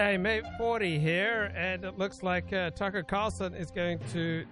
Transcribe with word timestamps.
Mate 0.00 0.44
40 0.56 0.98
here, 0.98 1.52
and 1.54 1.84
it 1.84 1.98
looks 1.98 2.22
like 2.22 2.54
uh, 2.54 2.70
Tucker 2.70 3.02
Carlson 3.02 3.52
is 3.52 3.70
going 3.70 3.98
to 4.14 4.46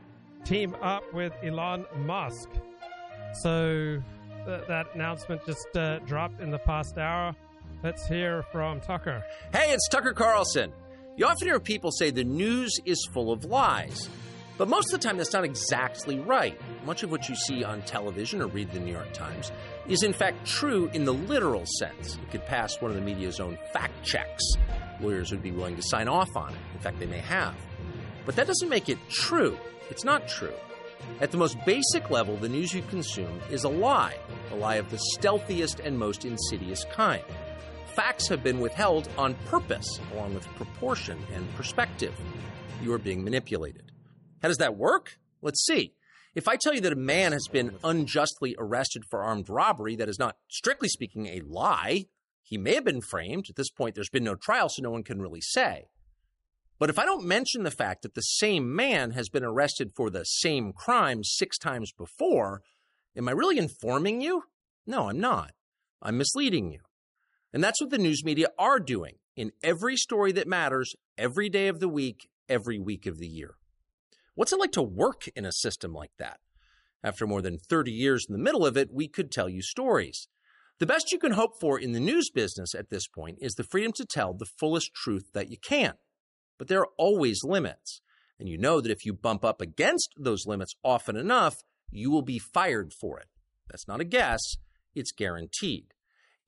team 0.45 0.77
up 0.83 1.03
with 1.15 1.33
Elon 1.43 1.87
Musk. 2.01 2.51
So 3.43 4.03
th- 4.45 4.63
that 4.69 4.95
announcement 4.95 5.41
just 5.47 5.75
uh, 5.75 6.01
dropped 6.01 6.43
in 6.43 6.51
the 6.51 6.59
past 6.59 6.99
hour. 6.99 7.35
Let's 7.83 8.07
hear 8.07 8.43
from 8.53 8.83
Tucker. 8.83 9.23
Hey, 9.51 9.73
it's 9.73 9.89
Tucker 9.89 10.13
Carlson. 10.13 10.71
You 11.17 11.25
often 11.25 11.49
hear 11.49 11.59
people 11.59 11.93
say 11.93 12.11
the 12.11 12.25
news 12.25 12.79
is 12.85 13.09
full 13.11 13.33
of 13.33 13.47
lies. 13.47 14.11
But 14.59 14.69
most 14.69 14.93
of 14.93 15.01
the 15.01 15.07
time, 15.09 15.17
that's 15.17 15.33
not 15.33 15.45
exactly 15.45 16.19
right. 16.19 16.61
Much 16.85 17.05
of 17.05 17.11
what 17.11 17.27
you 17.29 17.35
see 17.37 17.65
on 17.65 17.81
television 17.83 18.43
or 18.43 18.49
read 18.49 18.71
the 18.73 18.81
New 18.81 18.93
York 18.93 19.15
Times 19.15 19.51
is, 19.87 20.03
in 20.03 20.13
fact, 20.13 20.45
true 20.47 20.91
in 20.93 21.05
the 21.05 21.15
literal 21.15 21.65
sense. 21.79 22.17
It 22.17 22.31
could 22.33 22.45
pass 22.45 22.79
one 22.83 22.91
of 22.91 22.97
the 22.97 23.03
media's 23.03 23.41
own 23.41 23.57
fact 23.73 24.05
checks. 24.05 24.45
Lawyers 25.01 25.31
would 25.31 25.43
be 25.43 25.53
willing 25.53 25.77
to 25.77 25.83
sign 25.83 26.09
off 26.09 26.37
on 26.37 26.51
it. 26.51 26.61
In 26.75 26.81
fact, 26.81 26.99
they 26.99 27.07
may 27.07 27.19
have. 27.19 27.55
But 28.27 28.37
that 28.37 28.47
doesn't 28.47 28.69
make 28.69 28.89
it 28.89 28.99
true. 29.09 29.57
It's 29.91 30.05
not 30.05 30.29
true. 30.29 30.55
At 31.21 31.31
the 31.31 31.39
most 31.39 31.57
basic 31.65 32.11
level, 32.11 32.37
the 32.37 32.49
news 32.49 32.75
you 32.75 32.83
consume 32.83 33.41
is 33.51 33.65
a 33.65 33.69
lie, 33.69 34.17
a 34.53 34.57
lie 34.57 34.77
of 34.77 34.91
the 34.91 34.99
stealthiest 35.15 35.81
and 35.81 35.99
most 35.99 36.25
insidious 36.25 36.85
kind. 36.93 37.23
Facts 37.95 38.29
have 38.29 38.43
been 38.43 38.61
withheld 38.61 39.09
on 39.17 39.35
purpose, 39.47 40.01
along 40.13 40.35
with 40.35 40.47
proportion 40.57 41.19
and 41.35 41.53
perspective. 41.55 42.15
You 42.83 42.93
are 42.93 42.99
being 42.99 43.25
manipulated. 43.25 43.91
How 44.43 44.49
does 44.49 44.59
that 44.59 44.77
work? 44.77 45.19
Let's 45.43 45.65
see. 45.65 45.95
If 46.35 46.47
I 46.47 46.57
tell 46.57 46.75
you 46.75 46.81
that 46.83 46.93
a 46.93 46.97
man 46.97 47.33
has 47.33 47.49
been 47.49 47.77
unjustly 47.83 48.55
arrested 48.59 49.05
for 49.11 49.23
armed 49.23 49.49
robbery, 49.49 49.97
that 49.97 50.09
is 50.09 50.19
not, 50.19 50.37
strictly 50.49 50.89
speaking, 50.89 51.27
a 51.27 51.41
lie. 51.41 52.07
He 52.49 52.57
may 52.57 52.75
have 52.75 52.85
been 52.85 53.03
framed. 53.03 53.47
At 53.51 53.57
this 53.57 53.71
point, 53.71 53.95
there's 53.95 54.09
been 54.09 54.25
no 54.25 54.35
trial, 54.35 54.71
so 54.71 54.83
no 54.83 54.91
one 54.91 55.03
can 55.03 55.21
really 55.21 55.43
say. 55.43 55.89
But 56.79 56.89
if 56.89 56.99
I 56.99 57.05
don't 57.05 57.27
mention 57.27 57.63
the 57.63 57.71
fact 57.71 58.03
that 58.03 58.15
the 58.15 58.23
same 58.23 58.75
man 58.75 59.11
has 59.11 59.29
been 59.29 59.45
arrested 59.45 59.93
for 59.95 60.09
the 60.09 60.25
same 60.25 60.73
crime 60.73 61.25
six 61.25 61.59
times 61.59 61.93
before, 61.93 62.63
am 63.15 63.29
I 63.29 63.33
really 63.33 63.59
informing 63.59 64.23
you? 64.23 64.45
No, 64.87 65.11
I'm 65.11 65.21
not. 65.21 65.53
I'm 66.01 66.17
misleading 66.17 66.73
you. 66.73 66.81
And 67.53 67.63
that's 67.63 67.83
what 67.83 67.91
the 67.91 67.99
news 67.99 68.25
media 68.25 68.49
are 68.59 68.81
doing 68.81 69.17
in 69.37 69.53
every 69.63 69.97
story 69.97 70.33
that 70.33 70.49
matters, 70.49 70.95
every 71.19 71.51
day 71.51 71.69
of 71.69 71.81
the 71.81 71.89
week, 71.89 72.31
every 72.49 72.79
week 72.79 73.05
of 73.05 73.19
the 73.19 73.29
year. 73.29 73.57
What's 74.35 74.55
it 74.55 74.61
like 74.61 74.73
to 74.73 74.83
work 74.83 75.29
in 75.37 75.45
a 75.45 75.53
system 75.53 75.93
like 75.93 76.13
that? 76.19 76.41
After 77.05 77.27
more 77.27 77.43
than 77.43 77.59
30 77.59 77.93
years 77.93 78.25
in 78.27 78.33
the 78.33 78.43
middle 78.43 78.65
of 78.65 78.79
it, 78.79 78.89
we 78.91 79.07
could 79.07 79.31
tell 79.31 79.51
you 79.51 79.61
stories. 79.61 80.29
The 80.79 80.87
best 80.87 81.11
you 81.11 81.19
can 81.19 81.33
hope 81.33 81.59
for 81.61 81.79
in 81.79 81.91
the 81.91 81.99
news 81.99 82.31
business 82.31 82.73
at 82.73 82.89
this 82.89 83.09
point 83.09 83.39
is 83.41 83.55
the 83.55 83.65
freedom 83.65 83.93
to 83.95 84.05
tell 84.05 84.33
the 84.33 84.47
fullest 84.47 84.95
truth 84.95 85.33
that 85.35 85.51
you 85.51 85.57
can. 85.57 85.95
But 86.57 86.69
there 86.69 86.81
are 86.81 86.91
always 86.97 87.43
limits. 87.43 88.01
And 88.39 88.49
you 88.49 88.57
know 88.57 88.81
that 88.81 88.93
if 88.93 89.05
you 89.05 89.13
bump 89.13 89.45
up 89.45 89.61
against 89.61 90.11
those 90.17 90.47
limits 90.47 90.75
often 90.85 91.17
enough, 91.17 91.57
you 91.91 92.13
will 92.13 92.23
be 92.23 92.39
fired 92.39 92.93
for 92.93 93.19
it. 93.19 93.27
That's 93.69 93.89
not 93.89 94.01
a 94.01 94.05
guess, 94.05 94.41
it's 94.95 95.11
guaranteed. 95.11 95.95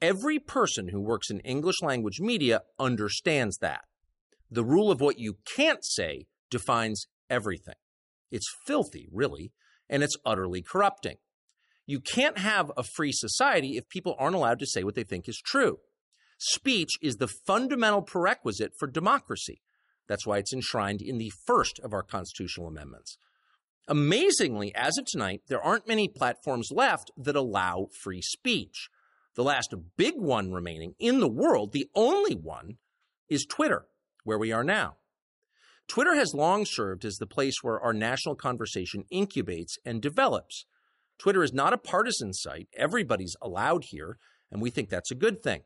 Every 0.01 0.39
person 0.39 0.89
who 0.89 1.01
works 1.01 1.31
in 1.31 1.41
English 1.41 1.83
language 1.83 2.21
media 2.21 2.63
understands 2.79 3.59
that. 3.59 3.85
The 4.49 4.65
rule 4.65 4.93
of 4.93 5.01
what 5.01 5.19
you 5.19 5.39
can't 5.57 5.85
say 5.85 6.27
defines 6.51 7.07
everything. 7.29 7.75
It's 8.31 8.55
filthy, 8.65 9.09
really, 9.11 9.53
and 9.89 10.05
it's 10.05 10.17
utterly 10.25 10.63
corrupting. 10.63 11.17
You 11.91 11.99
can't 11.99 12.39
have 12.39 12.71
a 12.77 12.85
free 12.85 13.11
society 13.11 13.77
if 13.77 13.89
people 13.89 14.15
aren't 14.17 14.37
allowed 14.37 14.61
to 14.61 14.67
say 14.67 14.85
what 14.85 14.95
they 14.95 15.03
think 15.03 15.29
is 15.29 15.43
true. 15.45 15.81
Speech 16.39 16.91
is 17.03 17.17
the 17.17 17.27
fundamental 17.27 18.01
prerequisite 18.01 18.75
for 18.79 18.87
democracy. 18.87 19.61
That's 20.07 20.25
why 20.25 20.39
it's 20.39 20.53
enshrined 20.53 21.03
in 21.03 21.19
the 21.19 21.33
first 21.49 21.81
of 21.81 21.93
our 21.93 22.05
constitutional 22.05 22.69
amendments. 22.69 23.19
Amazingly, 23.89 24.73
as 24.73 24.99
of 24.99 25.07
tonight, 25.07 25.43
there 25.49 25.61
aren't 25.61 25.89
many 25.89 26.07
platforms 26.07 26.69
left 26.71 27.11
that 27.17 27.35
allow 27.35 27.89
free 28.05 28.23
speech. 28.23 28.89
The 29.35 29.43
last 29.43 29.75
big 29.97 30.15
one 30.17 30.53
remaining 30.53 30.95
in 31.01 31.19
the 31.19 31.29
world, 31.29 31.73
the 31.73 31.91
only 31.97 32.37
one, 32.37 32.77
is 33.29 33.45
Twitter, 33.45 33.87
where 34.23 34.39
we 34.39 34.53
are 34.53 34.63
now. 34.63 34.95
Twitter 35.89 36.15
has 36.15 36.35
long 36.35 36.67
served 36.67 37.05
as 37.05 37.17
the 37.17 37.27
place 37.27 37.65
where 37.65 37.81
our 37.81 37.93
national 37.93 38.37
conversation 38.37 39.07
incubates 39.11 39.77
and 39.85 40.01
develops. 40.01 40.67
Twitter 41.21 41.43
is 41.43 41.53
not 41.53 41.75
a 41.75 41.79
partisan 41.79 42.33
site. 42.33 42.69
Everybody's 42.77 43.37
allowed 43.43 43.85
here, 43.91 44.17
and 44.51 44.63
we 44.63 44.71
think 44.71 44.89
that's 44.89 45.11
a 45.11 45.17
good 45.17 45.43
thing. 45.43 45.63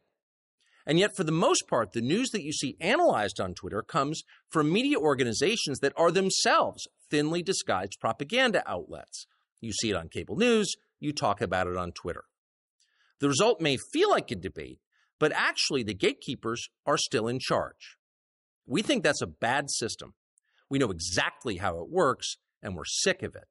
And 0.84 0.98
yet, 0.98 1.16
for 1.16 1.24
the 1.24 1.32
most 1.32 1.68
part, 1.68 1.92
the 1.92 2.02
news 2.02 2.30
that 2.30 2.42
you 2.42 2.52
see 2.52 2.76
analyzed 2.80 3.40
on 3.40 3.54
Twitter 3.54 3.80
comes 3.80 4.22
from 4.50 4.72
media 4.72 4.98
organizations 4.98 5.78
that 5.78 5.94
are 5.96 6.10
themselves 6.10 6.86
thinly 7.08 7.42
disguised 7.42 8.00
propaganda 8.00 8.62
outlets. 8.66 9.26
You 9.60 9.72
see 9.72 9.90
it 9.90 9.96
on 9.96 10.08
cable 10.08 10.36
news, 10.36 10.74
you 10.98 11.12
talk 11.12 11.40
about 11.40 11.68
it 11.68 11.76
on 11.76 11.92
Twitter. 11.92 12.24
The 13.20 13.28
result 13.28 13.60
may 13.60 13.78
feel 13.92 14.10
like 14.10 14.30
a 14.30 14.34
debate, 14.34 14.80
but 15.18 15.32
actually, 15.32 15.84
the 15.84 15.94
gatekeepers 15.94 16.68
are 16.84 16.98
still 16.98 17.28
in 17.28 17.38
charge. 17.38 17.96
We 18.66 18.82
think 18.82 19.04
that's 19.04 19.22
a 19.22 19.26
bad 19.26 19.70
system. 19.70 20.14
We 20.68 20.78
know 20.78 20.90
exactly 20.90 21.58
how 21.58 21.78
it 21.78 21.88
works, 21.88 22.36
and 22.60 22.74
we're 22.74 22.84
sick 22.84 23.22
of 23.22 23.36
it. 23.36 23.44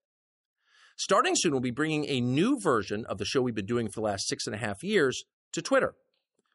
Starting 0.95 1.33
soon, 1.35 1.51
we'll 1.51 1.61
be 1.61 1.71
bringing 1.71 2.05
a 2.07 2.21
new 2.21 2.59
version 2.59 3.05
of 3.05 3.17
the 3.17 3.25
show 3.25 3.41
we've 3.41 3.55
been 3.55 3.65
doing 3.65 3.87
for 3.87 3.99
the 3.99 4.05
last 4.05 4.27
six 4.27 4.45
and 4.45 4.55
a 4.55 4.59
half 4.59 4.83
years 4.83 5.23
to 5.51 5.61
Twitter. 5.61 5.95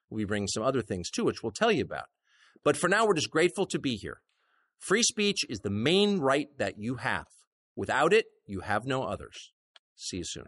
We'll 0.08 0.18
be 0.18 0.24
bringing 0.24 0.48
some 0.48 0.62
other 0.62 0.82
things 0.82 1.10
too, 1.10 1.24
which 1.24 1.42
we'll 1.42 1.52
tell 1.52 1.72
you 1.72 1.82
about. 1.82 2.06
But 2.64 2.76
for 2.76 2.88
now, 2.88 3.06
we're 3.06 3.14
just 3.14 3.30
grateful 3.30 3.66
to 3.66 3.78
be 3.78 3.96
here. 3.96 4.20
Free 4.78 5.02
speech 5.02 5.44
is 5.48 5.60
the 5.60 5.70
main 5.70 6.18
right 6.18 6.48
that 6.58 6.78
you 6.78 6.96
have. 6.96 7.26
Without 7.76 8.12
it, 8.12 8.26
you 8.46 8.60
have 8.60 8.86
no 8.86 9.04
others. 9.04 9.52
See 9.96 10.18
you 10.18 10.24
soon. 10.24 10.46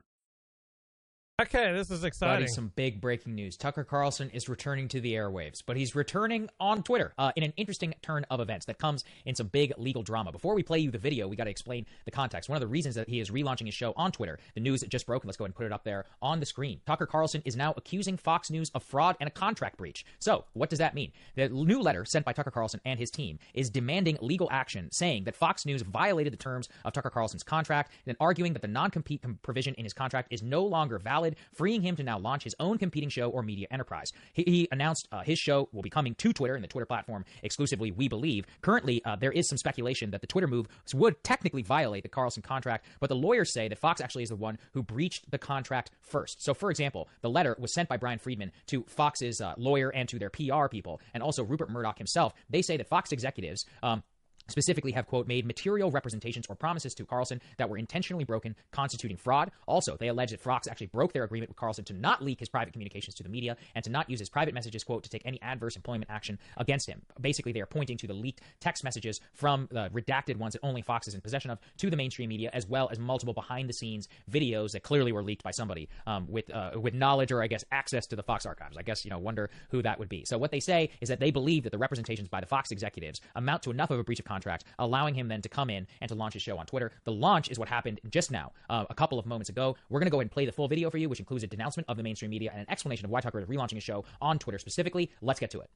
Okay, 1.40 1.72
this 1.72 1.90
is 1.90 2.04
exciting. 2.04 2.42
Buddy, 2.42 2.48
some 2.48 2.70
big 2.76 3.00
breaking 3.00 3.34
news. 3.34 3.56
Tucker 3.56 3.82
Carlson 3.82 4.28
is 4.28 4.46
returning 4.46 4.88
to 4.88 5.00
the 5.00 5.14
airwaves, 5.14 5.62
but 5.64 5.74
he's 5.74 5.94
returning 5.94 6.50
on 6.60 6.82
Twitter 6.82 7.14
uh, 7.16 7.32
in 7.34 7.42
an 7.42 7.54
interesting 7.56 7.94
turn 8.02 8.26
of 8.28 8.40
events 8.40 8.66
that 8.66 8.76
comes 8.76 9.04
in 9.24 9.34
some 9.34 9.46
big 9.46 9.72
legal 9.78 10.02
drama. 10.02 10.32
Before 10.32 10.54
we 10.54 10.62
play 10.62 10.80
you 10.80 10.90
the 10.90 10.98
video, 10.98 11.28
we 11.28 11.36
got 11.36 11.44
to 11.44 11.50
explain 11.50 11.86
the 12.04 12.10
context. 12.10 12.50
One 12.50 12.56
of 12.56 12.60
the 12.60 12.66
reasons 12.66 12.94
that 12.96 13.08
he 13.08 13.20
is 13.20 13.30
relaunching 13.30 13.64
his 13.64 13.74
show 13.74 13.94
on 13.96 14.12
Twitter, 14.12 14.38
the 14.52 14.60
news 14.60 14.82
just 14.82 15.06
broke, 15.06 15.22
and 15.22 15.28
let's 15.28 15.38
go 15.38 15.44
ahead 15.44 15.48
and 15.48 15.54
put 15.54 15.64
it 15.64 15.72
up 15.72 15.82
there 15.82 16.04
on 16.20 16.40
the 16.40 16.46
screen. 16.46 16.82
Tucker 16.84 17.06
Carlson 17.06 17.40
is 17.46 17.56
now 17.56 17.72
accusing 17.74 18.18
Fox 18.18 18.50
News 18.50 18.70
of 18.74 18.82
fraud 18.82 19.16
and 19.18 19.26
a 19.26 19.30
contract 19.30 19.78
breach. 19.78 20.04
So, 20.18 20.44
what 20.52 20.68
does 20.68 20.80
that 20.80 20.94
mean? 20.94 21.10
The 21.36 21.48
new 21.48 21.80
letter 21.80 22.04
sent 22.04 22.26
by 22.26 22.34
Tucker 22.34 22.50
Carlson 22.50 22.82
and 22.84 22.98
his 22.98 23.10
team 23.10 23.38
is 23.54 23.70
demanding 23.70 24.18
legal 24.20 24.48
action, 24.52 24.90
saying 24.92 25.24
that 25.24 25.36
Fox 25.36 25.64
News 25.64 25.80
violated 25.80 26.34
the 26.34 26.36
terms 26.36 26.68
of 26.84 26.92
Tucker 26.92 27.08
Carlson's 27.08 27.42
contract 27.42 27.92
and 28.06 28.14
arguing 28.20 28.52
that 28.52 28.60
the 28.60 28.68
non 28.68 28.90
compete 28.90 29.24
provision 29.40 29.72
in 29.78 29.84
his 29.84 29.94
contract 29.94 30.28
is 30.30 30.42
no 30.42 30.66
longer 30.66 30.98
valid, 30.98 31.29
freeing 31.52 31.82
him 31.82 31.96
to 31.96 32.02
now 32.02 32.18
launch 32.18 32.44
his 32.44 32.54
own 32.60 32.78
competing 32.78 33.08
show 33.08 33.30
or 33.30 33.42
media 33.42 33.66
enterprise. 33.70 34.12
He, 34.32 34.42
he 34.42 34.68
announced 34.72 35.08
uh, 35.12 35.22
his 35.22 35.38
show 35.38 35.68
will 35.72 35.82
be 35.82 35.90
coming 35.90 36.14
to 36.16 36.32
Twitter 36.32 36.54
and 36.54 36.64
the 36.64 36.68
Twitter 36.68 36.86
platform 36.86 37.24
exclusively, 37.42 37.90
we 37.90 38.08
believe. 38.08 38.46
Currently, 38.62 39.04
uh, 39.04 39.16
there 39.16 39.32
is 39.32 39.48
some 39.48 39.58
speculation 39.58 40.10
that 40.10 40.20
the 40.20 40.26
Twitter 40.26 40.46
move 40.46 40.68
would 40.94 41.22
technically 41.24 41.62
violate 41.62 42.02
the 42.02 42.08
Carlson 42.08 42.42
contract, 42.42 42.86
but 43.00 43.08
the 43.08 43.16
lawyers 43.16 43.52
say 43.52 43.68
that 43.68 43.78
Fox 43.78 44.00
actually 44.00 44.22
is 44.22 44.28
the 44.30 44.36
one 44.36 44.58
who 44.72 44.82
breached 44.82 45.30
the 45.30 45.38
contract 45.38 45.90
first. 46.00 46.42
So, 46.42 46.54
for 46.54 46.70
example, 46.70 47.08
the 47.20 47.30
letter 47.30 47.56
was 47.58 47.72
sent 47.72 47.88
by 47.88 47.96
Brian 47.96 48.18
Friedman 48.18 48.52
to 48.66 48.84
Fox's 48.88 49.40
uh, 49.40 49.54
lawyer 49.56 49.90
and 49.90 50.08
to 50.08 50.18
their 50.18 50.30
PR 50.30 50.68
people, 50.68 51.00
and 51.14 51.22
also 51.22 51.44
Rupert 51.44 51.70
Murdoch 51.70 51.98
himself. 51.98 52.34
They 52.48 52.62
say 52.62 52.76
that 52.76 52.88
Fox 52.88 53.12
executives 53.12 53.64
um, 53.82 54.02
specifically 54.50 54.92
have, 54.92 55.06
quote, 55.06 55.26
made 55.26 55.46
material 55.46 55.90
representations 55.90 56.46
or 56.48 56.56
promises 56.56 56.94
to 56.94 57.04
Carlson 57.04 57.40
that 57.58 57.68
were 57.68 57.78
intentionally 57.78 58.24
broken, 58.24 58.54
constituting 58.70 59.16
fraud. 59.16 59.50
Also, 59.66 59.96
they 59.96 60.08
allege 60.08 60.30
that 60.30 60.40
Fox 60.40 60.68
actually 60.68 60.88
broke 60.88 61.12
their 61.12 61.24
agreement 61.24 61.50
with 61.50 61.56
Carlson 61.56 61.84
to 61.84 61.92
not 61.92 62.22
leak 62.22 62.40
his 62.40 62.48
private 62.48 62.72
communications 62.72 63.14
to 63.16 63.22
the 63.22 63.28
media 63.28 63.56
and 63.74 63.84
to 63.84 63.90
not 63.90 64.08
use 64.10 64.18
his 64.18 64.28
private 64.28 64.54
messages, 64.54 64.84
quote, 64.84 65.02
to 65.02 65.10
take 65.10 65.22
any 65.24 65.40
adverse 65.42 65.76
employment 65.76 66.10
action 66.10 66.38
against 66.56 66.88
him. 66.88 67.02
Basically, 67.20 67.52
they 67.52 67.60
are 67.60 67.66
pointing 67.66 67.96
to 67.98 68.06
the 68.06 68.14
leaked 68.14 68.40
text 68.60 68.84
messages 68.84 69.20
from 69.32 69.68
the 69.70 69.88
redacted 69.90 70.36
ones 70.36 70.52
that 70.54 70.60
only 70.62 70.82
Fox 70.82 71.08
is 71.08 71.14
in 71.14 71.20
possession 71.20 71.50
of 71.50 71.58
to 71.78 71.90
the 71.90 71.96
mainstream 71.96 72.28
media, 72.28 72.50
as 72.52 72.66
well 72.66 72.88
as 72.90 72.98
multiple 72.98 73.34
behind 73.34 73.68
the 73.68 73.72
scenes 73.72 74.08
videos 74.30 74.72
that 74.72 74.82
clearly 74.82 75.12
were 75.12 75.22
leaked 75.22 75.42
by 75.42 75.50
somebody 75.50 75.88
um, 76.06 76.26
with, 76.28 76.52
uh, 76.54 76.72
with 76.80 76.94
knowledge 76.94 77.32
or, 77.32 77.42
I 77.42 77.46
guess, 77.46 77.64
access 77.72 78.06
to 78.08 78.16
the 78.16 78.22
Fox 78.22 78.46
archives. 78.46 78.76
I 78.76 78.82
guess, 78.82 79.04
you 79.04 79.10
know, 79.10 79.18
wonder 79.18 79.50
who 79.70 79.82
that 79.82 79.98
would 79.98 80.08
be. 80.08 80.24
So, 80.24 80.38
what 80.38 80.50
they 80.50 80.60
say 80.60 80.90
is 81.00 81.08
that 81.08 81.20
they 81.20 81.30
believe 81.30 81.64
that 81.64 81.70
the 81.70 81.78
representations 81.78 82.28
by 82.28 82.40
the 82.40 82.46
Fox 82.46 82.70
executives 82.70 83.20
amount 83.34 83.62
to 83.64 83.70
enough 83.70 83.90
of 83.90 83.98
a 83.98 84.04
breach 84.04 84.18
of 84.18 84.24
contract, 84.24 84.39
allowing 84.78 85.14
him 85.14 85.28
then 85.28 85.42
to 85.42 85.48
come 85.48 85.70
in 85.70 85.86
and 86.00 86.08
to 86.08 86.14
launch 86.14 86.34
his 86.34 86.42
show 86.42 86.58
on 86.58 86.66
Twitter. 86.66 86.92
The 87.04 87.12
launch 87.12 87.50
is 87.50 87.58
what 87.58 87.68
happened 87.68 88.00
just 88.10 88.30
now, 88.30 88.52
uh, 88.68 88.84
a 88.90 88.94
couple 88.94 89.18
of 89.18 89.26
moments 89.26 89.50
ago. 89.50 89.76
We're 89.88 90.00
going 90.00 90.06
to 90.06 90.10
go 90.10 90.18
ahead 90.18 90.24
and 90.24 90.30
play 90.30 90.46
the 90.46 90.52
full 90.52 90.68
video 90.68 90.90
for 90.90 90.98
you, 90.98 91.08
which 91.08 91.20
includes 91.20 91.44
a 91.44 91.46
denouncement 91.46 91.88
of 91.88 91.96
the 91.96 92.02
mainstream 92.02 92.30
media 92.30 92.50
and 92.52 92.60
an 92.60 92.70
explanation 92.70 93.04
of 93.04 93.10
why 93.10 93.20
Tucker 93.20 93.40
is 93.40 93.46
relaunching 93.46 93.74
his 93.74 93.84
show 93.84 94.04
on 94.20 94.38
Twitter 94.38 94.58
specifically. 94.58 95.10
Let's 95.20 95.40
get 95.40 95.50
to 95.52 95.60
it. 95.60 95.70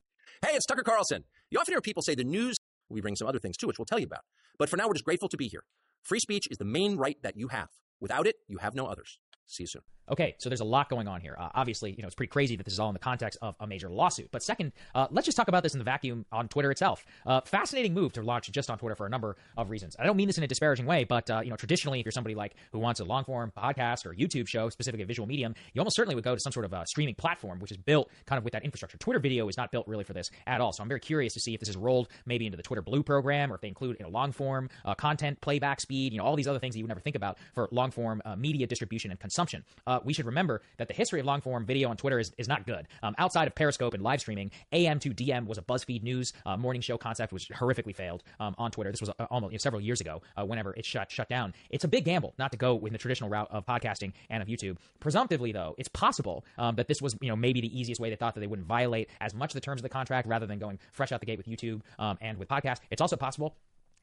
Hey, 0.44 0.54
it's 0.54 0.66
Tucker 0.66 0.82
Carlson. 0.82 1.24
You 1.50 1.58
often 1.58 1.72
hear 1.72 1.80
people 1.80 2.02
say 2.02 2.14
the 2.14 2.24
news, 2.24 2.56
we 2.88 3.00
bring 3.00 3.16
some 3.16 3.28
other 3.28 3.38
things 3.38 3.56
too, 3.56 3.66
which 3.66 3.78
we'll 3.78 3.86
tell 3.86 3.98
you 3.98 4.06
about. 4.06 4.22
But 4.58 4.68
for 4.68 4.76
now, 4.76 4.86
we're 4.86 4.94
just 4.94 5.04
grateful 5.04 5.28
to 5.28 5.36
be 5.36 5.48
here. 5.48 5.64
Free 6.02 6.20
speech 6.20 6.46
is 6.50 6.58
the 6.58 6.64
main 6.64 6.96
right 6.96 7.16
that 7.22 7.36
you 7.36 7.48
have. 7.48 7.68
Without 8.00 8.26
it, 8.26 8.36
you 8.48 8.58
have 8.58 8.74
no 8.74 8.86
others. 8.86 9.18
See 9.46 9.62
you 9.64 9.66
soon. 9.68 9.82
Okay, 10.10 10.34
so 10.38 10.50
there's 10.50 10.60
a 10.60 10.64
lot 10.64 10.90
going 10.90 11.08
on 11.08 11.20
here. 11.20 11.34
Uh, 11.38 11.48
obviously, 11.54 11.92
you 11.92 12.02
know, 12.02 12.06
it's 12.06 12.14
pretty 12.14 12.30
crazy 12.30 12.56
that 12.56 12.64
this 12.64 12.74
is 12.74 12.80
all 12.80 12.88
in 12.88 12.92
the 12.92 12.98
context 12.98 13.38
of 13.40 13.54
a 13.60 13.66
major 13.66 13.88
lawsuit. 13.88 14.28
But 14.30 14.42
second, 14.42 14.72
uh, 14.94 15.06
let's 15.10 15.24
just 15.24 15.36
talk 15.36 15.48
about 15.48 15.62
this 15.62 15.72
in 15.72 15.78
the 15.78 15.84
vacuum 15.84 16.26
on 16.30 16.48
Twitter 16.48 16.70
itself. 16.70 17.04
Uh, 17.24 17.40
fascinating 17.40 17.94
move 17.94 18.12
to 18.14 18.22
launch 18.22 18.50
just 18.52 18.70
on 18.70 18.78
Twitter 18.78 18.94
for 18.94 19.06
a 19.06 19.10
number 19.10 19.36
of 19.56 19.70
reasons. 19.70 19.96
I 19.98 20.04
don't 20.04 20.16
mean 20.16 20.26
this 20.26 20.36
in 20.36 20.44
a 20.44 20.46
disparaging 20.46 20.84
way, 20.84 21.04
but 21.04 21.30
uh, 21.30 21.40
you 21.42 21.48
know, 21.48 21.56
traditionally, 21.56 22.00
if 22.00 22.04
you're 22.04 22.12
somebody 22.12 22.34
like 22.34 22.54
who 22.72 22.78
wants 22.78 23.00
a 23.00 23.04
long 23.04 23.24
form 23.24 23.50
podcast 23.56 24.04
or 24.04 24.14
YouTube 24.14 24.46
show, 24.46 24.68
specifically 24.68 25.04
a 25.04 25.06
visual 25.06 25.26
medium, 25.26 25.54
you 25.72 25.80
almost 25.80 25.96
certainly 25.96 26.14
would 26.14 26.24
go 26.24 26.34
to 26.34 26.40
some 26.40 26.52
sort 26.52 26.66
of 26.66 26.74
streaming 26.86 27.14
platform, 27.14 27.58
which 27.58 27.70
is 27.70 27.78
built 27.78 28.10
kind 28.26 28.36
of 28.36 28.44
with 28.44 28.52
that 28.52 28.62
infrastructure. 28.62 28.98
Twitter 28.98 29.20
video 29.20 29.48
is 29.48 29.56
not 29.56 29.72
built 29.72 29.88
really 29.88 30.04
for 30.04 30.12
this 30.12 30.30
at 30.46 30.60
all. 30.60 30.72
So 30.72 30.82
I'm 30.82 30.88
very 30.88 31.00
curious 31.00 31.32
to 31.34 31.40
see 31.40 31.54
if 31.54 31.60
this 31.60 31.68
is 31.68 31.76
rolled 31.76 32.08
maybe 32.26 32.44
into 32.44 32.56
the 32.56 32.62
Twitter 32.62 32.82
Blue 32.82 33.02
program 33.02 33.50
or 33.50 33.54
if 33.54 33.62
they 33.62 33.68
include 33.68 33.96
you 33.98 34.04
know 34.04 34.10
long 34.10 34.32
form 34.32 34.68
uh, 34.84 34.94
content 34.94 35.40
playback 35.40 35.80
speed, 35.80 36.12
you 36.12 36.18
know, 36.18 36.24
all 36.24 36.36
these 36.36 36.48
other 36.48 36.58
things 36.58 36.74
that 36.74 36.78
you 36.78 36.84
would 36.84 36.88
never 36.88 37.00
think 37.00 37.16
about 37.16 37.38
for 37.54 37.68
long 37.70 37.90
form 37.90 38.20
uh, 38.24 38.36
media 38.36 38.66
distribution 38.66 39.10
and 39.10 39.18
consumption. 39.18 39.64
We 40.04 40.12
should 40.12 40.26
remember 40.26 40.62
that 40.78 40.88
the 40.88 40.94
history 40.94 41.20
of 41.20 41.26
long 41.26 41.40
form 41.40 41.64
video 41.64 41.88
on 41.88 41.96
Twitter 41.96 42.18
is, 42.18 42.32
is 42.38 42.48
not 42.48 42.66
good. 42.66 42.86
Um, 43.02 43.14
outside 43.18 43.46
of 43.46 43.54
Periscope 43.54 43.94
and 43.94 44.02
live 44.02 44.20
streaming, 44.20 44.50
AM2DM 44.72 45.46
was 45.46 45.58
a 45.58 45.62
BuzzFeed 45.62 46.02
News 46.02 46.32
uh, 46.46 46.56
morning 46.56 46.82
show 46.82 46.98
concept, 46.98 47.32
which 47.32 47.48
horrifically 47.50 47.94
failed 47.94 48.22
um, 48.40 48.54
on 48.58 48.70
Twitter. 48.70 48.90
This 48.90 49.00
was 49.00 49.10
uh, 49.10 49.26
almost 49.30 49.52
you 49.52 49.56
know, 49.56 49.60
several 49.60 49.80
years 49.80 50.00
ago. 50.00 50.22
Uh, 50.36 50.44
whenever 50.44 50.74
it 50.74 50.84
shut 50.84 51.10
shut 51.10 51.28
down, 51.28 51.54
it's 51.70 51.84
a 51.84 51.88
big 51.88 52.04
gamble 52.04 52.34
not 52.38 52.52
to 52.52 52.58
go 52.58 52.74
with 52.74 52.92
the 52.92 52.98
traditional 52.98 53.30
route 53.30 53.48
of 53.50 53.66
podcasting 53.66 54.12
and 54.30 54.42
of 54.42 54.48
YouTube. 54.48 54.76
Presumptively, 55.00 55.52
though, 55.52 55.74
it's 55.78 55.88
possible 55.88 56.44
um, 56.58 56.76
that 56.76 56.88
this 56.88 57.00
was 57.00 57.16
you 57.20 57.28
know 57.28 57.36
maybe 57.36 57.60
the 57.60 57.78
easiest 57.78 58.00
way 58.00 58.10
they 58.10 58.16
thought 58.16 58.34
that 58.34 58.40
they 58.40 58.46
wouldn't 58.46 58.68
violate 58.68 59.08
as 59.20 59.34
much 59.34 59.50
of 59.50 59.54
the 59.54 59.60
terms 59.60 59.80
of 59.80 59.82
the 59.82 59.88
contract 59.88 60.28
rather 60.28 60.46
than 60.46 60.58
going 60.58 60.78
fresh 60.92 61.12
out 61.12 61.20
the 61.20 61.26
gate 61.26 61.38
with 61.38 61.46
YouTube 61.46 61.80
um, 61.98 62.18
and 62.20 62.38
with 62.38 62.48
podcast. 62.48 62.78
It's 62.90 63.00
also 63.00 63.16
possible 63.16 63.56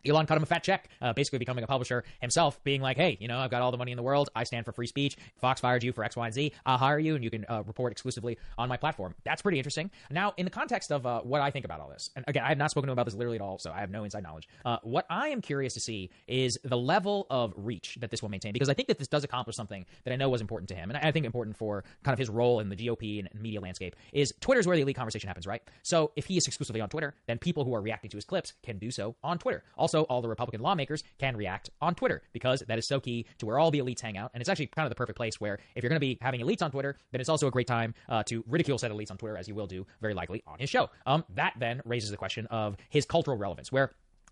Elon 0.06 0.26
cut 0.26 0.38
him 0.38 0.44
a 0.44 0.46
fat 0.46 0.64
check, 0.64 0.90
uh, 1.02 1.14
basically 1.14 1.40
becoming 1.40 1.64
a 1.64 1.68
publisher 1.68 2.04
himself, 2.20 2.64
being 2.64 2.82
like, 2.82 2.98
hey, 2.98 3.18
you 3.20 3.28
know, 3.28 3.38
I've 3.38 3.52
got 3.52 3.62
all 3.62 3.72
the 3.72 3.78
money 3.78 3.92
in 3.92 3.98
the 3.98 4.04
world. 4.04 4.30
I 4.36 4.44
stand 4.44 4.66
for 4.66 4.72
free 4.72 4.88
speech. 4.88 5.18
Fox 5.38 5.62
fired 5.62 5.84
you 5.84 5.92
for 5.94 6.04
X, 6.04 6.16
Y, 6.16 6.26
and 6.26 6.34
Z. 6.34 6.54
I'll 6.66 6.78
hire 6.78 7.00
you 7.00 7.16
and 7.16 7.24
you 7.24 7.30
can 7.30 7.46
uh, 7.48 7.64
report 7.66 7.92
exclusively 7.92 8.38
on 8.58 8.70
my 8.70 8.78
platform. 8.78 9.16
That's 9.24 9.42
pretty 9.42 9.58
interesting. 9.58 9.92
Now, 10.10 10.34
in 10.38 10.46
the 10.46 10.52
context 10.52 10.92
of 10.92 11.06
uh, 11.06 11.22
what 11.22 11.42
I 11.42 11.52
think 11.52 11.66
about 11.66 11.80
all 11.80 11.90
this, 11.90 12.10
and 12.16 12.26
again, 12.28 12.44
I 12.44 12.50
have 12.50 12.58
not 12.58 12.72
spoken 12.72 12.88
to 12.88 12.92
him 12.92 12.94
about 12.94 13.06
this 13.06 13.16
literally 13.16 13.38
at 13.38 13.42
all, 13.42 13.58
so 13.58 13.72
I 13.72 13.80
have 13.80 13.90
no 13.90 14.04
inside 14.04 14.24
knowledge. 14.24 14.48
Uh, 14.66 14.78
what 14.84 15.06
I 15.10 15.30
am 15.30 15.42
curious 15.42 15.74
to 15.76 15.80
see 15.80 16.10
is 16.28 16.58
the 16.64 16.78
level 16.78 17.28
of 17.30 17.54
reach 17.58 17.98
that 18.02 18.12
this 18.12 18.22
will 18.22 18.30
maintain, 18.30 18.54
because 18.54 18.70
I 18.70 18.74
think 18.74 18.88
that 18.88 18.98
this 18.98 19.08
does 19.08 19.24
accomplish 19.24 19.56
something 19.56 19.86
that 20.04 20.14
I 20.14 20.16
know 20.16 20.30
was 20.30 20.42
important 20.42 20.70
to 20.70 20.76
him, 20.76 20.90
and 20.90 20.98
I 20.98 21.12
think 21.12 21.26
important 21.26 21.58
for 21.58 21.84
kind 22.04 22.14
of 22.14 22.20
his 22.20 22.30
role 22.30 22.60
in 22.60 22.70
the 22.70 22.76
GOP 22.76 23.20
and 23.20 23.30
media 23.42 23.62
landscape, 23.62 23.96
is 24.14 24.34
Twitter's 24.40 24.68
where 24.68 24.76
the 24.76 24.82
elite 24.84 24.96
conversation 24.96 25.28
happens, 25.28 25.48
right? 25.48 25.62
So 25.84 26.12
if 26.16 26.26
he 26.26 26.38
is 26.38 26.48
exclusively 26.48 26.82
on 26.82 26.90
Twitter, 26.90 27.14
then 27.28 27.38
people 27.38 27.66
who 27.66 27.74
are 27.74 27.82
reacting 27.82 28.10
to 28.12 28.18
his 28.18 28.26
clips 28.26 28.54
can 28.64 28.78
do 28.78 28.92
so 28.92 29.16
on 29.24 29.38
Twitter. 29.38 29.64
Also, 29.78 29.91
all 30.04 30.22
the 30.22 30.30
Republican 30.30 30.62
lawmakers 30.62 31.04
can 31.20 31.36
react 31.36 31.70
on 31.82 31.96
Twitter 31.96 32.22
because 32.34 32.64
that 32.68 32.78
is 32.78 32.88
so 32.88 33.00
key 33.00 33.26
to 33.38 33.46
where 33.46 33.60
all 33.60 33.72
the 33.72 33.80
elites 33.80 34.02
hang 34.02 34.18
out. 34.18 34.32
And 34.34 34.42
it's 34.42 34.50
actually 34.50 34.68
kind 34.68 34.86
of 34.86 34.90
the 34.90 34.96
perfect 34.96 35.18
place 35.18 35.40
where 35.40 35.60
if 35.76 35.84
you're 35.84 35.90
going 35.90 35.98
to 35.98 36.00
be 36.00 36.18
having 36.22 36.42
elites 36.42 36.62
on 36.62 36.72
Twitter, 36.72 36.98
then 37.12 37.22
it's 37.22 37.30
also 37.30 37.48
a 37.48 37.52
great 37.52 37.68
time 37.68 37.94
uh, 38.10 38.24
to 38.24 38.44
ridicule 38.48 38.78
said 38.78 38.92
elites 38.92 39.12
on 39.12 39.18
Twitter, 39.18 39.38
as 39.38 39.48
you 39.48 39.56
will 39.56 39.68
do 39.68 39.86
very 40.02 40.14
likely 40.14 40.44
on 40.48 40.60
his 40.60 40.70
show. 40.70 40.90
Um, 41.06 41.24
that 41.36 41.54
then 41.60 41.82
raises 41.86 42.12
the 42.12 42.18
question 42.18 42.48
of 42.48 42.78
his 42.90 43.06
cultural 43.06 43.38
relevance, 43.38 43.72
where 43.72 43.92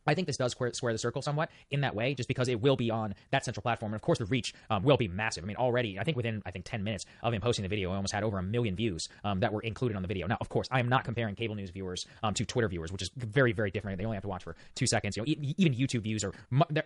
I 0.10 0.16
think 0.16 0.28
this 0.28 0.38
does 0.38 0.52
square, 0.52 0.74
square, 0.74 0.94
the 0.94 1.00
circle 1.00 1.22
somewhat 1.22 1.50
in 1.72 1.82
that 1.82 1.96
way, 1.96 2.14
just 2.14 2.28
because 2.28 2.48
it 2.48 2.62
will 2.62 2.76
be 2.76 2.90
on 2.92 3.16
that 3.32 3.46
central 3.46 3.62
platform, 3.62 3.94
and 3.94 3.96
of 3.96 4.02
course 4.02 4.20
the 4.20 4.26
reach 4.26 4.54
um, 4.70 4.84
will 4.84 4.98
be 4.98 5.08
massive. 5.08 5.44
I 5.44 5.48
mean, 5.48 5.58
already 5.58 6.00
I 6.00 6.04
think 6.04 6.18
within 6.18 6.42
I 6.46 6.52
think 6.52 6.66
10 6.66 6.84
minutes 6.84 7.06
of 7.24 7.34
him 7.34 7.42
posting 7.42 7.64
the 7.64 7.70
video, 7.70 7.92
I 7.92 7.96
almost 7.96 8.14
had 8.14 8.24
over 8.24 8.38
a 8.38 8.44
million 8.44 8.76
views 8.76 9.08
um, 9.24 9.40
that 9.42 9.54
were 9.54 9.62
included 9.62 9.96
on 9.96 10.02
the 10.02 10.08
video. 10.08 10.28
Now, 10.28 10.38
of 10.42 10.50
course, 10.50 10.68
I 10.72 10.80
am 10.80 10.90
not 10.90 11.04
comparing 11.04 11.36
cable 11.36 11.56
news 11.56 11.70
viewers 11.70 12.06
um, 12.24 12.34
to 12.34 12.46
Twitter 12.46 12.68
viewers, 12.68 12.92
which 12.92 13.02
is 13.02 13.12
very 13.16 13.52
very 13.52 13.72
different. 13.72 13.98
They 13.98 14.06
only 14.06 14.16
have 14.16 14.24
to 14.24 14.30
watch 14.30 14.44
for 14.44 14.56
two 14.76 14.88
seconds. 14.88 15.16
You 15.16 15.24
know, 15.24 15.54
even 15.58 15.74
YouTube 15.74 16.02
views 16.02 16.24
are, 16.24 16.34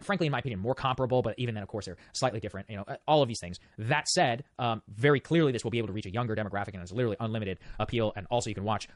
frankly, 0.02 0.28
in 0.28 0.32
my 0.32 0.40
opinion, 0.40 0.60
more 0.60 0.76
comparable, 0.76 1.22
but 1.22 1.36
even 1.38 1.56
then, 1.56 1.64
of 1.64 1.70
course, 1.70 1.86
they're 1.86 1.98
slightly 2.14 2.40
different. 2.40 2.70
You 2.70 2.78
know, 2.78 2.86
all 3.08 3.22
of 3.22 3.28
these 3.28 3.40
things. 3.40 3.60
That 3.78 4.08
said, 4.08 4.44
um, 4.60 4.82
very 4.88 5.20
clearly 5.20 5.52
this 5.52 5.64
will 5.64 5.72
be 5.72 5.78
able 5.78 5.88
to 5.88 5.94
reach 5.94 6.06
a 6.06 6.12
younger 6.12 6.36
demographic, 6.36 6.74
and 6.74 6.82
it's 6.82 6.92
literally 6.92 7.18
unlimited 7.20 7.60
appeal. 7.80 8.14
And 8.16 8.28
also, 8.30 8.50
you 8.50 8.56
can 8.56 8.64
watch 8.64 8.88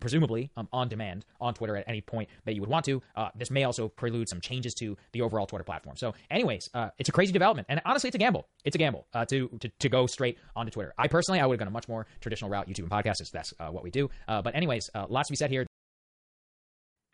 presumably 0.00 0.50
um, 0.56 0.68
on 0.72 0.88
demand 0.88 1.24
on 1.40 1.54
Twitter 1.54 1.76
at 1.76 1.84
any 1.86 2.00
point 2.00 2.28
that 2.44 2.54
you 2.54 2.60
would 2.60 2.70
want 2.70 2.84
to. 2.84 3.02
Uh, 3.14 3.28
this 3.34 3.50
may 3.50 3.64
also 3.64 3.75
prelude 3.88 4.28
some 4.28 4.40
changes 4.40 4.74
to 4.74 4.96
the 5.12 5.22
overall 5.22 5.46
Twitter 5.46 5.64
platform. 5.64 5.96
So, 5.96 6.14
anyways, 6.30 6.68
uh, 6.74 6.88
it's 6.98 7.08
a 7.08 7.12
crazy 7.12 7.32
development, 7.32 7.66
and 7.68 7.80
honestly, 7.84 8.08
it's 8.08 8.14
a 8.14 8.18
gamble. 8.18 8.48
It's 8.64 8.74
a 8.74 8.78
gamble 8.78 9.06
uh, 9.14 9.24
to, 9.26 9.48
to 9.60 9.70
to 9.78 9.88
go 9.88 10.06
straight 10.06 10.38
onto 10.54 10.70
Twitter. 10.70 10.92
I 10.98 11.08
personally, 11.08 11.40
I 11.40 11.46
would 11.46 11.54
have 11.54 11.60
gone 11.60 11.68
a 11.68 11.70
much 11.70 11.88
more 11.88 12.06
traditional 12.20 12.50
route, 12.50 12.68
YouTube 12.68 12.80
and 12.80 12.90
podcasts. 12.90 13.30
That's 13.30 13.52
uh, 13.60 13.68
what 13.68 13.82
we 13.82 13.90
do. 13.90 14.10
Uh, 14.26 14.42
but 14.42 14.54
anyways, 14.54 14.90
uh, 14.94 15.06
lots 15.08 15.28
to 15.28 15.32
be 15.32 15.36
said 15.36 15.50
here. 15.50 15.66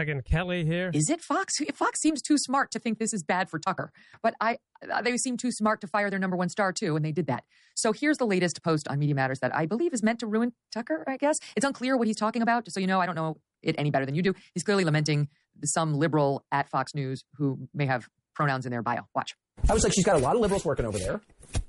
Megyn 0.01 0.25
Kelly 0.25 0.65
here. 0.65 0.91
Is 0.95 1.09
it 1.11 1.21
Fox? 1.21 1.55
Fox 1.75 2.01
seems 2.01 2.23
too 2.23 2.39
smart 2.39 2.71
to 2.73 2.79
think 2.79 2.99
this 2.99 3.13
is 3.13 3.23
bad 3.23 3.51
for 3.51 3.59
Tucker, 3.59 3.93
but 4.23 4.35
I 4.41 4.59
they 5.03 5.17
seem 5.17 5.37
too 5.37 5.53
smart 5.53 5.81
to 5.83 5.87
fire 5.87 6.11
their 6.11 6.19
number 6.19 6.37
one 6.37 6.49
star 6.49 6.73
too, 6.73 6.97
and 6.97 7.05
they 7.05 7.13
did 7.13 7.27
that. 7.27 7.45
So 7.75 7.93
here's 7.93 8.19
the 8.19 8.27
latest 8.27 8.63
post 8.63 8.89
on 8.89 8.99
Media 8.99 9.15
Matters 9.15 9.39
that 9.41 9.55
I 9.55 9.67
believe 9.67 9.93
is 9.93 10.03
meant 10.03 10.21
to 10.21 10.27
ruin 10.27 10.53
Tucker. 10.73 11.05
I 11.07 11.17
guess 11.17 11.37
it's 11.57 11.65
unclear 11.65 11.97
what 11.97 12.07
he's 12.07 12.17
talking 12.17 12.43
about. 12.43 12.65
Just 12.65 12.75
so 12.75 12.81
you 12.81 12.87
know, 12.87 13.01
I 13.01 13.07
don't 13.07 13.15
know 13.15 13.37
it 13.63 13.77
any 13.79 13.91
better 13.91 14.07
than 14.07 14.15
you 14.15 14.23
do. 14.23 14.35
He's 14.55 14.65
clearly 14.65 14.85
lamenting 14.85 15.29
some 15.65 15.95
liberal 15.95 16.45
at 16.51 16.69
Fox 16.71 16.95
News 16.95 17.25
who 17.37 17.69
may 17.75 17.87
have 17.87 18.09
pronouns 18.35 18.67
in 18.67 18.73
their 18.73 18.83
bio. 18.83 19.03
Watch. 19.15 19.35
I 19.69 19.75
was 19.75 19.85
like, 19.85 19.93
she's 19.93 20.05
got 20.05 20.17
a 20.17 20.21
lot 20.21 20.35
of 20.35 20.41
liberals 20.41 20.65
working 20.65 20.87
over 20.87 20.99
there, 20.99 21.21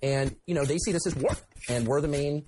and 0.01 0.35
you 0.47 0.55
know 0.55 0.65
they 0.65 0.77
see 0.77 0.91
this 0.91 1.05
as 1.05 1.15
war, 1.15 1.31
and 1.69 1.85
we're 1.87 2.01
the 2.01 2.07
main 2.07 2.45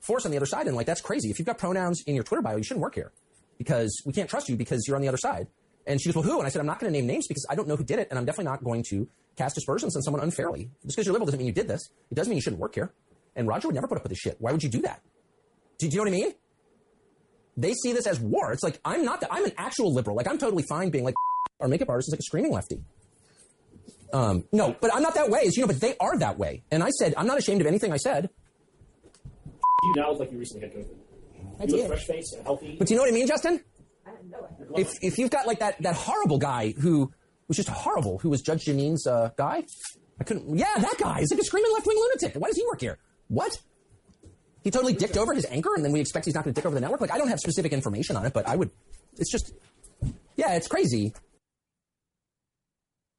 force 0.00 0.24
on 0.24 0.30
the 0.30 0.36
other 0.36 0.46
side. 0.46 0.66
And 0.66 0.76
like 0.76 0.86
that's 0.86 1.00
crazy. 1.00 1.30
If 1.30 1.38
you've 1.38 1.46
got 1.46 1.58
pronouns 1.58 2.02
in 2.06 2.14
your 2.14 2.24
Twitter 2.24 2.42
bio, 2.42 2.56
you 2.56 2.62
shouldn't 2.62 2.82
work 2.82 2.94
here 2.94 3.12
because 3.58 4.02
we 4.04 4.12
can't 4.12 4.28
trust 4.28 4.48
you 4.48 4.56
because 4.56 4.84
you're 4.86 4.96
on 4.96 5.02
the 5.02 5.08
other 5.08 5.16
side. 5.18 5.48
And 5.86 6.00
she 6.00 6.08
goes, 6.08 6.16
well, 6.16 6.24
who? 6.24 6.38
And 6.38 6.46
I 6.46 6.50
said, 6.50 6.60
I'm 6.60 6.66
not 6.66 6.78
going 6.80 6.92
to 6.92 6.98
name 6.98 7.06
names 7.06 7.26
because 7.26 7.46
I 7.50 7.54
don't 7.54 7.68
know 7.68 7.76
who 7.76 7.84
did 7.84 7.98
it, 7.98 8.08
and 8.10 8.18
I'm 8.18 8.24
definitely 8.24 8.50
not 8.50 8.64
going 8.64 8.84
to 8.90 9.06
cast 9.36 9.58
aspersions 9.58 9.96
on 9.96 10.02
someone 10.02 10.22
unfairly. 10.22 10.70
Just 10.82 10.96
because 10.96 11.06
you're 11.06 11.12
liberal 11.12 11.26
doesn't 11.26 11.38
mean 11.38 11.46
you 11.46 11.52
did 11.52 11.68
this. 11.68 11.90
It 12.10 12.14
doesn't 12.14 12.30
mean 12.30 12.36
you 12.36 12.42
shouldn't 12.42 12.60
work 12.60 12.74
here. 12.74 12.92
And 13.36 13.46
Roger 13.48 13.68
would 13.68 13.74
never 13.74 13.88
put 13.88 13.98
up 13.98 14.02
with 14.02 14.10
this 14.10 14.18
shit. 14.18 14.36
Why 14.38 14.52
would 14.52 14.62
you 14.62 14.70
do 14.70 14.80
that? 14.82 15.02
Do, 15.78 15.88
do 15.88 15.92
you 15.92 15.98
know 15.98 16.10
what 16.10 16.16
I 16.16 16.20
mean? 16.22 16.34
They 17.56 17.72
see 17.74 17.92
this 17.92 18.06
as 18.06 18.18
war. 18.18 18.52
It's 18.52 18.62
like 18.62 18.80
I'm 18.84 19.04
not. 19.04 19.20
that. 19.20 19.32
I'm 19.32 19.44
an 19.44 19.52
actual 19.56 19.92
liberal. 19.92 20.16
Like 20.16 20.28
I'm 20.28 20.38
totally 20.38 20.64
fine 20.68 20.90
being 20.90 21.04
like 21.04 21.14
our 21.60 21.68
makeup 21.68 21.88
artist 21.88 22.08
is 22.08 22.12
like 22.12 22.20
a 22.20 22.24
screaming 22.24 22.52
lefty. 22.52 22.82
Um, 24.12 24.44
no, 24.52 24.76
but 24.80 24.94
I'm 24.94 25.02
not 25.02 25.14
that 25.14 25.30
way. 25.30 25.40
As 25.46 25.56
you 25.56 25.62
know, 25.62 25.66
but 25.66 25.80
they 25.80 25.96
are 25.98 26.18
that 26.18 26.38
way. 26.38 26.62
And 26.70 26.82
I 26.82 26.90
said 26.90 27.14
I'm 27.16 27.26
not 27.26 27.38
ashamed 27.38 27.60
of 27.60 27.66
anything 27.66 27.92
I 27.92 27.96
said. 27.96 28.30
You 29.84 29.92
now 29.96 30.10
look 30.10 30.20
like 30.20 30.32
you 30.32 30.38
recently 30.38 30.68
had 30.68 30.76
COVID. 30.76 30.96
I 31.60 31.64
you 31.64 31.76
look 31.76 31.86
fresh 31.88 32.06
face 32.06 32.32
and 32.32 32.44
healthy. 32.44 32.76
But 32.78 32.88
do 32.88 32.94
you 32.94 32.98
know 32.98 33.04
what 33.04 33.12
I 33.12 33.14
mean, 33.14 33.26
Justin? 33.26 33.60
I 34.06 34.10
know 34.28 34.48
it. 34.76 34.80
If 34.80 34.92
if 35.02 35.18
you've 35.18 35.30
got 35.30 35.46
like 35.46 35.60
that 35.60 35.80
that 35.82 35.94
horrible 35.94 36.38
guy 36.38 36.74
who 36.80 37.12
was 37.48 37.56
just 37.56 37.68
horrible, 37.68 38.18
who 38.18 38.30
was 38.30 38.40
Judge 38.40 38.64
Janine's 38.64 39.06
uh, 39.06 39.30
guy, 39.36 39.64
I 40.20 40.24
couldn't. 40.24 40.56
Yeah, 40.56 40.72
that 40.76 40.94
guy. 40.98 41.20
is 41.20 41.30
like 41.30 41.40
a 41.40 41.44
screaming 41.44 41.72
left 41.72 41.86
wing 41.86 41.98
lunatic. 41.98 42.40
Why 42.40 42.48
does 42.48 42.56
he 42.56 42.64
work 42.66 42.80
here? 42.80 42.98
What? 43.28 43.58
He 44.64 44.70
totally 44.70 44.94
dicked 44.94 45.18
over 45.18 45.34
his 45.34 45.46
anchor, 45.50 45.74
and 45.74 45.84
then 45.84 45.92
we 45.92 46.00
expect 46.00 46.24
he's 46.24 46.34
not 46.34 46.44
going 46.44 46.54
to 46.54 46.58
dick 46.58 46.66
over 46.66 46.74
the 46.74 46.80
network. 46.80 47.02
Like 47.02 47.12
I 47.12 47.18
don't 47.18 47.28
have 47.28 47.38
specific 47.38 47.72
information 47.72 48.16
on 48.16 48.24
it, 48.24 48.32
but 48.32 48.48
I 48.48 48.56
would. 48.56 48.70
It's 49.18 49.30
just, 49.30 49.52
yeah, 50.36 50.54
it's 50.54 50.66
crazy. 50.66 51.12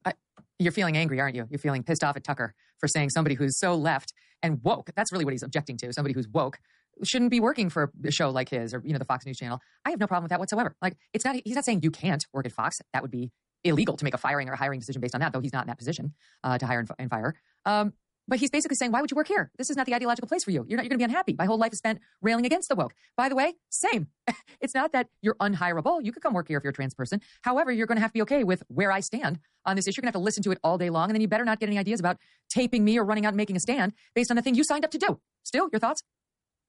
I, 0.04 0.12
you're 0.58 0.72
feeling 0.72 0.96
angry, 0.96 1.20
aren't 1.20 1.36
you? 1.36 1.46
You're 1.48 1.60
feeling 1.60 1.84
pissed 1.84 2.02
off 2.02 2.16
at 2.16 2.24
Tucker 2.24 2.52
for 2.78 2.88
saying 2.88 3.10
somebody 3.10 3.36
who's 3.36 3.58
so 3.58 3.76
left 3.76 4.12
and 4.42 4.60
woke. 4.64 4.90
That's 4.96 5.12
really 5.12 5.24
what 5.24 5.32
he's 5.32 5.44
objecting 5.44 5.76
to. 5.78 5.92
Somebody 5.92 6.14
who's 6.14 6.28
woke 6.28 6.58
shouldn't 7.04 7.30
be 7.30 7.40
working 7.40 7.70
for 7.70 7.92
a 8.04 8.10
show 8.10 8.30
like 8.30 8.48
his 8.48 8.74
or 8.74 8.82
you 8.84 8.92
know 8.92 8.98
the 8.98 9.04
Fox 9.04 9.24
News 9.24 9.38
channel. 9.38 9.60
I 9.84 9.90
have 9.90 10.00
no 10.00 10.08
problem 10.08 10.24
with 10.24 10.30
that 10.30 10.40
whatsoever. 10.40 10.74
Like 10.82 10.96
it's 11.12 11.24
not 11.24 11.36
he's 11.44 11.54
not 11.54 11.64
saying 11.64 11.80
you 11.84 11.92
can't 11.92 12.26
work 12.32 12.44
at 12.46 12.52
Fox. 12.52 12.78
That 12.92 13.02
would 13.02 13.10
be 13.12 13.30
illegal 13.62 13.96
to 13.96 14.04
make 14.04 14.14
a 14.14 14.18
firing 14.18 14.48
or 14.48 14.52
a 14.52 14.56
hiring 14.56 14.80
decision 14.80 15.00
based 15.00 15.14
on 15.14 15.20
that, 15.20 15.32
though 15.32 15.40
he's 15.40 15.52
not 15.52 15.64
in 15.64 15.68
that 15.68 15.78
position 15.78 16.14
uh, 16.42 16.58
to 16.58 16.66
hire 16.66 16.84
and, 16.98 17.10
fire. 17.10 17.34
Um, 17.64 17.92
but 18.28 18.38
he's 18.38 18.50
basically 18.50 18.76
saying, 18.76 18.92
why 18.92 19.00
would 19.00 19.10
you 19.10 19.16
work 19.16 19.28
here? 19.28 19.50
This 19.56 19.70
is 19.70 19.76
not 19.76 19.86
the 19.86 19.94
ideological 19.94 20.28
place 20.28 20.44
for 20.44 20.50
you. 20.50 20.64
You're 20.68 20.76
not, 20.76 20.84
you're 20.84 20.90
going 20.90 20.98
to 20.98 20.98
be 20.98 21.04
unhappy. 21.04 21.34
My 21.38 21.46
whole 21.46 21.58
life 21.58 21.72
is 21.72 21.78
spent 21.78 22.00
railing 22.20 22.46
against 22.46 22.68
the 22.68 22.74
woke. 22.74 22.94
By 23.16 23.28
the 23.28 23.36
way, 23.36 23.54
same. 23.70 24.08
it's 24.60 24.74
not 24.74 24.92
that 24.92 25.08
you're 25.22 25.36
unhirable. 25.36 26.04
You 26.04 26.12
could 26.12 26.22
come 26.22 26.34
work 26.34 26.48
here 26.48 26.58
if 26.58 26.64
you're 26.64 26.70
a 26.70 26.74
trans 26.74 26.94
person. 26.94 27.20
However, 27.42 27.70
you're 27.70 27.86
going 27.86 27.96
to 27.96 28.02
have 28.02 28.10
to 28.10 28.14
be 28.14 28.22
okay 28.22 28.44
with 28.44 28.62
where 28.68 28.90
I 28.90 29.00
stand 29.00 29.38
on 29.64 29.76
this 29.76 29.86
issue. 29.86 29.98
You're 29.98 30.02
going 30.02 30.12
to 30.12 30.18
have 30.18 30.22
to 30.22 30.24
listen 30.24 30.42
to 30.44 30.50
it 30.50 30.58
all 30.64 30.78
day 30.78 30.90
long. 30.90 31.08
And 31.08 31.14
then 31.14 31.20
you 31.20 31.28
better 31.28 31.44
not 31.44 31.60
get 31.60 31.68
any 31.68 31.78
ideas 31.78 32.00
about 32.00 32.18
taping 32.48 32.84
me 32.84 32.98
or 32.98 33.04
running 33.04 33.26
out 33.26 33.30
and 33.30 33.36
making 33.36 33.56
a 33.56 33.60
stand 33.60 33.92
based 34.14 34.30
on 34.30 34.36
the 34.36 34.42
thing 34.42 34.54
you 34.54 34.64
signed 34.64 34.84
up 34.84 34.90
to 34.92 34.98
do. 34.98 35.20
Still, 35.44 35.68
your 35.72 35.80
thoughts? 35.80 36.02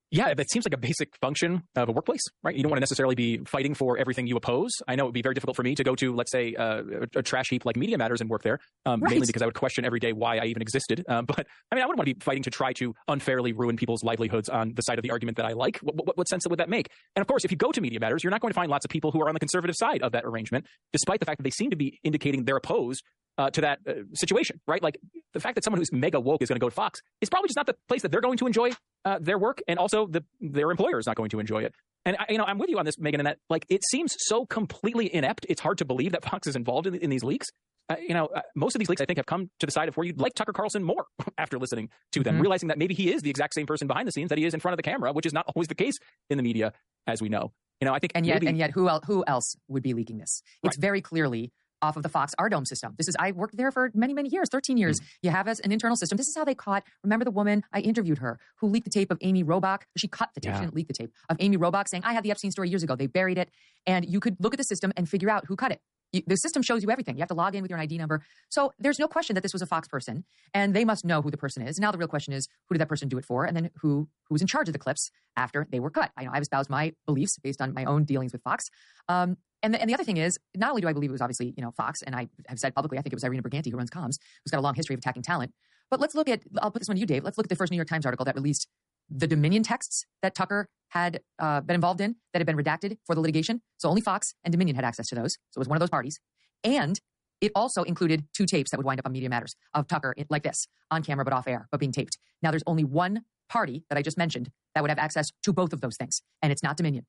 Yeah, 0.09 0.33
that 0.33 0.49
seems 0.49 0.65
like 0.65 0.73
a 0.73 0.77
basic 0.77 1.13
function 1.19 1.63
of 1.75 1.89
a 1.89 1.91
workplace, 1.91 2.21
right? 2.41 2.55
You 2.55 2.63
don't 2.63 2.69
want 2.69 2.77
to 2.77 2.81
necessarily 2.81 3.15
be 3.15 3.39
fighting 3.39 3.73
for 3.73 3.97
everything 3.97 4.25
you 4.25 4.37
oppose. 4.37 4.71
I 4.87 4.95
know 4.95 5.03
it 5.03 5.07
would 5.07 5.13
be 5.13 5.21
very 5.21 5.35
difficult 5.35 5.57
for 5.57 5.63
me 5.63 5.75
to 5.75 5.83
go 5.83 5.95
to, 5.95 6.15
let's 6.15 6.31
say, 6.31 6.55
uh, 6.55 6.83
a, 7.15 7.19
a, 7.19 7.23
trash 7.23 7.49
heap 7.49 7.65
like 7.65 7.75
Media 7.75 7.97
Matters 7.97 8.21
and 8.21 8.29
work 8.29 8.41
there, 8.41 8.59
um, 8.85 9.01
right. 9.01 9.11
mainly 9.11 9.27
because 9.27 9.41
I 9.41 9.45
would 9.45 9.55
question 9.55 9.83
every 9.83 9.99
day 9.99 10.13
why 10.13 10.37
I 10.37 10.45
even 10.45 10.61
existed. 10.61 11.03
Um, 11.09 11.25
but 11.25 11.45
I 11.71 11.75
mean, 11.75 11.83
I 11.83 11.87
wouldn't 11.87 11.97
want 11.99 12.07
to 12.07 12.15
be 12.15 12.19
fighting 12.21 12.43
to 12.43 12.49
try 12.49 12.71
to 12.73 12.93
unfairly 13.09 13.51
ruin 13.51 13.75
people's 13.75 14.01
livelihoods 14.01 14.47
on 14.47 14.73
the 14.75 14.81
side 14.81 14.97
of 14.97 15.03
the 15.03 15.11
argument 15.11 15.35
that 15.37 15.45
I 15.45 15.51
like. 15.51 15.79
What, 15.79 15.95
what, 15.95 16.17
what 16.17 16.29
sense 16.29 16.47
would 16.47 16.59
that 16.59 16.69
make? 16.69 16.89
And 17.15 17.21
of 17.21 17.27
course, 17.27 17.43
if 17.43 17.51
you 17.51 17.57
go 17.57 17.73
to 17.73 17.81
Media 17.81 17.99
Matters, 17.99 18.23
you're 18.23 18.31
not 18.31 18.39
going 18.39 18.51
to 18.51 18.55
find 18.55 18.71
lots 18.71 18.85
of 18.85 18.89
people 18.89 19.11
who 19.11 19.21
are 19.21 19.27
on 19.27 19.33
the 19.33 19.41
conservative 19.41 19.75
side 19.75 20.01
of 20.03 20.13
that 20.13 20.23
arrangement, 20.25 20.65
despite 20.93 21.19
the 21.19 21.25
fact 21.25 21.39
that 21.39 21.43
they 21.43 21.49
seem 21.49 21.69
to 21.71 21.75
be 21.75 21.99
indicating 22.03 22.45
they're 22.45 22.57
opposed 22.57 23.03
uh, 23.37 23.49
to 23.51 23.61
that 23.61 23.79
uh, 23.87 23.93
situation, 24.13 24.59
right? 24.67 24.81
Like 24.81 24.97
the 25.33 25.39
fact 25.39 25.55
that 25.55 25.63
someone 25.63 25.79
who's 25.79 25.91
mega 25.91 26.19
woke 26.19 26.41
is 26.41 26.49
going 26.49 26.55
to 26.55 26.63
go 26.63 26.69
to 26.69 26.75
Fox 26.75 27.01
is 27.21 27.29
probably 27.29 27.47
just 27.47 27.57
not 27.57 27.67
the 27.67 27.75
place 27.87 28.01
that 28.01 28.11
they're 28.11 28.21
going 28.21 28.37
to 28.37 28.47
enjoy 28.47 28.71
uh, 29.05 29.19
their 29.21 29.37
work, 29.37 29.59
and 29.67 29.79
also 29.79 30.07
the, 30.07 30.23
their 30.39 30.71
employer 30.71 30.99
is 30.99 31.05
not 31.05 31.15
going 31.15 31.29
to 31.29 31.39
enjoy 31.39 31.63
it. 31.63 31.73
And 32.05 32.15
I, 32.17 32.25
you 32.29 32.37
know, 32.37 32.45
I'm 32.45 32.57
with 32.57 32.69
you 32.69 32.79
on 32.79 32.85
this, 32.85 32.97
Megyn, 32.97 33.15
and 33.15 33.27
that 33.27 33.37
like 33.49 33.65
it 33.69 33.81
seems 33.89 34.15
so 34.17 34.45
completely 34.45 35.13
inept. 35.13 35.45
It's 35.49 35.61
hard 35.61 35.77
to 35.79 35.85
believe 35.85 36.13
that 36.13 36.23
Fox 36.23 36.47
is 36.47 36.55
involved 36.55 36.87
in, 36.87 36.95
in 36.95 37.09
these 37.09 37.23
leaks. 37.23 37.47
uh, 37.89 37.95
you 37.99 38.13
know, 38.13 38.27
uh, 38.27 38.41
most 38.55 38.75
of 38.75 38.79
these 38.79 38.89
leaks 38.89 39.01
I 39.01 39.05
think 39.05 39.17
have 39.17 39.25
come 39.25 39.49
to 39.59 39.65
the 39.65 39.71
side 39.71 39.87
of 39.87 39.95
where 39.97 40.05
you'd 40.05 40.19
like 40.19 40.33
Tucker 40.33 40.53
Carlson 40.53 40.83
more 40.83 41.05
after 41.37 41.57
listening 41.57 41.89
to 42.13 42.23
them, 42.23 42.35
mm-hmm. 42.35 42.41
realizing 42.41 42.67
that 42.69 42.77
maybe 42.77 42.93
he 42.93 43.13
is 43.13 43.21
the 43.21 43.29
exact 43.29 43.53
same 43.53 43.65
person 43.65 43.87
behind 43.87 44.07
the 44.07 44.11
scenes 44.11 44.29
that 44.29 44.37
he 44.37 44.45
is 44.45 44.53
in 44.53 44.59
front 44.59 44.73
of 44.73 44.77
the 44.77 44.83
camera, 44.83 45.11
which 45.13 45.25
is 45.25 45.33
not 45.33 45.45
always 45.55 45.67
the 45.67 45.75
case 45.75 45.95
in 46.29 46.37
the 46.37 46.43
media, 46.43 46.73
as 47.05 47.21
we 47.21 47.29
know. 47.29 47.51
You 47.81 47.85
know, 47.85 47.93
I 47.93 47.99
think 47.99 48.13
and 48.15 48.25
yet 48.25 48.35
maybe, 48.35 48.47
and 48.47 48.57
yet 48.57 48.71
who 48.71 48.89
else 48.89 49.03
who 49.05 49.23
else 49.27 49.55
would 49.67 49.83
be 49.83 49.93
leaking 49.93 50.17
this? 50.17 50.41
It's 50.63 50.77
right. 50.77 50.81
very 50.81 51.01
clearly 51.01 51.51
off 51.81 51.97
of 51.97 52.03
the 52.03 52.09
Fox 52.09 52.33
RDOME 52.39 52.65
system. 52.65 52.93
This 52.97 53.07
is 53.07 53.15
I 53.19 53.31
worked 53.31 53.57
there 53.57 53.71
for 53.71 53.91
many 53.93 54.13
many 54.13 54.29
years, 54.29 54.47
13 54.51 54.77
years. 54.77 54.99
Mm. 54.99 55.05
You 55.23 55.29
have 55.31 55.47
as 55.47 55.59
an 55.61 55.71
internal 55.71 55.97
system. 55.97 56.17
This 56.17 56.27
is 56.27 56.35
how 56.35 56.45
they 56.45 56.55
caught. 56.55 56.83
Remember 57.03 57.25
the 57.25 57.31
woman 57.31 57.63
I 57.73 57.79
interviewed 57.81 58.19
her 58.19 58.39
who 58.59 58.67
leaked 58.67 58.85
the 58.85 58.91
tape 58.91 59.11
of 59.11 59.17
Amy 59.21 59.43
Robach? 59.43 59.83
She 59.97 60.07
cut 60.07 60.29
the 60.33 60.41
tape. 60.41 60.51
Yeah. 60.51 60.57
She 60.57 60.65
didn't 60.65 60.75
leak 60.75 60.87
the 60.87 60.93
tape 60.93 61.11
of 61.29 61.37
Amy 61.39 61.57
Robach 61.57 61.87
saying 61.87 62.03
I 62.05 62.13
had 62.13 62.23
the 62.23 62.31
Epstein 62.31 62.51
story 62.51 62.69
years 62.69 62.83
ago. 62.83 62.95
They 62.95 63.07
buried 63.07 63.37
it, 63.37 63.49
and 63.85 64.05
you 64.05 64.19
could 64.19 64.37
look 64.39 64.53
at 64.53 64.57
the 64.57 64.63
system 64.63 64.91
and 64.95 65.07
figure 65.07 65.29
out 65.29 65.45
who 65.45 65.55
cut 65.55 65.71
it. 65.71 65.81
You, 66.13 66.21
the 66.25 66.35
system 66.35 66.61
shows 66.61 66.83
you 66.83 66.89
everything. 66.89 67.17
You 67.17 67.21
have 67.21 67.27
to 67.29 67.33
log 67.33 67.55
in 67.55 67.61
with 67.61 67.69
your 67.69 67.79
ID 67.79 67.97
number. 67.97 68.23
So 68.49 68.73
there's 68.79 68.99
no 68.99 69.07
question 69.07 69.33
that 69.33 69.41
this 69.41 69.53
was 69.53 69.61
a 69.61 69.65
Fox 69.65 69.87
person, 69.87 70.23
and 70.53 70.73
they 70.73 70.85
must 70.85 71.03
know 71.03 71.21
who 71.21 71.29
the 71.31 71.37
person 71.37 71.67
is. 71.67 71.79
Now 71.79 71.91
the 71.91 71.97
real 71.97 72.07
question 72.07 72.33
is, 72.33 72.47
who 72.67 72.75
did 72.75 72.79
that 72.79 72.89
person 72.89 73.09
do 73.09 73.17
it 73.17 73.25
for, 73.25 73.45
and 73.45 73.55
then 73.55 73.71
who 73.81 74.07
who 74.27 74.33
was 74.33 74.41
in 74.41 74.47
charge 74.47 74.69
of 74.69 74.73
the 74.73 74.79
clips 74.79 75.11
after 75.35 75.67
they 75.69 75.79
were 75.79 75.89
cut? 75.89 76.11
I 76.17 76.23
know 76.23 76.31
I've 76.33 76.41
espoused 76.41 76.69
my 76.69 76.93
beliefs 77.05 77.37
based 77.43 77.61
on 77.61 77.73
my 77.73 77.85
own 77.85 78.05
dealings 78.05 78.31
with 78.31 78.41
Fox. 78.41 78.69
Um, 79.09 79.37
and 79.63 79.73
the, 79.73 79.81
and 79.81 79.89
the 79.89 79.93
other 79.93 80.03
thing 80.03 80.17
is, 80.17 80.37
not 80.55 80.69
only 80.69 80.81
do 80.81 80.87
I 80.87 80.93
believe 80.93 81.09
it 81.09 81.13
was 81.13 81.21
obviously 81.21 81.53
you 81.57 81.63
know 81.63 81.71
Fox, 81.71 82.01
and 82.01 82.15
I 82.15 82.27
have 82.47 82.59
said 82.59 82.75
publicly, 82.75 82.97
I 82.97 83.01
think 83.01 83.13
it 83.13 83.15
was 83.15 83.23
Irina 83.23 83.41
Briganti 83.41 83.71
who 83.71 83.77
runs 83.77 83.89
comms, 83.89 84.17
who's 84.43 84.51
got 84.51 84.59
a 84.59 84.61
long 84.61 84.75
history 84.75 84.93
of 84.93 84.99
attacking 84.99 85.23
talent. 85.23 85.51
But 85.89 85.99
let's 85.99 86.15
look 86.15 86.29
at. 86.29 86.41
I'll 86.61 86.71
put 86.71 86.79
this 86.79 86.87
one 86.87 86.95
to 86.95 86.99
you, 86.99 87.05
Dave. 87.05 87.23
Let's 87.23 87.37
look 87.37 87.45
at 87.45 87.49
the 87.49 87.55
first 87.55 87.71
New 87.71 87.77
York 87.77 87.87
Times 87.87 88.05
article 88.05 88.25
that 88.25 88.35
released 88.35 88.67
the 89.09 89.27
Dominion 89.27 89.63
texts 89.63 90.05
that 90.21 90.35
Tucker 90.35 90.67
had 90.89 91.21
uh, 91.39 91.61
been 91.61 91.75
involved 91.75 92.01
in 92.01 92.15
that 92.33 92.39
had 92.39 92.45
been 92.45 92.57
redacted 92.57 92.97
for 93.05 93.15
the 93.15 93.21
litigation. 93.21 93.61
So 93.77 93.89
only 93.89 94.01
Fox 94.01 94.33
and 94.43 94.51
Dominion 94.51 94.75
had 94.75 94.85
access 94.85 95.07
to 95.09 95.15
those. 95.15 95.33
So 95.51 95.59
it 95.59 95.61
was 95.61 95.67
one 95.67 95.77
of 95.77 95.79
those 95.79 95.89
parties. 95.89 96.19
And 96.63 96.99
it 97.39 97.51
also 97.55 97.83
included 97.83 98.25
two 98.33 98.45
tapes 98.45 98.71
that 98.71 98.77
would 98.77 98.85
wind 98.85 98.99
up 98.99 99.05
on 99.05 99.11
Media 99.11 99.29
Matters 99.29 99.55
of 99.73 99.87
Tucker 99.87 100.15
like 100.29 100.43
this, 100.43 100.67
on 100.89 101.03
camera 101.03 101.23
but 101.23 101.33
off 101.33 101.47
air, 101.47 101.67
but 101.71 101.79
being 101.79 101.91
taped. 101.91 102.17
Now 102.41 102.51
there's 102.51 102.63
only 102.65 102.83
one 102.83 103.23
party 103.49 103.83
that 103.89 103.97
I 103.97 104.01
just 104.01 104.17
mentioned 104.17 104.51
that 104.73 104.81
would 104.81 104.89
have 104.89 104.99
access 104.99 105.31
to 105.43 105.53
both 105.53 105.71
of 105.71 105.81
those 105.81 105.97
things, 105.97 106.21
and 106.41 106.51
it's 106.51 106.63
not 106.63 106.77
Dominion. 106.77 107.05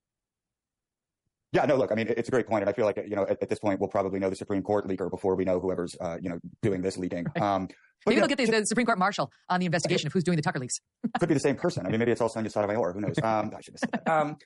Yeah, 1.53 1.65
no, 1.65 1.77
look, 1.77 1.91
I 1.91 1.95
mean, 1.95 2.09
it's 2.09 2.29
a 2.29 2.31
great 2.31 2.47
point, 2.47 2.63
and 2.63 2.69
I 2.69 2.75
feel 2.75 2.85
like 2.85 2.99
you 3.07 3.17
know, 3.17 3.23
at, 3.23 3.43
at 3.43 3.49
this 3.49 3.59
point, 3.59 3.81
we'll 3.81 3.89
probably 3.89 4.21
know 4.21 4.29
the 4.29 4.37
Supreme 4.37 4.63
Court 4.63 4.87
leaker 4.87 5.11
before 5.11 5.35
we 5.35 5.45
know 5.45 5.61
whoever's 5.61 5.97
uh, 5.99 6.19
you 6.21 6.29
know 6.29 6.39
doing 6.63 6.83
this 6.83 6.99
leaking. 6.99 7.27
Um, 7.41 7.69
maybe 8.07 8.17
yeah, 8.17 8.21
they'll 8.21 8.29
get 8.29 8.39
the, 8.39 8.47
the, 8.47 8.67
Supreme 8.67 8.87
Court 8.87 8.99
marshal 8.99 9.31
on 9.49 9.61
the 9.61 9.67
investigation 9.67 10.07
of 10.07 10.13
who's 10.13 10.25
doing 10.25 10.37
the 10.37 10.43
Tucker 10.43 10.59
leaks. 10.59 10.81
could 11.19 11.29
be 11.29 11.35
the 11.35 11.41
same 11.41 11.57
person. 11.57 11.87
I 11.87 11.91
mean, 11.91 12.01
maybe 12.01 12.13
it's 12.13 12.21
all 12.21 12.29
Sonia 12.29 12.51
Sotomayor. 12.51 12.93
Who 12.93 13.01
knows? 13.01 13.19
Um, 13.23 13.51
I 13.57 13.61
should 13.61 13.75
have 13.75 13.81
said 13.81 13.91
that. 13.93 14.09
Um, 14.09 14.37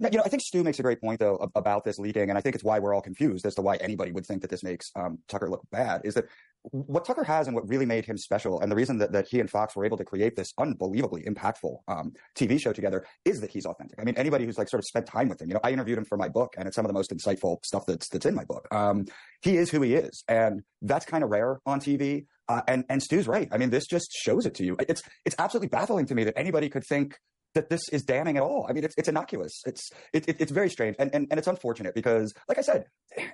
you 0.00 0.18
know, 0.18 0.22
I 0.24 0.28
think 0.28 0.42
Stu 0.42 0.62
makes 0.62 0.78
a 0.78 0.82
great 0.82 1.00
point 1.00 1.20
though 1.20 1.50
about 1.54 1.84
this 1.84 1.98
leaking, 1.98 2.28
and 2.30 2.38
I 2.38 2.40
think 2.40 2.54
it's 2.54 2.64
why 2.64 2.78
we're 2.78 2.94
all 2.94 3.02
confused 3.02 3.46
as 3.46 3.54
to 3.56 3.62
why 3.62 3.76
anybody 3.76 4.12
would 4.12 4.26
think 4.26 4.42
that 4.42 4.50
this 4.50 4.62
makes 4.62 4.90
um, 4.96 5.18
Tucker 5.28 5.50
look 5.50 5.62
bad. 5.70 6.02
Is 6.04 6.14
that 6.14 6.26
what 6.62 7.04
Tucker 7.04 7.24
has 7.24 7.46
and 7.46 7.54
what 7.54 7.68
really 7.68 7.86
made 7.86 8.04
him 8.04 8.16
special, 8.16 8.60
and 8.60 8.70
the 8.70 8.76
reason 8.76 8.98
that, 8.98 9.12
that 9.12 9.28
he 9.28 9.40
and 9.40 9.50
Fox 9.50 9.76
were 9.76 9.84
able 9.84 9.96
to 9.96 10.04
create 10.04 10.36
this 10.36 10.52
unbelievably 10.58 11.22
impactful 11.22 11.76
um, 11.88 12.12
TV 12.36 12.60
show 12.60 12.72
together 12.72 13.06
is 13.24 13.40
that 13.40 13.50
he's 13.50 13.66
authentic. 13.66 13.98
I 14.00 14.04
mean, 14.04 14.16
anybody 14.16 14.44
who's 14.44 14.58
like 14.58 14.68
sort 14.68 14.80
of 14.80 14.86
spent 14.86 15.06
time 15.06 15.28
with 15.28 15.40
him, 15.40 15.48
you 15.48 15.54
know, 15.54 15.60
I 15.62 15.70
interviewed 15.70 15.98
him 15.98 16.04
for 16.04 16.18
my 16.18 16.28
book, 16.28 16.54
and 16.58 16.66
it's 16.66 16.76
some 16.76 16.84
of 16.84 16.88
the 16.88 16.94
most 16.94 17.10
insightful 17.10 17.64
stuff 17.64 17.84
that's 17.86 18.08
that's 18.08 18.26
in 18.26 18.34
my 18.34 18.44
book. 18.44 18.66
Um, 18.70 19.06
he 19.42 19.56
is 19.56 19.70
who 19.70 19.82
he 19.82 19.94
is, 19.94 20.24
and 20.28 20.62
that's 20.82 21.06
kind 21.06 21.24
of 21.24 21.30
rare 21.30 21.60
on 21.66 21.80
TV. 21.80 22.26
Uh, 22.48 22.62
and 22.66 22.84
and 22.88 23.02
Stu's 23.02 23.28
right. 23.28 23.48
I 23.52 23.58
mean, 23.58 23.70
this 23.70 23.86
just 23.86 24.12
shows 24.12 24.46
it 24.46 24.54
to 24.54 24.64
you. 24.64 24.76
It's 24.88 25.02
it's 25.24 25.36
absolutely 25.38 25.68
baffling 25.68 26.06
to 26.06 26.14
me 26.14 26.24
that 26.24 26.38
anybody 26.38 26.68
could 26.68 26.84
think 26.84 27.18
that 27.54 27.70
this 27.70 27.88
is 27.90 28.02
damning 28.04 28.36
at 28.36 28.42
all. 28.42 28.66
I 28.68 28.72
mean, 28.72 28.84
it's 28.84 28.94
it's 28.96 29.08
innocuous. 29.08 29.62
It's 29.66 29.90
it, 30.12 30.28
it, 30.28 30.36
it's 30.40 30.52
very 30.52 30.70
strange, 30.70 30.96
and, 30.98 31.10
and 31.14 31.26
and 31.30 31.38
it's 31.38 31.48
unfortunate 31.48 31.94
because, 31.94 32.34
like 32.48 32.58
I 32.58 32.62
said, 32.62 32.84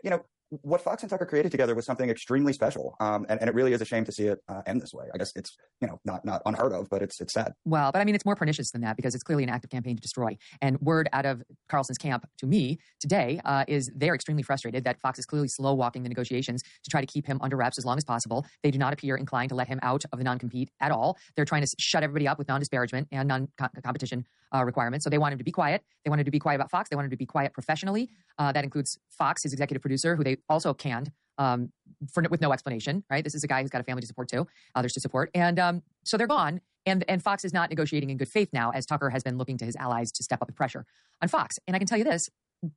you 0.03 0.11
know, 0.11 0.25
what 0.63 0.81
Fox 0.81 1.03
and 1.03 1.11
Tucker 1.11 1.27
created 1.27 1.51
together 1.51 1.75
was 1.75 1.87
something 1.87 2.09
extremely 2.11 2.53
special, 2.53 2.97
um, 3.01 3.27
and, 3.29 3.41
and 3.41 3.49
it 3.49 3.55
really 3.55 3.73
is 3.73 3.81
a 3.81 3.85
shame 3.85 4.05
to 4.05 4.13
see 4.13 4.27
it 4.27 4.39
uh, 4.49 4.63
end 4.67 4.81
this 4.81 4.93
way. 4.93 5.07
I 5.13 5.19
guess 5.19 5.33
it's 5.35 5.57
you 5.81 5.89
know 5.89 6.01
not 6.05 6.25
not 6.25 6.43
unheard 6.47 6.73
of, 6.73 6.89
but 6.91 7.03
it's 7.03 7.21
it's 7.21 7.33
sad. 7.33 7.53
Well, 7.65 7.91
but 7.93 8.01
I 8.01 8.05
mean, 8.05 8.15
it's 8.15 8.25
more 8.25 8.37
pernicious 8.37 8.71
than 8.71 8.83
that 8.83 8.97
because 8.97 9.15
it's 9.15 9.25
clearly 9.25 9.43
an 9.43 9.51
active 9.51 9.71
campaign 9.71 9.97
to 9.97 10.03
destroy. 10.03 10.37
And 10.61 10.81
word 10.81 11.09
out 11.13 11.27
of 11.27 11.43
Carlson's 11.69 11.99
camp 11.99 12.27
to 12.39 12.47
me 12.47 12.79
today 13.01 13.41
uh, 13.45 13.65
is 13.67 13.91
they're 13.95 14.15
extremely 14.15 14.43
frustrated 14.43 14.85
that 14.85 15.01
Fox 15.01 15.19
is 15.19 15.27
clearly 15.27 15.49
slow 15.49 15.75
walking 15.75 16.03
the 16.03 16.09
negotiations 16.09 16.63
to 16.63 16.91
try 16.91 17.01
to 17.01 17.07
keep 17.07 17.27
him 17.27 17.39
under 17.41 17.57
wraps 17.57 17.79
as 17.79 17.85
long 17.85 17.97
as 17.97 18.05
possible. 18.05 18.47
They 18.63 18.71
do 18.71 18.79
not 18.79 18.93
appear 18.93 19.17
inclined 19.17 19.49
to 19.49 19.55
let 19.55 19.69
him 19.69 19.81
out 19.83 20.05
of 20.13 20.19
the 20.19 20.25
non 20.25 20.39
compete 20.39 20.71
at 20.81 20.93
all. 20.93 21.19
They're 21.37 21.45
trying 21.45 21.63
to 21.63 21.75
shut 21.79 22.03
everybody 22.03 22.29
up 22.29 22.39
with 22.39 22.49
non 22.49 22.61
disparagement 22.61 23.09
and 23.11 23.29
non 23.29 23.49
competition 23.59 24.04
uh, 24.13 24.65
requirements. 24.65 25.05
So 25.05 25.11
they 25.11 25.19
want 25.19 25.33
him 25.33 25.39
to 25.39 25.45
be 25.45 25.51
quiet. 25.51 25.83
They 26.05 26.11
wanted 26.11 26.25
to 26.25 26.31
be 26.31 26.39
quiet 26.39 26.57
about 26.57 26.71
Fox. 26.71 26.89
They 26.89 26.97
wanted 26.97 27.11
to 27.11 27.17
be 27.17 27.27
quiet 27.27 27.53
professionally. 27.53 28.09
Uh, 28.39 28.53
that 28.53 28.65
includes 28.65 28.99
Fox, 29.11 29.43
his 29.43 29.53
executive 29.53 29.83
producer, 29.83 30.17
who 30.17 30.25
they 30.25 30.37
also 30.49 30.73
canned 30.75 31.11
um, 31.39 31.73
for, 32.13 32.23
with 32.31 32.41
no 32.41 32.53
explanation. 32.53 33.05
Right? 33.11 33.25
This 33.25 33.35
is 33.35 33.45
a 33.45 33.49
guy 33.49 33.63
who's 33.63 33.71
got 33.71 33.81
a 33.81 33.85
family 33.85 34.01
to 34.01 34.07
support 34.07 34.29
too, 34.29 34.47
others 34.75 34.93
to 34.95 35.01
support, 35.01 35.31
and 35.35 35.59
um, 35.59 35.83
so 36.05 36.17
they're 36.17 36.27
gone. 36.27 36.61
And 36.87 37.03
and 37.09 37.23
Fox 37.23 37.45
is 37.45 37.55
not 37.55 37.71
negotiating 37.71 38.11
in 38.11 38.19
good 38.19 38.29
faith 38.29 38.51
now, 38.53 38.71
as 38.71 38.85
Tucker 38.85 39.09
has 39.09 39.23
been 39.23 39.39
looking 39.39 39.57
to 39.59 39.65
his 39.65 39.75
allies 39.77 40.13
to 40.13 40.23
step 40.23 40.43
up 40.43 40.49
the 40.49 40.55
pressure 40.55 40.85
on 41.23 41.29
Fox. 41.29 41.59
And 41.67 41.75
I 41.75 41.79
can 41.79 41.87
tell 41.87 41.99
you 41.99 42.05
this: 42.05 42.29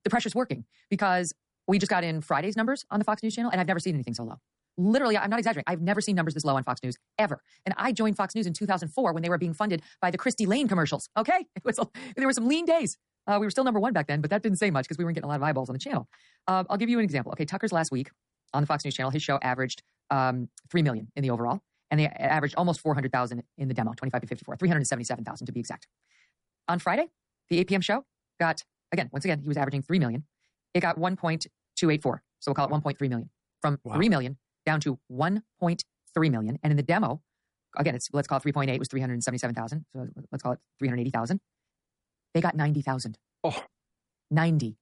the 0.03 0.09
pressure's 0.09 0.33
working 0.33 0.63
because 0.89 1.33
we 1.67 1.77
just 1.77 1.89
got 1.89 2.05
in 2.05 2.21
Friday's 2.21 2.55
numbers 2.55 2.85
on 2.89 2.99
the 2.99 3.05
Fox 3.05 3.21
News 3.21 3.35
channel, 3.35 3.51
and 3.51 3.59
I've 3.59 3.67
never 3.67 3.79
seen 3.79 3.95
anything 3.95 4.13
so 4.13 4.23
low 4.23 4.39
literally, 4.77 5.17
I'm 5.17 5.29
not 5.29 5.39
exaggerating. 5.39 5.65
I've 5.67 5.81
never 5.81 6.01
seen 6.01 6.15
numbers 6.15 6.33
this 6.33 6.45
low 6.45 6.55
on 6.55 6.63
Fox 6.63 6.81
News 6.83 6.97
ever. 7.17 7.41
And 7.65 7.73
I 7.77 7.91
joined 7.91 8.15
Fox 8.15 8.35
News 8.35 8.47
in 8.47 8.53
2004 8.53 9.13
when 9.13 9.23
they 9.23 9.29
were 9.29 9.37
being 9.37 9.53
funded 9.53 9.81
by 10.01 10.11
the 10.11 10.17
Christy 10.17 10.45
Lane 10.45 10.67
commercials. 10.67 11.09
Okay, 11.17 11.45
it 11.55 11.63
was 11.63 11.79
there 12.15 12.25
were 12.25 12.33
some 12.33 12.47
lean 12.47 12.65
days. 12.65 12.97
Uh, 13.25 13.37
we 13.39 13.45
were 13.45 13.51
still 13.51 13.63
number 13.63 13.79
one 13.79 13.91
back 13.91 14.07
then, 14.07 14.21
but 14.21 14.29
that 14.29 14.41
didn't 14.41 14.57
say 14.57 14.71
much 14.71 14.85
because 14.85 14.97
we 14.97 15.03
weren't 15.03 15.15
getting 15.15 15.25
a 15.25 15.27
lot 15.27 15.35
of 15.35 15.43
eyeballs 15.43 15.69
on 15.69 15.73
the 15.73 15.79
channel. 15.79 16.07
Uh, 16.47 16.63
I'll 16.69 16.77
give 16.77 16.89
you 16.89 16.97
an 16.97 17.03
example. 17.03 17.33
Okay, 17.33 17.43
Tucker's 17.43 17.73
last 17.73 17.91
week 17.91 18.09
on 18.53 18.63
the 18.63 18.67
Fox 18.67 18.85
News 18.85 18.95
channel, 18.95 19.11
his 19.11 19.21
show 19.21 19.37
averaged 19.41 19.83
um, 20.09 20.49
three 20.69 20.81
million 20.81 21.11
in 21.15 21.23
the 21.23 21.29
overall, 21.29 21.61
and 21.91 21.99
they 21.99 22.07
averaged 22.07 22.55
almost 22.55 22.79
400,000 22.79 23.43
in 23.57 23.67
the 23.67 23.73
demo, 23.73 23.93
25 23.93 24.21
to 24.21 24.27
54, 24.27 24.55
377,000 24.55 25.45
to 25.45 25.51
be 25.51 25.59
exact. 25.59 25.87
On 26.69 26.79
Friday, 26.79 27.09
the 27.49 27.59
8 27.59 27.67
p.m. 27.67 27.81
show 27.81 28.05
got 28.39 28.63
again, 28.91 29.09
once 29.11 29.25
again, 29.25 29.41
he 29.41 29.47
was 29.47 29.57
averaging 29.57 29.81
three 29.81 29.99
million. 29.99 30.23
It 30.73 30.81
got 30.81 30.97
1.284, 30.97 31.47
so 32.39 32.51
we'll 32.51 32.55
call 32.55 32.67
it 32.67 32.71
1.3 32.71 33.09
million. 33.09 33.29
From 33.61 33.79
wow. 33.83 33.95
three 33.95 34.09
million 34.09 34.37
down 34.67 34.79
to 34.81 34.99
1.3 35.11 36.31
million. 36.31 36.59
And 36.61 36.71
in 36.71 36.77
the 36.77 36.83
demo, 36.83 37.21
again, 37.75 37.95
it's 37.95 38.09
let's 38.13 38.27
call 38.27 38.37
it 38.37 38.43
3.8 38.43 38.67
it 38.67 38.79
was 38.79 38.89
377,000. 38.89 39.85
So 39.93 40.07
let's 40.31 40.43
call 40.43 40.51
it 40.51 40.59
380,000. 40.77 41.39
They 42.35 42.41
got 42.41 42.55
90,000. 42.55 43.17
Oh. 43.43 43.63
90. 44.29 44.77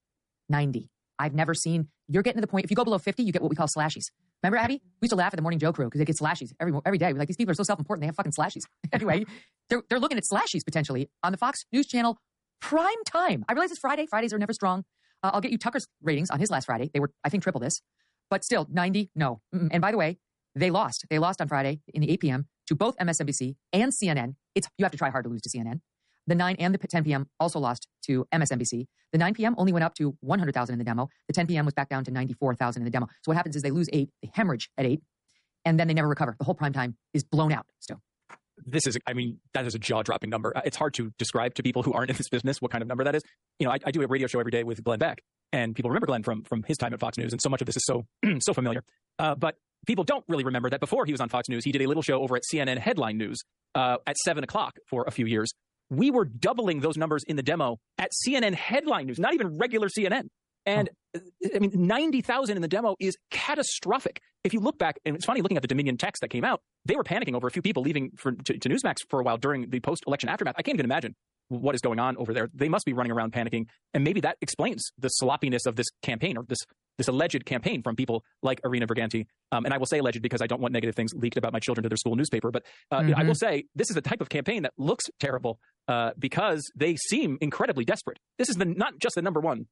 90. 0.49 0.89
I've 1.17 1.33
never 1.33 1.53
seen, 1.53 1.87
you're 2.09 2.23
getting 2.23 2.39
to 2.39 2.41
the 2.41 2.47
point, 2.47 2.65
if 2.65 2.71
you 2.71 2.75
go 2.75 2.83
below 2.83 2.97
50, 2.97 3.23
you 3.23 3.31
get 3.31 3.41
what 3.41 3.49
we 3.49 3.55
call 3.55 3.67
slashies. 3.67 4.11
Remember, 4.43 4.57
Abby? 4.57 4.81
We 5.01 5.05
used 5.05 5.11
to 5.11 5.15
laugh 5.15 5.33
at 5.33 5.37
the 5.37 5.41
Morning 5.41 5.59
Joe 5.59 5.71
crew 5.71 5.85
because 5.85 5.99
they 5.99 6.05
get 6.05 6.17
slashies 6.17 6.51
every, 6.59 6.73
every 6.85 6.97
day. 6.97 7.13
We're 7.13 7.19
like, 7.19 7.29
these 7.29 7.37
people 7.37 7.51
are 7.51 7.55
so 7.55 7.63
self 7.63 7.79
important, 7.79 8.01
they 8.01 8.07
have 8.07 8.15
fucking 8.15 8.33
slashies. 8.33 8.63
anyway, 8.91 9.23
they're, 9.69 9.83
they're 9.89 9.99
looking 9.99 10.17
at 10.17 10.23
slashies 10.23 10.65
potentially 10.65 11.09
on 11.23 11.31
the 11.31 11.37
Fox 11.37 11.65
News 11.71 11.87
Channel 11.87 12.17
prime 12.59 13.03
time. 13.05 13.45
I 13.47 13.53
realize 13.53 13.71
it's 13.71 13.79
Friday. 13.79 14.07
Fridays 14.07 14.33
are 14.33 14.39
never 14.39 14.53
strong. 14.53 14.83
Uh, 15.23 15.31
I'll 15.33 15.41
get 15.41 15.51
you 15.51 15.57
Tucker's 15.57 15.87
ratings 16.03 16.29
on 16.29 16.39
his 16.39 16.49
last 16.49 16.65
Friday. 16.65 16.89
They 16.93 16.99
were, 16.99 17.11
I 17.23 17.29
think, 17.29 17.43
triple 17.43 17.61
this. 17.61 17.81
But 18.29 18.43
still, 18.43 18.67
90, 18.71 19.11
no. 19.15 19.41
And 19.71 19.81
by 19.81 19.91
the 19.91 19.97
way, 19.97 20.17
they 20.55 20.71
lost. 20.71 21.05
They 21.09 21.19
lost 21.19 21.41
on 21.41 21.47
Friday 21.47 21.81
in 21.93 22.01
the 22.01 22.11
8 22.11 22.19
p.m. 22.21 22.47
to 22.67 22.75
both 22.75 22.97
MSNBC 22.97 23.55
and 23.73 23.91
CNN. 23.91 24.35
It's 24.55 24.67
you 24.77 24.85
have 24.85 24.91
to 24.91 24.97
try 24.97 25.09
hard 25.09 25.25
to 25.25 25.29
lose 25.29 25.41
to 25.41 25.49
CNN. 25.49 25.81
The 26.27 26.35
9 26.35 26.55
and 26.57 26.73
the 26.73 26.79
10 26.79 27.03
p.m. 27.03 27.27
also 27.39 27.59
lost 27.59 27.87
to 28.07 28.25
MSNBC. 28.33 28.87
The 29.11 29.17
9 29.17 29.33
p.m. 29.35 29.55
only 29.57 29.71
went 29.71 29.83
up 29.83 29.93
to 29.95 30.17
100,000 30.21 30.73
in 30.73 30.79
the 30.79 30.85
demo. 30.85 31.07
The 31.27 31.33
10 31.33 31.47
p.m. 31.47 31.65
was 31.65 31.73
back 31.73 31.89
down 31.89 32.03
to 32.05 32.11
94,000 32.11 32.81
in 32.81 32.85
the 32.85 32.89
demo. 32.89 33.07
So 33.21 33.29
what 33.29 33.37
happens 33.37 33.55
is 33.55 33.61
they 33.61 33.71
lose 33.71 33.87
eight, 33.93 34.09
they 34.23 34.31
hemorrhage 34.33 34.69
at 34.77 34.85
eight, 34.85 35.01
and 35.65 35.79
then 35.79 35.87
they 35.87 35.93
never 35.93 36.07
recover. 36.07 36.35
The 36.39 36.45
whole 36.45 36.55
prime 36.55 36.73
time 36.73 36.97
is 37.13 37.23
blown 37.23 37.51
out 37.51 37.65
still. 37.79 38.01
This 38.65 38.87
is, 38.87 38.97
I 39.05 39.13
mean, 39.13 39.39
that 39.53 39.65
is 39.65 39.75
a 39.75 39.79
jaw 39.79 40.01
dropping 40.01 40.29
number. 40.29 40.55
Uh, 40.55 40.61
it's 40.63 40.77
hard 40.77 40.93
to 40.95 41.11
describe 41.19 41.55
to 41.55 41.63
people 41.63 41.83
who 41.83 41.91
aren't 41.93 42.09
in 42.09 42.15
this 42.15 42.29
business 42.29 42.61
what 42.61 42.71
kind 42.71 42.81
of 42.81 42.87
number 42.87 43.03
that 43.03 43.13
is. 43.13 43.23
You 43.59 43.67
know, 43.67 43.73
I, 43.73 43.79
I 43.85 43.91
do 43.91 44.01
a 44.01 44.07
radio 44.07 44.27
show 44.27 44.39
every 44.39 44.51
day 44.51 44.63
with 44.63 44.83
Glenn 44.83 44.99
Beck, 44.99 45.21
and 45.55 45.73
people 45.73 45.89
remember 45.89 46.07
Glenn 46.07 46.23
from 46.23 46.43
from 46.43 46.63
his 46.63 46.77
time 46.77 46.93
at 46.93 46.99
Fox 46.99 47.17
News, 47.17 47.31
and 47.31 47.41
so 47.41 47.49
much 47.49 47.61
of 47.61 47.65
this 47.65 47.77
is 47.77 47.85
so 47.85 48.05
so 48.39 48.53
familiar. 48.53 48.83
Uh, 49.17 49.35
but 49.35 49.55
people 49.87 50.03
don't 50.03 50.23
really 50.27 50.43
remember 50.43 50.69
that 50.69 50.79
before 50.79 51.05
he 51.05 51.11
was 51.11 51.21
on 51.21 51.29
Fox 51.29 51.47
News, 51.47 51.63
he 51.63 51.71
did 51.71 51.81
a 51.81 51.87
little 51.87 52.03
show 52.03 52.21
over 52.21 52.35
at 52.35 52.43
CNN 52.51 52.77
Headline 52.77 53.17
News 53.17 53.39
uh, 53.73 53.97
at 54.05 54.17
seven 54.17 54.43
o'clock 54.43 54.75
for 54.89 55.05
a 55.07 55.11
few 55.11 55.25
years. 55.25 55.53
We 55.89 56.11
were 56.11 56.25
doubling 56.25 56.81
those 56.81 56.97
numbers 56.97 57.23
in 57.27 57.35
the 57.35 57.43
demo 57.43 57.77
at 57.97 58.11
CNN 58.25 58.53
Headline 58.53 59.07
News, 59.07 59.19
not 59.19 59.33
even 59.33 59.57
regular 59.57 59.87
CNN. 59.87 60.27
And 60.65 60.89
oh. 61.15 61.19
I 61.53 61.59
mean, 61.59 61.71
90,000 61.73 62.55
in 62.55 62.61
the 62.61 62.67
demo 62.67 62.95
is 62.99 63.15
catastrophic. 63.31 64.21
If 64.43 64.53
you 64.53 64.59
look 64.59 64.77
back, 64.77 64.97
and 65.05 65.15
it's 65.15 65.25
funny 65.25 65.41
looking 65.41 65.57
at 65.57 65.63
the 65.63 65.67
Dominion 65.67 65.97
text 65.97 66.21
that 66.21 66.29
came 66.29 66.43
out, 66.43 66.61
they 66.85 66.95
were 66.95 67.03
panicking 67.03 67.35
over 67.35 67.47
a 67.47 67.51
few 67.51 67.61
people 67.61 67.83
leaving 67.83 68.11
for, 68.15 68.31
to, 68.31 68.57
to 68.57 68.69
Newsmax 68.69 68.97
for 69.09 69.19
a 69.19 69.23
while 69.23 69.37
during 69.37 69.69
the 69.69 69.79
post 69.79 70.03
election 70.07 70.29
aftermath. 70.29 70.55
I 70.57 70.61
can't 70.61 70.75
even 70.75 70.85
imagine 70.85 71.15
what 71.47 71.75
is 71.75 71.81
going 71.81 71.99
on 71.99 72.17
over 72.17 72.33
there. 72.33 72.49
They 72.53 72.69
must 72.69 72.85
be 72.85 72.93
running 72.93 73.11
around 73.11 73.33
panicking, 73.33 73.67
and 73.93 74.03
maybe 74.03 74.21
that 74.21 74.37
explains 74.41 74.91
the 74.97 75.09
sloppiness 75.09 75.65
of 75.65 75.75
this 75.75 75.87
campaign 76.01 76.37
or 76.37 76.43
this 76.47 76.59
this 76.97 77.07
alleged 77.09 77.45
campaign 77.45 77.83
from 77.83 77.95
people 77.95 78.23
like 78.41 78.61
Irina 78.63 78.87
Briganti. 78.87 79.25
Um, 79.51 79.65
and 79.65 79.73
I 79.73 79.77
will 79.77 79.85
say 79.85 79.99
alleged 79.99 80.21
because 80.21 80.41
I 80.41 80.47
don't 80.47 80.61
want 80.61 80.73
negative 80.73 80.95
things 80.95 81.13
leaked 81.13 81.35
about 81.35 81.51
my 81.51 81.59
children 81.59 81.83
to 81.83 81.89
their 81.89 81.97
school 81.97 82.15
newspaper. 82.15 82.51
But 82.51 82.63
uh, 82.89 82.99
mm-hmm. 82.99 83.19
I 83.19 83.23
will 83.23 83.35
say 83.35 83.65
this 83.75 83.89
is 83.89 83.95
the 83.95 84.01
type 84.01 84.21
of 84.21 84.29
campaign 84.29 84.63
that 84.63 84.71
looks 84.77 85.03
terrible 85.19 85.59
uh, 85.89 86.11
because 86.17 86.63
they 86.75 86.95
seem 86.95 87.37
incredibly 87.41 87.83
desperate. 87.83 88.19
This 88.37 88.49
is 88.49 88.55
the 88.55 88.65
not 88.65 88.97
just 88.99 89.15
the 89.15 89.21
number 89.21 89.39
one 89.41 89.67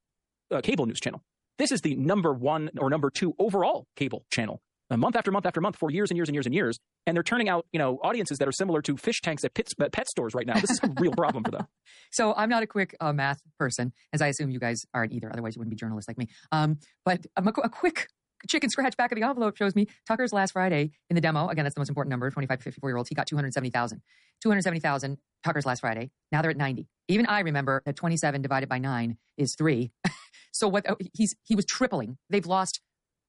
uh, 0.54 0.62
cable 0.62 0.86
news 0.86 1.00
channel. 1.00 1.22
This 1.58 1.72
is 1.72 1.82
the 1.82 1.96
number 1.96 2.34
one 2.34 2.70
or 2.80 2.90
number 2.90 3.10
two 3.10 3.36
overall 3.40 3.86
cable 3.96 4.26
channel 4.32 4.62
uh, 4.90 4.98
month 4.98 5.16
after 5.16 5.32
month 5.32 5.46
after 5.46 5.62
month 5.62 5.76
for 5.76 5.90
years 5.90 6.12
and 6.12 6.18
years 6.18 6.30
and 6.30 6.36
years 6.36 6.46
and 6.46 6.54
years, 6.54 6.80
and 7.06 7.16
they're 7.16 7.24
turning 7.24 7.50
out, 7.50 7.66
you 7.72 7.80
know, 7.80 8.00
audiences 8.04 8.38
that 8.38 8.48
are 8.48 8.52
similar 8.52 8.82
to 8.82 8.98
fish 8.98 9.22
tanks 9.22 9.44
at, 9.44 9.54
pits, 9.54 9.74
at 9.82 9.92
pet 9.92 10.08
stores 10.08 10.34
right 10.34 10.46
now. 10.46 10.60
This 10.60 10.72
is 10.72 10.80
a 10.84 10.94
real 11.00 11.14
problem 11.14 11.44
for 11.44 11.52
them. 11.52 11.68
So 12.12 12.32
I'm 12.38 12.50
not 12.50 12.62
a 12.62 12.68
quick 12.68 12.96
uh, 13.00 13.12
math 13.12 13.42
person, 13.58 13.92
as 14.14 14.22
I 14.22 14.28
assume 14.28 14.52
you 14.52 14.60
guys 14.60 14.84
aren't 14.94 15.14
either. 15.14 15.32
Otherwise, 15.32 15.56
you 15.56 15.60
wouldn't 15.60 15.72
be 15.72 15.76
journalists 15.76 16.08
like 16.08 16.18
me. 16.20 16.28
Um, 16.52 16.78
but 17.04 17.26
a, 17.36 17.44
a 17.44 17.70
quick 17.70 18.08
chicken 18.48 18.70
scratch 18.70 18.96
back 18.98 19.12
of 19.12 19.16
the 19.16 19.26
envelope 19.26 19.58
shows 19.58 19.76
me 19.76 19.88
Tucker's 20.08 20.32
last 20.32 20.52
Friday 20.52 20.92
in 21.10 21.16
the 21.16 21.22
demo. 21.22 21.48
Again, 21.48 21.66
that's 21.66 21.74
the 21.74 21.80
most 21.80 21.90
important 21.90 22.12
number 22.12 22.30
25 22.30 22.60
to 22.60 22.64
54 22.64 22.90
year 22.90 22.98
olds. 22.98 23.10
He 23.10 23.16
got 23.16 23.26
270,000. 23.26 24.02
270,000 24.44 25.18
Tucker's 25.44 25.66
last 25.66 25.82
Friday. 25.82 26.12
Now 26.32 26.42
they're 26.42 26.52
at 26.52 26.58
90. 26.58 26.88
Even 27.08 27.26
I 27.26 27.42
remember 27.42 27.82
that 27.86 27.96
27 27.96 28.42
divided 28.42 28.70
by 28.70 28.80
9 28.80 29.18
is 29.38 29.56
3. 29.56 29.92
so 30.52 30.68
what 30.68 30.90
oh, 30.90 30.98
he's 31.14 31.36
he 31.44 31.56
was 31.56 31.66
tripling. 31.66 32.18
They've 32.30 32.46
lost 32.46 32.82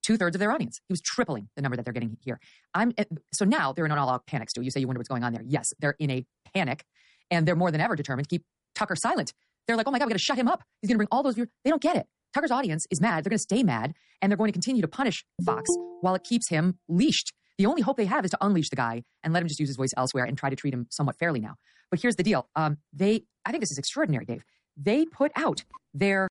two 0.05 0.17
thirds 0.17 0.37
of 0.37 0.41
their 0.41 0.53
audience. 0.53 0.81
He 0.89 0.93
was 0.93 1.01
tripling 1.01 1.49
the 1.57 1.63
number 1.63 1.77
that 1.77 1.85
they're 1.85 1.95
getting 1.95 2.17
here. 2.21 2.39
I'm 2.75 2.93
eh, 2.99 3.05
so 3.33 3.45
now 3.45 3.73
they're 3.73 3.87
in 3.87 3.93
an 3.93 3.99
all 3.99 4.11
out 4.11 4.27
panic. 4.27 4.51
Stu, 4.51 4.63
you 4.63 4.71
say 4.71 4.81
you 4.81 4.87
wonder 4.87 4.99
what's 4.99 5.09
going 5.09 5.25
on 5.25 5.33
there. 5.33 5.43
Yes, 5.47 5.73
they're 5.81 5.97
in 5.99 6.11
a 6.11 6.25
panic, 6.55 6.85
and 7.31 7.49
they're 7.49 7.57
more 7.57 7.71
than 7.71 7.81
ever 7.81 7.97
determined 7.97 8.29
to 8.29 8.35
keep 8.35 8.45
Tucker 8.75 8.97
silent. 8.97 9.33
They're 9.67 9.77
like, 9.77 9.89
oh 9.89 9.91
my 9.91 9.99
god, 9.99 10.07
we 10.07 10.11
got 10.11 10.19
to 10.19 10.25
shut 10.25 10.37
him 10.37 10.47
up. 10.47 10.63
He's 10.83 10.89
going 10.89 10.97
to 10.97 10.99
bring 10.99 11.09
all 11.11 11.23
those 11.23 11.35
viewers. 11.35 11.49
They 11.65 11.71
don't 11.71 11.83
get 11.83 11.97
it. 11.97 12.07
Tucker's 12.35 12.51
audience 12.51 12.87
is 12.91 13.01
mad. 13.01 13.25
They're 13.25 13.31
going 13.31 13.39
to 13.39 13.43
stay 13.43 13.63
mad, 13.63 13.95
and 14.21 14.31
they're 14.31 14.37
going 14.37 14.49
to 14.49 14.53
continue 14.53 14.83
to 14.83 14.89
punish 14.89 15.25
Fox 15.45 15.71
while 16.01 16.15
it 16.15 16.25
keeps 16.25 16.49
him 16.49 16.79
leashed. 16.89 17.33
The 17.57 17.67
only 17.67 17.83
hope 17.83 17.97
they 17.97 18.07
have 18.07 18.25
is 18.25 18.33
to 18.33 18.39
unleash 18.41 18.69
the 18.69 18.77
guy 18.77 19.05
and 19.23 19.33
let 19.33 19.41
him 19.41 19.49
just 19.49 19.61
use 19.61 19.69
his 19.69 19.77
voice 19.77 19.93
elsewhere 19.97 20.25
and 20.25 20.37
try 20.37 20.51
to 20.51 20.57
treat 20.57 20.75
him 20.75 20.87
somewhat 20.91 21.17
fairly 21.19 21.41
now. 21.41 21.55
But 21.95 22.01
here's 22.01 22.17
the 22.17 22.25
deal. 22.25 22.49
Um, 22.57 22.79
they, 22.93 23.23
I 23.45 23.53
think 23.53 23.63
this 23.63 23.71
is 23.71 23.79
extraordinary, 23.79 24.25
Dave. 24.25 24.43
They 24.77 25.07
put 25.07 25.31
out 25.37 25.63
their 25.95 26.27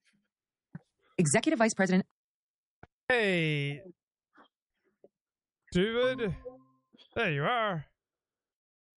executive 1.17 1.57
vice 1.57 1.73
president. 1.73 2.05
Hey, 3.07 3.79
David. 5.71 6.35
There 7.15 7.31
you 7.31 7.45
are. 7.45 7.85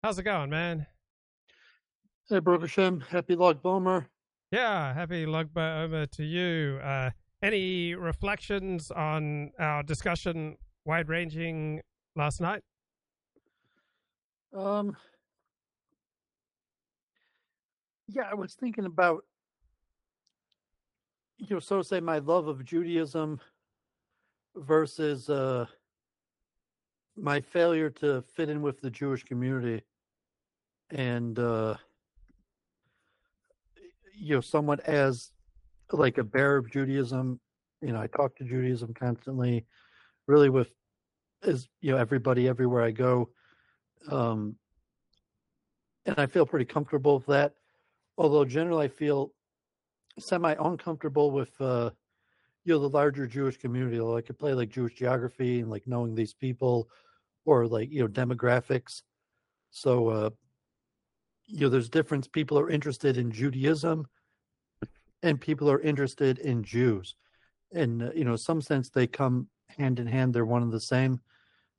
How's 0.03 0.17
it 0.17 0.23
going, 0.23 0.49
man? 0.49 0.87
Hey, 2.27 2.39
Baruch 2.39 2.67
Happy 3.11 3.35
Lag 3.35 3.61
BaOmer. 3.61 4.07
Yeah, 4.49 4.91
happy 4.91 5.27
Lag 5.27 5.53
BaOmer 5.53 6.09
to 6.13 6.23
you. 6.23 6.79
Uh, 6.83 7.11
any 7.43 7.93
reflections 7.93 8.89
on 8.89 9.51
our 9.59 9.83
discussion, 9.83 10.57
wide 10.83 11.09
ranging 11.09 11.81
last 12.15 12.41
night? 12.41 12.63
Um, 14.51 14.97
yeah, 18.07 18.23
I 18.29 18.35
was 18.35 18.53
thinking 18.53 18.85
about, 18.85 19.23
you 21.37 21.55
know, 21.55 21.59
so 21.59 21.77
to 21.79 21.83
say, 21.83 21.99
my 21.99 22.19
love 22.19 22.47
of 22.47 22.63
Judaism 22.63 23.39
versus 24.55 25.29
uh, 25.29 25.65
my 27.17 27.41
failure 27.41 27.89
to 27.89 28.21
fit 28.35 28.49
in 28.49 28.61
with 28.61 28.79
the 28.81 28.89
Jewish 28.89 29.23
community, 29.23 29.83
and 30.91 31.37
uh, 31.39 31.75
you 34.17 34.35
know, 34.35 34.41
somewhat 34.41 34.79
as 34.81 35.31
like 35.91 36.17
a 36.17 36.23
bear 36.23 36.57
of 36.57 36.71
Judaism. 36.71 37.39
You 37.81 37.91
know, 37.91 38.01
I 38.01 38.07
talk 38.07 38.35
to 38.37 38.43
Judaism 38.43 38.93
constantly, 38.93 39.65
really 40.27 40.49
with 40.49 40.69
as 41.43 41.67
you 41.81 41.91
know 41.91 41.97
everybody 41.97 42.47
everywhere 42.47 42.83
I 42.83 42.91
go, 42.91 43.29
um, 44.09 44.55
and 46.05 46.17
I 46.17 46.27
feel 46.27 46.45
pretty 46.45 46.65
comfortable 46.65 47.17
with 47.17 47.27
that. 47.27 47.55
Although 48.17 48.45
generally 48.45 48.85
I 48.85 48.89
feel 48.89 49.31
semi 50.19 50.55
uncomfortable 50.59 51.31
with 51.31 51.59
uh, 51.59 51.91
you 52.63 52.73
know 52.73 52.79
the 52.79 52.89
larger 52.89 53.27
Jewish 53.27 53.57
community. 53.57 53.99
Like 53.99 54.23
I 54.23 54.27
could 54.27 54.39
play 54.39 54.53
like 54.53 54.69
Jewish 54.69 54.95
geography 54.95 55.59
and 55.59 55.69
like 55.69 55.87
knowing 55.87 56.15
these 56.15 56.33
people, 56.33 56.89
or 57.45 57.67
like 57.67 57.91
you 57.91 58.01
know 58.01 58.07
demographics. 58.07 59.03
So 59.71 60.09
uh, 60.09 60.29
you 61.45 61.61
know 61.61 61.69
there's 61.69 61.89
difference. 61.89 62.27
People 62.27 62.59
are 62.59 62.69
interested 62.69 63.17
in 63.17 63.31
Judaism, 63.31 64.07
and 65.21 65.39
people 65.39 65.69
are 65.69 65.81
interested 65.81 66.39
in 66.39 66.63
Jews, 66.63 67.15
and 67.73 68.03
uh, 68.03 68.11
you 68.15 68.25
know 68.25 68.35
some 68.35 68.61
sense 68.61 68.89
they 68.89 69.07
come 69.07 69.47
hand 69.77 69.99
in 69.99 70.07
hand. 70.07 70.33
They're 70.33 70.45
one 70.45 70.63
and 70.63 70.71
the 70.71 70.79
same, 70.79 71.19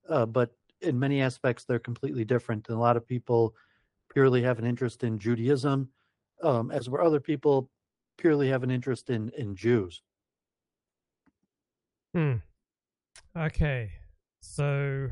uh, 0.09 0.27
but 0.27 0.51
in 0.83 0.99
many 0.99 1.21
aspects 1.21 1.65
they're 1.65 1.79
completely 1.79 2.25
different. 2.25 2.69
And 2.69 2.77
a 2.77 2.81
lot 2.81 2.97
of 2.97 3.07
people 3.07 3.55
purely 4.13 4.43
have 4.43 4.59
an 4.59 4.67
interest 4.67 5.03
in 5.03 5.19
Judaism, 5.19 5.89
um, 6.43 6.71
as 6.71 6.89
where 6.89 7.03
other 7.03 7.21
people 7.21 7.71
purely 8.19 8.49
have 8.49 8.63
an 8.63 8.71
interest 8.71 9.11
in 9.11 9.31
in 9.37 9.57
Jews. 9.57 10.03
Hmm. 12.15 12.35
Okay. 13.37 13.91
So 14.41 15.09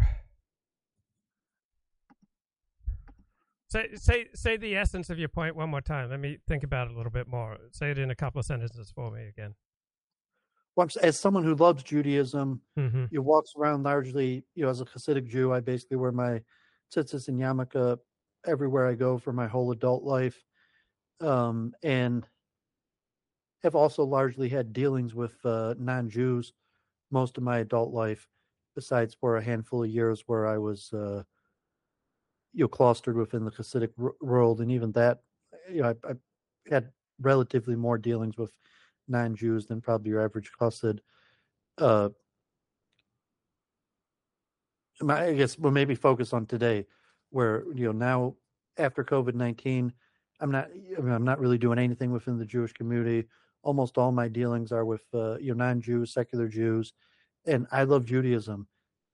say 3.69 3.89
say 3.95 4.27
say 4.35 4.57
the 4.57 4.77
essence 4.77 5.11
of 5.11 5.19
your 5.19 5.29
point 5.29 5.57
one 5.57 5.69
more 5.71 5.81
time. 5.81 6.11
Let 6.11 6.21
me 6.21 6.39
think 6.49 6.63
about 6.65 6.89
it 6.89 6.95
a 6.95 6.97
little 6.97 7.13
bit 7.13 7.29
more. 7.29 7.59
Say 7.73 7.91
it 7.91 7.99
in 7.99 8.11
a 8.11 8.15
couple 8.15 8.39
of 8.39 8.47
sentences 8.47 8.91
for 8.95 9.11
me 9.11 9.27
again. 9.29 9.55
Well, 10.77 10.89
as 11.03 11.19
someone 11.19 11.45
who 11.45 11.55
loves 11.55 11.83
Judaism, 11.85 12.61
Mm-hmm. 12.79 13.05
you 13.11 13.23
walks 13.23 13.53
around 13.57 13.85
largely, 13.85 14.45
you 14.55 14.65
know, 14.65 14.71
as 14.71 14.81
a 14.81 14.85
Hasidic 14.85 15.29
Jew. 15.29 15.53
I 15.53 15.61
basically 15.61 15.99
wear 15.99 16.11
my 16.11 16.41
tzitzis 16.93 17.29
and 17.29 17.39
yarmulke 17.39 17.99
everywhere 18.47 18.87
I 18.89 18.95
go 18.95 19.17
for 19.19 19.33
my 19.33 19.47
whole 19.47 19.71
adult 19.71 20.03
life, 20.03 20.43
um, 21.25 21.75
and 21.83 22.27
have 23.63 23.75
also 23.75 24.05
largely 24.05 24.49
had 24.49 24.73
dealings 24.73 25.15
with 25.15 25.33
uh, 25.45 25.75
non-Jews 25.79 26.53
most 27.11 27.39
of 27.39 27.45
my 27.45 27.59
adult 27.59 27.93
life, 27.93 28.29
besides 28.75 29.15
for 29.15 29.37
a 29.37 29.43
handful 29.43 29.83
of 29.83 29.91
years 29.91 30.25
where 30.27 30.47
I 30.47 30.59
was, 30.59 30.93
uh, 30.93 31.23
you 32.53 32.65
know, 32.65 32.69
clustered 32.69 33.17
within 33.17 33.45
the 33.45 33.51
Hasidic 33.51 33.91
world, 34.21 34.61
and 34.61 34.71
even 34.71 34.93
that, 34.93 35.21
you 35.71 35.83
know, 35.83 35.95
I, 36.05 36.11
I 36.11 36.15
had 36.71 36.91
relatively 37.21 37.77
more 37.77 37.99
dealings 37.99 38.37
with 38.37 38.53
non-Jews 39.09 39.67
than 39.67 39.81
probably 39.81 40.11
your 40.11 40.23
average 40.23 40.51
Chassid. 40.61 40.99
Uh, 41.79 42.11
I 45.09 45.33
guess 45.35 45.59
we'll 45.59 45.73
maybe 45.73 45.95
focus 45.95 46.33
on 46.33 46.47
today, 46.47 46.87
where 47.31 47.65
you 47.75 47.87
know 47.87 47.93
now 47.93 48.37
after 48.79 49.03
COVID 49.05 49.35
nineteen, 49.35 49.93
I'm 50.41 50.51
not 50.51 50.69
I 50.97 51.01
mean, 51.01 51.13
I'm 51.13 51.25
not 51.25 51.41
really 51.41 51.59
doing 51.59 51.79
anything 51.79 52.13
within 52.13 52.39
the 52.39 52.45
Jewish 52.45 52.73
community. 52.73 53.27
Almost 53.63 53.97
all 53.97 54.13
my 54.13 54.29
dealings 54.29 54.73
are 54.73 54.85
with 54.85 55.03
uh, 55.15 55.39
you 55.39 55.55
know 55.55 55.65
non-Jews, 55.65 56.13
secular 56.13 56.49
Jews, 56.49 56.93
and 57.47 57.67
I 57.73 57.85
love 57.85 58.05
Judaism, 58.05 58.67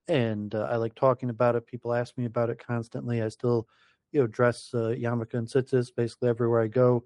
and 0.08 0.54
uh, 0.54 0.68
I 0.70 0.76
like 0.76 0.94
talking 0.94 1.30
about 1.30 1.56
it. 1.56 1.66
People 1.66 1.94
ask 1.94 2.16
me 2.18 2.24
about 2.24 2.50
it 2.50 2.64
constantly. 2.64 3.22
I 3.22 3.28
still 3.28 3.68
you 4.12 4.20
know 4.20 4.26
dress 4.26 4.70
uh, 4.74 4.94
yarmulke 4.98 5.34
and 5.34 5.46
tzitzis 5.46 5.94
basically 5.94 6.28
everywhere 6.28 6.62
I 6.62 6.68
go, 6.68 7.04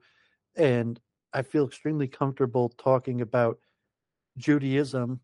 and 0.57 0.99
I 1.33 1.43
feel 1.43 1.67
extremely 1.67 2.09
comfortable 2.09 2.71
talking 2.71 3.21
about 3.21 3.59
Judaism, 4.39 5.21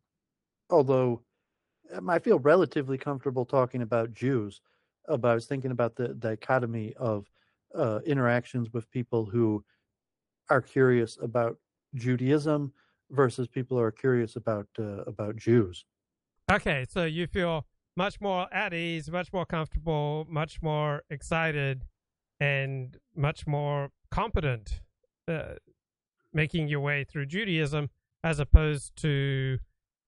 although 0.68 1.22
um, 1.94 2.10
I 2.10 2.18
feel 2.18 2.38
relatively 2.38 2.98
comfortable 2.98 3.44
talking 3.44 3.82
about 3.82 4.12
Jews. 4.12 4.60
But 5.08 5.24
I 5.24 5.34
was 5.34 5.46
thinking 5.46 5.70
about 5.72 5.96
the 5.96 6.08
dichotomy 6.08 6.94
of 6.96 7.26
uh, 7.76 8.00
interactions 8.06 8.72
with 8.72 8.90
people 8.90 9.24
who 9.24 9.64
are 10.48 10.60
curious 10.60 11.18
about 11.22 11.56
Judaism 11.94 12.72
versus 13.10 13.48
people 13.48 13.76
who 13.76 13.82
are 13.82 13.92
curious 13.92 14.36
about 14.36 14.66
uh, 14.78 15.02
about 15.06 15.36
Jews. 15.36 15.84
Okay, 16.50 16.84
so 16.88 17.04
you 17.04 17.26
feel 17.26 17.66
much 17.96 18.20
more 18.20 18.52
at 18.52 18.72
ease, 18.72 19.10
much 19.10 19.32
more 19.32 19.46
comfortable, 19.46 20.26
much 20.28 20.62
more 20.62 21.02
excited, 21.10 21.84
and 22.40 22.96
much 23.14 23.46
more 23.46 23.90
competent 24.10 24.80
uh, 25.28 25.54
making 26.32 26.68
your 26.68 26.80
way 26.80 27.04
through 27.04 27.26
Judaism 27.26 27.90
as 28.22 28.38
opposed 28.38 28.96
to 28.96 29.58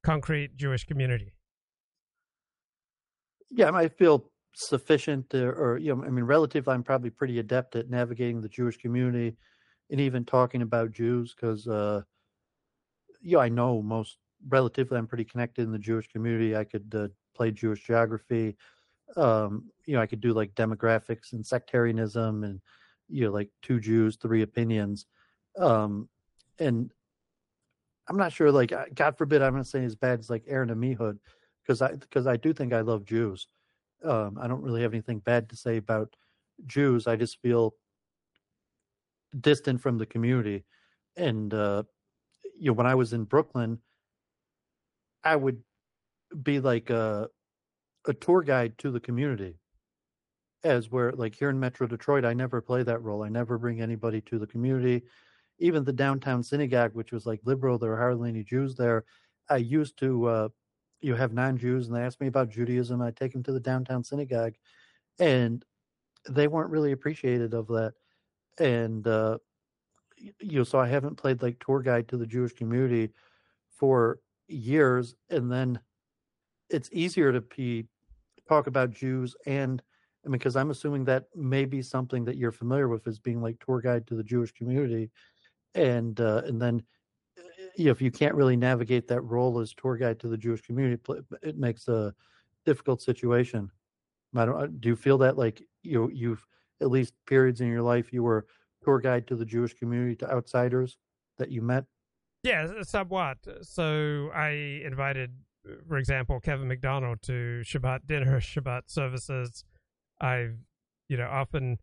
concrete 0.03 0.57
Jewish 0.57 0.85
community. 0.85 1.35
Yeah, 3.51 3.71
I 3.73 3.89
feel 3.89 4.32
sufficient, 4.55 5.35
or 5.35 5.79
you 5.79 5.95
know, 5.95 6.05
I 6.05 6.11
mean, 6.11 6.25
relatively, 6.25 6.73
I'm 6.73 6.83
probably 6.83 7.11
pretty 7.11 7.39
adept 7.39 7.77
at 7.77 7.91
navigating 7.91 8.41
the 8.41 8.49
Jewish 8.49 8.77
community 8.77 9.37
and 9.91 10.01
even 10.01 10.25
talking 10.25 10.63
about 10.63 10.93
Jews 10.93 11.35
because, 11.35 11.67
uh, 11.67 12.03
you 13.21 13.37
know, 13.37 13.41
I 13.41 13.49
know 13.49 13.83
most 13.83 14.19
relatively, 14.49 14.99
I'm 14.99 15.07
pretty 15.07 15.25
connected 15.25 15.63
in 15.63 15.73
the 15.73 15.79
Jewish 15.79 16.09
community. 16.09 16.57
I 16.57 16.65
could 16.65 16.93
uh, 16.95 17.09
play 17.35 17.51
Jewish 17.51 17.87
geography. 17.87 18.57
Um, 19.17 19.71
you 19.87 19.95
know, 19.95 20.01
I 20.03 20.07
could 20.07 20.21
do 20.21 20.33
like 20.33 20.55
demographics 20.55 21.33
and 21.33 21.45
sectarianism 21.45 22.45
and 22.45 22.61
you 23.09 23.27
know, 23.27 23.33
like 23.33 23.51
two 23.61 23.79
Jews, 23.79 24.17
three 24.17 24.43
opinions. 24.43 25.07
Um, 25.59 26.09
and 26.59 26.91
I'm 28.09 28.17
not 28.17 28.33
sure, 28.33 28.51
like, 28.51 28.73
God 28.95 29.17
forbid, 29.17 29.43
I'm 29.43 29.57
not 29.57 29.67
saying 29.67 29.85
as 29.85 29.95
bad 29.95 30.19
as 30.19 30.31
like 30.31 30.45
Aaron 30.49 30.71
Amihud, 30.71 31.19
because 31.63 31.83
I 31.83 31.93
because 31.93 32.27
I 32.27 32.37
do 32.37 32.53
think 32.53 32.73
I 32.73 32.81
love 32.81 33.05
Jews. 33.05 33.47
Um, 34.05 34.39
I 34.41 34.49
don't 34.49 34.63
really 34.63 34.83
have 34.83 34.93
anything 34.93 35.21
bad 35.21 35.49
to 35.51 35.57
say 35.57 35.77
about 35.77 36.15
Jews. 36.67 37.07
I 37.07 37.17
just 37.17 37.41
feel 37.41 37.75
distant 39.41 39.81
from 39.81 39.99
the 39.99 40.07
community, 40.07 40.65
and 41.17 41.53
uh, 41.55 41.85
you 42.59 42.67
know, 42.71 42.75
when 42.75 42.87
I 42.87 42.95
was 42.95 43.13
in 43.13 43.25
Brooklyn, 43.25 43.79
I 45.25 45.37
would 45.37 45.63
be 46.43 46.61
like, 46.61 46.91
uh, 46.91 47.29
a 48.07 48.13
tour 48.13 48.43
guide 48.43 48.77
to 48.79 48.91
the 48.91 49.01
community 49.01 49.55
as 50.65 50.91
where 50.91 51.13
like 51.13 51.35
here 51.35 51.51
in 51.51 51.59
metro 51.59 51.87
detroit 51.87 52.25
i 52.25 52.33
never 52.33 52.61
play 52.61 52.83
that 52.83 53.03
role. 53.03 53.23
I 53.23 53.29
never 53.29 53.59
bring 53.59 53.81
anybody 53.81 54.21
to 54.23 54.39
the 54.39 54.47
community. 54.47 55.03
Even 55.59 55.85
the 55.85 55.93
downtown 55.93 56.43
synagogue 56.43 56.95
which 56.95 57.13
was 57.13 57.27
like 57.27 57.41
liberal 57.45 57.79
there 57.79 57.91
were 57.91 57.99
hardly 57.99 58.31
any 58.31 58.45
jews 58.45 58.75
there. 58.75 59.05
I 59.49 59.59
used 59.59 59.99
to 59.99 60.27
uh 60.27 60.49
you 61.03 61.15
have 61.15 61.33
non-jews 61.33 61.87
and 61.87 61.97
they 61.97 62.03
asked 62.03 62.21
me 62.21 62.27
about 62.27 62.51
judaism 62.51 63.01
i 63.03 63.11
take 63.11 63.33
them 63.33 63.43
to 63.43 63.53
the 63.53 63.61
downtown 63.61 64.03
synagogue 64.03 64.55
and 65.19 65.65
they 66.29 66.47
weren't 66.47 66.71
really 66.71 66.93
appreciated 66.93 67.53
of 67.53 67.67
that. 67.67 67.95
And 68.59 69.07
uh 69.07 69.39
you 70.17 70.59
know 70.59 70.65
so 70.65 70.79
i 70.79 70.87
haven't 70.87 71.17
played 71.17 71.43
like 71.43 71.59
tour 71.59 71.81
guide 71.83 72.07
to 72.09 72.17
the 72.17 72.27
jewish 72.27 72.53
community 72.53 73.11
for 73.71 74.21
years 74.47 75.17
and 75.31 75.51
then 75.51 75.81
it's 76.71 76.89
easier 76.93 77.33
to 77.33 77.41
be 77.41 77.87
talk 78.49 78.69
about 78.69 78.91
jews 78.93 79.35
and 79.47 79.83
because 80.31 80.57
I'm 80.57 80.71
assuming 80.71 81.05
that 81.07 81.25
may 81.35 81.65
be 81.65 81.83
something 81.83 82.25
that 82.25 82.37
you're 82.37 82.53
familiar 82.53 82.89
with 82.89 83.07
as 83.07 83.19
being 83.19 83.43
like 83.43 83.57
tour 83.65 83.81
guide 83.81 84.07
to 84.07 84.15
the 84.15 84.23
Jewish 84.23 84.53
community, 84.53 85.11
and 85.75 86.19
uh, 86.21 86.43
and 86.47 86.63
then 86.63 86.83
know, 87.79 87.91
if 87.91 88.03
you 88.03 88.11
can't 88.11 88.35
really 88.35 88.57
navigate 88.57 89.09
that 89.09 89.23
role 89.23 89.59
as 89.61 89.73
tour 89.75 89.97
guide 89.97 90.21
to 90.21 90.29
the 90.29 90.37
Jewish 90.37 90.63
community, 90.63 91.01
it 91.43 91.57
makes 91.57 91.89
a 91.89 92.15
difficult 92.65 93.03
situation. 93.03 93.71
I 94.35 94.45
don't. 94.45 94.63
Uh, 94.63 94.67
do 94.81 94.89
you 94.89 94.97
feel 94.97 95.19
that 95.19 95.37
like 95.37 95.63
you 95.83 96.11
you've 96.13 96.47
at 96.81 96.91
least 96.91 97.15
periods 97.27 97.61
in 97.61 97.69
your 97.69 97.83
life 97.83 98.13
you 98.13 98.23
were 98.23 98.47
tour 98.83 98.99
guide 98.99 99.27
to 99.29 99.37
the 99.37 99.45
Jewish 99.45 99.75
community 99.75 100.17
to 100.17 100.31
outsiders 100.31 100.99
that 101.39 101.51
you 101.51 101.63
met? 101.63 101.85
Yeah, 102.43 102.83
somewhat. 102.83 103.39
So 103.63 104.31
I 104.35 104.83
invited, 104.85 105.33
for 105.87 105.97
example, 105.97 106.41
Kevin 106.41 106.67
MacDonald 106.67 107.23
to 107.23 107.63
Shabbat 107.65 108.07
dinner, 108.07 108.41
Shabbat 108.41 108.83
services 108.87 109.65
I've, 110.21 110.57
you 111.09 111.17
know, 111.17 111.29
often 111.29 111.79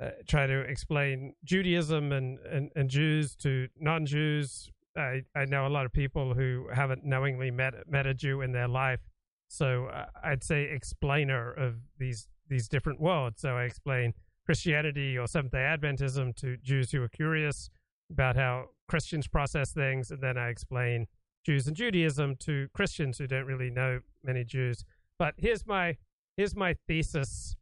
uh, 0.00 0.10
try 0.28 0.46
to 0.46 0.60
explain 0.60 1.34
Judaism 1.44 2.12
and, 2.12 2.38
and, 2.40 2.70
and 2.76 2.88
Jews 2.88 3.34
to 3.36 3.68
non-Jews. 3.78 4.70
I, 4.96 5.22
I 5.34 5.44
know 5.44 5.66
a 5.66 5.68
lot 5.68 5.86
of 5.86 5.92
people 5.92 6.34
who 6.34 6.68
haven't 6.72 7.04
knowingly 7.04 7.50
met 7.50 7.74
met 7.88 8.06
a 8.06 8.14
Jew 8.14 8.40
in 8.40 8.52
their 8.52 8.68
life, 8.68 9.00
so 9.48 9.86
uh, 9.86 10.06
I'd 10.22 10.44
say 10.44 10.64
explainer 10.64 11.52
of 11.52 11.76
these 11.98 12.28
these 12.48 12.68
different 12.68 13.00
worlds. 13.00 13.40
So 13.40 13.56
I 13.56 13.64
explain 13.64 14.14
Christianity 14.44 15.18
or 15.18 15.26
Seventh 15.26 15.52
Day 15.52 15.58
Adventism 15.58 16.34
to 16.36 16.56
Jews 16.58 16.92
who 16.92 17.02
are 17.02 17.08
curious 17.08 17.70
about 18.10 18.36
how 18.36 18.66
Christians 18.88 19.26
process 19.26 19.72
things, 19.72 20.10
and 20.10 20.22
then 20.22 20.36
I 20.36 20.48
explain 20.48 21.06
Jews 21.44 21.66
and 21.66 21.76
Judaism 21.76 22.36
to 22.40 22.68
Christians 22.72 23.18
who 23.18 23.26
don't 23.26 23.46
really 23.46 23.70
know 23.70 24.00
many 24.22 24.44
Jews. 24.44 24.84
But 25.18 25.34
here's 25.38 25.66
my 25.66 25.96
here's 26.36 26.54
my 26.54 26.76
thesis, 26.86 27.56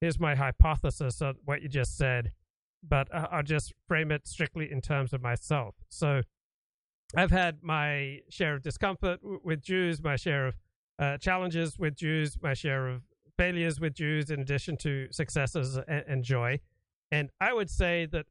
here's 0.00 0.18
my 0.18 0.34
hypothesis 0.34 1.20
of 1.20 1.36
what 1.44 1.62
you 1.62 1.68
just 1.68 1.96
said, 1.96 2.32
but 2.82 3.08
I'll 3.14 3.42
just 3.42 3.72
frame 3.88 4.10
it 4.10 4.26
strictly 4.26 4.70
in 4.70 4.80
terms 4.80 5.12
of 5.12 5.22
myself. 5.22 5.74
So 5.88 6.22
I've 7.16 7.30
had 7.30 7.62
my 7.62 8.20
share 8.28 8.54
of 8.54 8.62
discomfort 8.62 9.20
with 9.22 9.62
Jews, 9.62 10.02
my 10.02 10.16
share 10.16 10.48
of 10.48 10.54
uh, 10.98 11.18
challenges 11.18 11.78
with 11.78 11.96
Jews, 11.96 12.36
my 12.42 12.54
share 12.54 12.88
of 12.88 13.02
failures 13.36 13.80
with 13.80 13.94
Jews, 13.94 14.30
in 14.30 14.40
addition 14.40 14.76
to 14.78 15.08
successes 15.10 15.76
and, 15.76 16.04
and 16.06 16.24
joy. 16.24 16.60
And 17.10 17.30
I 17.40 17.52
would 17.52 17.70
say 17.70 18.06
that 18.06 18.26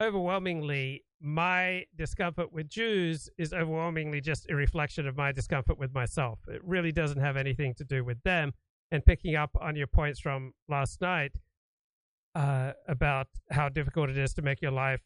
overwhelmingly, 0.00 1.04
my 1.20 1.84
discomfort 1.96 2.52
with 2.52 2.68
Jews 2.68 3.28
is 3.38 3.52
overwhelmingly 3.52 4.20
just 4.20 4.46
a 4.50 4.54
reflection 4.54 5.06
of 5.06 5.16
my 5.16 5.32
discomfort 5.32 5.78
with 5.78 5.94
myself. 5.94 6.40
It 6.48 6.60
really 6.64 6.92
doesn't 6.92 7.20
have 7.20 7.36
anything 7.36 7.74
to 7.74 7.84
do 7.84 8.04
with 8.04 8.22
them 8.22 8.52
and 8.90 9.04
picking 9.04 9.34
up 9.34 9.50
on 9.60 9.76
your 9.76 9.86
points 9.86 10.20
from 10.20 10.52
last 10.68 11.00
night 11.00 11.32
uh, 12.34 12.72
about 12.86 13.28
how 13.50 13.68
difficult 13.68 14.10
it 14.10 14.18
is 14.18 14.34
to 14.34 14.42
make 14.42 14.60
your 14.60 14.70
life, 14.70 15.00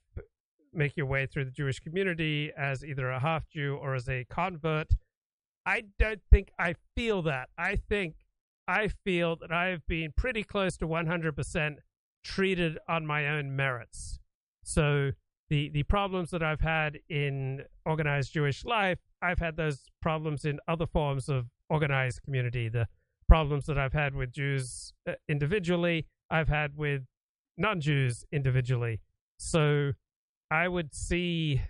make 0.72 0.96
your 0.96 1.06
way 1.06 1.26
through 1.26 1.44
the 1.44 1.50
Jewish 1.50 1.80
community 1.80 2.52
as 2.56 2.84
either 2.84 3.10
a 3.10 3.20
half 3.20 3.48
Jew 3.48 3.78
or 3.80 3.94
as 3.94 4.08
a 4.08 4.24
convert. 4.24 4.94
I 5.66 5.84
don't 5.98 6.20
think 6.30 6.50
I 6.58 6.74
feel 6.96 7.22
that. 7.22 7.48
I 7.58 7.76
think 7.76 8.14
I 8.66 8.88
feel 9.04 9.36
that 9.36 9.52
I've 9.52 9.86
been 9.86 10.12
pretty 10.16 10.42
close 10.44 10.76
to 10.78 10.86
100% 10.86 11.76
treated 12.22 12.78
on 12.88 13.06
my 13.06 13.26
own 13.28 13.56
merits. 13.56 14.20
So 14.62 15.12
the 15.48 15.68
the 15.70 15.82
problems 15.82 16.30
that 16.30 16.42
I've 16.42 16.60
had 16.60 16.98
in 17.08 17.64
organized 17.84 18.32
Jewish 18.32 18.64
life, 18.64 18.98
I've 19.20 19.40
had 19.40 19.56
those 19.56 19.86
problems 20.00 20.44
in 20.44 20.60
other 20.68 20.86
forms 20.86 21.28
of 21.28 21.46
organized 21.68 22.22
community. 22.22 22.68
The 22.68 22.86
problems 23.28 23.66
that 23.66 23.78
I've 23.78 23.92
had 23.92 24.14
with 24.14 24.32
Jews 24.32 24.92
uh, 25.08 25.14
individually, 25.28 26.06
I've 26.30 26.48
had 26.48 26.76
with 26.76 27.02
non 27.56 27.80
Jews 27.80 28.24
individually. 28.32 29.00
So 29.38 29.92
I 30.50 30.68
would 30.68 30.94
see 30.94 31.62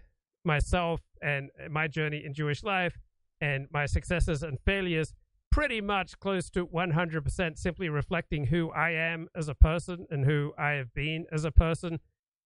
myself 0.45 1.01
and 1.23 1.51
my 1.71 1.87
journey 1.87 2.25
in 2.25 2.33
Jewish 2.33 2.63
life 2.63 2.99
and 3.41 3.67
my 3.71 3.87
successes 3.87 4.43
and 4.43 4.59
failures 4.65 5.13
pretty 5.51 5.81
much 5.81 6.19
close 6.21 6.49
to 6.51 6.67
100% 6.67 7.59
simply 7.59 7.89
reflecting 7.89 8.47
who 8.47 8.71
I 8.71 8.91
am 8.91 9.29
as 9.35 9.49
a 9.49 9.55
person 9.55 10.07
and 10.11 10.25
who 10.25 10.53
I 10.57 10.71
have 10.73 10.95
been 10.95 11.27
as 11.33 11.45
a 11.45 11.51
person 11.51 11.99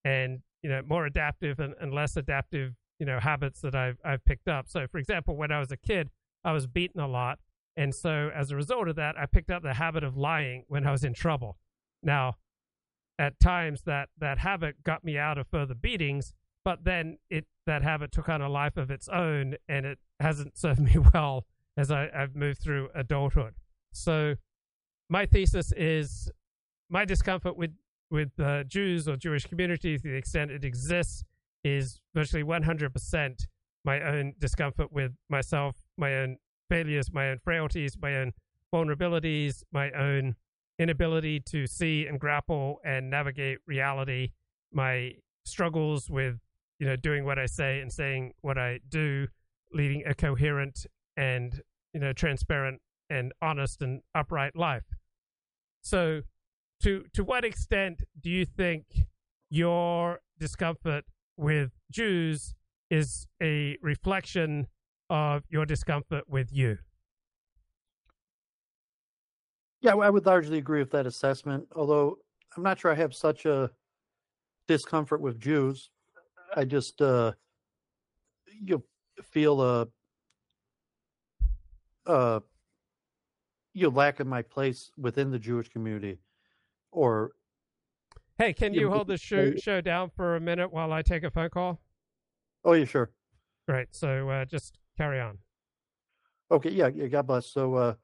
and 0.05 0.41
you 0.63 0.71
know 0.71 0.81
more 0.87 1.07
adaptive 1.07 1.61
and, 1.61 1.75
and 1.81 1.93
less 1.93 2.17
adaptive 2.17 2.75
you 2.99 3.07
know 3.07 3.21
habits 3.21 3.61
that 3.61 3.75
I've 3.75 3.99
I've 4.05 4.25
picked 4.25 4.49
up. 4.49 4.69
So 4.69 4.87
for 4.87 4.99
example, 4.99 5.37
when 5.37 5.53
I 5.53 5.61
was 5.61 5.71
a 5.71 5.77
kid, 5.77 6.11
I 6.43 6.53
was 6.53 6.67
beaten 6.67 7.01
a 7.01 7.09
lot 7.09 7.39
and 7.77 7.95
so 7.95 8.31
as 8.35 8.51
a 8.51 8.57
result 8.57 8.89
of 8.89 8.97
that, 8.97 9.19
I 9.19 9.27
picked 9.27 9.51
up 9.51 9.63
the 9.63 9.75
habit 9.75 10.05
of 10.05 10.17
lying 10.17 10.65
when 10.69 10.87
I 10.87 10.93
was 10.93 11.05
in 11.05 11.13
trouble. 11.13 11.59
Now, 12.03 12.37
at 13.19 13.39
times 13.41 13.83
that 13.83 14.09
that 14.19 14.39
habit 14.39 14.83
got 14.83 15.05
me 15.05 15.19
out 15.19 15.39
of 15.39 15.47
further 15.49 15.75
beatings, 15.75 16.33
but 16.65 16.85
then 16.85 17.19
it 17.31 17.47
that 17.67 17.83
habit 17.83 18.13
took 18.13 18.29
on 18.29 18.43
a 18.43 18.49
life 18.49 18.77
of 18.77 18.91
its 18.91 19.09
own, 19.09 19.57
and 19.69 19.87
it 19.87 19.99
hasn't 20.21 20.57
served 20.59 20.81
me 20.81 20.97
well 21.13 21.47
as 21.77 21.91
I, 21.91 22.09
I've 22.15 22.37
moved 22.37 22.61
through 22.63 22.89
adulthood. 22.95 23.55
So, 23.93 24.35
my 25.09 25.27
thesis 25.27 25.73
is 25.73 26.31
my 26.89 27.05
discomfort 27.05 27.57
with 27.57 27.73
with 28.11 28.39
uh, 28.39 28.65
Jews 28.65 29.09
or 29.09 29.17
Jewish 29.17 29.47
communities, 29.47 30.03
to 30.03 30.09
the 30.09 30.15
extent 30.17 30.51
it 30.51 30.65
exists, 30.65 31.25
is 31.65 32.01
virtually 32.15 32.45
100% 32.45 33.47
my 33.85 34.01
own 34.01 34.35
discomfort 34.39 34.93
with 34.93 35.13
myself, 35.29 35.77
my 35.97 36.15
own 36.17 36.37
failures, 36.69 37.13
my 37.13 37.31
own 37.31 37.39
frailties, 37.43 37.97
my 38.01 38.17
own 38.17 38.33
vulnerabilities, 38.73 39.63
my 39.73 39.91
own 39.93 40.37
inability 40.79 41.41
to 41.41 41.67
see 41.67 42.07
and 42.07 42.19
grapple 42.19 42.81
and 42.85 43.11
navigate 43.11 43.59
reality, 43.67 44.31
my 44.73 45.13
struggles 45.45 46.11
with, 46.11 46.39
you 46.79 46.87
know, 46.87 46.97
doing 46.97 47.25
what 47.25 47.39
I 47.39 47.47
say 47.47 47.81
and 47.81 47.93
saying 47.93 48.33
what 48.41 48.59
I 48.59 48.81
do, 48.89 49.29
leading 49.73 50.05
a 50.07 50.15
coherent 50.15 50.87
and, 51.17 51.61
you 51.93 52.01
know, 52.01 52.13
transparent 52.13 52.81
and 53.11 53.33
honest 53.41 53.83
and 53.83 54.01
upright 54.15 54.57
life. 54.57 54.85
So, 55.83 56.23
to 56.83 57.05
to 57.13 57.23
what 57.23 57.45
extent 57.45 58.03
do 58.21 58.31
you 58.31 58.45
think 58.45 58.85
your 59.51 60.21
discomfort 60.39 61.05
with 61.37 61.71
Jews 61.91 62.55
is 62.91 63.27
a 63.43 63.77
reflection 63.81 64.67
of 65.11 65.45
your 65.49 65.67
discomfort 65.67 66.25
with 66.29 66.53
you. 66.53 66.79
Yeah, 69.85 69.97
I 69.97 70.09
would 70.09 70.25
largely 70.25 70.57
agree 70.57 70.79
with 70.79 70.93
that 70.93 71.05
assessment. 71.05 71.69
Although 71.77 72.17
I'm 72.57 72.63
not 72.63 72.81
sure 72.81 72.91
I 72.91 72.95
have 72.95 73.15
such 73.15 73.45
a 73.45 73.71
discomfort 74.67 75.21
with 75.21 75.39
Jews. 75.39 75.91
I 76.57 76.65
just 76.65 77.03
uh, 77.03 77.33
you 78.63 78.83
feel 79.23 79.61
a 79.61 79.89
uh, 82.07 82.41
you 83.75 83.91
lack 83.91 84.21
of 84.21 84.27
my 84.27 84.41
place 84.41 84.91
within 84.97 85.31
the 85.31 85.39
Jewish 85.39 85.69
community, 85.69 86.17
or 86.91 87.33
hey, 88.39 88.55
can 88.55 88.73
you, 88.73 88.81
you 88.81 88.91
hold 88.91 89.07
the 89.07 89.19
show 89.19 89.55
show 89.57 89.83
down 89.83 90.11
for 90.17 90.37
a 90.37 90.41
minute 90.41 90.73
while 90.73 90.95
I 90.95 91.03
take 91.03 91.25
a 91.25 91.31
phone 91.31 91.51
call? 91.51 91.83
Oh, 92.65 92.73
yeah, 92.73 92.87
sure. 92.87 93.11
Great. 93.69 93.89
So 93.91 94.31
uh, 94.31 94.47
just 94.47 94.79
carry 94.97 95.21
on. 95.21 95.41
Okay, 96.51 96.71
yeah, 96.71 96.89
yeah 96.89 97.09
God 97.09 97.27
bless. 97.27 97.49
So, 97.49 97.75
uh, 97.75 97.95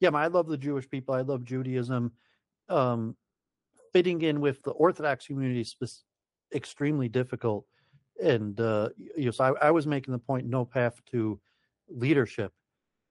yeah, 0.00 0.10
I 0.10 0.28
love 0.28 0.46
the 0.46 0.58
Jewish 0.58 0.88
people. 0.88 1.14
I 1.14 1.22
love 1.22 1.44
Judaism. 1.44 2.12
Um, 2.68 3.16
fitting 3.92 4.22
in 4.22 4.40
with 4.40 4.62
the 4.62 4.70
Orthodox 4.72 5.26
community 5.26 5.60
is 5.60 6.04
extremely 6.54 7.08
difficult. 7.08 7.64
And 8.22 8.60
uh, 8.60 8.90
you 9.16 9.26
know, 9.26 9.30
so 9.30 9.44
I, 9.44 9.68
I 9.68 9.70
was 9.70 9.86
making 9.86 10.12
the 10.12 10.18
point: 10.18 10.46
no 10.46 10.64
path 10.64 11.00
to 11.12 11.40
leadership. 11.88 12.52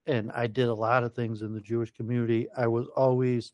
And 0.06 0.32
I 0.32 0.48
did 0.48 0.70
a 0.70 0.74
lot 0.74 1.04
of 1.04 1.14
things 1.14 1.42
in 1.42 1.54
the 1.54 1.60
Jewish 1.60 1.92
community. 1.92 2.48
I 2.56 2.68
was 2.68 2.88
always, 2.96 3.52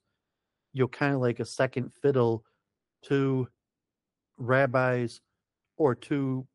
you 0.71 0.83
know, 0.83 0.87
kind 0.87 1.15
of 1.15 1.21
like 1.21 1.39
a 1.39 1.45
second 1.45 1.91
fiddle 1.93 2.43
to 3.05 3.47
rabbis 4.37 5.19
or 5.77 5.95
to 5.95 6.47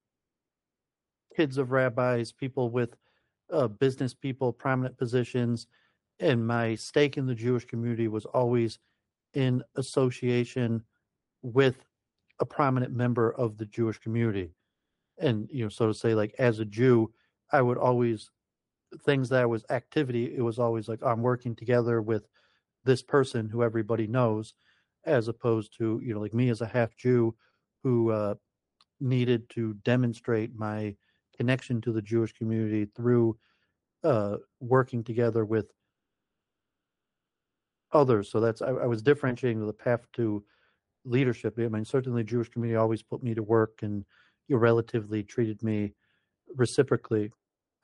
kids 1.36 1.58
of 1.58 1.72
rabbis, 1.72 2.30
people 2.32 2.70
with 2.70 2.94
uh, 3.52 3.66
business 3.68 4.14
people, 4.14 4.52
prominent 4.52 4.96
positions, 4.96 5.66
and 6.20 6.46
my 6.46 6.74
stake 6.74 7.16
in 7.16 7.26
the 7.26 7.34
Jewish 7.34 7.64
community 7.64 8.08
was 8.08 8.24
always 8.26 8.78
in 9.34 9.62
association 9.76 10.82
with 11.42 11.84
a 12.40 12.46
prominent 12.46 12.92
member 12.92 13.32
of 13.32 13.56
the 13.58 13.66
Jewish 13.66 13.98
community. 13.98 14.50
And, 15.18 15.48
you 15.52 15.64
know, 15.64 15.68
so 15.68 15.86
to 15.86 15.94
say, 15.94 16.14
like 16.14 16.34
as 16.38 16.58
a 16.58 16.64
Jew, 16.64 17.12
I 17.52 17.62
would 17.62 17.78
always, 17.78 18.30
things 19.04 19.28
that 19.28 19.48
was 19.48 19.64
activity, 19.70 20.34
it 20.36 20.42
was 20.42 20.58
always 20.58 20.88
like, 20.88 21.00
I'm 21.02 21.22
working 21.22 21.54
together 21.54 22.00
with 22.00 22.26
this 22.84 23.02
person 23.02 23.48
who 23.48 23.62
everybody 23.62 24.06
knows, 24.06 24.54
as 25.04 25.28
opposed 25.28 25.76
to, 25.78 26.00
you 26.04 26.14
know, 26.14 26.20
like 26.20 26.34
me 26.34 26.48
as 26.48 26.60
a 26.60 26.66
half 26.66 26.96
Jew 26.96 27.34
who 27.82 28.10
uh, 28.10 28.34
needed 29.00 29.48
to 29.50 29.74
demonstrate 29.84 30.54
my 30.54 30.96
connection 31.36 31.80
to 31.82 31.92
the 31.92 32.02
Jewish 32.02 32.32
community 32.32 32.86
through 32.96 33.36
uh, 34.04 34.36
working 34.60 35.02
together 35.04 35.44
with 35.44 35.66
others. 37.92 38.30
So 38.30 38.40
that's 38.40 38.62
I, 38.62 38.68
I, 38.68 38.86
was 38.86 39.02
differentiating 39.02 39.64
the 39.64 39.72
path 39.72 40.06
to 40.14 40.44
leadership. 41.04 41.58
I 41.58 41.68
mean, 41.68 41.84
certainly 41.84 42.22
the 42.22 42.28
Jewish 42.28 42.48
community 42.48 42.76
always 42.76 43.02
put 43.02 43.22
me 43.22 43.34
to 43.34 43.42
work 43.42 43.80
and 43.82 44.04
you 44.46 44.56
relatively 44.56 45.22
treated 45.22 45.62
me 45.62 45.94
reciprocally. 46.54 47.30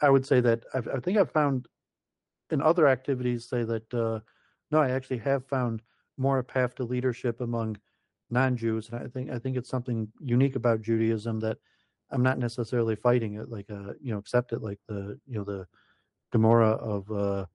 I 0.03 0.11
would 0.11 0.27
say 0.27 0.41
that 0.41 0.65
I've, 0.75 0.89
i 0.89 0.99
think 0.99 1.19
I've 1.19 1.31
found 1.31 1.67
in 2.51 2.61
other 2.61 2.87
activities 2.87 3.49
say 3.49 3.63
that 3.65 3.95
uh, 3.95 4.21
no, 4.71 4.81
I 4.81 4.91
actually 4.91 5.19
have 5.19 5.47
found 5.47 5.83
more 6.17 6.39
a 6.39 6.45
path 6.45 6.75
to 6.77 6.85
leadership 6.85 7.41
among 7.41 7.77
non-Jews, 8.31 8.91
and 8.91 9.03
I 9.03 9.07
think 9.09 9.31
I 9.31 9.39
think 9.39 9.57
it's 9.57 9.69
something 9.69 10.09
unique 10.21 10.57
about 10.57 10.83
Judaism 10.83 11.41
that 11.41 11.59
I'm 12.11 12.23
not 12.23 12.39
necessarily 12.39 12.97
fighting 12.97 13.35
it, 13.35 13.49
like 13.49 13.71
uh, 13.71 13.93
you 14.01 14.13
know, 14.13 14.19
accept 14.19 14.53
it 14.53 14.63
like 14.63 14.79
the 14.89 15.19
you 15.27 15.39
know 15.39 15.45
the 15.45 15.67
Gemara 16.33 16.71
of 16.71 17.11
uh, 17.11 17.47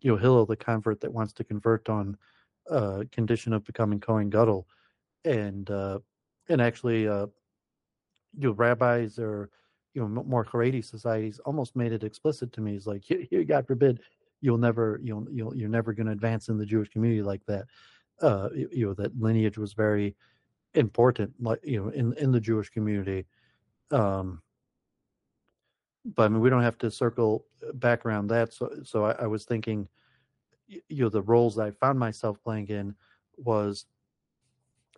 you 0.00 0.12
know 0.12 0.16
Hillel, 0.16 0.46
the 0.46 0.56
convert 0.56 1.00
that 1.00 1.12
wants 1.12 1.32
to 1.34 1.44
convert 1.44 1.88
on 1.88 2.16
uh, 2.70 3.04
condition 3.12 3.52
of 3.52 3.64
becoming 3.64 4.00
Kohen 4.00 4.30
Gadol, 4.30 4.66
and 5.24 5.70
uh, 5.70 5.98
and 6.48 6.60
actually 6.60 7.08
uh, 7.08 7.26
you 8.38 8.48
know 8.48 8.52
rabbis 8.52 9.18
or 9.18 9.50
you 9.94 10.02
know 10.02 10.24
more 10.24 10.44
Haredi 10.44 10.84
societies 10.84 11.40
almost 11.40 11.76
made 11.76 11.92
it 11.92 12.04
explicit 12.04 12.52
to 12.52 12.60
me. 12.60 12.74
It's 12.74 12.86
like, 12.86 13.08
"You 13.08 13.44
God 13.44 13.66
forbid, 13.66 14.00
you'll 14.40 14.58
never 14.58 15.00
you'll 15.02 15.26
you'll 15.30 15.56
you're 15.56 15.68
never 15.68 15.92
going 15.92 16.06
to 16.06 16.12
advance 16.12 16.48
in 16.48 16.58
the 16.58 16.66
Jewish 16.66 16.88
community 16.88 17.22
like 17.22 17.44
that. 17.46 17.66
Uh, 18.20 18.48
you 18.54 18.86
know 18.86 18.94
that 18.94 19.18
lineage 19.20 19.58
was 19.58 19.72
very 19.72 20.14
important, 20.74 21.32
like 21.40 21.60
you 21.64 21.82
know 21.82 21.90
in 21.90 22.12
in 22.14 22.32
the 22.32 22.40
Jewish 22.40 22.70
community. 22.70 23.26
Um, 23.90 24.42
but 26.14 26.24
I 26.24 26.28
mean, 26.28 26.40
we 26.40 26.50
don't 26.50 26.62
have 26.62 26.78
to 26.78 26.90
circle 26.90 27.46
back 27.74 28.06
around 28.06 28.28
that. 28.28 28.52
So, 28.52 28.70
so 28.84 29.06
I, 29.06 29.12
I 29.12 29.26
was 29.26 29.44
thinking, 29.44 29.88
you 30.68 31.04
know, 31.04 31.08
the 31.08 31.22
roles 31.22 31.58
I 31.58 31.70
found 31.70 31.98
myself 31.98 32.42
playing 32.42 32.68
in 32.68 32.94
was 33.36 33.86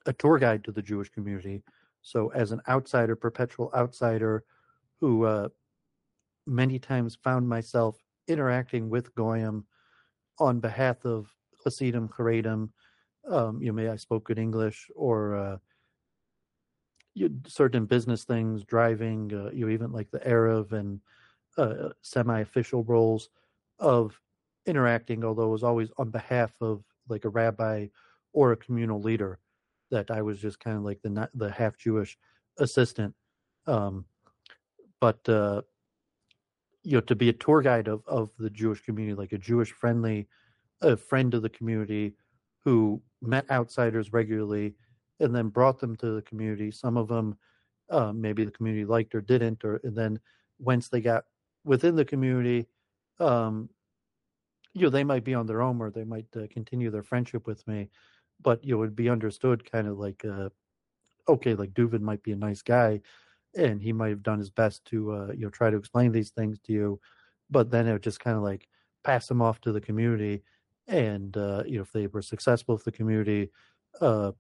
a 0.07 0.13
tour 0.13 0.39
guide 0.39 0.65
to 0.65 0.73
the 0.73 0.83
Jewish 0.83 1.09
community. 1.09 1.63
So, 2.03 2.29
as 2.29 2.53
an 2.53 2.61
outsider, 2.69 3.17
perpetual 3.17 3.71
outsider, 3.75 4.45
who 5.01 5.25
uh, 5.25 5.49
many 6.47 6.79
times 6.79 7.17
found 7.23 7.49
myself 7.49 7.97
interacting 8.27 8.89
with 8.91 9.15
Goyim 9.15 9.65
on 10.39 10.61
behalf 10.61 11.05
of 11.05 11.35
Hasidim, 11.65 12.09
Haredim, 12.09 12.71
um, 13.29 13.61
you 13.61 13.69
know, 13.69 13.73
may 13.73 13.89
I 13.89 13.97
spoke 13.97 14.25
good 14.25 14.39
English 14.39 14.91
or 14.95 15.37
uh, 15.37 15.57
certain 17.47 17.87
business 17.87 18.25
things, 18.25 18.65
driving, 18.65 19.33
uh, 19.35 19.51
you 19.53 19.67
know, 19.67 19.73
even 19.73 19.93
like 19.93 20.11
the 20.11 20.21
eruv 20.21 20.73
and 20.73 21.01
uh, 21.57 21.91
semi-official 22.03 22.85
roles 22.85 23.31
of 23.79 24.21
interacting, 24.67 25.25
although 25.25 25.49
it 25.49 25.53
was 25.53 25.65
always 25.65 25.91
on 25.99 26.11
behalf 26.11 26.53
of 26.61 26.83
like 27.09 27.25
a 27.25 27.29
rabbi 27.29 27.87
or 28.33 28.53
a 28.53 28.57
communal 28.57 29.01
leader. 29.01 29.39
That 29.91 30.11
I 30.11 30.21
was 30.21 30.39
just 30.39 30.61
kind 30.61 30.77
of 30.77 30.83
like 30.83 31.01
the 31.03 31.29
the 31.35 31.51
half 31.51 31.79
Jewish 31.79 32.19
assistant, 32.59 33.15
um, 33.67 34.05
but 35.01 35.27
uh, 35.29 35.63
you 36.83 36.93
know, 36.93 37.01
to 37.01 37.17
be 37.17 37.31
a 37.31 37.33
tour 37.33 37.63
guide 37.63 37.89
of 37.89 38.03
of 38.07 38.31
the 38.39 38.51
Jewish 38.51 38.83
community, 38.83 39.15
like 39.15 39.33
a 39.33 39.39
Jewish 39.39 39.73
friendly, 39.73 40.29
a 40.83 40.97
friend 40.97 41.33
of 41.33 41.41
the 41.41 41.49
community 41.49 42.15
who 42.65 43.01
met 43.23 43.51
outsiders 43.51 44.13
regularly 44.13 44.75
and 45.21 45.35
then 45.35 45.49
brought 45.49 45.79
them 45.79 45.97
to 45.97 46.13
the 46.13 46.23
community. 46.23 46.71
Some 46.71 46.97
of 46.97 47.09
them 47.09 47.37
uh, 47.91 48.13
maybe 48.13 48.45
the 48.45 48.51
community 48.53 48.85
liked 48.85 49.15
or 49.15 49.21
didn't, 49.21 49.65
or 49.65 49.81
and 49.85 49.97
then 49.97 50.21
once 50.59 50.89
they 50.89 51.01
got 51.01 51.25
within 51.65 51.97
the 51.97 52.05
community, 52.05 52.69
um, 53.21 53.71
you 54.75 54.83
know, 54.83 54.91
they 54.91 55.05
might 55.05 55.25
be 55.25 55.35
on 55.35 55.47
their 55.47 55.63
own 55.63 55.81
or 55.81 55.91
they 55.91 56.05
might 56.05 56.27
uh, 56.37 56.47
continue 56.51 56.91
their 56.91 57.03
friendship 57.03 57.47
with 57.47 57.67
me, 57.67 57.91
but 58.43 58.63
you 58.65 58.73
know, 58.75 58.79
it 58.79 58.81
would 58.81 58.97
be 58.97 59.09
understood 59.09 59.71
kind 59.71 59.89
of 59.89 59.99
like, 59.99 60.25
uh, 60.25 60.51
okay, 61.29 61.55
like 61.55 61.75
Duvin 61.75 62.03
might 62.03 62.23
be 62.23 62.33
a 62.33 62.37
nice 62.37 62.63
guy, 62.63 63.01
and 63.57 63.83
he 63.83 63.93
might 63.93 64.11
have 64.11 64.23
done 64.25 64.39
his 64.41 64.51
best 64.51 64.85
to 64.87 65.13
uh, 65.13 65.33
you 65.35 65.43
know 65.47 65.51
try 65.51 65.71
to 65.71 65.77
explain 65.79 66.13
these 66.13 66.31
things 66.33 66.59
to 66.61 66.73
you, 66.73 67.01
but 67.51 67.71
then 67.71 67.89
it 67.89 67.93
would 67.93 68.03
just 68.05 68.21
kind 68.21 68.37
of 68.39 68.43
like 68.45 68.69
pass 69.05 69.29
them 69.29 69.43
off 69.43 69.61
to 69.63 69.73
the 69.73 69.81
community, 69.83 70.43
and 70.89 71.37
uh, 71.39 71.65
you 71.67 71.77
know 71.79 71.83
if 71.83 71.93
they 71.93 72.09
were 72.09 72.23
successful 72.23 72.75
with 72.77 72.85
the 72.85 72.93
community, 72.93 73.51
uh, 74.01 74.33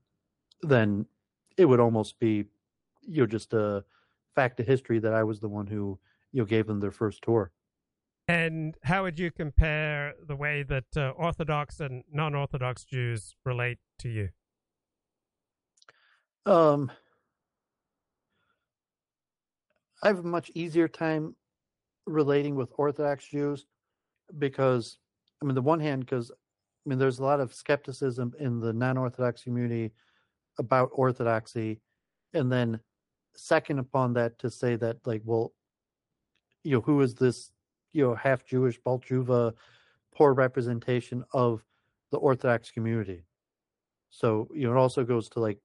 then 0.62 1.06
it 1.56 1.64
would 1.64 1.80
almost 1.80 2.18
be 2.18 2.44
you 3.02 3.22
know 3.22 3.26
just 3.26 3.52
a 3.52 3.84
fact 4.34 4.60
of 4.60 4.66
history 4.66 4.98
that 5.00 5.14
I 5.14 5.24
was 5.24 5.40
the 5.40 5.48
one 5.48 5.66
who 5.66 5.98
you 6.32 6.42
know 6.42 6.46
gave 6.46 6.66
them 6.66 6.80
their 6.80 6.90
first 6.90 7.22
tour. 7.22 7.50
And 8.28 8.76
how 8.82 9.04
would 9.04 9.18
you 9.18 9.30
compare 9.30 10.12
the 10.26 10.36
way 10.36 10.62
that 10.64 10.84
uh, 10.94 11.10
Orthodox 11.10 11.80
and 11.80 12.04
non-Orthodox 12.12 12.84
Jews 12.84 13.34
relate 13.46 13.78
to 14.00 14.10
you? 14.10 14.28
Um, 16.44 16.92
I 20.02 20.08
have 20.08 20.18
a 20.18 20.22
much 20.22 20.50
easier 20.54 20.88
time 20.88 21.36
relating 22.06 22.54
with 22.54 22.70
Orthodox 22.76 23.26
Jews 23.26 23.66
because, 24.38 24.98
I 25.42 25.46
mean, 25.46 25.54
the 25.54 25.62
one 25.62 25.80
hand, 25.80 26.00
because 26.00 26.30
I 26.30 26.88
mean, 26.88 26.98
there's 26.98 27.18
a 27.18 27.24
lot 27.24 27.40
of 27.40 27.54
skepticism 27.54 28.34
in 28.38 28.60
the 28.60 28.72
non-Orthodox 28.72 29.42
community 29.42 29.92
about 30.58 30.90
Orthodoxy, 30.92 31.80
and 32.34 32.50
then 32.50 32.80
second 33.34 33.78
upon 33.78 34.14
that 34.14 34.38
to 34.40 34.50
say 34.50 34.76
that, 34.76 34.98
like, 35.06 35.22
well, 35.24 35.52
you 36.64 36.72
know, 36.72 36.80
who 36.80 37.00
is 37.00 37.14
this, 37.14 37.52
you 37.92 38.04
know, 38.04 38.14
half 38.14 38.44
Jewish 38.44 38.78
Baal 38.78 39.00
Teshuva 39.00 39.54
poor 40.14 40.34
representation 40.34 41.24
of 41.32 41.64
the 42.10 42.18
Orthodox 42.18 42.70
community? 42.70 43.24
So, 44.10 44.48
you 44.54 44.66
know, 44.66 44.74
it 44.74 44.78
also 44.78 45.04
goes 45.04 45.28
to 45.30 45.40
like 45.40 45.58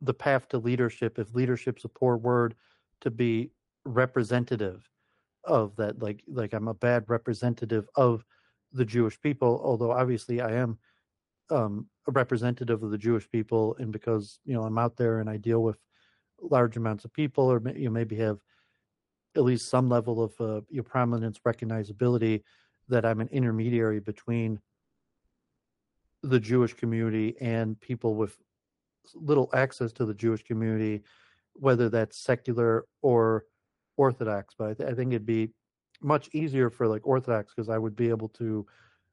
the 0.00 0.14
path 0.14 0.48
to 0.48 0.58
leadership. 0.58 1.18
If 1.18 1.34
leadership's 1.34 1.84
a 1.84 1.88
poor 1.88 2.16
word, 2.16 2.54
to 3.00 3.10
be 3.10 3.50
representative 3.84 4.88
of 5.44 5.76
that 5.76 6.02
like 6.02 6.22
like 6.26 6.54
i'm 6.54 6.68
a 6.68 6.74
bad 6.74 7.04
representative 7.06 7.86
of 7.96 8.24
the 8.72 8.84
jewish 8.84 9.20
people 9.20 9.60
although 9.62 9.92
obviously 9.92 10.40
i 10.40 10.50
am 10.52 10.78
um, 11.50 11.86
a 12.06 12.12
representative 12.12 12.82
of 12.82 12.90
the 12.90 12.98
jewish 12.98 13.28
people 13.30 13.76
and 13.78 13.92
because 13.92 14.40
you 14.44 14.54
know 14.54 14.62
i'm 14.62 14.78
out 14.78 14.96
there 14.96 15.20
and 15.20 15.28
i 15.28 15.36
deal 15.36 15.62
with 15.62 15.78
large 16.40 16.76
amounts 16.76 17.04
of 17.04 17.12
people 17.12 17.44
or 17.44 17.62
you 17.74 17.84
know, 17.84 17.90
maybe 17.90 18.16
have 18.16 18.38
at 19.36 19.42
least 19.42 19.68
some 19.68 19.88
level 19.88 20.22
of 20.22 20.32
uh, 20.40 20.60
your 20.68 20.84
prominence 20.84 21.38
recognizability 21.46 22.42
that 22.88 23.04
i'm 23.04 23.20
an 23.20 23.28
intermediary 23.32 24.00
between 24.00 24.60
the 26.22 26.40
jewish 26.40 26.74
community 26.74 27.34
and 27.40 27.80
people 27.80 28.14
with 28.14 28.36
little 29.14 29.50
access 29.54 29.92
to 29.92 30.04
the 30.04 30.14
jewish 30.14 30.42
community 30.42 31.02
whether 31.54 31.88
that's 31.88 32.18
secular 32.18 32.84
or 33.00 33.44
Orthodox, 33.96 34.54
but 34.58 34.70
I, 34.70 34.74
th- 34.74 34.90
I 34.90 34.94
think 34.94 35.12
it'd 35.12 35.26
be 35.26 35.50
much 36.02 36.28
easier 36.32 36.70
for 36.70 36.86
like 36.86 37.06
Orthodox 37.06 37.54
because 37.54 37.68
I 37.68 37.78
would 37.78 37.96
be 37.96 38.08
able 38.08 38.28
to 38.30 38.66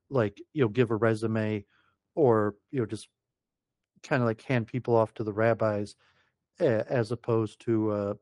like 0.10 0.42
you 0.54 0.64
know 0.64 0.70
give 0.70 0.92
a 0.92 0.96
resume 0.96 1.66
or 2.16 2.56
you 2.72 2.80
know 2.80 2.86
just 2.86 3.08
kind 4.04 4.22
of 4.22 4.28
like 4.28 4.42
hand 4.42 4.68
people 4.68 4.96
off 4.96 5.14
to 5.14 5.24
the 5.24 5.34
rabbis 5.34 5.96
as 6.60 7.12
opposed 7.12 7.60
to 7.62 7.92
uh 7.92 8.14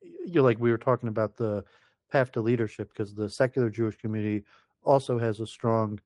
you 0.00 0.34
know, 0.34 0.42
like 0.42 0.58
we 0.58 0.70
were 0.70 0.78
talking 0.78 1.08
about 1.08 1.36
the 1.36 1.64
path 2.10 2.32
to 2.32 2.40
leadership 2.40 2.90
because 2.90 3.14
the 3.14 3.28
secular 3.28 3.70
Jewish 3.70 3.96
community 3.96 4.44
also 4.82 5.18
has 5.18 5.40
a 5.40 5.46
strong 5.46 5.98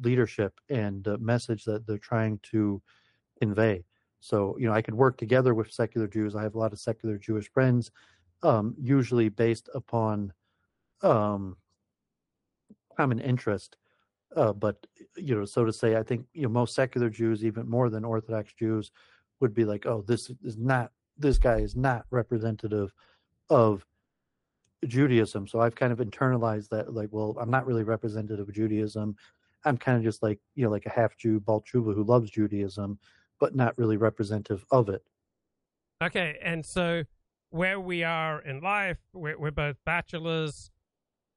leadership 0.00 0.60
and 0.68 1.06
message 1.20 1.64
that 1.64 1.86
they're 1.86 1.98
trying 1.98 2.38
to 2.50 2.82
convey. 3.40 3.84
So, 4.20 4.56
you 4.58 4.66
know, 4.66 4.72
I 4.72 4.82
could 4.82 4.94
work 4.94 5.18
together 5.18 5.54
with 5.54 5.70
secular 5.70 6.08
Jews. 6.08 6.34
I 6.34 6.42
have 6.42 6.54
a 6.54 6.58
lot 6.58 6.72
of 6.72 6.80
secular 6.80 7.18
Jewish 7.18 7.50
friends 7.50 7.90
um, 8.42 8.74
usually 8.80 9.28
based 9.28 9.68
upon 9.74 10.32
um, 11.02 11.56
common 12.96 13.20
interest. 13.20 13.76
Uh, 14.36 14.52
but 14.52 14.86
you 15.16 15.34
know, 15.34 15.44
so 15.44 15.64
to 15.64 15.72
say, 15.72 15.96
I 15.96 16.02
think 16.02 16.26
you 16.32 16.42
know 16.42 16.48
most 16.48 16.74
secular 16.74 17.08
Jews, 17.08 17.44
even 17.44 17.68
more 17.68 17.90
than 17.90 18.04
Orthodox 18.04 18.52
Jews, 18.52 18.90
would 19.40 19.54
be 19.54 19.64
like, 19.64 19.86
"Oh, 19.86 20.02
this 20.06 20.30
is 20.42 20.56
not 20.56 20.90
this 21.16 21.38
guy 21.38 21.58
is 21.58 21.76
not 21.76 22.06
representative 22.10 22.92
of 23.50 23.84
Judaism. 24.86 25.46
So 25.46 25.60
I've 25.60 25.74
kind 25.74 25.92
of 25.92 25.98
internalized 25.98 26.68
that, 26.70 26.94
like, 26.94 27.08
well, 27.12 27.36
I'm 27.40 27.50
not 27.50 27.66
really 27.66 27.84
representative 27.84 28.48
of 28.48 28.54
Judaism. 28.54 29.16
I'm 29.64 29.78
kind 29.78 29.96
of 29.96 30.04
just 30.04 30.22
like, 30.22 30.40
you 30.54 30.64
know, 30.64 30.70
like 30.70 30.86
a 30.86 30.90
half 30.90 31.16
Jew, 31.16 31.40
Baal 31.40 31.62
Teshuva 31.62 31.94
who 31.94 32.04
loves 32.04 32.30
Judaism, 32.30 32.98
but 33.40 33.54
not 33.54 33.76
really 33.78 33.96
representative 33.96 34.64
of 34.70 34.88
it. 34.88 35.02
Okay, 36.02 36.38
and 36.42 36.66
so 36.66 37.04
where 37.50 37.80
we 37.80 38.02
are 38.02 38.40
in 38.42 38.60
life, 38.60 38.98
we're, 39.12 39.38
we're 39.38 39.50
both 39.50 39.76
bachelors, 39.86 40.70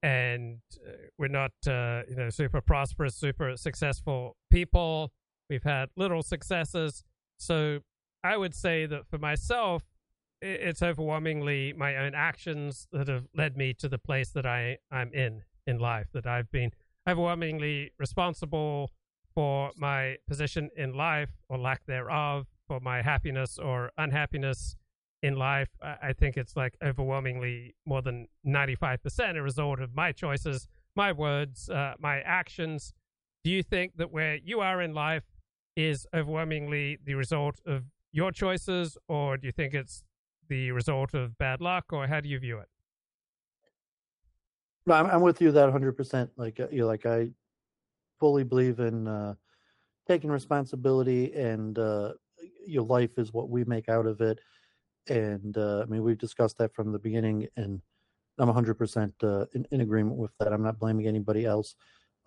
and 0.08 0.60
uh, 0.88 0.92
we're 1.18 1.28
not, 1.28 1.52
uh, 1.68 2.04
you 2.10 2.16
know, 2.16 2.30
super 2.30 2.62
prosperous, 2.62 3.14
super 3.14 3.58
successful 3.58 4.38
people. 4.50 5.12
We've 5.50 5.64
had 5.64 5.90
little 5.98 6.24
successes, 6.24 7.04
so 7.38 7.80
I 8.24 8.38
would 8.38 8.56
say 8.56 8.86
that 8.86 9.06
for 9.10 9.18
myself, 9.18 9.84
it's 10.42 10.82
overwhelmingly 10.82 11.74
my 11.74 11.98
own 11.98 12.14
actions 12.16 12.88
that 12.94 13.10
have 13.10 13.26
led 13.36 13.58
me 13.58 13.74
to 13.74 13.90
the 13.90 13.98
place 13.98 14.30
that 14.30 14.46
I 14.46 14.78
I'm 14.90 15.12
in 15.14 15.42
in 15.66 15.78
life. 15.78 16.08
That 16.14 16.26
I've 16.26 16.52
been 16.52 16.72
overwhelmingly 17.10 17.92
responsible 18.00 18.92
for 19.36 19.72
my 19.76 20.16
position 20.26 20.70
in 20.78 20.94
life 20.94 21.32
or 21.50 21.58
lack 21.58 21.86
thereof, 21.86 22.48
for 22.66 22.80
my 22.80 23.02
happiness 23.02 23.60
or 23.60 23.92
unhappiness 23.98 24.78
in 25.24 25.36
life. 25.36 25.70
I 25.82 26.14
think 26.14 26.38
it's 26.38 26.56
like 26.56 26.76
overwhelmingly 26.84 27.76
more 27.86 28.02
than 28.02 28.28
95% 28.46 29.38
a 29.38 29.42
result 29.42 29.80
of 29.80 29.96
my 29.96 30.12
choices, 30.12 30.68
my 30.96 31.12
words, 31.12 31.70
uh, 31.70 31.94
my 32.00 32.20
actions. 32.22 32.94
Do 33.44 33.52
you 33.52 33.64
think 33.64 33.98
that 33.98 34.12
where 34.12 34.36
you 34.36 34.60
are 34.60 34.82
in 34.82 34.94
life 34.94 35.24
is 35.76 36.06
overwhelmingly 36.14 36.98
the 37.04 37.16
result 37.16 37.60
of 37.66 37.86
your 38.12 38.32
choices, 38.32 38.98
or 39.08 39.38
do 39.38 39.48
you 39.48 39.52
think 39.52 39.74
it's 39.74 40.04
the 40.50 40.72
result 40.72 41.14
of 41.14 41.38
bad 41.38 41.62
luck, 41.62 41.86
or 41.92 42.08
how 42.08 42.20
do 42.20 42.30
you 42.30 42.40
view 42.40 42.60
it? 42.60 42.70
I'm 44.90 45.22
with 45.22 45.42
you 45.42 45.52
that 45.52 45.70
100%. 45.70 46.30
Like, 46.38 46.60
uh, 46.60 46.68
you 46.72 46.80
know, 46.80 46.88
like 46.88 47.06
I 47.06 47.30
fully 48.20 48.44
believe 48.44 48.80
in 48.80 49.08
uh, 49.08 49.36
taking 50.08 50.30
responsibility, 50.30 51.34
and 51.34 51.78
uh, 51.78 52.14
your 52.66 52.84
life 52.84 53.18
is 53.18 53.34
what 53.34 53.50
we 53.50 53.64
make 53.66 53.90
out 53.90 54.06
of 54.06 54.22
it. 54.22 54.40
And 55.10 55.58
uh, 55.58 55.82
I 55.82 55.86
mean, 55.86 56.04
we've 56.04 56.18
discussed 56.18 56.58
that 56.58 56.74
from 56.74 56.92
the 56.92 57.00
beginning, 57.00 57.48
and 57.56 57.82
I'm 58.40 58.50
100% 58.50 59.12
uh, 59.24 59.46
in, 59.54 59.66
in 59.72 59.82
agreement 59.82 60.18
with 60.18 60.32
that. 60.40 60.54
I'm 60.54 60.64
not 60.64 60.80
blaming 60.80 61.08
anybody 61.08 61.46
else 61.46 61.76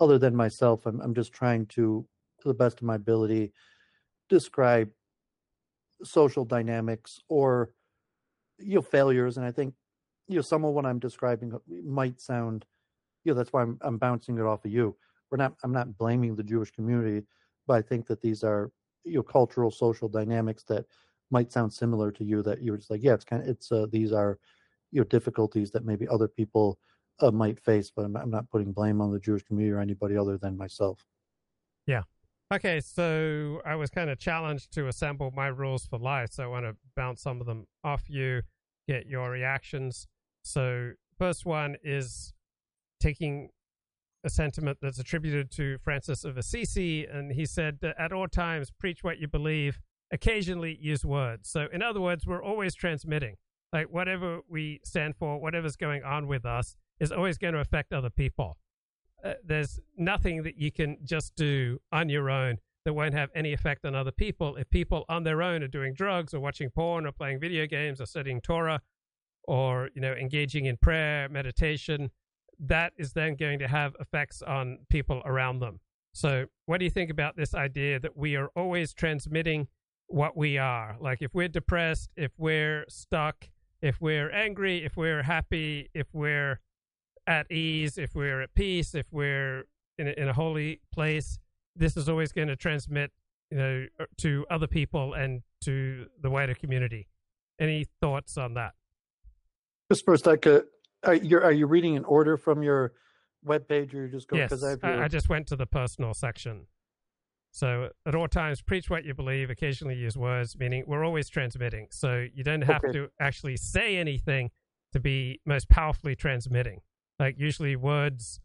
other 0.01 0.19
than 0.19 0.35
myself. 0.35 0.87
I'm, 0.87 1.01
I'm 1.01 1.15
just 1.15 1.33
trying 1.33 1.67
to, 1.67 2.07
to 2.41 2.49
the 2.49 2.55
best 2.55 2.79
of 2.79 2.85
my 2.85 2.95
ability, 2.95 3.53
describe 4.29 4.89
social 6.05 6.45
dynamics 6.45 7.21
or 7.29 7.71
you 8.59 8.77
know 8.77 8.83
failures 8.83 9.37
and 9.37 9.47
i 9.47 9.51
think 9.51 9.75
you 10.29 10.37
know 10.37 10.43
some 10.43 10.65
of 10.65 10.73
what 10.73 10.87
i'm 10.87 10.99
describing 10.99 11.53
might 11.85 12.21
sound 12.21 12.65
you 13.25 13.33
know 13.33 13.37
that's 13.37 13.53
why 13.53 13.63
i'm, 13.63 13.79
I'm 13.83 13.99
bouncing 13.99 14.39
it 14.39 14.45
off 14.45 14.65
of 14.65 14.71
you 14.71 14.97
we're 15.31 15.39
not 15.39 15.55
i'm 15.63 15.73
not 15.73 15.97
blaming 15.99 16.37
the 16.37 16.43
jewish 16.43 16.71
community 16.71 17.27
but 17.67 17.75
i 17.75 17.83
think 17.83 18.07
that 18.07 18.21
these 18.21 18.43
are 18.43 18.71
you 19.05 19.17
know 19.17 19.23
cultural 19.23 19.71
social 19.71 20.09
dynamics 20.09 20.65
that 20.69 20.87
might 21.31 21.53
sound 21.53 21.73
similar 21.73 22.11
to 22.11 22.25
you 22.25 22.43
that 22.43 22.63
you're 22.63 22.77
just 22.77 22.91
like 22.91 23.03
yeah 23.03 23.15
it's 23.15 23.25
kind 23.25 23.43
of 23.43 23.49
it's 23.49 23.71
uh, 23.73 23.87
these 23.91 24.13
are 24.13 24.39
you 24.91 25.01
know 25.01 25.05
difficulties 25.05 25.71
that 25.71 25.85
maybe 25.85 26.07
other 26.09 26.29
people 26.29 26.79
uh, 27.21 27.31
might 27.31 27.61
face 27.61 27.91
but 27.95 28.05
I'm, 28.05 28.17
I'm 28.17 28.31
not 28.31 28.51
putting 28.51 28.73
blame 28.73 29.01
on 29.01 29.13
the 29.13 29.21
jewish 29.21 29.43
community 29.43 29.73
or 29.73 29.81
anybody 29.81 30.17
other 30.17 30.39
than 30.39 30.57
myself 30.57 31.05
yeah 31.87 32.03
Okay, 32.53 32.81
so 32.81 33.63
I 33.65 33.77
was 33.77 33.91
kind 33.91 34.11
of 34.11 34.19
challenged 34.19 34.73
to 34.73 34.89
assemble 34.89 35.31
my 35.31 35.47
rules 35.47 35.87
for 35.87 36.01
life, 36.01 36.33
so 36.33 36.43
I 36.43 36.47
want 36.49 36.65
to 36.67 36.75
bounce 36.97 37.23
some 37.23 37.41
of 37.41 37.47
them 37.47 37.69
off 37.85 38.11
you, 38.11 38.43
get 38.89 39.07
your 39.07 39.31
reactions. 39.31 40.09
So, 40.43 40.95
first 41.17 41.47
one 41.47 41.77
is 41.85 42.33
taking 42.99 43.51
a 44.25 44.31
sentiment 44.31 44.79
that's 44.83 44.99
attributed 44.99 45.53
to 45.53 45.79
Francis 45.79 46.25
of 46.25 46.37
Assisi, 46.37 47.05
and 47.05 47.31
he 47.31 47.47
said, 47.47 47.79
At 47.97 48.13
all 48.13 48.27
times, 48.27 48.73
preach 48.77 49.05
what 49.05 49.21
you 49.21 49.29
believe, 49.29 49.79
occasionally 50.13 50.79
use 50.81 51.05
words. 51.05 51.49
So, 51.49 51.69
in 51.73 51.83
other 51.83 52.01
words, 52.01 52.27
we're 52.27 52.43
always 52.43 52.75
transmitting. 52.75 53.37
Like, 53.73 53.87
whatever 53.91 54.41
we 54.49 54.81
stand 54.85 55.17
for, 55.17 55.41
whatever's 55.41 55.77
going 55.77 56.03
on 56.03 56.27
with 56.27 56.45
us, 56.45 56.77
is 56.99 57.13
always 57.13 57.39
going 57.39 57.55
to 57.55 57.61
affect 57.61 57.93
other 57.93 58.11
people 58.11 58.59
uh, 59.25 59.35
there's 59.45 59.81
nothing 59.97 60.43
that 60.43 60.57
you 60.59 60.73
can 60.73 60.97
just 61.05 61.35
do 61.37 61.79
on 61.93 62.09
your 62.09 62.31
own 62.31 62.59
that 62.85 62.95
won't 62.95 63.15
have 63.15 63.29
any 63.35 63.53
effect 63.53 63.85
on 63.85 63.95
other 63.95 64.11
people. 64.11 64.57
If 64.57 64.71
people 64.71 65.05
on 65.09 65.25
their 65.25 65.43
own 65.43 65.63
are 65.63 65.69
doing 65.69 65.93
drugs 65.95 66.33
or 66.33 66.41
watching 66.41 66.71
porn 66.71 67.07
or 67.07 67.13
playing 67.13 67.41
video 67.41 67.67
games 67.67 68.01
or 68.01 68.07
studying 68.07 68.41
Torah 68.41 68.81
or 69.45 69.91
you 69.95 70.01
know 70.01 70.13
engaging 70.13 70.67
in 70.67 70.77
prayer, 70.79 71.29
meditation, 71.29 72.11
that 72.59 72.93
is 72.97 73.13
then 73.13 73.37
going 73.37 73.59
to 73.59 73.69
have 73.69 73.95
effects 74.01 74.43
on 74.43 74.79
people 74.89 75.23
around 75.25 75.61
them. 75.61 75.81
So, 76.13 76.47
what 76.67 76.79
do 76.79 76.85
you 76.85 76.91
think 76.91 77.11
about 77.11 77.37
this 77.37 77.55
idea 77.55 78.01
that 78.01 78.17
we 78.17 78.37
are 78.37 78.49
always 78.57 78.95
transmitting 78.95 79.69
what 80.11 80.37
we 80.37 80.59
are? 80.59 80.97
Like 81.01 81.23
if 81.23 81.35
we're 81.35 81.49
depressed, 81.49 82.11
if 82.17 82.33
we're 82.37 82.85
stuck, 82.89 83.49
if 83.81 84.01
we're 84.01 84.31
angry, 84.31 84.85
if 84.85 84.97
we're 84.97 85.23
happy, 85.23 85.89
if 85.95 86.09
we're 86.13 86.61
at 87.27 87.51
ease, 87.51 87.97
if 87.97 88.15
we're 88.15 88.43
at 88.43 88.55
peace, 88.55 88.95
if 88.95 89.07
we're 89.13 89.65
in 89.99 90.09
a, 90.09 90.11
in 90.13 90.29
a 90.29 90.33
holy 90.33 90.81
place, 90.93 91.39
this 91.77 91.97
is 91.97 92.09
always 92.09 92.33
going 92.33 92.49
to 92.49 92.57
transmit, 92.57 93.13
you 93.51 93.59
know, 93.59 93.87
uh, 94.01 94.05
to 94.19 94.45
other 94.51 94.67
people 94.67 95.15
and 95.15 95.43
to 95.63 96.07
the 96.21 96.29
wider 96.29 96.55
community. 96.55 97.07
Any 97.61 97.87
thoughts 98.01 98.37
on 98.37 98.55
that? 98.55 98.73
Just 99.91 100.05
first, 100.05 100.27
like, 100.27 100.47
uh, 100.47 100.63
are 101.05 101.15
you 101.15 101.39
are 101.39 101.53
you 101.53 101.67
reading 101.67 101.97
an 101.97 102.05
order 102.05 102.37
from 102.37 102.63
your 102.63 102.93
web 103.45 103.69
page, 103.69 103.95
or 103.95 104.07
you 104.07 104.09
just 104.09 104.29
go? 104.29 104.37
Yes, 104.37 104.63
I. 104.63 105.05
I 105.05 105.09
just 105.09 105.29
went 105.29 105.47
to 105.49 105.57
the 105.57 105.67
personal 105.67 106.15
section. 106.15 106.67
So 107.53 107.91
at 108.07 108.15
all 108.15 108.29
times, 108.29 108.63
preach 108.63 108.89
what 108.91 109.05
you 109.05 109.15
believe. 109.15 109.51
Occasionally 109.51 109.97
use 109.97 110.17
words, 110.17 110.57
meaning 110.59 110.85
we're 110.87 111.05
always 111.05 111.29
transmitting. 111.29 111.89
So 111.91 112.27
you 112.33 112.45
don't 112.45 112.63
have 112.63 112.85
okay. 112.85 112.93
to 112.93 113.09
actually 113.21 113.57
say 113.57 113.97
anything 113.97 114.51
to 114.93 115.01
be 115.01 115.41
most 115.45 115.69
powerfully 115.69 116.15
transmitting. 116.15 116.81
Like 117.19 117.39
usually 117.39 117.77
words 117.77 118.41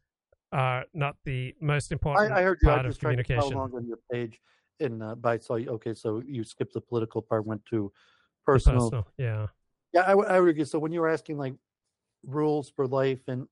are 0.51 0.85
not 0.93 1.17
the 1.25 1.55
most 1.61 1.91
important 1.91 2.33
I, 2.33 2.39
I 2.39 2.43
heard 2.43 2.59
you. 2.61 2.67
part 2.67 2.85
I 2.85 2.89
of 2.89 2.99
communication. 2.99 3.51
How 3.53 3.59
long 3.59 3.73
on 3.75 3.87
your 3.87 3.99
page? 4.11 4.39
In 4.79 5.01
uh, 5.01 5.15
by 5.15 5.35
you. 5.35 5.69
Okay, 5.69 5.93
so 5.93 6.21
you 6.25 6.43
skipped 6.43 6.73
the 6.73 6.81
political 6.81 7.21
part, 7.21 7.45
went 7.45 7.65
to 7.67 7.91
personal. 8.45 8.81
personal 8.81 9.07
yeah. 9.17 9.47
Yeah, 9.93 10.01
I, 10.01 10.11
I 10.11 10.39
would 10.39 10.49
agree. 10.49 10.65
So 10.65 10.79
when 10.79 10.91
you 10.91 10.99
were 10.99 11.07
asking 11.07 11.37
like 11.37 11.53
rules 12.25 12.69
for 12.69 12.85
life, 12.85 13.21
and 13.29 13.47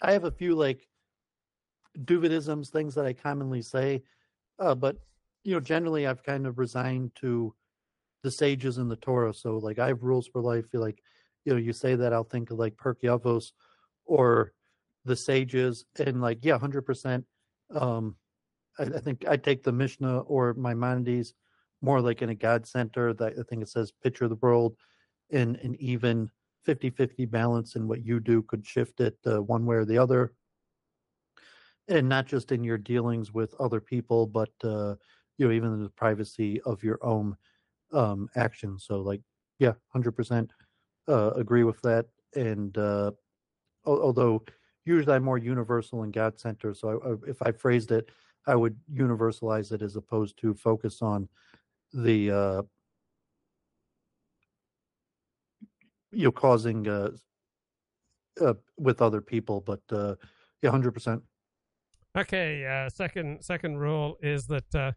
I 0.00 0.12
have 0.12 0.24
a 0.24 0.30
few 0.30 0.54
like 0.54 0.86
Duvidisms, 1.98 2.68
things 2.68 2.94
that 2.94 3.04
I 3.04 3.12
commonly 3.12 3.62
say, 3.62 4.04
uh, 4.60 4.74
but 4.74 4.96
you 5.42 5.54
know, 5.54 5.60
generally 5.60 6.06
I've 6.06 6.22
kind 6.22 6.46
of 6.46 6.58
resigned 6.58 7.12
to 7.16 7.54
the 8.22 8.30
sages 8.30 8.78
in 8.78 8.88
the 8.88 8.96
Torah. 8.96 9.32
So 9.32 9.56
like 9.56 9.78
I 9.78 9.88
have 9.88 10.02
rules 10.02 10.26
for 10.26 10.42
life. 10.42 10.68
Feel 10.68 10.82
like 10.82 11.02
you 11.44 11.54
know, 11.54 11.58
you 11.58 11.72
say 11.72 11.94
that 11.94 12.12
I'll 12.12 12.24
think 12.24 12.50
of 12.50 12.58
like 12.58 12.76
Pirkei 12.76 13.18
Avos 13.18 13.52
or 14.04 14.52
the 15.04 15.16
sages 15.16 15.84
and 15.98 16.20
like 16.20 16.38
yeah 16.42 16.58
100% 16.58 17.24
um 17.74 18.16
I, 18.78 18.82
I, 18.82 18.98
think 19.00 19.24
i 19.28 19.36
take 19.36 19.62
the 19.62 19.72
mishnah 19.72 20.20
or 20.20 20.54
maimonides 20.54 21.34
more 21.80 22.00
like 22.00 22.22
in 22.22 22.28
a 22.28 22.34
god 22.34 22.66
center 22.66 23.14
that 23.14 23.34
i 23.38 23.42
think 23.48 23.62
it 23.62 23.68
says 23.68 23.92
picture 24.02 24.24
of 24.24 24.30
the 24.30 24.36
world 24.36 24.76
in 25.30 25.56
an 25.62 25.76
even 25.78 26.30
50-50 26.66 27.30
balance 27.30 27.76
and 27.76 27.88
what 27.88 28.04
you 28.04 28.20
do 28.20 28.42
could 28.42 28.66
shift 28.66 29.00
it 29.00 29.16
uh, 29.26 29.40
one 29.40 29.64
way 29.64 29.76
or 29.76 29.84
the 29.84 29.98
other 29.98 30.32
and 31.90 32.08
not 32.08 32.26
just 32.26 32.52
in 32.52 32.64
your 32.64 32.78
dealings 32.78 33.32
with 33.34 33.54
other 33.60 33.80
people 33.80 34.26
but 34.26 34.50
uh 34.64 34.94
you 35.38 35.46
know 35.46 35.52
even 35.52 35.82
the 35.82 35.90
privacy 35.90 36.60
of 36.62 36.82
your 36.82 36.98
own 37.02 37.36
um 37.92 38.28
actions 38.36 38.84
so 38.86 39.00
like 39.00 39.20
yeah 39.58 39.74
100% 39.94 40.50
uh 41.08 41.30
agree 41.36 41.64
with 41.64 41.80
that 41.82 42.06
and 42.36 42.78
uh 42.78 43.10
although 43.86 44.42
usually 44.84 45.14
I'm 45.14 45.24
more 45.24 45.38
universal 45.38 46.02
and 46.02 46.12
God 46.12 46.38
centered. 46.38 46.76
So 46.76 47.20
I, 47.26 47.30
if 47.30 47.42
I 47.42 47.52
phrased 47.52 47.92
it, 47.92 48.10
I 48.46 48.54
would 48.54 48.76
universalize 48.92 49.72
it 49.72 49.82
as 49.82 49.96
opposed 49.96 50.38
to 50.38 50.54
focus 50.54 51.02
on 51.02 51.28
the 51.92 52.30
uh, 52.30 52.62
you 56.12 56.24
know 56.24 56.32
causing 56.32 56.88
uh, 56.88 57.10
uh, 58.40 58.54
with 58.78 59.02
other 59.02 59.20
people. 59.20 59.60
But 59.60 59.80
uh, 59.90 60.16
yeah, 60.62 60.70
hundred 60.70 60.92
percent. 60.92 61.22
Okay. 62.16 62.66
Uh, 62.66 62.88
second 62.88 63.44
second 63.44 63.78
rule 63.78 64.16
is 64.22 64.46
that 64.46 64.74
uh, 64.74 64.92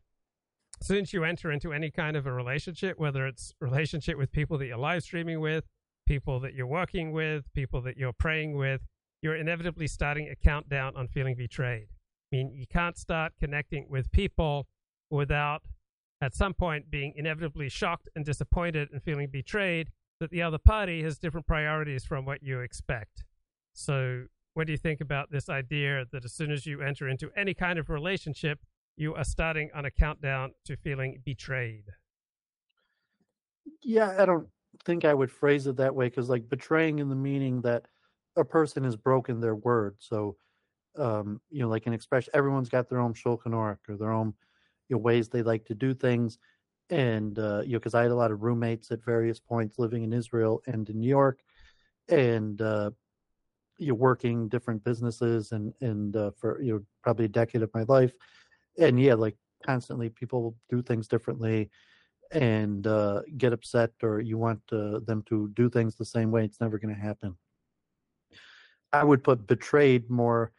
since 0.82 1.14
you 1.14 1.24
enter 1.24 1.52
into 1.52 1.72
any 1.72 1.92
kind 1.92 2.18
of 2.18 2.26
a 2.26 2.32
relationship, 2.32 3.00
whether 3.00 3.28
it's 3.28 3.54
relationship 3.62 4.18
with 4.18 4.32
people 4.32 4.58
that 4.58 4.66
you're 4.66 4.78
live 4.78 5.04
streaming 5.04 5.40
with, 5.40 5.66
people 6.06 6.40
that 6.40 6.54
you're 6.54 6.68
working 6.68 7.12
with, 7.12 7.52
people 7.54 7.82
that 7.82 7.98
you're 7.98 8.14
praying 8.14 8.58
with, 8.58 8.82
you're 9.22 9.36
inevitably 9.36 9.88
starting 9.88 10.28
a 10.30 10.36
countdown 10.36 10.94
on 10.96 11.08
feeling 11.08 11.36
betrayed. 11.36 11.88
I 11.90 12.36
mean, 12.36 12.52
you 12.54 12.66
can't 12.68 12.98
start 12.98 13.34
connecting 13.40 13.86
with 13.90 14.12
people 14.12 14.68
without 15.10 15.62
at 16.20 16.34
some 16.34 16.54
point 16.54 16.90
being 16.90 17.14
inevitably 17.16 17.70
shocked 17.70 18.10
and 18.16 18.26
disappointed 18.26 18.90
and 18.92 19.04
feeling 19.04 19.30
betrayed 19.32 19.90
that 20.20 20.32
the 20.32 20.42
other 20.42 20.58
party 20.58 21.04
has 21.04 21.18
different 21.18 21.46
priorities 21.46 22.06
from 22.06 22.26
what 22.26 22.42
you 22.42 22.60
expect. 22.60 23.24
So, 23.74 24.26
what 24.54 24.68
do 24.68 24.74
you 24.74 24.78
think 24.78 25.02
about 25.02 25.32
this 25.32 25.50
idea 25.50 26.06
that 26.12 26.26
as 26.26 26.34
soon 26.34 26.52
as 26.52 26.66
you 26.66 26.82
enter 26.82 27.08
into 27.08 27.32
any 27.36 27.54
kind 27.54 27.80
of 27.80 27.90
relationship, 27.90 28.60
you 28.96 29.16
are 29.16 29.24
starting 29.24 29.70
on 29.74 29.86
a 29.86 29.92
countdown 29.92 30.54
to 30.66 30.76
feeling 30.78 31.22
betrayed? 31.26 31.86
Yeah, 33.82 34.16
I 34.22 34.26
don't 34.26 34.50
think 34.86 35.06
I 35.06 35.14
would 35.14 35.32
phrase 35.32 35.68
it 35.68 35.78
that 35.78 35.96
way 35.96 36.08
because, 36.08 36.30
like, 36.30 36.50
betraying 36.50 37.00
in 37.00 37.10
the 37.10 37.16
meaning 37.16 37.62
that 37.62 37.88
a 38.36 38.44
person 38.46 38.84
has 38.84 38.96
broken 38.96 39.40
their 39.40 39.56
word. 39.56 39.98
So, 40.00 40.38
um, 40.98 41.42
you 41.50 41.62
know, 41.62 41.70
like 41.70 41.88
an 41.88 41.94
expression, 41.94 42.32
everyone's 42.36 42.70
got 42.70 42.90
their 42.90 43.00
own 43.00 43.14
shulchan 43.14 43.56
or 43.56 43.80
their 43.88 44.12
own 44.12 44.36
you 44.90 44.96
know, 44.96 45.00
ways 45.00 45.30
they 45.30 45.44
like 45.44 45.66
to 45.68 45.76
do 45.76 45.94
things. 45.94 46.40
And, 46.90 47.40
uh, 47.40 47.64
you 47.66 47.74
know, 47.74 47.80
because 47.80 47.96
I 47.96 48.04
had 48.04 48.12
a 48.12 48.16
lot 48.16 48.32
of 48.32 48.44
roommates 48.44 48.92
at 48.92 49.04
various 49.04 49.40
points 49.40 49.80
living 49.80 50.04
in 50.04 50.14
Israel 50.14 50.62
and 50.68 50.90
in 50.90 51.00
New 51.00 51.10
York 51.10 51.42
and, 52.10 52.62
uh, 52.62 52.92
you're 53.78 53.96
working 53.96 54.48
different 54.50 54.84
businesses 54.84 55.52
and, 55.52 55.74
and, 55.82 56.16
uh, 56.16 56.32
for, 56.38 56.62
you 56.62 56.74
know, 56.74 56.82
probably 57.02 57.26
a 57.26 57.30
decade 57.30 57.62
of 57.62 57.74
my 57.74 57.84
life. 57.84 58.14
And 58.78 59.00
yeah, 59.00 59.14
like 59.14 59.36
constantly 59.66 60.10
people 60.10 60.56
do 60.70 60.82
things 60.82 61.08
differently 61.08 61.70
and 62.32 62.88
uh, 62.88 63.22
get 63.38 63.54
upset 63.54 63.92
or 64.02 64.20
you 64.20 64.38
want 64.38 64.62
uh, 64.72 65.00
them 65.06 65.24
to 65.28 65.50
do 65.54 65.70
things 65.70 65.96
the 65.96 66.06
same 66.06 66.32
way, 66.32 66.44
it's 66.44 66.62
never 66.62 66.80
going 66.80 66.94
to 66.94 67.00
happen. 67.00 67.38
I 68.92 69.04
would 69.04 69.24
put 69.24 69.48
betrayed 69.48 70.10
more 70.10 70.52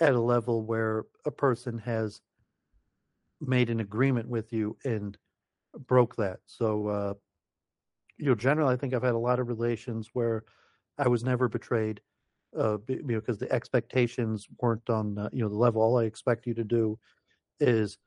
at 0.00 0.14
a 0.14 0.20
level 0.20 0.62
where 0.64 1.04
a 1.26 1.30
person 1.30 1.78
has 1.78 2.20
made 3.40 3.70
an 3.70 3.80
agreement 3.80 4.28
with 4.28 4.52
you 4.52 4.76
and 4.84 5.16
broke 5.86 6.16
that. 6.16 6.38
So, 6.46 6.86
uh, 6.88 7.14
you 8.18 8.26
know, 8.26 8.34
generally, 8.34 8.74
I 8.74 8.76
think 8.76 8.94
I've 8.94 9.02
had 9.02 9.14
a 9.14 9.18
lot 9.18 9.40
of 9.40 9.48
relations 9.48 10.10
where 10.12 10.44
I 10.98 11.08
was 11.08 11.24
never 11.24 11.48
betrayed, 11.48 12.00
uh, 12.58 12.78
because 13.06 13.38
the 13.38 13.50
expectations 13.52 14.46
weren't 14.60 14.88
on, 14.90 15.18
uh, 15.18 15.28
you 15.32 15.42
know, 15.42 15.48
the 15.48 15.56
level. 15.56 15.82
All 15.82 15.98
I 15.98 16.04
expect 16.04 16.46
you 16.46 16.54
to 16.54 16.64
do 16.64 16.98
is 17.60 17.98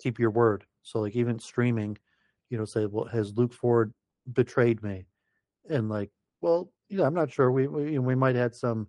keep 0.00 0.18
your 0.18 0.30
word. 0.30 0.64
So, 0.82 1.00
like, 1.00 1.16
even 1.16 1.38
streaming, 1.38 1.96
you 2.50 2.58
know, 2.58 2.64
say, 2.64 2.86
well, 2.86 3.06
has 3.06 3.36
Luke 3.36 3.52
Ford 3.52 3.92
betrayed 4.32 4.82
me? 4.82 5.06
And 5.68 5.88
like, 5.88 6.10
well, 6.40 6.70
you 6.88 6.98
know, 6.98 7.04
I'm 7.04 7.14
not 7.14 7.32
sure. 7.32 7.50
We 7.50 7.66
we, 7.66 7.98
we 7.98 8.14
might 8.14 8.36
have 8.36 8.42
had 8.42 8.54
some, 8.54 8.88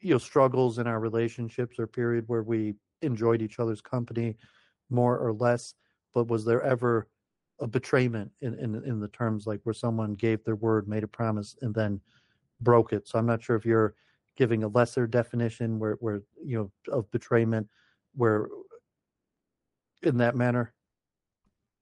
you 0.00 0.12
know, 0.12 0.18
struggles 0.18 0.78
in 0.78 0.86
our 0.86 1.00
relationships 1.00 1.78
or 1.78 1.86
period 1.86 2.24
where 2.26 2.42
we 2.42 2.74
enjoyed 3.00 3.42
each 3.42 3.58
other's 3.58 3.80
company 3.80 4.36
more 4.90 5.18
or 5.18 5.32
less. 5.32 5.74
But 6.14 6.28
was 6.28 6.44
there 6.44 6.62
ever 6.62 7.08
a 7.60 7.66
betrayment 7.66 8.30
in, 8.40 8.54
in 8.58 8.74
in 8.84 9.00
the 9.00 9.08
terms 9.08 9.46
like 9.46 9.60
where 9.62 9.72
someone 9.72 10.14
gave 10.14 10.44
their 10.44 10.56
word, 10.56 10.88
made 10.88 11.04
a 11.04 11.08
promise, 11.08 11.56
and 11.62 11.74
then 11.74 12.00
broke 12.62 12.92
it? 12.92 13.08
So 13.08 13.18
I'm 13.18 13.26
not 13.26 13.42
sure 13.42 13.56
if 13.56 13.64
you're 13.64 13.94
giving 14.36 14.62
a 14.62 14.68
lesser 14.68 15.06
definition 15.06 15.78
where 15.78 15.96
where 16.00 16.22
you 16.44 16.58
know 16.58 16.92
of 16.92 17.10
betrayment, 17.10 17.68
where 18.14 18.46
in 20.02 20.18
that 20.18 20.36
manner. 20.36 20.72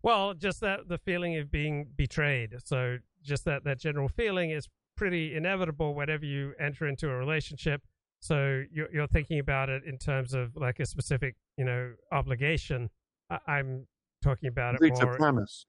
Well, 0.02 0.34
just 0.34 0.60
that 0.60 0.88
the 0.88 0.98
feeling 0.98 1.36
of 1.36 1.50
being 1.50 1.88
betrayed. 1.96 2.54
So 2.64 2.98
just 3.22 3.44
that 3.44 3.64
that 3.64 3.78
general 3.78 4.08
feeling 4.08 4.50
is 4.50 4.68
pretty 4.96 5.34
inevitable 5.34 5.94
whenever 5.94 6.24
you 6.24 6.54
enter 6.58 6.86
into 6.86 7.08
a 7.08 7.14
relationship. 7.14 7.82
So 8.20 8.64
you're, 8.70 8.92
you're 8.92 9.06
thinking 9.06 9.38
about 9.38 9.70
it 9.70 9.82
in 9.86 9.96
terms 9.98 10.34
of 10.34 10.54
like 10.56 10.78
a 10.78 10.86
specific, 10.86 11.36
you 11.56 11.64
know, 11.64 11.94
obligation. 12.12 12.90
I, 13.30 13.58
am 13.58 13.86
talking 14.22 14.48
about 14.48 14.74
it 14.74 14.92
more. 14.92 15.12
of 15.12 15.18
promise. 15.18 15.66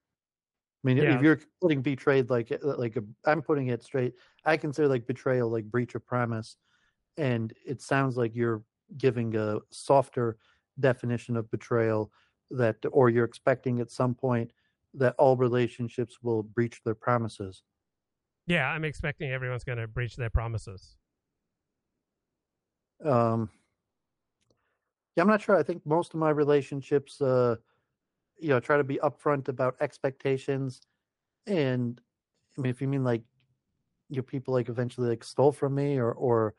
I 0.84 0.88
mean, 0.88 0.97
Yeah. 0.97 1.15
if 1.15 1.21
you're 1.21 1.39
putting 1.61 1.82
betrayed 1.82 2.29
like 2.29 2.51
like 2.63 2.95
a, 2.95 3.03
I'm 3.25 3.41
putting 3.41 3.67
it 3.67 3.84
straight. 3.84 4.15
I 4.45 4.57
consider 4.57 4.88
like 4.88 5.05
betrayal 5.05 5.49
like 5.49 5.65
breach 5.65 5.93
of 5.95 6.05
promise, 6.05 6.57
and 7.17 7.53
it 7.65 7.82
sounds 7.82 8.17
like 8.17 8.36
you're 8.36 8.63
giving 8.97 9.36
a 9.36 9.59
softer 9.69 10.38
definition 10.79 11.38
of 11.38 11.49
betrayal 11.51 12.11
that, 12.49 12.77
or 12.91 13.09
you're 13.09 13.25
expecting 13.25 13.79
at 13.79 13.91
some 13.91 14.15
point 14.15 14.51
that 14.95 15.15
all 15.19 15.38
relationships 15.38 16.17
will 16.21 16.43
breach 16.43 16.82
their 16.84 16.95
promises. 16.95 17.63
Yeah, 18.47 18.67
I'm 18.69 18.84
expecting 18.84 19.32
everyone's 19.32 19.63
going 19.63 19.77
to 19.77 19.88
breach 19.88 20.15
their 20.15 20.29
promises. 20.32 20.97
Um, 23.05 23.49
yeah, 25.15 25.23
I'm 25.23 25.29
not 25.29 25.41
sure. 25.41 25.55
I 25.57 25.63
think 25.63 25.86
most 25.86 26.13
of 26.13 26.19
my 26.19 26.29
relationships, 26.32 27.21
uh, 27.21 27.57
you 28.42 28.50
know, 28.50 28.60
try 28.60 28.78
to 28.78 28.84
be 28.84 28.98
upfront 28.98 29.48
about 29.48 29.76
expectations, 29.82 30.82
and 31.48 32.02
I 32.58 32.62
mean, 32.62 32.72
if 32.72 32.82
you 32.82 32.88
mean 32.88 33.04
like 33.04 33.24
your 34.10 34.24
people 34.24 34.54
like 34.54 34.70
eventually 34.70 35.10
like 35.10 35.24
stole 35.24 35.52
from 35.52 35.76
me, 35.76 35.98
or 35.98 36.14
or 36.14 36.56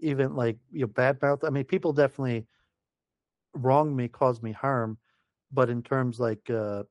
even 0.00 0.36
like 0.36 0.58
you 0.72 0.82
know 0.82 0.86
bad 0.88 1.20
mouth. 1.22 1.44
I 1.44 1.50
mean, 1.50 1.64
people 1.64 1.92
definitely 1.92 2.46
wronged 3.54 3.96
me, 3.96 4.08
caused 4.08 4.42
me 4.42 4.52
harm, 4.52 4.98
but 5.52 5.70
in 5.70 5.82
terms 5.82 6.20
like 6.20 6.50
uh, 6.50 6.84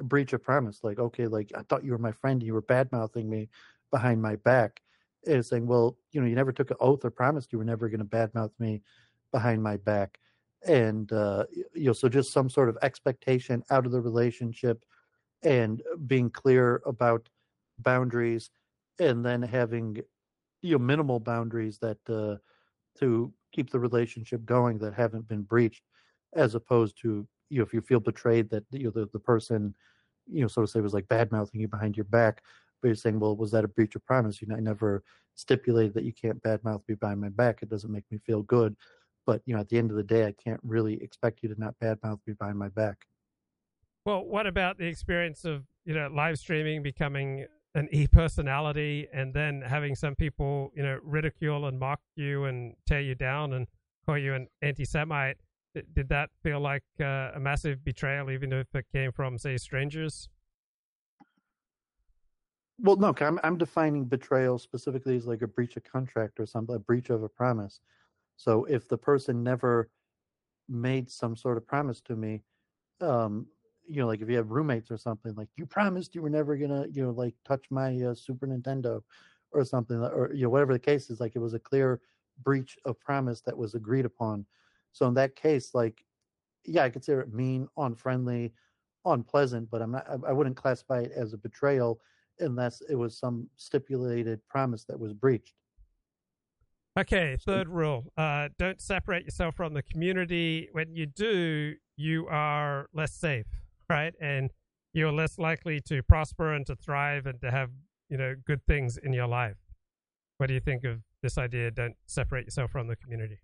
breach 0.00 0.32
of 0.32 0.42
promise, 0.42 0.84
like 0.84 0.98
okay, 0.98 1.26
like 1.28 1.52
I 1.56 1.62
thought 1.62 1.84
you 1.84 1.92
were 1.92 1.98
my 1.98 2.12
friend, 2.12 2.42
you 2.42 2.54
were 2.54 2.62
bad 2.62 2.92
mouthing 2.92 3.30
me 3.30 3.48
behind 3.92 4.22
my 4.22 4.36
back, 4.36 4.82
is 5.24 5.48
saying, 5.48 5.66
well, 5.66 5.98
you 6.12 6.20
know, 6.20 6.26
you 6.26 6.34
never 6.36 6.52
took 6.52 6.70
an 6.70 6.78
oath 6.80 7.04
or 7.04 7.10
promised 7.10 7.52
you 7.52 7.58
were 7.58 7.64
never 7.64 7.88
going 7.88 8.00
to 8.00 8.06
badmouth 8.06 8.52
me 8.58 8.82
behind 9.32 9.62
my 9.62 9.76
back, 9.78 10.18
and 10.66 11.12
uh, 11.12 11.44
you 11.74 11.86
know, 11.86 11.92
so 11.92 12.08
just 12.08 12.32
some 12.32 12.48
sort 12.48 12.68
of 12.68 12.78
expectation 12.82 13.62
out 13.70 13.86
of 13.86 13.92
the 13.92 14.00
relationship, 14.00 14.84
and 15.42 15.82
being 16.06 16.30
clear 16.30 16.82
about 16.86 17.28
boundaries, 17.78 18.50
and 18.98 19.24
then 19.24 19.42
having 19.42 19.98
you 20.62 20.72
know 20.72 20.78
minimal 20.78 21.20
boundaries 21.20 21.78
that 21.78 21.98
uh, 22.08 22.36
to 22.98 23.32
keep 23.52 23.70
the 23.70 23.80
relationship 23.80 24.44
going 24.44 24.78
that 24.78 24.94
haven't 24.94 25.28
been 25.28 25.42
breached, 25.42 25.82
as 26.34 26.54
opposed 26.54 27.00
to 27.02 27.26
you 27.50 27.58
know 27.58 27.64
if 27.64 27.74
you 27.74 27.80
feel 27.80 28.00
betrayed 28.00 28.48
that 28.50 28.64
you 28.70 28.84
know 28.84 28.90
the, 28.90 29.08
the 29.12 29.18
person 29.18 29.74
you 30.30 30.40
know 30.40 30.48
so 30.48 30.62
to 30.62 30.66
say 30.68 30.80
was 30.80 30.94
like 30.94 31.08
bad 31.08 31.30
mouthing 31.32 31.60
you 31.60 31.68
behind 31.68 31.96
your 31.96 32.04
back 32.04 32.42
but 32.80 32.88
you're 32.88 32.94
saying 32.94 33.18
well 33.18 33.36
was 33.36 33.50
that 33.50 33.64
a 33.64 33.68
breach 33.68 33.96
of 33.96 34.06
promise? 34.06 34.40
You 34.40 34.48
know 34.48 34.56
i 34.56 34.60
never 34.60 35.02
stipulated 35.34 35.94
that 35.94 36.04
you 36.04 36.12
can't 36.12 36.42
badmouth 36.42 36.82
me 36.88 36.94
behind 36.94 37.20
my 37.20 37.30
back. 37.30 37.62
It 37.62 37.68
doesn't 37.68 37.90
make 37.90 38.04
me 38.10 38.18
feel 38.24 38.42
good 38.42 38.76
but 39.26 39.42
you 39.46 39.54
know 39.54 39.60
at 39.60 39.68
the 39.68 39.78
end 39.78 39.90
of 39.90 39.96
the 39.96 40.02
day 40.02 40.26
i 40.26 40.32
can't 40.32 40.60
really 40.62 41.02
expect 41.02 41.42
you 41.42 41.48
to 41.48 41.60
not 41.60 41.74
badmouth 41.82 42.18
me 42.26 42.34
behind 42.38 42.58
my 42.58 42.68
back 42.68 43.06
Well, 44.04 44.24
what 44.24 44.46
about 44.46 44.78
the 44.78 44.86
experience 44.86 45.44
of 45.44 45.64
you 45.84 45.94
know 45.94 46.08
live 46.12 46.38
streaming 46.38 46.82
becoming 46.82 47.46
an 47.74 47.88
e-personality 47.90 49.08
and 49.14 49.32
then 49.32 49.62
having 49.62 49.94
some 49.94 50.14
people 50.14 50.72
you 50.74 50.82
know 50.82 50.98
ridicule 51.02 51.66
and 51.66 51.78
mock 51.78 52.00
you 52.16 52.44
and 52.44 52.74
tear 52.86 53.00
you 53.00 53.14
down 53.14 53.52
and 53.54 53.66
call 54.04 54.18
you 54.18 54.34
an 54.34 54.48
anti-Semite? 54.60 55.36
Did, 55.74 55.94
did 55.94 56.08
that 56.10 56.30
feel 56.42 56.60
like 56.60 56.82
uh, 57.00 57.30
a 57.34 57.40
massive 57.40 57.82
betrayal, 57.82 58.30
even 58.30 58.52
if 58.52 58.74
it 58.74 58.84
came 58.92 59.10
from 59.12 59.38
say 59.38 59.56
strangers? 59.56 60.28
well 62.78 62.96
no 62.96 63.14
i'm 63.20 63.38
i'm 63.44 63.56
defining 63.56 64.04
betrayal 64.04 64.58
specifically 64.58 65.16
as 65.16 65.26
like 65.26 65.42
a 65.42 65.46
breach 65.46 65.76
of 65.76 65.84
contract 65.84 66.40
or 66.40 66.46
something 66.46 66.74
a 66.74 66.78
breach 66.78 67.10
of 67.10 67.22
a 67.22 67.28
promise 67.28 67.80
so 68.42 68.64
if 68.64 68.88
the 68.88 68.98
person 68.98 69.42
never 69.44 69.88
made 70.68 71.10
some 71.10 71.36
sort 71.36 71.56
of 71.56 71.66
promise 71.66 72.00
to 72.00 72.16
me 72.16 72.42
um 73.00 73.46
you 73.88 74.00
know 74.00 74.06
like 74.06 74.20
if 74.22 74.28
you 74.30 74.36
have 74.36 74.50
roommates 74.50 74.90
or 74.90 74.96
something 74.96 75.34
like 75.34 75.48
you 75.56 75.66
promised 75.66 76.14
you 76.14 76.22
were 76.22 76.30
never 76.30 76.56
gonna 76.56 76.86
you 76.92 77.02
know 77.02 77.10
like 77.10 77.34
touch 77.44 77.64
my 77.70 77.90
uh, 78.02 78.14
super 78.14 78.46
nintendo 78.46 79.02
or 79.52 79.64
something 79.64 79.98
or 79.98 80.30
you 80.34 80.44
know 80.44 80.50
whatever 80.50 80.72
the 80.72 80.78
case 80.78 81.10
is 81.10 81.20
like 81.20 81.36
it 81.36 81.40
was 81.40 81.54
a 81.54 81.58
clear 81.58 82.00
breach 82.44 82.78
of 82.84 82.98
promise 83.00 83.42
that 83.42 83.56
was 83.56 83.74
agreed 83.74 84.06
upon. 84.06 84.46
So 84.92 85.06
in 85.06 85.14
that 85.14 85.36
case 85.36 85.74
like 85.74 86.04
yeah 86.64 86.84
i 86.84 86.90
consider 86.90 87.20
it 87.20 87.32
mean 87.32 87.68
unfriendly 87.76 88.52
unpleasant 89.06 89.70
but 89.70 89.82
i'm 89.82 89.92
not 89.92 90.08
I- 90.08 90.28
i 90.30 90.32
wouldn't 90.32 90.56
classify 90.56 91.00
it 91.00 91.12
as 91.16 91.32
a 91.32 91.38
betrayal 91.38 92.00
unless 92.40 92.82
it 92.88 92.96
was 92.96 93.18
some 93.18 93.48
stipulated 93.56 94.40
promise 94.48 94.84
that 94.84 94.98
was 94.98 95.12
breached 95.12 95.54
Okay, 96.98 97.38
third 97.40 97.68
rule: 97.68 98.12
uh, 98.18 98.50
don't 98.58 98.80
separate 98.80 99.24
yourself 99.24 99.54
from 99.54 99.72
the 99.72 99.82
community. 99.82 100.68
When 100.72 100.94
you 100.94 101.06
do, 101.06 101.74
you 101.96 102.26
are 102.28 102.86
less 102.92 103.14
safe, 103.14 103.46
right? 103.88 104.12
And 104.20 104.50
you're 104.92 105.12
less 105.12 105.38
likely 105.38 105.80
to 105.86 106.02
prosper 106.02 106.52
and 106.52 106.66
to 106.66 106.76
thrive 106.76 107.24
and 107.24 107.40
to 107.40 107.50
have 107.50 107.70
you 108.10 108.18
know 108.18 108.34
good 108.46 108.66
things 108.66 108.98
in 108.98 109.14
your 109.14 109.26
life. 109.26 109.56
What 110.36 110.48
do 110.48 110.54
you 110.54 110.60
think 110.60 110.84
of 110.84 111.00
this 111.22 111.38
idea? 111.38 111.70
Don't 111.70 111.96
separate 112.06 112.44
yourself 112.44 112.70
from 112.70 112.88
the 112.88 112.96
community. 112.96 113.38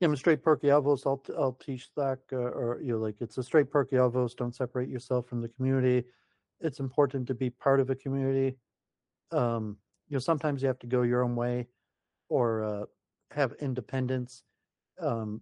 Yeah, 0.00 0.06
I'm 0.06 0.12
a 0.12 0.16
straight 0.18 0.44
Pirkei 0.44 0.70
I'll 0.70 1.22
I'll 1.36 1.52
teach 1.54 1.88
that, 1.96 2.18
uh, 2.30 2.36
or 2.36 2.78
you 2.82 2.92
know, 2.92 2.98
like 2.98 3.22
it's 3.22 3.38
a 3.38 3.42
straight 3.42 3.70
Pirkei 3.72 4.36
Don't 4.36 4.54
separate 4.54 4.90
yourself 4.90 5.26
from 5.26 5.40
the 5.40 5.48
community. 5.48 6.06
It's 6.60 6.78
important 6.78 7.26
to 7.28 7.34
be 7.34 7.48
part 7.48 7.80
of 7.80 7.88
a 7.88 7.94
community. 7.94 8.58
Um, 9.32 9.78
you 10.08 10.16
know, 10.16 10.20
sometimes 10.20 10.60
you 10.60 10.68
have 10.68 10.78
to 10.80 10.86
go 10.86 11.02
your 11.02 11.24
own 11.24 11.34
way, 11.34 11.68
or 12.28 12.62
uh, 12.64 12.84
have 13.30 13.52
independence, 13.60 14.42
um, 15.00 15.40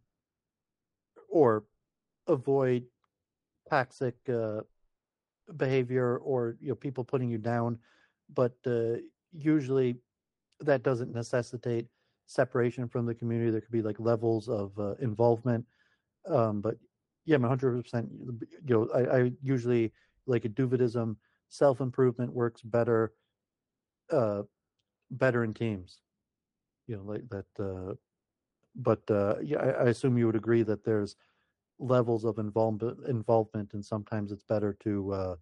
or 1.28 1.64
avoid 2.26 2.84
toxic 3.68 4.14
uh, 4.28 4.61
behavior 5.57 6.18
or 6.18 6.57
you 6.61 6.68
know 6.68 6.74
people 6.74 7.05
putting 7.05 7.30
you 7.30 7.39
down. 7.39 7.78
But 8.34 8.57
uh, 8.66 8.99
usually, 9.32 9.97
that 10.61 10.82
doesn't 10.82 11.14
necessitate 11.14 11.87
separation 12.26 12.89
from 12.89 13.07
the 13.07 13.14
community. 13.14 13.51
There 13.51 13.61
could 13.61 13.70
be 13.70 13.82
like 13.82 14.01
levels 14.01 14.49
of 14.49 14.78
uh, 14.78 14.95
involvement. 15.01 15.64
Um, 16.28 16.61
but 16.61 16.76
yeah, 17.24 17.37
I'm 17.37 17.43
100%. 17.43 18.09
You 18.66 18.74
know, 18.74 18.89
I, 18.95 19.18
I 19.18 19.32
usually 19.43 19.93
like 20.26 20.45
a 20.45 20.49
Duvidism, 20.49 21.16
self 21.49 21.80
improvement 21.80 22.32
works 22.32 22.62
better, 22.62 23.12
uh, 24.11 24.43
better 25.11 25.45
in 25.45 25.55
teams. 25.55 25.99
You 26.87 26.97
know, 26.97 27.03
like 27.03 27.28
that. 27.30 27.47
Uh, 27.59 27.95
but 28.74 29.03
uh, 29.11 29.37
yeah, 29.43 29.59
I, 29.59 29.68
I 29.68 29.84
assume 29.89 30.18
you 30.18 30.26
would 30.26 30.37
agree 30.37 30.62
that 30.62 30.84
there's 30.84 31.16
levels 31.78 32.24
of 32.24 32.39
involvement, 32.39 32.99
involvement, 33.09 33.74
and 33.74 33.84
sometimes 33.84 34.32
it's 34.32 34.45
better 34.45 34.76
to, 34.80 35.12
uh, 35.12 35.37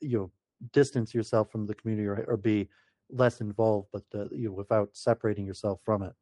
you 0.00 0.18
know, 0.18 0.30
distance 0.72 1.14
yourself 1.14 1.50
from 1.50 1.66
the 1.66 1.74
community 1.74 2.06
or, 2.06 2.24
or 2.28 2.36
be 2.36 2.68
less 3.10 3.40
involved, 3.40 3.88
but 3.92 4.04
uh, 4.14 4.26
you 4.30 4.48
know, 4.48 4.52
without 4.52 4.90
separating 4.92 5.46
yourself 5.46 5.80
from 5.84 6.02
it. 6.02 6.12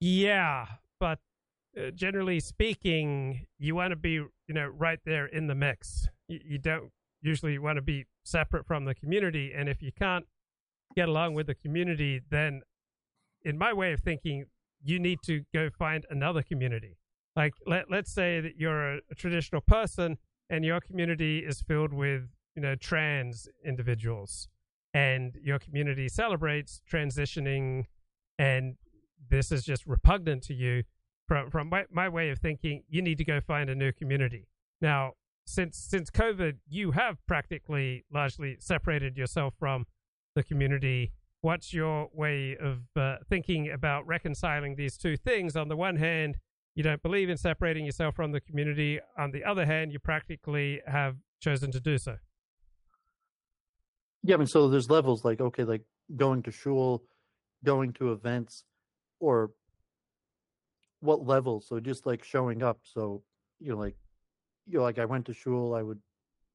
Yeah, 0.00 0.66
but 1.00 1.18
uh, 1.76 1.90
generally 1.90 2.40
speaking, 2.40 3.46
you 3.58 3.74
want 3.74 3.90
to 3.90 3.96
be, 3.96 4.12
you 4.12 4.30
know, 4.48 4.66
right 4.66 5.00
there 5.04 5.26
in 5.26 5.46
the 5.46 5.54
mix. 5.54 6.08
You, 6.28 6.40
you 6.44 6.58
don't 6.58 6.90
usually 7.20 7.58
want 7.58 7.76
to 7.76 7.82
be 7.82 8.06
separate 8.24 8.66
from 8.66 8.84
the 8.84 8.94
community, 8.94 9.52
and 9.54 9.68
if 9.68 9.82
you 9.82 9.92
can't 9.92 10.26
get 10.98 11.08
along 11.08 11.34
with 11.34 11.46
the 11.46 11.54
community, 11.54 12.20
then, 12.28 12.62
in 13.42 13.56
my 13.56 13.72
way 13.72 13.92
of 13.92 14.00
thinking, 14.00 14.46
you 14.82 14.98
need 14.98 15.18
to 15.24 15.44
go 15.54 15.70
find 15.70 16.04
another 16.10 16.42
community. 16.42 16.96
Like, 17.36 17.54
let 17.66 17.84
let's 17.90 18.12
say 18.12 18.40
that 18.40 18.56
you're 18.56 18.94
a, 18.94 19.00
a 19.10 19.14
traditional 19.14 19.60
person, 19.60 20.18
and 20.50 20.64
your 20.64 20.80
community 20.80 21.38
is 21.38 21.62
filled 21.62 21.92
with, 21.92 22.22
you 22.56 22.62
know, 22.62 22.74
trans 22.74 23.48
individuals 23.64 24.48
and 24.94 25.36
your 25.42 25.58
community 25.58 26.08
celebrates 26.08 26.80
transitioning 26.90 27.84
and 28.38 28.76
this 29.30 29.52
is 29.52 29.62
just 29.62 29.86
repugnant 29.86 30.42
to 30.42 30.54
you 30.54 30.82
from 31.26 31.50
from 31.50 31.68
my, 31.68 31.84
my 31.90 32.08
way 32.08 32.30
of 32.30 32.38
thinking 32.38 32.82
you 32.88 33.02
need 33.02 33.18
to 33.18 33.24
go 33.24 33.40
find 33.40 33.68
a 33.68 33.74
new 33.74 33.92
community 33.92 34.48
now 34.80 35.12
since 35.44 35.76
since 35.76 36.08
covid 36.10 36.54
you 36.68 36.92
have 36.92 37.18
practically 37.26 38.04
largely 38.10 38.56
separated 38.58 39.16
yourself 39.16 39.52
from 39.58 39.84
the 40.38 40.44
community 40.44 41.12
what's 41.40 41.72
your 41.72 42.08
way 42.12 42.56
of 42.60 42.78
uh, 42.96 43.16
thinking 43.28 43.70
about 43.70 44.06
reconciling 44.06 44.74
these 44.76 44.96
two 44.96 45.16
things 45.16 45.56
on 45.56 45.68
the 45.68 45.76
one 45.76 45.96
hand 45.96 46.36
you 46.74 46.82
don't 46.82 47.02
believe 47.02 47.28
in 47.28 47.36
separating 47.36 47.84
yourself 47.84 48.14
from 48.14 48.32
the 48.32 48.40
community 48.40 48.98
on 49.16 49.30
the 49.32 49.44
other 49.44 49.66
hand 49.66 49.92
you 49.92 49.98
practically 49.98 50.80
have 50.86 51.16
chosen 51.40 51.70
to 51.70 51.80
do 51.80 51.98
so 51.98 52.16
yeah, 54.22 54.34
I 54.34 54.38
mean, 54.38 54.46
so 54.46 54.68
there's 54.68 54.90
levels 54.90 55.24
like 55.24 55.40
okay, 55.40 55.64
like 55.64 55.82
going 56.16 56.42
to 56.44 56.50
shul, 56.50 57.02
going 57.64 57.92
to 57.94 58.12
events, 58.12 58.64
or 59.20 59.52
what 61.00 61.26
level? 61.26 61.60
So 61.60 61.80
just 61.80 62.06
like 62.06 62.24
showing 62.24 62.62
up. 62.62 62.80
So 62.82 63.22
you 63.60 63.72
know, 63.72 63.78
like 63.78 63.96
you 64.66 64.78
know, 64.78 64.84
like 64.84 64.98
I 64.98 65.04
went 65.04 65.26
to 65.26 65.34
shul, 65.34 65.74
I 65.74 65.82
would 65.82 66.00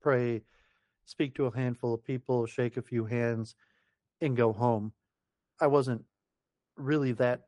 pray, 0.02 0.42
speak 1.06 1.36
to 1.36 1.46
a 1.46 1.56
handful 1.56 1.94
of 1.94 2.04
people, 2.04 2.46
shake 2.46 2.78
a 2.78 2.82
few 2.82 3.06
hands, 3.06 3.56
and 4.24 4.38
go 4.38 4.54
home. 4.54 4.94
I 5.60 5.68
wasn't 5.68 6.04
really 6.78 7.12
that 7.14 7.42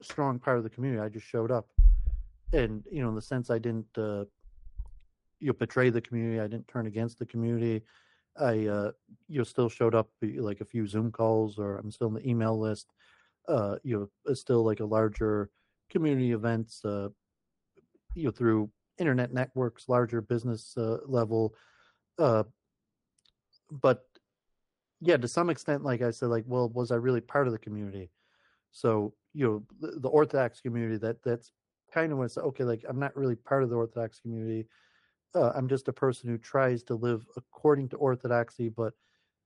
strong 0.00 0.38
part 0.38 0.58
of 0.58 0.64
the 0.64 0.70
community. 0.70 1.02
I 1.02 1.08
just 1.08 1.26
showed 1.26 1.50
up, 1.50 1.68
and 2.52 2.84
you 2.90 3.02
know, 3.02 3.08
in 3.08 3.14
the 3.14 3.22
sense 3.22 3.50
I 3.50 3.58
didn't, 3.58 3.98
uh, 3.98 4.24
you 5.40 5.48
know, 5.48 5.52
betray 5.52 5.90
the 5.90 6.00
community. 6.00 6.40
I 6.40 6.46
didn't 6.46 6.68
turn 6.68 6.86
against 6.86 7.18
the 7.18 7.26
community. 7.26 7.82
I 8.38 8.66
uh, 8.66 8.92
you 9.28 9.38
know 9.38 9.44
still 9.44 9.68
showed 9.68 9.94
up 9.94 10.08
like 10.22 10.60
a 10.60 10.64
few 10.64 10.86
Zoom 10.86 11.10
calls, 11.10 11.58
or 11.58 11.76
I'm 11.76 11.90
still 11.90 12.08
in 12.08 12.14
the 12.14 12.28
email 12.28 12.58
list. 12.58 12.86
Uh, 13.48 13.76
you 13.82 14.08
know, 14.26 14.34
still 14.34 14.64
like 14.64 14.80
a 14.80 14.84
larger 14.84 15.50
community 15.90 16.32
events. 16.32 16.84
Uh, 16.84 17.08
you 18.14 18.24
know, 18.24 18.30
through 18.30 18.70
internet 18.98 19.32
networks, 19.32 19.88
larger 19.88 20.20
business 20.20 20.74
uh, 20.76 20.98
level. 21.06 21.54
Uh, 22.18 22.44
but 23.70 24.04
yeah, 25.02 25.16
to 25.16 25.28
some 25.28 25.50
extent, 25.50 25.82
like 25.82 26.00
I 26.00 26.10
said, 26.10 26.28
like, 26.28 26.44
well, 26.46 26.68
was 26.70 26.90
I 26.90 26.96
really 26.96 27.20
part 27.20 27.46
of 27.46 27.52
the 27.52 27.58
community? 27.58 28.10
So 28.70 29.12
you 29.34 29.46
know, 29.46 29.62
the, 29.80 29.98
the 30.00 30.08
Orthodox 30.08 30.60
community. 30.60 30.96
That 30.96 31.22
that's 31.22 31.52
kind 31.92 32.12
of 32.12 32.18
when 32.18 32.26
it's 32.26 32.38
okay. 32.38 32.64
Like, 32.64 32.84
I'm 32.88 32.98
not 32.98 33.16
really 33.16 33.34
part 33.34 33.62
of 33.62 33.70
the 33.70 33.76
Orthodox 33.76 34.20
community 34.20 34.66
uh, 35.34 35.52
I'm 35.54 35.68
just 35.68 35.88
a 35.88 35.92
person 35.92 36.28
who 36.28 36.38
tries 36.38 36.82
to 36.84 36.94
live 36.94 37.26
according 37.36 37.88
to 37.90 37.96
orthodoxy, 37.96 38.68
but 38.68 38.92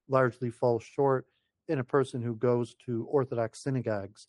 largely 0.09 0.51
falls 0.51 0.83
short, 0.83 1.27
and 1.69 1.81
a 1.81 1.85
person 1.85 2.23
who 2.23 2.35
goes 2.35 2.75
to 2.87 3.07
Orthodox 3.11 3.63
synagogues. 3.63 4.29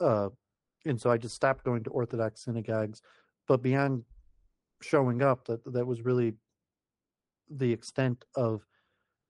Uh, 0.00 0.28
and 0.84 1.00
so 1.00 1.10
I 1.10 1.18
just 1.18 1.34
stopped 1.34 1.64
going 1.64 1.84
to 1.84 1.90
Orthodox 1.90 2.44
synagogues. 2.44 3.02
But 3.46 3.62
beyond 3.62 4.04
showing 4.82 5.22
up, 5.22 5.46
that 5.46 5.60
that 5.72 5.86
was 5.86 6.02
really 6.02 6.34
the 7.50 7.72
extent 7.72 8.24
of 8.34 8.64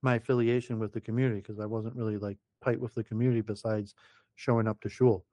my 0.02 0.16
affiliation 0.16 0.78
with 0.78 0.92
the 0.92 1.00
community 1.00 1.40
because 1.40 1.60
I 1.60 1.66
wasn't 1.66 1.96
really 1.96 2.18
like 2.18 2.38
tight 2.64 2.80
with 2.80 2.94
the 2.94 3.04
community 3.04 3.40
besides 3.40 3.94
showing 4.36 4.68
up 4.68 4.80
to 4.82 4.88
shul. 4.88 5.24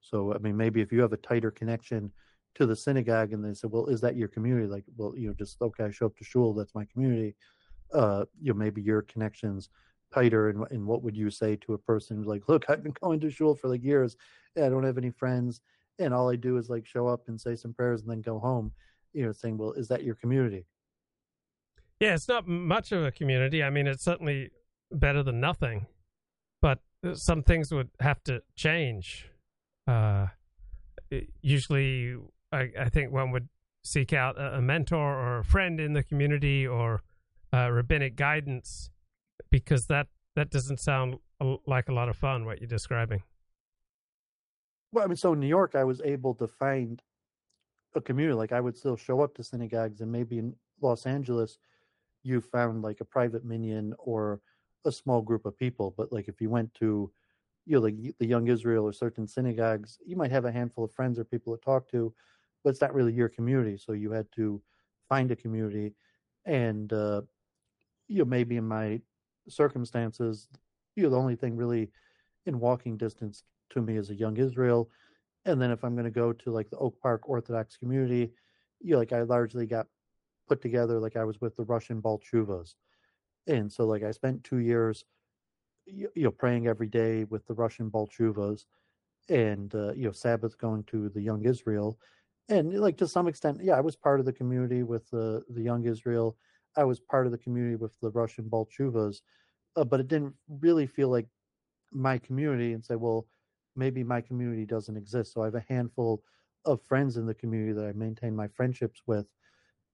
So 0.00 0.34
I 0.34 0.38
mean, 0.38 0.56
maybe 0.56 0.80
if 0.80 0.92
you 0.92 1.00
have 1.00 1.12
a 1.12 1.18
tighter 1.18 1.50
connection 1.50 2.12
to 2.54 2.66
the 2.66 2.76
synagogue 2.76 3.32
and 3.32 3.44
they 3.44 3.54
said, 3.54 3.70
well, 3.70 3.86
is 3.86 4.00
that 4.00 4.16
your 4.16 4.28
community? 4.28 4.66
Like, 4.66 4.84
well, 4.96 5.14
you 5.16 5.28
know, 5.28 5.34
just, 5.34 5.60
okay, 5.62 5.84
I 5.84 5.90
show 5.90 6.06
up 6.06 6.16
to 6.16 6.24
shul, 6.24 6.52
that's 6.52 6.74
my 6.74 6.84
community. 6.92 7.36
Uh, 7.92 8.24
you 8.40 8.52
know, 8.52 8.58
maybe 8.58 8.82
your 8.82 9.02
connections 9.02 9.68
tighter 10.12 10.48
and, 10.48 10.64
and 10.70 10.84
what 10.84 11.02
would 11.02 11.16
you 11.16 11.30
say 11.30 11.56
to 11.56 11.74
a 11.74 11.78
person 11.78 12.16
who's 12.16 12.26
like, 12.26 12.48
look, 12.48 12.68
I've 12.68 12.82
been 12.82 12.94
going 13.00 13.20
to 13.20 13.30
shul 13.30 13.54
for 13.54 13.68
like 13.68 13.84
years 13.84 14.16
I 14.56 14.68
don't 14.68 14.84
have 14.84 14.98
any 14.98 15.10
friends 15.10 15.60
and 15.98 16.12
all 16.12 16.30
I 16.30 16.36
do 16.36 16.56
is 16.56 16.68
like 16.68 16.86
show 16.86 17.06
up 17.06 17.28
and 17.28 17.40
say 17.40 17.54
some 17.54 17.72
prayers 17.72 18.02
and 18.02 18.10
then 18.10 18.20
go 18.20 18.38
home, 18.38 18.72
you 19.12 19.24
know, 19.24 19.32
saying, 19.32 19.58
well, 19.58 19.72
is 19.72 19.88
that 19.88 20.02
your 20.02 20.16
community? 20.16 20.66
Yeah, 22.00 22.14
it's 22.14 22.28
not 22.28 22.48
much 22.48 22.92
of 22.92 23.04
a 23.04 23.12
community. 23.12 23.62
I 23.62 23.68
mean, 23.70 23.86
it's 23.86 24.02
certainly 24.02 24.50
better 24.90 25.22
than 25.22 25.38
nothing, 25.38 25.86
but 26.62 26.80
some 27.12 27.42
things 27.42 27.70
would 27.72 27.90
have 28.00 28.24
to 28.24 28.42
change. 28.56 29.28
Uh, 29.86 30.28
usually 31.42 32.16
I, 32.52 32.70
I 32.78 32.88
think 32.88 33.12
one 33.12 33.30
would 33.32 33.48
seek 33.82 34.12
out 34.12 34.40
a, 34.40 34.60
mentor 34.60 34.98
or 34.98 35.38
a 35.38 35.44
friend 35.44 35.80
in 35.80 35.92
the 35.92 36.02
community 36.02 36.66
or 36.66 37.02
uh, 37.52 37.70
rabbinic 37.70 38.16
guidance 38.16 38.90
because 39.50 39.86
that 39.86 40.08
that 40.36 40.50
doesn't 40.50 40.78
sound 40.78 41.16
like 41.66 41.88
a 41.88 41.92
lot 41.92 42.08
of 42.08 42.16
fun 42.16 42.44
what 42.44 42.60
you're 42.60 42.68
describing. 42.68 43.22
Well, 44.92 45.04
I 45.04 45.08
mean, 45.08 45.16
so 45.16 45.32
in 45.32 45.40
New 45.40 45.48
York, 45.48 45.74
I 45.74 45.84
was 45.84 46.00
able 46.02 46.34
to 46.34 46.46
find 46.46 47.02
a 47.94 48.00
community. 48.00 48.34
Like 48.34 48.52
I 48.52 48.60
would 48.60 48.76
still 48.76 48.96
show 48.96 49.22
up 49.22 49.34
to 49.36 49.44
synagogues, 49.44 50.00
and 50.00 50.12
maybe 50.12 50.38
in 50.38 50.54
Los 50.80 51.06
Angeles, 51.06 51.58
you 52.22 52.40
found 52.40 52.82
like 52.82 53.00
a 53.00 53.04
private 53.04 53.44
minyan 53.44 53.94
or 53.98 54.40
a 54.84 54.92
small 54.92 55.22
group 55.22 55.46
of 55.46 55.56
people. 55.56 55.94
But 55.96 56.12
like 56.12 56.28
if 56.28 56.40
you 56.40 56.50
went 56.50 56.72
to, 56.74 57.10
you 57.66 57.76
know, 57.76 57.82
like 57.82 57.96
the 58.18 58.26
Young 58.26 58.48
Israel 58.48 58.84
or 58.84 58.92
certain 58.92 59.26
synagogues, 59.26 59.98
you 60.04 60.16
might 60.16 60.30
have 60.30 60.44
a 60.44 60.52
handful 60.52 60.84
of 60.84 60.92
friends 60.92 61.18
or 61.18 61.24
people 61.24 61.56
to 61.56 61.62
talk 61.62 61.88
to, 61.90 62.12
but 62.62 62.70
it's 62.70 62.80
not 62.80 62.94
really 62.94 63.12
your 63.12 63.28
community. 63.28 63.76
So 63.76 63.92
you 63.92 64.10
had 64.10 64.26
to 64.32 64.60
find 65.08 65.30
a 65.30 65.36
community, 65.36 65.94
and 66.46 66.92
uh, 66.92 67.22
you 68.08 68.18
know 68.18 68.24
maybe 68.24 68.56
in 68.56 68.66
my 68.66 69.00
circumstances, 69.48 70.48
you 70.96 71.02
know 71.02 71.10
the 71.10 71.18
only 71.18 71.36
thing 71.36 71.56
really 71.56 71.90
in 72.46 72.58
walking 72.58 72.96
distance 72.96 73.44
to 73.70 73.82
me 73.82 73.96
is 73.96 74.10
a 74.10 74.14
young 74.14 74.36
Israel, 74.36 74.88
and 75.44 75.60
then 75.60 75.70
if 75.70 75.84
I'm 75.84 75.94
going 75.94 76.04
to 76.04 76.10
go 76.10 76.32
to 76.32 76.50
like 76.50 76.70
the 76.70 76.78
Oak 76.78 77.00
Park 77.00 77.28
Orthodox 77.28 77.76
community, 77.76 78.32
you 78.80 78.92
know, 78.92 78.98
like 78.98 79.12
I 79.12 79.22
largely 79.22 79.66
got 79.66 79.86
put 80.50 80.62
together 80.62 80.98
like 81.00 81.16
I 81.16 81.24
was 81.30 81.40
with 81.40 81.56
the 81.56 81.64
Russian 81.74 82.00
Baal 82.00 82.20
Teshuvas, 82.20 82.74
and 83.46 83.72
so 83.72 83.86
like 83.86 84.04
I 84.04 84.12
spent 84.12 84.44
two 84.44 84.58
years, 84.58 85.04
you, 85.86 86.08
you 86.16 86.24
know, 86.24 86.32
praying 86.42 86.66
every 86.68 86.88
day 86.88 87.24
with 87.24 87.46
the 87.46 87.54
Russian 87.64 87.88
Baal 87.90 88.08
Teshuvas, 88.08 88.66
and 89.28 89.74
uh, 89.74 89.92
you 89.94 90.06
know 90.06 90.12
Sabbath 90.12 90.58
going 90.58 90.84
to 90.92 91.08
the 91.10 91.22
Young 91.22 91.44
Israel 91.54 91.98
and 92.50 92.74
like 92.80 92.96
to 92.98 93.08
some 93.08 93.28
extent, 93.28 93.60
yeah, 93.62 93.76
I 93.76 93.80
was 93.80 93.96
part 93.96 94.20
of 94.20 94.26
the 94.26 94.32
community 94.32 94.82
with 94.82 95.08
the 95.10 95.44
the 95.50 95.62
young 95.62 95.86
Israel. 95.86 96.36
I 96.76 96.84
was 96.84 97.00
part 97.00 97.26
of 97.26 97.32
the 97.32 97.38
community 97.38 97.76
with 97.76 97.92
the 98.02 98.10
Russian 98.10 98.48
Baal 98.48 98.66
Teshuvas, 98.66 99.22
uh, 99.76 99.84
but 99.84 100.00
it 100.00 100.08
didn't 100.08 100.34
really 100.60 100.86
feel 100.86 101.08
like 101.10 101.28
my 101.92 102.18
community. 102.18 102.72
And 102.72 102.84
say, 102.84 102.96
well, 102.96 103.26
maybe 103.76 104.02
my 104.04 104.20
community 104.20 104.66
doesn't 104.66 104.96
exist. 104.96 105.32
So 105.32 105.42
I 105.42 105.46
have 105.46 105.54
a 105.54 105.64
handful 105.68 106.22
of 106.64 106.82
friends 106.82 107.16
in 107.16 107.26
the 107.26 107.34
community 107.34 107.72
that 107.72 107.86
I 107.86 107.92
maintain 107.92 108.34
my 108.36 108.48
friendships 108.48 109.02
with. 109.06 109.26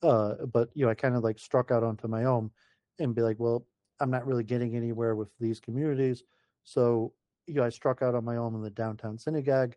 Uh, 0.03 0.35
but 0.53 0.71
you 0.75 0.85
know, 0.85 0.91
I 0.91 0.95
kind 0.95 1.17
of 1.17 1.25
like 1.25 1.39
struck 1.39 1.71
out 1.71 1.83
onto 1.83 2.09
my 2.09 2.25
own 2.25 2.51
and 2.99 3.15
be 3.15 3.23
like, 3.23 3.39
well, 3.39 3.67
I'm 4.01 4.11
not 4.11 4.27
really 4.27 4.45
getting 4.45 4.77
anywhere 4.77 5.15
with 5.15 5.29
these 5.41 5.61
communities. 5.61 6.23
So 6.65 7.13
you 7.47 7.55
know, 7.55 7.65
I 7.65 7.71
struck 7.71 8.03
out 8.03 8.15
on 8.15 8.25
my 8.25 8.37
own 8.37 8.55
in 8.55 8.63
the 8.63 8.71
downtown 8.71 9.19
synagogue, 9.19 9.75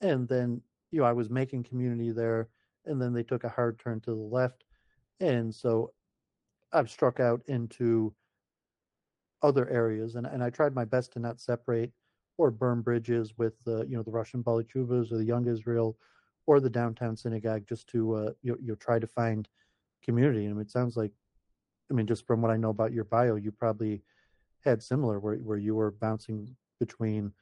and 0.00 0.28
then 0.28 0.60
you 0.90 1.00
know, 1.00 1.06
I 1.06 1.12
was 1.12 1.30
making 1.30 1.64
community 1.64 2.12
there, 2.12 2.48
and 2.86 3.00
then 3.00 3.12
they 3.12 3.22
took 3.22 3.44
a 3.44 3.48
hard 3.48 3.78
turn 3.78 4.00
to 4.02 4.10
the 4.10 4.16
left, 4.16 4.64
and 5.20 5.54
so 5.54 5.92
I've 6.72 6.90
struck 6.90 7.20
out 7.20 7.42
into 7.46 8.14
other 9.42 9.68
areas, 9.68 10.14
and 10.14 10.26
and 10.26 10.42
I 10.42 10.50
tried 10.50 10.74
my 10.74 10.84
best 10.84 11.12
to 11.12 11.18
not 11.18 11.40
separate 11.40 11.92
or 12.38 12.50
burn 12.50 12.82
bridges 12.82 13.34
with 13.36 13.54
uh, 13.66 13.84
you 13.84 13.96
know 13.96 14.02
the 14.02 14.10
Russian 14.10 14.42
Baal 14.42 14.62
Teshuvas 14.62 15.12
or 15.12 15.18
the 15.18 15.24
Young 15.24 15.46
Israel 15.48 15.96
or 16.48 16.60
the 16.60 16.70
downtown 16.70 17.14
synagogue, 17.14 17.64
just 17.68 17.86
to 17.88 18.14
uh, 18.14 18.30
you 18.42 18.58
you 18.62 18.74
try 18.74 18.98
to 18.98 19.06
find 19.06 19.46
community. 20.02 20.46
And 20.46 20.58
it 20.60 20.70
sounds 20.70 20.96
like, 20.96 21.12
I 21.90 21.94
mean, 21.94 22.06
just 22.06 22.26
from 22.26 22.40
what 22.40 22.50
I 22.50 22.56
know 22.56 22.70
about 22.70 22.94
your 22.94 23.04
bio, 23.04 23.36
you 23.36 23.52
probably 23.52 24.02
had 24.64 24.82
similar 24.82 25.20
where 25.20 25.36
where 25.36 25.58
you 25.58 25.74
were 25.74 25.90
bouncing 25.90 26.56
between, 26.80 27.32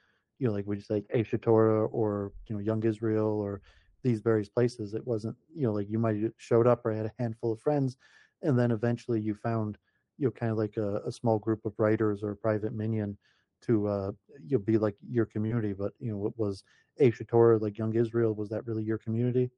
you 0.40 0.48
know, 0.48 0.52
like 0.54 0.66
would 0.66 0.78
you 0.78 0.82
say 0.84 1.04
Aish 1.14 1.30
HaTorah 1.30 1.88
or 1.92 2.32
you 2.48 2.56
know 2.56 2.60
Young 2.60 2.82
Israel 2.82 3.28
or 3.28 3.62
these 4.02 4.20
various 4.20 4.48
places. 4.48 4.92
It 4.92 5.06
wasn't 5.06 5.36
you 5.54 5.66
know 5.68 5.72
like 5.72 5.88
you 5.88 6.00
might 6.00 6.20
have 6.22 6.32
showed 6.38 6.66
up 6.66 6.84
or 6.84 6.92
had 6.92 7.06
a 7.06 7.12
handful 7.20 7.52
of 7.52 7.60
friends, 7.60 7.96
and 8.42 8.58
then 8.58 8.72
eventually 8.72 9.20
you 9.20 9.36
found 9.36 9.78
you 10.18 10.26
know 10.26 10.32
kind 10.32 10.50
of 10.50 10.58
like 10.58 10.76
a, 10.78 10.96
a 11.06 11.12
small 11.12 11.38
group 11.38 11.64
of 11.64 11.78
writers 11.78 12.24
or 12.24 12.32
a 12.32 12.36
private 12.36 12.74
minyan 12.74 13.16
to 13.66 13.86
uh 13.88 14.10
you 14.44 14.58
know, 14.58 14.64
be 14.64 14.78
like 14.78 14.94
your 15.08 15.26
community. 15.26 15.72
But 15.72 15.92
you 15.98 16.10
know, 16.10 16.18
what 16.18 16.38
was 16.38 16.62
Aish 17.00 17.22
HaTorah 17.22 17.60
like 17.60 17.78
Young 17.78 17.94
Israel? 17.94 18.34
Was 18.34 18.48
that 18.50 18.66
really 18.66 18.84
your 18.84 18.98
community? 18.98 19.50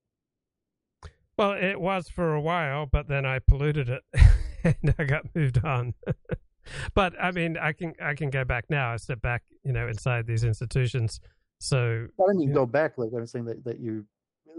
Well, 1.37 1.53
it 1.53 1.81
was 1.81 2.09
for 2.09 2.35
a 2.35 2.41
while, 2.41 2.87
but 2.87 3.07
then 3.07 3.25
I 3.25 3.39
polluted 3.39 3.89
it 3.89 4.03
and 4.65 4.95
I 4.99 5.05
got 5.05 5.25
moved 5.35 5.65
on. 5.65 5.95
but 6.95 7.15
I 7.21 7.31
mean, 7.31 7.57
I 7.57 7.73
can 7.73 7.95
I 8.03 8.15
can 8.15 8.31
go 8.31 8.45
back 8.45 8.65
now. 8.69 8.93
I 8.93 8.97
step 8.97 9.23
back, 9.23 9.43
you 9.63 9.73
know, 9.73 9.87
inside 9.87 10.27
these 10.27 10.45
institutions. 10.45 11.21
So 11.61 12.07
I 12.21 12.33
mean, 12.33 12.49
you 12.49 12.55
go 12.55 12.67
back. 12.67 12.99
Like 12.99 13.11
I'm 13.17 13.27
saying 13.27 13.47
that 13.47 13.65
that 13.65 13.81
you 13.81 14.05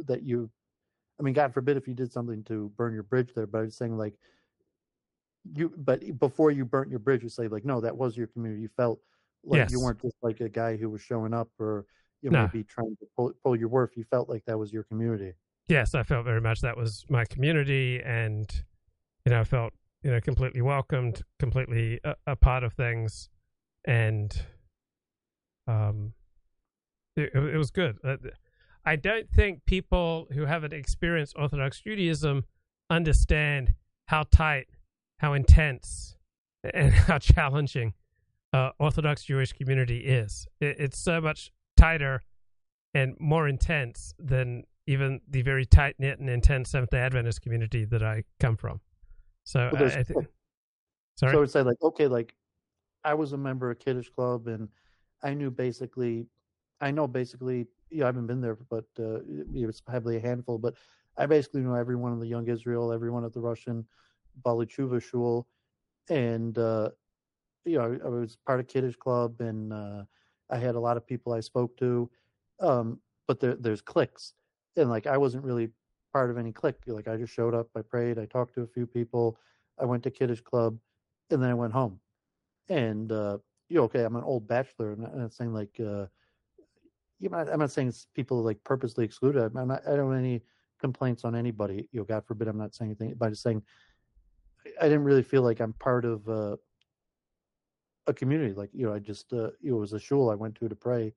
that 0.08 0.24
you. 0.24 0.50
I 1.20 1.24
mean, 1.24 1.34
God 1.34 1.54
forbid 1.54 1.76
if 1.76 1.86
you 1.86 1.94
did 1.94 2.14
something 2.14 2.44
to 2.46 2.72
burn 2.78 2.94
your 2.94 3.04
bridge 3.04 3.32
there, 3.36 3.46
but 3.46 3.60
I 3.60 3.62
was 3.64 3.76
saying 3.76 3.98
like 3.98 4.14
you. 5.54 5.74
But 5.78 6.18
before 6.18 6.52
you 6.52 6.66
burnt 6.66 6.90
your 6.90 7.00
bridge, 7.00 7.24
you 7.24 7.30
say 7.30 7.48
like, 7.48 7.66
no, 7.66 7.82
that 7.82 7.96
was 7.96 8.16
your 8.16 8.28
community. 8.28 8.62
You 8.62 8.70
felt 8.78 9.00
like 9.44 9.58
Yes. 9.60 9.72
you 9.72 9.80
weren't 9.82 10.02
just 10.02 10.16
like 10.22 10.40
a 10.42 10.50
guy 10.50 10.76
who 10.78 10.90
was 10.90 11.02
showing 11.02 11.34
up 11.34 11.50
or 11.60 11.86
you 12.22 12.30
know 12.30 12.40
No. 12.40 12.50
maybe 12.54 12.64
trying 12.66 12.96
to 13.00 13.06
pull, 13.16 13.32
pull 13.44 13.56
your 13.56 13.70
worth. 13.70 13.92
You 13.96 14.04
felt 14.10 14.30
like 14.30 14.44
that 14.46 14.58
was 14.58 14.72
your 14.74 14.84
community. 14.84 15.34
yes, 15.68 15.94
I 15.96 16.04
felt 16.04 16.26
very 16.26 16.42
much 16.42 16.62
that 16.62 16.76
was 16.78 17.06
my 17.10 17.26
community, 17.26 18.02
and 18.04 18.46
you 19.26 19.32
know, 19.32 19.40
I 19.42 19.44
felt 19.44 19.74
you 20.04 20.12
know 20.12 20.20
completely 20.22 20.62
welcomed, 20.62 21.22
completely 21.40 22.00
a, 22.04 22.16
a 22.28 22.36
part 22.36 22.64
of 22.64 22.74
things, 22.74 23.30
and 23.86 24.36
um, 25.68 26.14
it, 27.16 27.34
it 27.34 27.58
was 27.58 27.72
good. 27.72 27.98
Uh, 28.04 28.18
I 28.86 28.96
don't 28.96 29.30
think 29.30 29.66
people 29.66 30.28
who 30.34 30.46
haven't 30.46 30.74
experienced 30.74 31.36
Orthodox 31.38 31.82
Judaism 31.82 32.46
understand 32.90 33.76
how 34.08 34.24
tight, 34.24 34.68
how 35.20 35.34
intense, 35.34 36.16
and 36.74 36.92
how 36.94 37.20
challenging 37.20 37.94
uh, 38.54 38.72
Orthodox 38.80 39.24
Jewish 39.24 39.54
community 39.54 40.00
is. 40.00 40.48
It, 40.60 40.78
it's 40.80 40.98
so 40.98 41.22
much 41.22 41.52
tighter 41.78 42.22
and 42.94 43.16
more 43.20 43.48
intense 43.48 44.14
than 44.18 44.64
even 44.88 45.22
the 45.30 45.42
very 45.44 45.66
tight 45.66 45.96
knit 46.00 46.20
and 46.20 46.30
intense 46.30 46.72
Seventh 46.72 46.90
Day 46.90 47.00
Adventist 47.00 47.42
community 47.42 47.86
that 47.86 48.02
I 48.02 48.24
come 48.40 48.58
from. 48.58 48.82
So 49.44 49.70
Well, 49.72 49.84
I, 49.84 50.00
I 50.00 50.04
think. 50.04 50.26
Sorry. 51.16 51.32
So 51.32 51.38
I 51.38 51.40
would 51.40 51.52
say 51.52 51.62
like, 51.62 51.78
okay, 51.84 52.08
like 52.08 52.34
I 53.04 53.14
was 53.14 53.34
a 53.34 53.38
member 53.38 53.70
of 53.70 53.80
Kiddush 53.80 54.10
Club 54.10 54.48
and 54.48 54.70
I 55.22 55.34
knew 55.34 55.52
basically, 55.52 56.28
I 56.82 56.92
know 56.92 57.08
basically, 57.08 57.68
you 57.90 58.00
know, 58.00 58.06
I 58.06 58.08
haven't 58.08 58.28
been 58.28 58.42
there, 58.42 58.58
but 58.70 58.86
uh, 58.98 59.20
it 59.54 59.66
was 59.66 59.82
probably 59.82 60.18
a 60.18 60.22
handful, 60.22 60.58
but 60.58 60.76
I 61.18 61.26
basically 61.26 61.62
know 61.62 61.76
everyone 61.76 62.14
in 62.14 62.20
the 62.20 62.28
Young 62.28 62.48
Israel, 62.48 62.92
everyone 62.92 63.26
at 63.26 63.34
the 63.34 63.42
Russian 63.42 63.86
Baal 64.44 64.66
Teshuva 64.66 65.02
Shul. 65.02 65.46
And, 66.10 66.58
uh, 66.58 66.90
you 67.66 67.78
know, 67.78 68.00
I 68.04 68.10
was 68.10 68.38
part 68.46 68.60
of 68.60 68.68
Kiddush 68.68 68.96
Club 68.96 69.42
and 69.42 69.74
uh, 69.74 70.04
I 70.50 70.58
had 70.58 70.76
a 70.76 70.80
lot 70.80 70.98
of 70.98 71.06
people 71.06 71.34
I 71.34 71.40
spoke 71.40 71.78
to. 71.78 72.10
Um, 72.60 73.00
but 73.28 73.40
there, 73.40 73.56
there's 73.56 73.82
cliques. 73.82 74.34
And 74.76 74.90
like, 74.90 75.08
I 75.08 75.18
wasn't 75.18 75.44
really 75.44 75.70
part 76.14 76.30
of 76.30 76.38
any 76.38 76.52
clique. 76.52 76.82
Like, 76.88 77.08
I 77.08 77.18
just 77.18 77.34
showed 77.34 77.54
up, 77.54 77.68
I 77.76 77.82
prayed, 77.82 78.18
I 78.18 78.26
talked 78.26 78.56
to 78.56 78.62
a 78.62 78.68
few 78.68 78.88
people, 78.88 79.38
I 79.80 79.86
went 79.86 80.04
to 80.04 80.12
Kiddush 80.12 80.42
Club 80.42 80.78
and 81.30 81.42
then 81.42 81.50
I 81.50 81.54
went 81.54 81.74
home. 81.74 82.00
And 82.70 83.12
uh, 83.12 83.38
you 83.68 83.78
know, 83.78 83.84
okay, 83.84 84.04
I'm 84.04 84.16
an 84.16 84.24
old 84.24 84.48
bachelor, 84.48 84.92
and 84.92 85.06
I'm 85.06 85.20
not 85.20 85.34
saying 85.34 85.54
like 85.54 85.76
uh, 85.80 86.06
you 87.20 87.30
know, 87.30 87.38
I'm 87.38 87.60
not 87.60 87.72
saying 87.72 87.94
people 88.14 88.44
like 88.44 88.64
purposely 88.64 89.06
excluded. 89.06 89.44
I'm 89.44 89.68
not. 89.68 89.82
I 89.88 89.96
don't 89.96 90.12
have 90.12 90.20
any 90.20 90.42
complaints 90.80 91.24
on 91.26 91.36
anybody. 91.36 91.88
You 91.92 92.02
know, 92.02 92.04
God 92.06 92.26
forbid, 92.26 92.48
I'm 92.48 92.58
not 92.58 92.76
saying 92.76 92.92
anything. 92.92 93.16
By 93.16 93.30
just 93.30 93.44
saying, 93.44 93.64
I 94.80 94.84
didn't 94.84 95.04
really 95.04 95.24
feel 95.24 95.42
like 95.42 95.60
I'm 95.60 95.74
part 95.74 96.06
of 96.06 96.28
uh, 96.30 96.58
a 98.10 98.14
community. 98.14 98.54
Like 98.54 98.70
you 98.74 98.86
know, 98.86 98.94
I 98.94 99.00
just 99.00 99.32
uh, 99.32 99.52
it 99.64 99.72
was 99.72 99.94
a 99.94 100.00
shul 100.00 100.30
I 100.30 100.36
went 100.36 100.56
to 100.56 100.68
to 100.68 100.76
pray, 100.76 101.14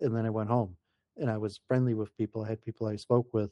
and 0.00 0.14
then 0.14 0.26
I 0.26 0.30
went 0.30 0.50
home, 0.50 0.76
and 1.16 1.30
I 1.30 1.36
was 1.36 1.60
friendly 1.66 1.94
with 1.94 2.16
people. 2.16 2.44
I 2.44 2.48
had 2.48 2.62
people 2.62 2.86
I 2.86 2.96
spoke 2.96 3.32
with, 3.32 3.50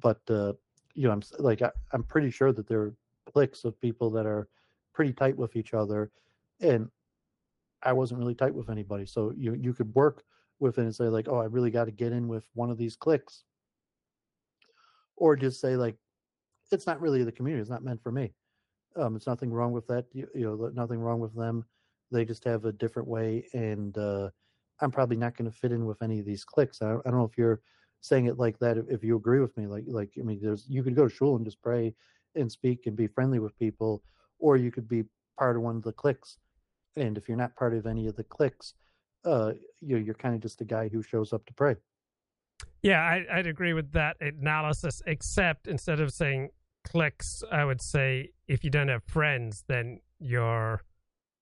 but 0.00 0.20
uh, 0.30 0.54
you 0.94 1.06
know, 1.06 1.12
I'm 1.12 1.22
like 1.38 1.62
I, 1.62 1.70
I'm 1.92 2.02
pretty 2.04 2.30
sure 2.30 2.52
that 2.52 2.66
there 2.66 2.80
are 2.80 2.94
cliques 3.30 3.64
of 3.64 3.80
people 3.80 4.10
that 4.10 4.26
are 4.26 4.48
pretty 4.94 5.12
tight 5.12 5.36
with 5.36 5.56
each 5.56 5.74
other, 5.74 6.10
and 6.60 6.88
I 7.82 7.92
wasn't 7.92 8.20
really 8.20 8.34
tight 8.34 8.54
with 8.54 8.70
anybody. 8.70 9.06
So 9.06 9.32
you 9.36 9.54
you 9.54 9.74
could 9.74 9.94
work 9.94 10.24
with 10.60 10.78
it 10.78 10.82
and 10.82 10.94
say 10.94 11.04
like, 11.04 11.28
oh, 11.28 11.38
I 11.38 11.44
really 11.44 11.70
got 11.70 11.84
to 11.84 11.92
get 11.92 12.12
in 12.12 12.28
with 12.28 12.48
one 12.54 12.70
of 12.70 12.78
these 12.78 12.96
cliques, 12.96 13.44
or 15.16 15.36
just 15.36 15.60
say 15.60 15.76
like, 15.76 15.96
it's 16.72 16.86
not 16.86 17.00
really 17.00 17.24
the 17.24 17.32
community. 17.32 17.60
It's 17.60 17.70
not 17.70 17.84
meant 17.84 18.02
for 18.02 18.12
me. 18.12 18.32
Um, 18.96 19.16
it's 19.16 19.26
nothing 19.26 19.52
wrong 19.52 19.72
with 19.72 19.86
that. 19.88 20.06
You, 20.12 20.28
you 20.34 20.44
know, 20.44 20.70
nothing 20.74 21.00
wrong 21.00 21.20
with 21.20 21.34
them. 21.34 21.64
They 22.10 22.24
just 22.24 22.44
have 22.44 22.64
a 22.64 22.72
different 22.72 23.08
way, 23.08 23.46
and 23.52 23.96
uh, 23.98 24.30
I'm 24.80 24.90
probably 24.90 25.16
not 25.16 25.36
going 25.36 25.50
to 25.50 25.56
fit 25.56 25.72
in 25.72 25.86
with 25.86 26.02
any 26.02 26.18
of 26.20 26.26
these 26.26 26.44
cliques. 26.44 26.82
I, 26.82 26.92
I 26.92 27.10
don't 27.10 27.18
know 27.18 27.28
if 27.30 27.36
you're 27.36 27.60
saying 28.00 28.26
it 28.26 28.38
like 28.38 28.58
that. 28.60 28.78
If, 28.88 29.02
you 29.02 29.16
agree 29.16 29.40
with 29.40 29.56
me, 29.56 29.66
like 29.66 29.84
like 29.86 30.10
I 30.18 30.22
mean, 30.22 30.40
there's 30.42 30.66
you 30.68 30.82
could 30.82 30.96
go 30.96 31.08
to 31.08 31.14
shul 31.14 31.36
and 31.36 31.44
just 31.44 31.60
pray 31.62 31.94
and 32.34 32.50
speak 32.50 32.86
and 32.86 32.96
be 32.96 33.06
friendly 33.06 33.38
with 33.38 33.58
people, 33.58 34.02
or 34.38 34.56
you 34.56 34.70
could 34.70 34.88
be 34.88 35.04
part 35.38 35.56
of 35.56 35.62
one 35.62 35.76
of 35.76 35.82
the 35.82 35.92
cliques. 35.92 36.38
And 36.96 37.16
if 37.16 37.28
you're 37.28 37.36
not 37.36 37.54
part 37.56 37.74
of 37.74 37.86
any 37.86 38.06
of 38.06 38.16
the 38.16 38.24
cliques, 38.24 38.74
uh, 39.24 39.52
you 39.80 39.96
know, 39.96 40.02
you're 40.02 40.14
kind 40.14 40.34
of 40.34 40.40
just 40.40 40.60
a 40.60 40.64
guy 40.64 40.88
who 40.88 41.02
shows 41.02 41.32
up 41.32 41.44
to 41.46 41.54
pray. 41.54 41.76
Yeah, 42.82 43.00
I, 43.00 43.24
I'd 43.32 43.46
agree 43.46 43.72
with 43.72 43.92
that 43.92 44.16
analysis, 44.20 45.02
except 45.06 45.66
instead 45.66 46.00
of 46.00 46.12
saying 46.12 46.50
cliques, 46.84 47.42
I 47.50 47.64
would 47.64 47.82
say 47.82 48.30
if 48.46 48.64
you 48.64 48.70
don't 48.70 48.88
have 48.88 49.04
friends, 49.04 49.64
then 49.66 50.00
you're, 50.18 50.82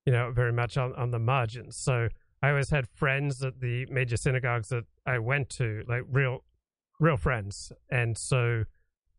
you 0.06 0.12
know, 0.12 0.30
very 0.30 0.52
much 0.52 0.78
on, 0.78 0.94
on 0.94 1.10
the 1.10 1.18
margins. 1.18 1.76
So 1.76 2.08
I 2.42 2.50
always 2.50 2.70
had 2.70 2.88
friends 2.88 3.42
at 3.42 3.60
the 3.60 3.86
major 3.86 4.16
synagogues 4.16 4.68
that 4.70 4.84
I 5.04 5.18
went 5.18 5.50
to, 5.50 5.84
like 5.88 6.02
real, 6.10 6.44
real 6.98 7.16
friends. 7.16 7.72
And 7.90 8.16
so 8.16 8.64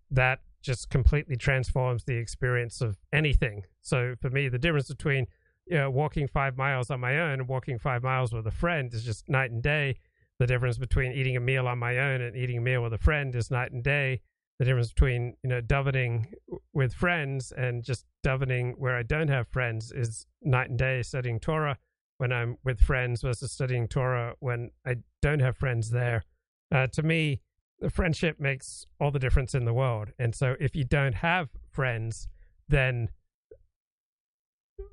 that 0.10 0.40
just 0.62 0.90
completely 0.90 1.36
transforms 1.36 2.06
the 2.06 2.16
experience 2.16 2.82
of 2.82 2.98
anything. 3.14 3.64
So 3.82 4.16
for 4.22 4.30
me, 4.30 4.50
the 4.50 4.58
difference 4.58 4.88
between, 4.88 5.28
you 5.68 5.78
know, 5.78 5.92
walking 5.92 6.28
five 6.28 6.58
miles 6.58 6.90
on 6.90 7.00
my 7.00 7.20
own 7.20 7.34
and 7.34 7.48
walking 7.48 7.78
five 7.78 8.02
miles 8.02 8.34
with 8.34 8.48
a 8.48 8.52
friend 8.52 8.94
is 8.94 9.04
just 9.04 9.30
night 9.30 9.52
and 9.52 9.62
day 9.62 9.98
the 10.40 10.48
difference 10.48 10.78
between 10.78 11.12
eating 11.12 11.36
a 11.36 11.40
meal 11.40 11.68
on 11.68 11.80
my 11.80 11.98
own 11.98 12.22
and 12.22 12.36
eating 12.36 12.60
a 12.60 12.62
meal 12.62 12.84
with 12.84 12.94
a 12.94 12.98
friend 12.98 13.36
is 13.36 13.50
night 13.50 13.72
and 13.72 13.84
day. 13.84 14.22
The 14.60 14.66
difference 14.66 14.90
between 14.92 15.36
you 15.44 15.50
know 15.50 15.62
davening 15.62 16.34
with 16.74 16.94
friends 16.94 17.52
and 17.52 17.84
just 17.84 18.06
davening 18.26 18.74
where 18.78 18.96
I 18.96 19.04
don't 19.04 19.28
have 19.28 19.48
friends 19.48 19.92
is 19.92 20.26
night 20.42 20.70
and 20.70 20.80
day. 20.80 21.04
Studying 21.04 21.40
Torah 21.40 21.78
when 22.18 22.32
I'm 22.32 22.58
with 22.64 22.80
friends 22.80 23.22
versus 23.22 23.52
studying 23.52 23.88
Torah 23.88 24.36
when 24.40 24.72
I 24.86 24.96
don't 25.22 25.40
have 25.40 25.58
friends 25.58 25.92
there. 25.92 26.24
Uh, 26.72 26.88
to 26.88 27.04
me, 27.04 27.42
the 27.80 27.90
friendship 27.90 28.40
makes 28.40 28.86
all 29.00 29.12
the 29.12 29.20
difference 29.20 29.54
in 29.54 29.66
the 29.66 29.74
world. 29.74 30.10
And 30.18 30.34
so, 30.34 30.56
if 30.60 30.76
you 30.76 30.84
don't 30.84 31.16
have 31.16 31.50
friends, 31.72 32.28
then 32.68 33.10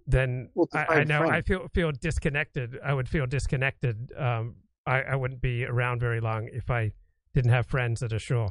then 0.07 0.51
Well, 0.55 0.69
I, 0.75 0.87
I 0.87 1.05
know 1.05 1.23
I 1.23 1.41
feel 1.41 1.69
feel 1.73 1.93
disconnected. 1.93 2.79
I 2.85 2.93
would 2.93 3.09
feel 3.09 3.27
disconnected. 3.27 4.13
Um, 4.17 4.57
I, 4.87 5.03
I 5.03 5.17
wouldn't 5.17 5.41
be 5.41 5.65
around 5.65 6.01
very 6.01 6.21
long 6.21 6.49
if 6.53 6.71
I 6.71 6.93
didn't 7.33 7.51
have 7.51 7.67
friends 7.67 8.03
at 8.03 8.13
a 8.13 8.19
shore. 8.19 8.51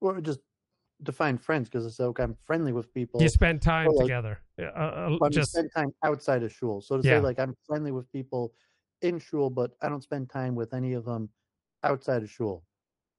Or 0.00 0.20
just 0.20 0.40
define 1.02 1.38
friends 1.38 1.68
because 1.68 1.86
it's 1.86 2.00
okay. 2.00 2.22
I'm 2.22 2.34
friendly 2.34 2.72
with 2.72 2.92
people. 2.92 3.20
You 3.22 3.28
spend 3.28 3.62
time 3.62 3.88
like- 3.92 4.04
together. 4.06 4.40
Uh, 4.58 5.16
uh, 5.20 5.28
just 5.30 5.52
spend 5.52 5.70
time 5.74 5.90
outside 6.04 6.42
of 6.42 6.52
shul. 6.52 6.80
So 6.80 6.98
to 7.00 7.06
Yeah. 7.06 7.18
say 7.18 7.20
like 7.20 7.38
I'm 7.38 7.54
friendly 7.66 7.92
with 7.92 8.10
people 8.12 8.52
in 9.02 9.18
shul, 9.18 9.48
but 9.50 9.70
I 9.80 9.88
don't 9.88 10.02
spend 10.02 10.28
time 10.30 10.54
with 10.54 10.74
any 10.74 10.92
of 10.92 11.04
them 11.04 11.30
outside 11.82 12.22
of 12.22 12.30
shul. 12.30 12.64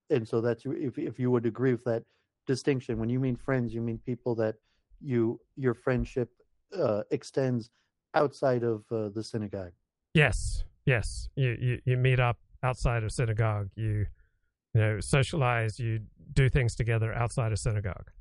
And 0.09 0.27
so 0.27 0.41
that's 0.41 0.63
if 0.65 0.97
if 0.99 1.19
you 1.19 1.32
would 1.32 1.45
agree 1.45 1.71
with 1.71 1.84
that 1.86 2.03
distinction. 2.45 2.99
When 2.99 3.09
you 3.09 3.19
mean 3.19 3.36
friends, 3.36 3.73
you 3.73 3.82
mean 3.82 3.97
people 4.05 4.36
that 4.36 4.55
you 4.99 5.39
your 5.55 5.73
friendship 5.73 6.29
uh, 6.77 7.03
extends 7.11 7.71
outside 8.13 8.63
of 8.63 8.86
uh, 8.91 9.09
the 9.09 9.23
synagogue. 9.23 9.73
yes, 10.13 10.63
yes. 10.86 11.29
You, 11.36 11.57
you 11.59 11.79
you 11.86 11.97
meet 11.97 12.19
up 12.19 12.38
outside 12.63 13.03
of 13.03 13.11
synagogue. 13.11 13.69
You 13.75 14.05
you 14.74 14.82
know 14.82 14.99
socialize. 14.99 15.80
You 15.80 16.01
do 16.34 16.49
things 16.49 16.76
together 16.76 17.13
outside 17.13 17.51
of 17.51 17.59
synagogue. 17.59 18.11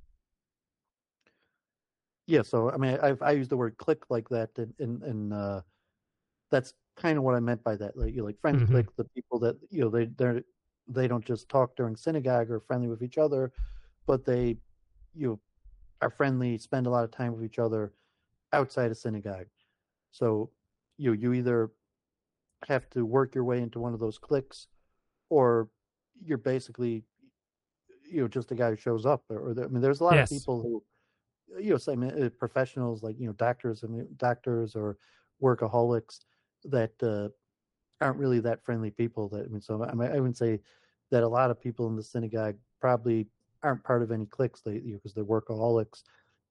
Yeah, 2.27 2.43
so 2.43 2.71
I 2.71 2.77
mean, 2.77 2.99
I've 3.03 3.21
I 3.23 3.33
use 3.33 3.49
the 3.49 3.57
word 3.57 3.77
clique 3.79 4.11
like 4.11 4.29
that 4.29 4.51
and 4.59 4.75
and, 4.79 5.03
in 5.03 5.33
uh, 5.33 5.63
that's 6.51 6.75
kind 6.97 7.19
of 7.19 7.25
what 7.25 7.37
I 7.37 7.41
meant 7.41 7.65
by 7.65 7.77
that. 7.77 7.97
Like 7.97 8.15
you 8.15 8.25
like 8.25 8.41
friends 8.41 8.63
Mhm. 8.63 8.71
clique, 8.71 8.95
the 8.97 9.05
people 9.07 9.39
that 9.41 9.57
you 9.71 9.83
know 9.83 9.91
they 9.91 10.07
they 10.07 10.43
they 10.89 11.09
don't 11.09 11.25
just 11.25 11.49
talk 11.49 11.77
during 11.77 11.97
synagogue 11.97 12.51
or 12.51 12.61
friendly 12.61 12.89
with 12.89 13.03
each 13.03 13.19
other, 13.19 13.53
but 14.07 14.25
they 14.25 14.59
you 15.15 15.29
know, 15.29 15.41
are 16.03 16.11
friendly, 16.11 16.59
spend 16.59 16.87
a 16.87 16.91
lot 16.91 17.05
of 17.05 17.11
time 17.13 17.35
with 17.35 17.45
each 17.45 17.59
other 17.61 17.95
outside 18.55 18.91
of 18.93 18.99
synagogue. 18.99 19.49
So 20.13 20.53
you 20.99 21.11
know, 21.11 21.15
you 21.15 21.35
either 21.35 21.73
have 22.67 22.89
to 22.91 23.07
work 23.07 23.35
your 23.35 23.45
way 23.45 23.61
into 23.63 23.81
one 23.81 23.95
of 23.95 24.01
those 24.01 24.19
cliques, 24.19 24.69
or 25.31 25.71
you're 26.25 26.39
basically 26.39 27.05
you 28.11 28.21
know 28.23 28.29
just 28.29 28.51
a 28.51 28.55
guy 28.55 28.71
who 28.71 28.77
shows 28.77 29.07
up. 29.07 29.25
Or, 29.31 29.51
or 29.51 29.65
I 29.65 29.69
mean, 29.69 29.81
there's 29.81 30.01
a 30.01 30.05
lot 30.05 30.17
Yes. 30.17 30.31
of 30.31 30.39
people 30.39 30.61
who 30.61 30.83
you 31.59 31.71
know, 31.71 31.77
say 31.77 31.93
I 31.93 31.97
mean, 31.97 32.23
uh, 32.23 32.29
professionals 32.39 33.03
like 33.03 33.19
you 33.19 33.27
know 33.27 33.33
doctors, 33.33 33.83
mean, 33.83 34.07
doctors 34.17 34.77
or 34.77 34.99
workaholics 35.43 36.21
that 36.65 36.93
uh, 37.03 37.29
aren't 38.05 38.19
really 38.19 38.41
that 38.41 38.65
friendly 38.65 38.91
people. 38.91 39.29
That 39.29 39.45
I 39.45 39.49
mean, 39.49 39.61
so 39.61 39.83
I, 39.85 39.95
mean, 39.95 40.11
I 40.11 40.21
would 40.21 40.37
say 40.37 40.61
that 41.11 41.23
a 41.23 41.29
lot 41.29 41.51
of 41.51 41.61
people 41.61 41.87
in 41.89 41.97
the 41.97 42.03
synagogue 42.03 42.57
probably 42.81 43.27
aren't 43.63 43.85
part 43.85 44.03
of 44.03 44.13
any 44.13 44.27
cliques. 44.27 44.61
They 44.61 44.75
you 44.75 44.93
know, 44.93 44.97
because 44.97 45.15
they're 45.15 45.25
workaholics, 45.25 46.03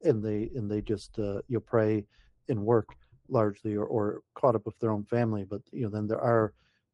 and 0.03 0.23
they 0.23 0.49
and 0.55 0.69
they 0.69 0.81
just 0.81 1.17
uh, 1.19 1.41
you 1.47 1.55
know, 1.55 1.59
pray 1.61 2.05
and 2.49 2.65
work 2.65 2.87
largely, 3.29 3.75
or, 3.75 3.85
or 3.85 4.21
caught 4.33 4.55
up 4.55 4.65
with 4.65 4.77
their 4.79 4.91
own 4.91 5.03
family. 5.05 5.45
But 5.45 5.61
you 5.71 5.83
know, 5.83 5.89
then 5.89 6.07
there 6.07 6.21
are 6.21 6.53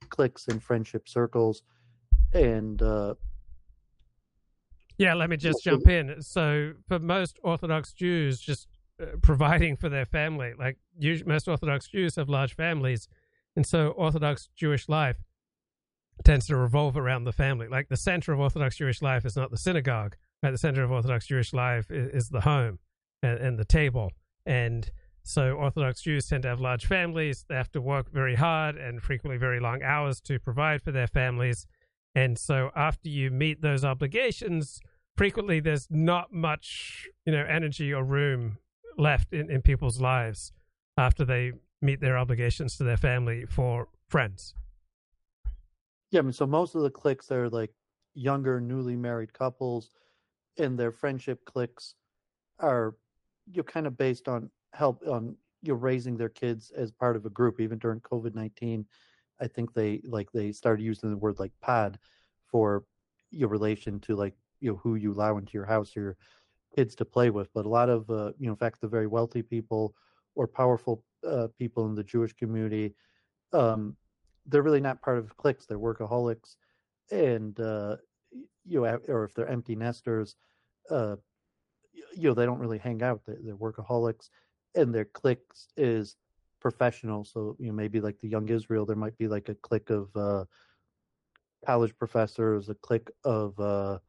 cliques 0.10 0.48
and 0.48 0.62
friendship 0.62 1.08
circles, 1.08 1.64
and 2.36 2.82
uh, 2.82 3.16
Yeah, 4.98 5.14
let 5.14 5.30
me 5.30 5.38
just 5.38 5.64
jump 5.64 5.88
in. 5.88 6.22
So, 6.22 6.74
for 6.88 7.00
most 7.00 7.40
Orthodox 7.44 7.94
Jews, 7.94 8.40
just 8.40 8.68
uh, 9.02 9.06
providing 9.22 9.76
for 9.76 9.90
their 9.90 10.06
family, 10.06 10.54
like 10.58 10.78
most 11.26 11.48
Orthodox 11.48 11.88
Jews 11.88 12.16
have 12.16 12.30
large 12.30 12.56
families, 12.56 13.08
and 13.56 13.66
so 13.66 13.90
Orthodox 13.90 14.50
Jewish 14.56 14.90
life 14.90 15.18
tends 16.24 16.48
to 16.48 16.56
revolve 16.56 16.98
around 16.98 17.24
the 17.24 17.34
family. 17.34 17.68
Like 17.68 17.90
the 17.90 17.98
center 17.98 18.32
of 18.34 18.40
Orthodox 18.40 18.78
Jewish 18.78 19.02
life 19.02 19.26
is 19.26 19.36
not 19.36 19.52
the 19.52 19.58
synagogue, 19.58 20.16
right? 20.42 20.52
The 20.52 20.58
center 20.58 20.84
of 20.84 20.92
Orthodox 20.92 21.28
Jewish 21.28 21.54
life 21.54 21.92
is, 21.92 22.24
is 22.26 22.30
the 22.30 22.42
home 22.42 22.80
and, 23.22 23.40
and 23.40 23.60
the 23.60 23.66
table. 23.66 24.12
And 24.46 24.90
so 25.24 25.54
Orthodox 25.54 26.02
Jews 26.02 26.28
tend 26.28 26.44
to 26.44 26.50
have 26.50 26.62
large 26.62 26.86
families. 26.86 27.46
They 27.50 27.56
have 27.56 27.72
to 27.72 27.82
work 27.82 28.12
very 28.12 28.36
hard 28.36 28.78
and 28.78 29.02
frequently 29.02 29.38
very 29.38 29.60
long 29.60 29.82
hours 29.84 30.22
to 30.22 30.40
provide 30.40 30.82
for 30.82 30.92
their 30.92 31.08
families. 31.08 31.66
And 32.16 32.40
so 32.40 32.72
after 32.76 33.10
you 33.10 33.30
meet 33.30 33.62
those 33.62 33.84
obligations, 33.84 34.80
frequently 35.18 35.60
there's 35.60 35.88
not 35.90 36.32
much, 36.32 37.08
you 37.26 37.34
know, 37.34 37.46
energy 37.48 37.94
or 37.94 38.04
room 38.04 38.58
left 38.98 39.34
in, 39.34 39.52
in 39.52 39.62
people's 39.62 40.00
lives 40.00 40.54
after 40.98 41.26
they 41.26 41.52
meet 41.82 42.00
their 42.00 42.18
obligations 42.18 42.78
to 42.78 42.86
their 42.86 42.98
family 42.98 43.46
for 43.46 43.90
friends. 44.08 44.56
Yeah, 46.12 46.20
I 46.20 46.24
mean, 46.24 46.34
so 46.34 46.46
most 46.46 46.76
of 46.76 46.84
the 46.84 46.90
cliques 46.90 47.32
are 47.32 47.50
like 47.50 47.72
younger, 48.14 48.62
newly 48.62 48.96
married 48.96 49.34
couples, 49.34 49.90
and 50.58 50.80
their 50.80 50.92
friendship 50.92 51.44
cliques 51.44 51.96
are 52.60 52.96
you 53.52 53.58
know, 53.58 53.64
kind 53.64 53.86
of 53.86 53.98
based 53.98 54.30
on 54.30 54.50
help 54.74 55.02
on 55.06 55.36
you 55.62 55.74
know, 55.74 55.80
raising 55.80 56.16
their 56.16 56.30
kids 56.30 56.72
as 56.78 56.92
part 56.92 57.18
of 57.18 57.26
a 57.26 57.30
group. 57.30 57.60
Even 57.60 57.78
during 57.78 58.00
COVID 58.00 58.34
nineteen, 58.34 58.86
I 59.42 59.48
think 59.48 59.74
they 59.74 60.02
like 60.06 60.32
they 60.32 60.52
started 60.52 60.84
using 60.84 61.10
the 61.10 61.18
word 61.18 61.40
like 61.40 61.52
pod 61.62 62.00
for 62.48 62.84
your 63.32 63.50
relation 63.50 64.00
to 64.02 64.16
like 64.16 64.34
you 64.62 64.72
know 64.72 64.78
who 64.78 64.96
you 64.96 65.14
allow 65.14 65.38
into 65.38 65.54
your 65.54 65.66
house, 65.66 65.96
your 65.96 66.18
kids 66.76 66.96
to 66.96 67.06
play 67.06 67.30
with. 67.30 67.52
But 67.54 67.66
a 67.66 67.70
lot 67.70 67.90
of 67.90 68.10
uh, 68.10 68.32
you 68.38 68.48
know, 68.48 68.54
in 68.54 68.58
fact, 68.58 68.82
the 68.82 68.88
very 68.88 69.08
wealthy 69.08 69.42
people 69.42 69.94
or 70.36 70.48
powerful 70.48 71.04
uh, 71.28 71.48
people 71.58 71.86
in 71.86 71.96
the 71.96 72.04
Jewish 72.04 72.34
community. 72.34 72.94
Um, 73.54 73.96
they're 74.46 74.62
really 74.62 74.82
not 74.82 75.02
part 75.02 75.18
of 75.18 75.36
cliques. 75.38 75.66
They're 75.66 75.80
workaholics, 75.80 76.56
and 77.12 77.60
uh, 77.60 77.98
you 78.66 78.82
know, 78.82 79.00
or 79.08 79.24
if 79.24 79.34
they're 79.34 79.48
empty 79.48 79.76
nesters, 79.76 80.36
uh, 80.90 81.16
you 82.16 82.30
know, 82.30 82.34
they 82.34 82.46
don't 82.46 82.60
really 82.60 82.78
hang 82.78 83.02
out. 83.02 83.22
They're, 83.26 83.38
they're 83.44 83.56
workaholics, 83.56 84.30
and 84.76 84.94
their 84.94 85.06
cliques 85.06 85.68
is 85.78 86.16
professional. 86.70 87.24
So 87.24 87.56
you 87.60 87.68
know, 87.68 87.74
maybe 87.74 88.00
like 88.02 88.20
the 88.20 88.28
Young 88.28 88.50
Israel, 88.50 88.88
there 88.88 88.96
might 89.06 89.18
be 89.20 89.28
like 89.28 89.50
a 89.50 89.56
clique 89.68 89.92
of 89.92 90.10
uh, 90.16 90.46
college 91.64 91.96
professors, 91.96 92.70
a 92.70 92.76
clique 92.88 93.12
of 93.24 93.60
uh, 93.60 94.00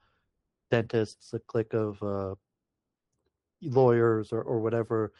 dentists, 0.70 1.34
a 1.34 1.38
clique 1.38 1.74
of 1.74 2.02
uh, 2.02 2.34
lawyers, 3.60 4.32
or, 4.32 4.40
or 4.40 4.58
whatever, 4.60 5.12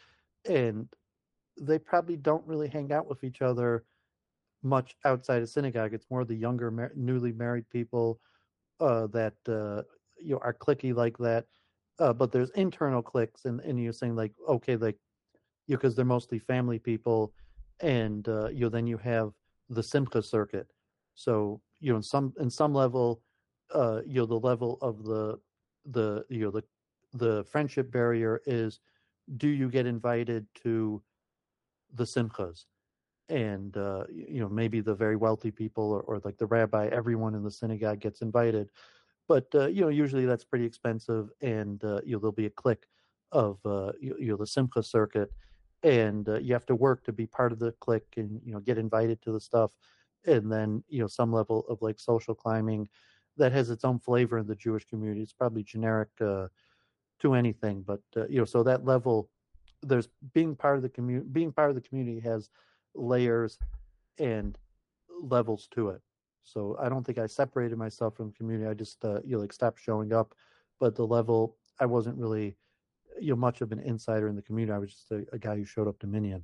and 0.49 0.87
they 1.61 1.77
probably 1.77 2.17
don't 2.17 2.47
really 2.47 2.69
hang 2.69 2.91
out 2.91 3.07
with 3.07 3.23
each 3.23 3.43
other 3.43 3.83
much 4.63 4.95
outside 5.05 5.43
of 5.43 5.49
synagogue. 5.49 5.93
It's 5.93 6.09
more 6.09 6.25
the 6.25 6.41
younger, 6.47 6.71
mar- 6.71 6.91
newly 6.95 7.33
married 7.33 7.69
people 7.69 8.19
uh, 8.79 9.05
that 9.19 9.37
uh, 9.47 9.83
you 10.19 10.31
know 10.33 10.41
are 10.41 10.55
cliquey 10.65 10.91
like 11.03 11.17
that. 11.19 11.45
Uh, 11.99 12.13
but 12.13 12.31
there's 12.31 12.49
internal 12.51 13.03
cliques, 13.03 13.45
and, 13.45 13.59
and 13.61 13.79
you're 13.79 13.93
saying 14.01 14.15
like, 14.15 14.33
okay, 14.49 14.75
like 14.75 14.97
you 15.67 15.77
because 15.77 15.95
they're 15.95 16.05
mostly 16.05 16.39
family 16.39 16.79
people, 16.79 17.33
and 17.81 18.27
uh, 18.27 18.47
you 18.49 18.61
know 18.61 18.69
then 18.69 18.87
you 18.87 18.97
have 18.97 19.31
the 19.69 19.83
simcha 19.83 20.21
circuit. 20.21 20.67
So 21.15 21.61
you 21.79 21.91
know 21.91 21.97
in 21.97 22.03
some 22.03 22.33
in 22.39 22.49
some 22.49 22.73
level, 22.73 23.21
uh, 23.73 24.01
you 24.05 24.21
know 24.21 24.25
the 24.25 24.39
level 24.39 24.77
of 24.81 25.03
the 25.03 25.39
the 25.85 26.25
you 26.29 26.45
know 26.45 26.51
the 26.51 26.63
the 27.13 27.43
friendship 27.45 27.91
barrier 27.91 28.41
is, 28.45 28.79
do 29.37 29.47
you 29.47 29.69
get 29.69 29.85
invited 29.85 30.45
to 30.63 31.01
the 31.93 32.03
simchas? 32.03 32.65
and 33.29 33.75
uh, 33.77 34.03
you 34.09 34.39
know 34.39 34.49
maybe 34.49 34.79
the 34.79 34.95
very 34.95 35.15
wealthy 35.15 35.51
people 35.51 35.91
or, 35.91 36.01
or 36.01 36.21
like 36.23 36.37
the 36.37 36.45
rabbi 36.45 36.87
everyone 36.91 37.35
in 37.35 37.43
the 37.43 37.51
synagogue 37.51 37.99
gets 37.99 38.21
invited 38.21 38.69
but 39.27 39.47
uh, 39.55 39.67
you 39.67 39.81
know 39.81 39.89
usually 39.89 40.25
that's 40.25 40.45
pretty 40.45 40.65
expensive 40.65 41.29
and 41.41 41.83
uh, 41.83 41.99
you 42.05 42.13
know 42.13 42.19
there'll 42.19 42.31
be 42.31 42.45
a 42.45 42.51
clique 42.51 42.85
of 43.31 43.59
uh, 43.65 43.91
you, 43.99 44.15
you 44.19 44.27
know 44.27 44.37
the 44.37 44.47
simcha 44.47 44.81
circuit 44.81 45.31
and 45.83 46.27
uh, 46.29 46.39
you 46.39 46.53
have 46.53 46.65
to 46.65 46.75
work 46.75 47.03
to 47.03 47.11
be 47.11 47.27
part 47.27 47.51
of 47.51 47.59
the 47.59 47.71
clique 47.79 48.13
and 48.17 48.41
you 48.43 48.53
know 48.53 48.59
get 48.59 48.77
invited 48.77 49.21
to 49.21 49.31
the 49.31 49.39
stuff 49.39 49.71
and 50.25 50.51
then 50.51 50.83
you 50.89 50.99
know 50.99 51.07
some 51.07 51.31
level 51.31 51.65
of 51.69 51.81
like 51.81 51.99
social 51.99 52.33
climbing 52.33 52.87
that 53.37 53.51
has 53.51 53.69
its 53.69 53.85
own 53.85 53.99
flavor 53.99 54.39
in 54.39 54.47
the 54.47 54.55
jewish 54.55 54.85
community 54.85 55.21
it's 55.21 55.33
probably 55.33 55.63
generic 55.63 56.09
uh, 56.21 56.47
to 57.19 57.33
anything 57.33 57.83
but 57.85 58.01
uh, 58.15 58.27
you 58.27 58.39
know 58.39 58.45
so 58.45 58.63
that 58.63 58.85
level 58.85 59.29
there's 59.83 60.09
being 60.33 60.55
part 60.55 60.77
of 60.77 60.81
the 60.81 60.89
community 60.89 61.27
being 61.31 61.51
part 61.51 61.69
of 61.69 61.75
the 61.75 61.81
community 61.81 62.19
has 62.19 62.49
layers 62.95 63.59
and 64.19 64.57
levels 65.21 65.67
to 65.71 65.89
it. 65.89 66.01
So 66.43 66.77
I 66.79 66.89
don't 66.89 67.05
think 67.05 67.17
I 67.17 67.27
separated 67.27 67.77
myself 67.77 68.15
from 68.15 68.27
the 68.27 68.33
community. 68.33 68.69
I 68.69 68.73
just 68.73 69.03
uh, 69.03 69.19
you 69.25 69.35
know 69.35 69.39
like 69.39 69.53
stopped 69.53 69.79
showing 69.79 70.13
up, 70.13 70.33
but 70.79 70.95
the 70.95 71.05
level 71.05 71.57
I 71.79 71.85
wasn't 71.85 72.17
really 72.17 72.55
you 73.19 73.29
know 73.29 73.35
much 73.35 73.61
of 73.61 73.71
an 73.71 73.79
insider 73.79 74.27
in 74.27 74.35
the 74.35 74.41
community. 74.41 74.73
I 74.73 74.79
was 74.79 74.91
just 74.91 75.11
a, 75.11 75.25
a 75.33 75.39
guy 75.39 75.55
who 75.55 75.65
showed 75.65 75.87
up 75.87 75.99
to 75.99 76.07
Minyan. 76.07 76.43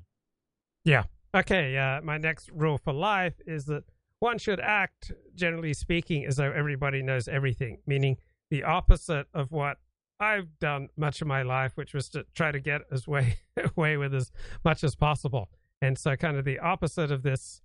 Yeah. 0.83 1.03
Okay. 1.35 1.77
Uh, 1.77 2.01
my 2.01 2.17
next 2.17 2.49
rule 2.51 2.77
for 2.77 2.93
life 2.93 3.35
is 3.45 3.65
that 3.65 3.83
one 4.19 4.37
should 4.37 4.59
act, 4.59 5.11
generally 5.35 5.73
speaking, 5.73 6.25
as 6.25 6.37
though 6.37 6.51
everybody 6.51 7.01
knows 7.01 7.27
everything, 7.27 7.79
meaning 7.85 8.17
the 8.49 8.63
opposite 8.63 9.27
of 9.33 9.51
what 9.51 9.77
I've 10.19 10.59
done 10.59 10.89
much 10.95 11.21
of 11.21 11.27
my 11.27 11.41
life, 11.41 11.73
which 11.75 11.93
was 11.93 12.07
to 12.09 12.25
try 12.33 12.51
to 12.51 12.59
get 12.59 12.81
as 12.91 13.07
way 13.07 13.37
away 13.77 13.97
with 13.97 14.13
as 14.13 14.31
much 14.63 14.83
as 14.83 14.95
possible. 14.95 15.49
And 15.81 15.97
so, 15.97 16.15
kind 16.15 16.37
of 16.37 16.45
the 16.45 16.59
opposite 16.59 17.11
of 17.11 17.23
this, 17.23 17.61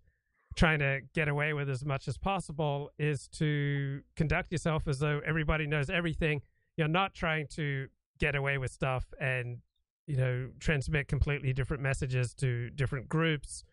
trying 0.56 0.80
to 0.80 1.00
get 1.14 1.28
away 1.28 1.52
with 1.52 1.70
as 1.70 1.84
much 1.84 2.08
as 2.08 2.18
possible, 2.18 2.90
is 2.98 3.28
to 3.28 4.00
conduct 4.16 4.50
yourself 4.50 4.88
as 4.88 4.98
though 4.98 5.20
everybody 5.24 5.66
knows 5.66 5.88
everything. 5.88 6.42
You're 6.76 6.88
not 6.88 7.14
trying 7.14 7.46
to 7.52 7.88
get 8.18 8.34
away 8.34 8.58
with 8.58 8.70
stuff 8.70 9.12
and 9.20 9.58
you 10.06 10.16
know 10.16 10.48
transmit 10.58 11.08
completely 11.08 11.52
different 11.52 11.82
messages 11.82 12.34
to 12.34 12.70
different 12.70 13.08
groups. 13.08 13.64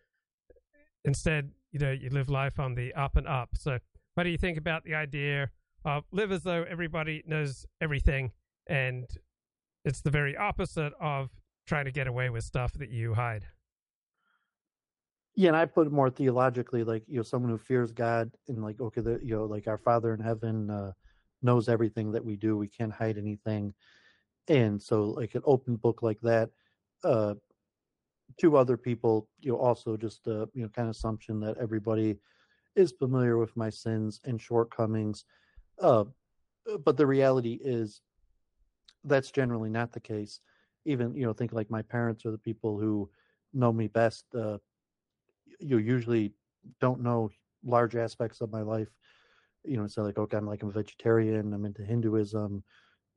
Instead 1.04 1.50
you 1.72 1.78
know 1.78 1.92
you 1.92 2.10
live 2.10 2.28
life 2.28 2.58
on 2.58 2.74
the 2.74 2.92
up 2.94 3.16
and 3.16 3.26
up. 3.26 3.50
So 3.54 3.78
what 4.14 4.24
do 4.24 4.30
you 4.30 4.38
think 4.38 4.58
about 4.58 4.84
the 4.84 4.94
idea 4.94 5.50
of 5.84 6.04
live 6.10 6.32
as 6.32 6.42
though 6.42 6.64
everybody 6.68 7.22
knows 7.26 7.66
everything 7.80 8.32
and 8.66 9.06
it's 9.84 10.00
the 10.00 10.10
very 10.10 10.36
opposite 10.36 10.92
of 11.00 11.30
trying 11.66 11.84
to 11.84 11.92
get 11.92 12.06
away 12.06 12.30
with 12.30 12.44
stuff 12.44 12.72
that 12.74 12.90
you 12.90 13.14
hide? 13.14 13.46
Yeah, 15.36 15.48
and 15.48 15.56
I 15.56 15.66
put 15.66 15.86
it 15.86 15.92
more 15.92 16.08
theologically, 16.08 16.82
like 16.82 17.04
you 17.06 17.18
know, 17.18 17.22
someone 17.22 17.50
who 17.50 17.58
fears 17.58 17.92
God 17.92 18.30
and 18.48 18.62
like 18.62 18.80
okay, 18.80 19.02
the, 19.02 19.20
you 19.22 19.36
know, 19.36 19.44
like 19.44 19.68
our 19.68 19.76
Father 19.76 20.14
in 20.14 20.20
heaven 20.20 20.70
uh, 20.70 20.92
knows 21.42 21.68
everything 21.68 22.10
that 22.12 22.24
we 22.24 22.36
do. 22.36 22.56
We 22.56 22.68
can't 22.68 22.92
hide 22.92 23.18
anything, 23.18 23.74
and 24.48 24.82
so 24.82 25.04
like 25.04 25.34
an 25.34 25.42
open 25.44 25.76
book 25.76 26.02
like 26.02 26.20
that. 26.22 26.50
Uh, 27.04 27.34
to 28.38 28.56
other 28.56 28.76
people, 28.76 29.28
you 29.40 29.52
know, 29.52 29.58
also 29.58 29.96
just 29.96 30.26
uh, 30.28 30.46
you 30.52 30.62
know, 30.62 30.68
kind 30.68 30.88
of 30.88 30.94
assumption 30.94 31.40
that 31.40 31.56
everybody 31.58 32.18
is 32.74 32.92
familiar 32.92 33.38
with 33.38 33.56
my 33.56 33.70
sins 33.70 34.20
and 34.24 34.40
shortcomings. 34.40 35.24
Uh, 35.80 36.04
but 36.84 36.96
the 36.96 37.06
reality 37.06 37.58
is 37.62 38.02
that's 39.04 39.30
generally 39.30 39.70
not 39.70 39.92
the 39.92 40.00
case. 40.00 40.40
Even 40.84 41.14
you 41.14 41.24
know, 41.24 41.32
think 41.32 41.52
like 41.52 41.70
my 41.70 41.82
parents 41.82 42.26
are 42.26 42.30
the 42.30 42.38
people 42.38 42.78
who 42.78 43.08
know 43.54 43.72
me 43.72 43.88
best. 43.88 44.24
Uh, 44.34 44.58
you 45.58 45.78
usually 45.78 46.32
don't 46.80 47.02
know 47.02 47.30
large 47.64 47.96
aspects 47.96 48.40
of 48.40 48.52
my 48.52 48.62
life. 48.62 48.88
You 49.64 49.78
know, 49.78 49.86
so 49.86 50.02
like, 50.02 50.18
okay, 50.18 50.36
I'm 50.36 50.46
like 50.46 50.62
I'm 50.62 50.68
a 50.68 50.72
vegetarian, 50.72 51.52
I'm 51.52 51.64
into 51.64 51.82
Hinduism, 51.82 52.62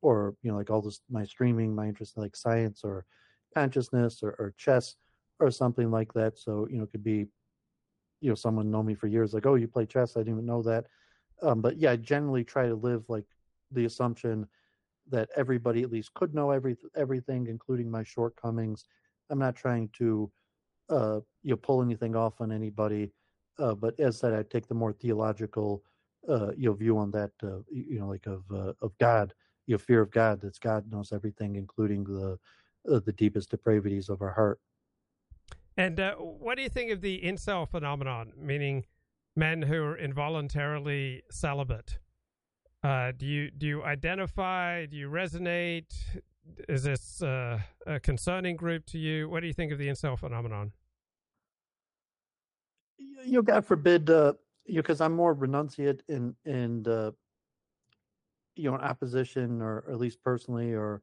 or 0.02 0.36
you 0.41 0.52
know, 0.52 0.58
like 0.58 0.70
all 0.70 0.82
this 0.82 1.02
my 1.10 1.24
streaming, 1.24 1.76
my 1.76 1.88
interest 1.88 2.18
in 2.18 2.24
like 2.24 2.36
science 2.36 2.82
or 2.84 3.06
consciousness 3.54 4.22
or, 4.24 4.32
or 4.39 4.54
chess 4.58 4.95
or 5.39 5.52
something 5.52 5.89
like 5.89 6.14
that. 6.14 6.38
So, 6.38 6.68
you 6.70 6.78
know, 6.78 6.84
it 6.84 6.91
could 6.91 7.04
be, 7.04 7.28
you 8.22 8.30
know, 8.30 8.36
someone 8.36 8.70
know 8.70 8.84
me 8.84 8.93
for 8.93 9.08
years, 9.08 9.34
like, 9.34 9.45
oh, 9.45 9.56
you 9.56 9.68
play 9.68 9.86
chess, 9.86 10.16
I 10.16 10.22
didn't 10.22 10.34
even 10.34 10.45
know 10.45 10.62
that. 10.64 10.86
Um, 11.41 11.62
but 11.62 11.78
yeah, 11.78 11.91
I 11.91 11.95
generally 11.95 12.43
try 12.43 12.68
to 12.68 12.76
live 12.76 13.04
like 13.08 13.26
the 13.72 13.86
assumption 13.86 14.47
that 15.10 15.30
everybody 15.36 15.82
at 15.84 15.91
least 15.91 16.14
could 16.14 16.34
know 16.34 16.52
every 16.52 16.76
everything, 16.95 17.47
including 17.47 17.89
my 17.89 18.04
shortcomings. 18.04 18.86
I'm 19.30 19.39
not 19.39 19.56
trying 19.56 19.89
to 19.97 20.32
uh, 20.89 21.20
you 21.43 21.52
know 21.52 21.56
pull 21.56 21.82
anything 21.82 22.16
off 22.16 22.41
on 22.41 22.52
anybody, 22.52 23.12
uh, 23.58 23.74
but 23.74 24.00
as 24.00 24.18
said, 24.18 24.34
I 24.34 24.43
take 24.43 24.68
the 24.68 24.76
more 24.76 24.93
theological 24.93 25.84
uh, 26.28 26.52
you 26.58 26.70
know 26.70 26.74
view 26.74 26.97
on 26.97 27.12
that. 27.12 27.32
Uh, 27.41 27.60
you 27.72 28.00
know, 28.00 28.08
like 28.08 28.26
of 28.26 28.43
uh, 28.52 28.74
of 28.82 28.91
God, 29.00 29.34
you 29.70 29.76
know, 29.76 29.78
fear 29.78 30.01
of 30.01 30.09
God. 30.09 30.41
That 30.41 30.59
God 30.59 30.91
knows 30.91 31.13
everything, 31.13 31.55
including 31.55 32.03
the 32.03 32.39
uh, 32.91 32.99
the 33.05 33.13
deepest 33.13 33.51
depravities 33.51 34.09
of 34.09 34.24
our 34.24 34.32
heart. 34.32 34.59
And 35.78 35.99
uh, 35.99 36.15
what 36.15 36.57
do 36.57 36.63
you 36.63 36.70
think 36.70 36.91
of 36.91 37.01
the 37.01 37.22
incel 37.22 37.70
phenomenon, 37.70 38.34
meaning 38.36 38.86
men 39.36 39.61
who 39.61 39.76
are 39.84 39.95
involuntarily 39.95 41.22
celibate? 41.30 41.99
Uh, 42.84 43.11
do 43.15 43.28
you 43.28 43.51
do 43.51 43.67
you 43.67 43.84
identify? 43.84 44.88
Do 44.88 44.97
you 44.97 45.07
resonate? 45.07 45.93
Is 46.67 46.82
this 46.82 47.22
uh, 47.22 47.59
a 47.86 47.99
concerning 47.99 48.55
group 48.55 48.88
to 48.88 48.97
you? 48.97 49.30
What 49.30 49.41
do 49.41 49.47
you 49.47 49.53
think 49.53 49.72
of 49.72 49.78
the 49.78 49.88
incel 49.88 50.17
phenomenon? 50.17 50.72
You 52.97 53.34
know, 53.34 53.41
God 53.43 53.67
forbid, 53.67 54.09
uh, 54.09 54.34
you 54.65 54.76
know, 54.76 54.82
because 54.82 54.99
I'm 54.99 55.15
more 55.15 55.36
renunciate 55.36 55.99
and 56.09 56.34
and 56.43 56.88
uh, 56.88 57.11
you 58.60 58.70
know, 58.70 58.78
opposition, 58.78 59.62
or, 59.62 59.86
at 59.89 59.99
least 59.99 60.22
personally, 60.22 60.74
or 60.74 61.01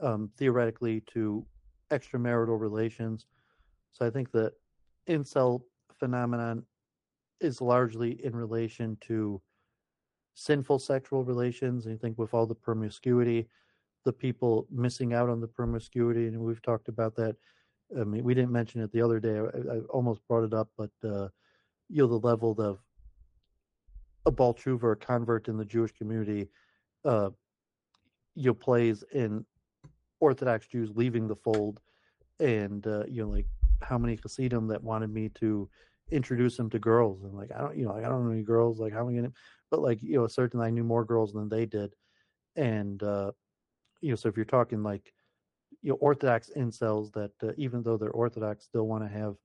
um, 0.00 0.30
theoretically, 0.38 1.00
to 1.12 1.44
extramarital 1.90 2.58
relations. 2.58 3.26
So 3.92 4.06
I 4.06 4.10
think 4.10 4.30
the 4.30 4.52
incel 5.08 5.62
phenomenon 5.98 6.64
is 7.40 7.60
largely 7.60 8.24
in 8.24 8.34
relation 8.34 8.96
to 9.02 9.40
sinful 10.34 10.78
sexual 10.78 11.24
relations. 11.24 11.86
And 11.86 11.94
I 11.94 11.98
think 11.98 12.16
with 12.18 12.32
all 12.32 12.46
the 12.46 12.54
promiscuity, 12.54 13.48
the 14.04 14.12
people 14.12 14.66
missing 14.70 15.14
out 15.14 15.28
on 15.28 15.40
the 15.40 15.48
promiscuity, 15.48 16.26
and 16.26 16.38
we've 16.38 16.62
talked 16.62 16.88
about 16.88 17.16
that. 17.16 17.36
I 17.98 18.04
mean, 18.04 18.24
we 18.24 18.34
didn't 18.34 18.52
mention 18.52 18.82
it 18.82 18.92
the 18.92 19.02
other 19.02 19.20
day. 19.20 19.38
I, 19.38 19.76
I 19.76 19.78
almost 19.90 20.20
brought 20.28 20.44
it 20.44 20.54
up, 20.54 20.68
but 20.76 20.90
uh, 21.04 21.28
you 21.88 22.02
know, 22.02 22.06
the 22.06 22.26
level 22.26 22.52
of 22.58 22.78
a 24.26 24.30
Baal 24.30 24.54
Teshuva, 24.54 24.92
a 24.92 24.96
convert 24.96 25.48
in 25.48 25.56
the 25.56 25.64
Jewish 25.64 25.92
community, 25.92 26.48
uh, 27.04 27.30
you 28.34 28.46
know, 28.46 28.54
plays 28.54 29.04
in 29.12 29.44
Orthodox 30.20 30.66
Jews 30.66 30.90
leaving 30.94 31.28
the 31.28 31.36
fold, 31.36 31.80
and 32.40 32.86
uh, 32.86 33.04
you 33.06 33.22
know, 33.22 33.30
like 33.30 33.46
how 33.82 33.98
many 33.98 34.18
Hasidim 34.22 34.68
that 34.68 34.82
wanted 34.82 35.10
me 35.10 35.28
to 35.36 35.68
introduce 36.10 36.56
them 36.56 36.70
to 36.70 36.78
girls, 36.78 37.22
and 37.22 37.34
like 37.34 37.50
I 37.52 37.60
don't, 37.60 37.76
you 37.76 37.84
know, 37.86 37.92
like 37.92 38.04
I 38.04 38.08
don't 38.08 38.24
know 38.24 38.32
any 38.32 38.42
girls. 38.42 38.78
Like 38.78 38.92
how 38.92 39.00
am 39.00 39.08
I 39.08 39.14
gonna? 39.14 39.32
But 39.70 39.80
like 39.80 40.02
you 40.02 40.16
know, 40.16 40.26
certainly 40.26 40.66
I 40.66 40.70
knew 40.70 40.84
more 40.84 41.04
girls 41.04 41.32
than 41.32 41.48
they 41.48 41.66
did, 41.66 41.94
and 42.56 43.02
uh, 43.02 43.32
you 44.00 44.10
know, 44.10 44.16
so 44.16 44.28
if 44.28 44.36
you're 44.36 44.44
talking 44.44 44.82
like 44.82 45.12
you 45.82 45.90
know 45.90 45.96
Orthodox 45.96 46.50
incels 46.56 47.12
that 47.12 47.32
uh, 47.42 47.52
even 47.56 47.82
though 47.82 47.96
they're 47.96 48.10
Orthodox, 48.10 48.64
still 48.64 48.86
want 48.86 49.04
to 49.04 49.18
have 49.18 49.36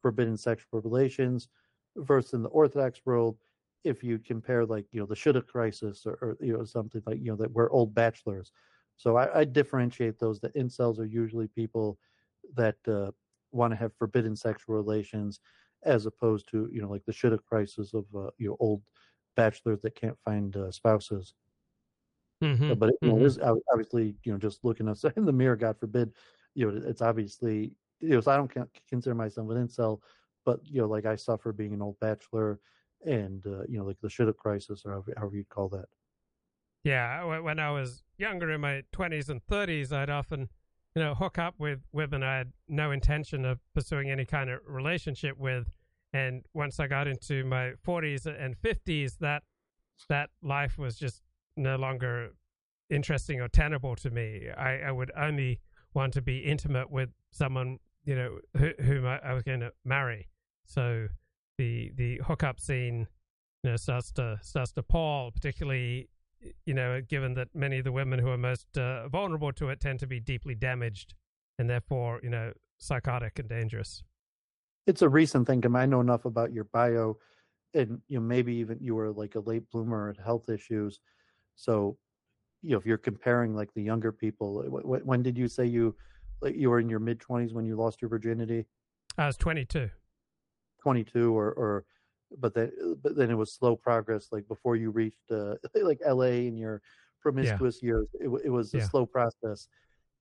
forbidden 0.00 0.36
sexual 0.36 0.80
relations, 0.80 1.48
versus 1.96 2.34
in 2.34 2.42
the 2.42 2.48
Orthodox 2.48 3.00
world, 3.04 3.38
if 3.84 4.02
you 4.02 4.18
compare 4.18 4.66
like 4.66 4.86
you 4.92 5.00
know 5.00 5.06
the 5.06 5.14
Shidduch 5.14 5.46
crisis 5.46 6.04
or, 6.06 6.12
or, 6.20 6.36
you 6.40 6.52
know 6.56 6.64
something 6.64 7.02
like 7.06 7.18
you 7.18 7.30
know 7.30 7.36
that 7.36 7.52
we're 7.52 7.70
old 7.70 7.94
bachelors. 7.94 8.52
So 8.96 9.16
I, 9.16 9.40
I 9.40 9.44
differentiate 9.44 10.18
those. 10.18 10.40
The 10.40 10.50
incels 10.50 10.98
are 10.98 11.04
usually 11.04 11.46
people 11.48 11.98
that 12.54 12.76
uh, 12.88 13.12
want 13.52 13.72
to 13.72 13.76
have 13.76 13.92
forbidden 13.96 14.34
sexual 14.34 14.74
relations, 14.74 15.40
as 15.84 16.06
opposed 16.06 16.48
to 16.50 16.68
you 16.72 16.82
know 16.82 16.88
like 16.88 17.04
the 17.04 17.12
Shidduch 17.12 17.44
crisis 17.44 17.94
of 17.94 18.04
uh, 18.14 18.30
you 18.38 18.48
know 18.48 18.56
old 18.60 18.82
bachelors 19.36 19.80
that 19.82 19.94
can't 19.94 20.18
find 20.24 20.56
uh, 20.56 20.70
spouses. 20.70 21.34
Mm-hmm. 22.42 22.74
But 22.74 22.90
it, 22.90 22.94
mm-hmm. 23.02 23.50
obviously 23.72 24.14
you 24.24 24.32
know 24.32 24.38
just 24.38 24.64
looking 24.64 24.88
us 24.88 25.04
in 25.16 25.24
the 25.24 25.32
mirror, 25.32 25.56
God 25.56 25.78
forbid, 25.78 26.12
you 26.54 26.70
know 26.70 26.82
it's 26.84 27.02
obviously 27.02 27.72
you 28.00 28.10
know 28.10 28.20
so 28.20 28.32
I 28.32 28.36
don't 28.36 28.52
consider 28.88 29.14
myself 29.14 29.48
an 29.50 29.68
incel, 29.68 30.00
but 30.44 30.60
you 30.64 30.80
know 30.80 30.88
like 30.88 31.06
I 31.06 31.16
suffer 31.16 31.52
being 31.52 31.72
an 31.72 31.82
old 31.82 31.98
bachelor, 32.00 32.58
and 33.04 33.44
uh, 33.46 33.62
you 33.68 33.78
know 33.78 33.84
like 33.84 34.00
the 34.00 34.08
Shidduch 34.08 34.36
crisis 34.36 34.82
or 34.84 34.92
however, 34.92 35.12
however 35.16 35.36
you'd 35.36 35.48
call 35.48 35.68
that. 35.70 35.86
Yeah, 36.84 37.40
when 37.40 37.58
I 37.58 37.70
was 37.70 38.02
younger 38.18 38.50
in 38.50 38.60
my 38.60 38.82
20s 38.94 39.28
and 39.28 39.44
30s, 39.46 39.92
I'd 39.92 40.10
often, 40.10 40.48
you 40.94 41.02
know, 41.02 41.14
hook 41.14 41.36
up 41.36 41.54
with 41.58 41.80
women 41.92 42.22
I 42.22 42.38
had 42.38 42.52
no 42.68 42.92
intention 42.92 43.44
of 43.44 43.58
pursuing 43.74 44.10
any 44.10 44.24
kind 44.24 44.48
of 44.48 44.60
relationship 44.64 45.36
with. 45.36 45.66
And 46.12 46.44
once 46.54 46.80
I 46.80 46.86
got 46.86 47.08
into 47.08 47.44
my 47.44 47.72
40s 47.86 48.26
and 48.26 48.56
50s, 48.56 49.18
that 49.18 49.42
that 50.08 50.30
life 50.40 50.78
was 50.78 50.96
just 50.96 51.22
no 51.56 51.76
longer 51.76 52.30
interesting 52.88 53.40
or 53.40 53.48
tenable 53.48 53.96
to 53.96 54.10
me. 54.10 54.48
I, 54.56 54.78
I 54.78 54.92
would 54.92 55.10
only 55.16 55.60
want 55.94 56.12
to 56.14 56.22
be 56.22 56.38
intimate 56.38 56.90
with 56.90 57.10
someone, 57.30 57.78
you 58.04 58.14
know, 58.14 58.38
who, 58.56 58.70
whom 58.80 59.04
I, 59.04 59.18
I 59.18 59.32
was 59.34 59.42
going 59.42 59.60
to 59.60 59.72
marry. 59.84 60.28
So 60.64 61.08
the 61.58 61.92
the 61.96 62.20
hookup 62.24 62.60
scene, 62.60 63.06
you 63.62 63.70
know, 63.70 63.76
starts 63.76 64.10
to 64.12 64.38
starts 64.42 64.72
to 64.72 64.82
pall, 64.82 65.30
particularly 65.30 66.08
you 66.64 66.74
know, 66.74 67.00
given 67.00 67.34
that 67.34 67.48
many 67.54 67.78
of 67.78 67.84
the 67.84 67.92
women 67.92 68.18
who 68.18 68.28
are 68.28 68.38
most 68.38 68.78
uh, 68.78 69.08
vulnerable 69.08 69.52
to 69.52 69.70
it 69.70 69.80
tend 69.80 69.98
to 70.00 70.06
be 70.06 70.20
deeply 70.20 70.54
damaged 70.54 71.14
and 71.58 71.68
therefore, 71.68 72.20
you 72.22 72.30
know, 72.30 72.52
psychotic 72.78 73.38
and 73.38 73.48
dangerous. 73.48 74.02
It's 74.86 75.02
a 75.02 75.08
recent 75.08 75.46
thing. 75.46 75.64
and 75.64 75.76
I 75.76 75.86
know 75.86 76.00
enough 76.00 76.24
about 76.24 76.52
your 76.52 76.64
bio, 76.64 77.18
and 77.74 78.00
you 78.08 78.18
know, 78.18 78.24
maybe 78.24 78.54
even 78.54 78.78
you 78.80 78.94
were 78.94 79.10
like 79.10 79.34
a 79.34 79.40
late 79.40 79.68
bloomer 79.70 80.08
at 80.08 80.24
health 80.24 80.48
issues. 80.48 81.00
So, 81.56 81.98
you 82.62 82.70
know, 82.70 82.78
if 82.78 82.86
you're 82.86 82.96
comparing 82.96 83.54
like 83.54 83.74
the 83.74 83.82
younger 83.82 84.12
people, 84.12 84.62
when 84.62 85.22
did 85.22 85.36
you 85.36 85.48
say 85.48 85.66
you 85.66 85.94
like 86.40 86.56
you 86.56 86.70
were 86.70 86.80
in 86.80 86.88
your 86.88 87.00
mid 87.00 87.20
twenties 87.20 87.52
when 87.52 87.66
you 87.66 87.76
lost 87.76 88.00
your 88.00 88.08
virginity? 88.08 88.66
I 89.18 89.26
was 89.26 89.36
22. 89.36 89.90
22 90.88 91.36
or 91.36 91.52
or 91.52 91.84
but 92.38 92.54
then 92.54 92.72
but 93.02 93.14
then 93.14 93.30
it 93.30 93.34
was 93.34 93.52
slow 93.52 93.76
progress 93.76 94.28
like 94.32 94.48
before 94.48 94.74
you 94.74 94.90
reached 94.90 95.30
uh, 95.30 95.54
like 95.82 96.00
la 96.06 96.22
in 96.22 96.56
your 96.56 96.80
promiscuous 97.20 97.80
yeah. 97.82 97.88
years 97.88 98.06
it, 98.14 98.30
it 98.46 98.48
was 98.48 98.72
a 98.72 98.78
yeah. 98.78 98.84
slow 98.84 99.04
process 99.04 99.68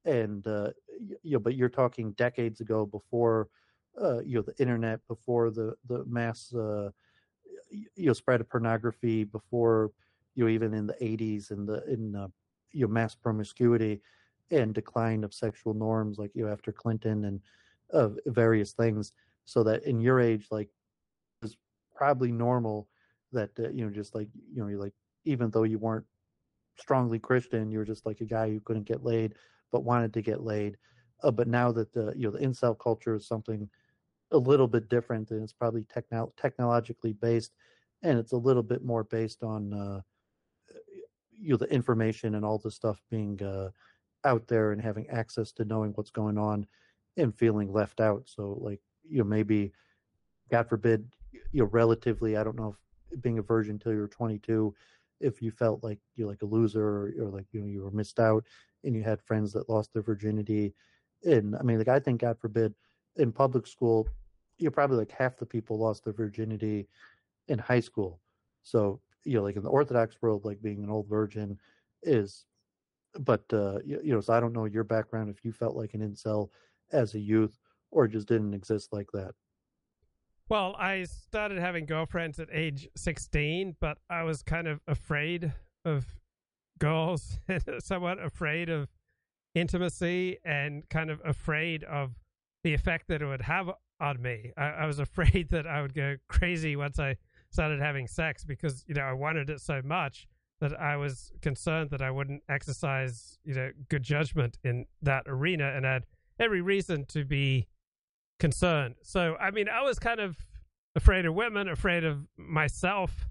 and 0.03 0.45
uh 0.45 0.69
you 1.23 1.31
know 1.31 1.39
but 1.39 1.55
you're 1.55 1.69
talking 1.69 2.11
decades 2.13 2.59
ago 2.59 2.85
before 2.85 3.47
uh 4.01 4.19
you 4.25 4.35
know 4.35 4.41
the 4.41 4.59
internet 4.59 4.99
before 5.07 5.49
the 5.51 5.73
the 5.87 6.03
mass 6.05 6.53
uh 6.53 6.89
you 7.71 8.07
know 8.07 8.13
spread 8.13 8.41
of 8.41 8.49
pornography 8.49 9.23
before 9.23 9.91
you 10.35 10.43
know 10.43 10.49
even 10.49 10.73
in 10.73 10.85
the 10.85 10.95
80s 10.95 11.51
and 11.51 11.65
the 11.65 11.81
in 11.85 12.13
uh, 12.13 12.27
you 12.73 12.81
know 12.81 12.91
mass 12.91 13.15
promiscuity 13.15 14.01
and 14.51 14.73
decline 14.73 15.23
of 15.23 15.33
sexual 15.33 15.73
norms 15.73 16.17
like 16.17 16.31
you 16.33 16.43
know 16.43 16.51
after 16.51 16.73
clinton 16.73 17.23
and 17.23 17.39
uh, 17.93 18.09
various 18.25 18.73
things 18.73 19.13
so 19.47 19.63
that 19.63 19.83
in 19.85 20.01
your 20.01 20.19
age 20.19 20.47
like 20.51 20.69
it's 21.41 21.55
probably 21.95 22.31
normal 22.31 22.87
that 23.31 23.49
uh, 23.59 23.69
you 23.69 23.85
know 23.85 23.91
just 23.91 24.13
like 24.13 24.27
you 24.53 24.61
know 24.61 24.67
you're 24.67 24.79
like 24.79 24.93
even 25.25 25.49
though 25.49 25.63
you 25.63 25.79
weren't 25.79 26.05
strongly 26.77 27.17
christian 27.17 27.71
you 27.71 27.79
were 27.79 27.85
just 27.85 28.05
like 28.05 28.21
a 28.21 28.25
guy 28.25 28.49
who 28.49 28.59
couldn't 28.59 28.83
get 28.87 29.03
laid 29.03 29.33
but 29.71 29.83
wanted 29.83 30.13
to 30.13 30.21
get 30.21 30.43
laid 30.43 30.77
uh, 31.23 31.31
but 31.31 31.47
now 31.47 31.71
that 31.71 31.91
the 31.93 32.13
you 32.15 32.29
know 32.29 32.37
the 32.37 32.45
incel 32.45 32.77
culture 32.77 33.15
is 33.15 33.27
something 33.27 33.69
a 34.31 34.37
little 34.37 34.67
bit 34.67 34.89
different 34.89 35.31
and 35.31 35.41
it's 35.41 35.53
probably 35.53 35.85
techno- 35.85 36.33
technologically 36.37 37.13
based 37.13 37.53
and 38.03 38.19
it's 38.19 38.33
a 38.33 38.37
little 38.37 38.63
bit 38.63 38.83
more 38.83 39.03
based 39.05 39.43
on 39.43 39.73
uh, 39.73 40.01
you 41.31 41.51
know 41.51 41.57
the 41.57 41.73
information 41.73 42.35
and 42.35 42.43
all 42.43 42.57
the 42.57 42.71
stuff 42.71 43.01
being 43.09 43.41
uh, 43.41 43.69
out 44.25 44.47
there 44.47 44.71
and 44.71 44.81
having 44.81 45.07
access 45.09 45.51
to 45.53 45.65
knowing 45.65 45.91
what's 45.93 46.11
going 46.11 46.37
on 46.37 46.67
and 47.15 47.33
feeling 47.37 47.71
left 47.71 47.99
out 47.99 48.23
so 48.25 48.57
like 48.61 48.81
you 49.09 49.19
know 49.19 49.23
maybe 49.23 49.71
god 50.49 50.67
forbid 50.67 51.07
you 51.51 51.61
know, 51.61 51.69
relatively, 51.69 52.37
I 52.37 52.43
don't 52.43 52.57
know 52.57 52.75
if 53.11 53.21
being 53.21 53.39
a 53.39 53.41
virgin 53.41 53.73
until 53.73 53.93
you 53.93 53.99
were 53.99 54.07
22, 54.07 54.73
if 55.19 55.41
you 55.41 55.51
felt 55.51 55.83
like 55.83 55.99
you're 56.15 56.27
like 56.27 56.41
a 56.41 56.45
loser 56.45 56.83
or, 56.83 57.13
or, 57.19 57.29
like, 57.29 57.45
you 57.51 57.61
know, 57.61 57.67
you 57.67 57.83
were 57.83 57.91
missed 57.91 58.19
out 58.19 58.45
and 58.83 58.95
you 58.95 59.03
had 59.03 59.21
friends 59.21 59.51
that 59.53 59.69
lost 59.69 59.93
their 59.93 60.01
virginity. 60.01 60.73
And 61.23 61.55
I 61.55 61.63
mean, 61.63 61.77
like, 61.77 61.87
I 61.87 61.99
think, 61.99 62.21
God 62.21 62.37
forbid, 62.39 62.73
in 63.15 63.31
public 63.31 63.65
school, 63.65 64.07
you're 64.59 64.71
probably 64.71 64.97
like 64.97 65.11
half 65.11 65.37
the 65.37 65.45
people 65.45 65.79
lost 65.79 66.03
their 66.03 66.13
virginity 66.13 66.87
in 67.47 67.57
high 67.57 67.79
school. 67.79 68.21
So, 68.61 69.01
you 69.23 69.37
know, 69.37 69.43
like 69.43 69.55
in 69.55 69.63
the 69.63 69.69
Orthodox 69.69 70.17
world, 70.21 70.45
like 70.45 70.61
being 70.61 70.83
an 70.83 70.89
old 70.89 71.07
virgin 71.07 71.57
is, 72.03 72.45
but, 73.19 73.43
uh, 73.51 73.79
you, 73.83 73.99
you 74.03 74.13
know, 74.13 74.21
so 74.21 74.33
I 74.33 74.39
don't 74.39 74.53
know 74.53 74.65
your 74.65 74.83
background 74.83 75.29
if 75.29 75.43
you 75.43 75.51
felt 75.51 75.75
like 75.75 75.95
an 75.95 76.07
incel 76.07 76.49
as 76.91 77.15
a 77.15 77.19
youth 77.19 77.57
or 77.91 78.07
just 78.07 78.27
didn't 78.27 78.53
exist 78.53 78.89
like 78.91 79.07
that. 79.13 79.31
Well, 80.49 80.75
I 80.79 81.03
started 81.03 81.57
having 81.59 81.85
girlfriends 81.85 82.39
at 82.39 82.47
age 82.53 82.87
16, 82.95 83.75
but 83.81 83.97
I 84.09 84.23
was 84.23 84.43
kind 84.43 84.67
of 84.67 84.79
afraid 84.87 85.51
of 85.83 86.05
girls, 86.79 87.39
somewhat 87.79 88.23
afraid 88.23 88.69
of 88.69 88.87
intimacy, 89.55 90.37
and 90.45 90.87
kind 90.89 91.09
of 91.09 91.21
afraid 91.25 91.83
of 91.83 92.13
the 92.63 92.73
effect 92.73 93.09
that 93.09 93.21
it 93.21 93.25
would 93.25 93.41
have 93.41 93.71
on 93.99 94.21
me. 94.21 94.51
I, 94.57 94.65
I 94.67 94.85
was 94.85 94.99
afraid 95.07 95.49
that 95.51 95.67
I 95.67 95.81
would 95.81 95.93
go 95.93 96.15
crazy 96.29 96.75
once 96.75 96.97
I 96.97 97.17
started 97.49 97.81
having 97.81 98.07
sex 98.07 98.45
because, 98.45 98.85
you 98.87 98.93
know, 98.93 99.03
I 99.03 99.13
wanted 99.13 99.49
it 99.49 99.59
so 99.59 99.81
much 99.83 100.27
that 100.59 100.79
I 100.79 100.95
was 100.97 101.31
concerned 101.41 101.91
that 101.91 102.01
I 102.01 102.09
wouldn't 102.09 102.43
exercise, 102.49 103.37
you 103.43 103.53
know, 103.53 103.71
good 103.89 104.03
judgment 104.03 104.57
in 104.63 104.85
that 105.01 105.23
arena 105.27 105.73
and 105.75 105.85
I 105.85 105.93
had 105.93 106.05
every 106.39 106.61
reason 106.61 107.05
to 107.09 107.23
be 107.23 107.67
concerned. 108.39 108.95
So, 109.03 109.35
I 109.39 109.51
mean, 109.51 109.69
I 109.69 109.81
was 109.81 109.99
kind 109.99 110.19
of 110.19 110.37
afraid 110.95 111.25
of 111.25 111.33
women, 111.33 111.67
afraid 111.67 112.03
of 112.03 112.27
myself, 112.37 113.27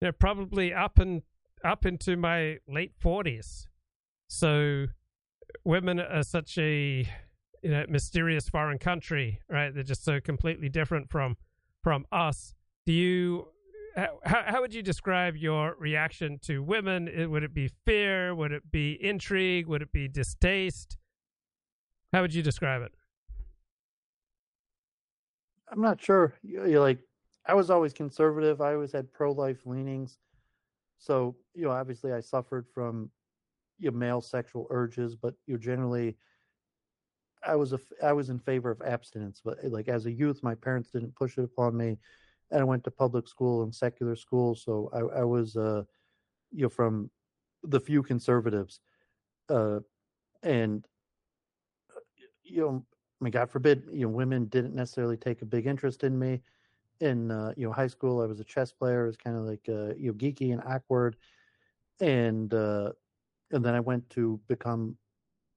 you 0.00 0.08
know, 0.08 0.12
probably 0.12 0.72
up 0.72 0.98
and 0.98 1.22
up 1.64 1.86
into 1.86 2.16
my 2.16 2.58
late 2.68 2.92
forties. 2.98 3.68
So, 4.28 4.86
women 5.64 6.00
are 6.00 6.22
such 6.22 6.58
a 6.58 7.08
you 7.62 7.70
know 7.70 7.84
mysterious 7.88 8.48
foreign 8.48 8.78
country, 8.78 9.40
right? 9.48 9.74
They're 9.74 9.82
just 9.82 10.04
so 10.04 10.20
completely 10.20 10.68
different 10.68 11.10
from 11.10 11.36
from 11.82 12.06
us. 12.12 12.54
Do 12.86 12.92
you? 12.92 13.48
How, 13.96 14.42
how 14.46 14.60
would 14.60 14.74
you 14.74 14.82
describe 14.82 15.36
your 15.36 15.74
reaction 15.78 16.38
to 16.42 16.62
women? 16.62 17.30
Would 17.30 17.42
it 17.42 17.54
be 17.54 17.70
fear? 17.86 18.34
Would 18.34 18.52
it 18.52 18.70
be 18.70 18.92
intrigue? 19.02 19.66
Would 19.68 19.80
it 19.80 19.90
be 19.90 20.06
distaste? 20.06 20.98
How 22.12 22.20
would 22.20 22.34
you 22.34 22.42
describe 22.42 22.82
it? 22.82 22.92
I'm 25.70 25.80
not 25.80 26.02
sure. 26.02 26.34
You're 26.42 26.80
like, 26.80 27.00
I 27.46 27.54
was 27.54 27.70
always 27.70 27.92
conservative. 27.92 28.60
I 28.60 28.74
always 28.74 28.92
had 28.92 29.12
pro-life 29.12 29.66
leanings. 29.66 30.18
So, 30.98 31.36
you 31.54 31.64
know, 31.64 31.70
obviously 31.70 32.12
I 32.12 32.20
suffered 32.20 32.66
from 32.72 33.10
your 33.78 33.92
know, 33.92 33.98
male 33.98 34.20
sexual 34.20 34.66
urges, 34.70 35.14
but 35.16 35.34
you 35.46 35.58
generally 35.58 36.16
I 37.46 37.54
was 37.56 37.72
a, 37.72 37.80
I 38.02 38.12
was 38.12 38.30
in 38.30 38.38
favor 38.38 38.70
of 38.70 38.82
abstinence. 38.82 39.40
But 39.44 39.58
like 39.64 39.88
as 39.88 40.06
a 40.06 40.12
youth, 40.12 40.42
my 40.42 40.54
parents 40.54 40.90
didn't 40.90 41.14
push 41.14 41.38
it 41.38 41.44
upon 41.44 41.76
me, 41.76 41.98
and 42.50 42.60
I 42.60 42.64
went 42.64 42.84
to 42.84 42.90
public 42.90 43.28
school 43.28 43.62
and 43.62 43.74
secular 43.74 44.16
school, 44.16 44.54
so 44.54 44.90
I, 44.92 45.20
I 45.20 45.24
was 45.24 45.56
uh, 45.56 45.82
you 46.50 46.62
know 46.62 46.68
from 46.68 47.10
the 47.62 47.80
few 47.80 48.02
conservatives, 48.02 48.80
uh, 49.48 49.80
and 50.42 50.84
you 52.42 52.60
know, 52.60 52.86
I 53.20 53.24
mean, 53.24 53.30
God 53.30 53.50
forbid, 53.50 53.84
you 53.92 54.02
know, 54.02 54.08
women 54.08 54.46
didn't 54.46 54.74
necessarily 54.74 55.16
take 55.16 55.42
a 55.42 55.46
big 55.46 55.66
interest 55.66 56.04
in 56.04 56.18
me. 56.18 56.40
In 57.00 57.30
uh, 57.30 57.52
you 57.58 57.66
know 57.66 57.72
high 57.72 57.88
school, 57.88 58.22
I 58.22 58.26
was 58.26 58.40
a 58.40 58.44
chess 58.44 58.72
player. 58.72 59.04
I 59.04 59.06
was 59.06 59.18
kind 59.18 59.36
of 59.36 59.42
like 59.42 59.68
uh, 59.68 59.94
you 59.96 60.08
know 60.08 60.14
geeky 60.14 60.52
and 60.52 60.62
awkward, 60.64 61.16
and 62.00 62.52
uh, 62.54 62.92
and 63.50 63.62
then 63.62 63.74
I 63.74 63.80
went 63.80 64.08
to 64.10 64.40
become 64.48 64.96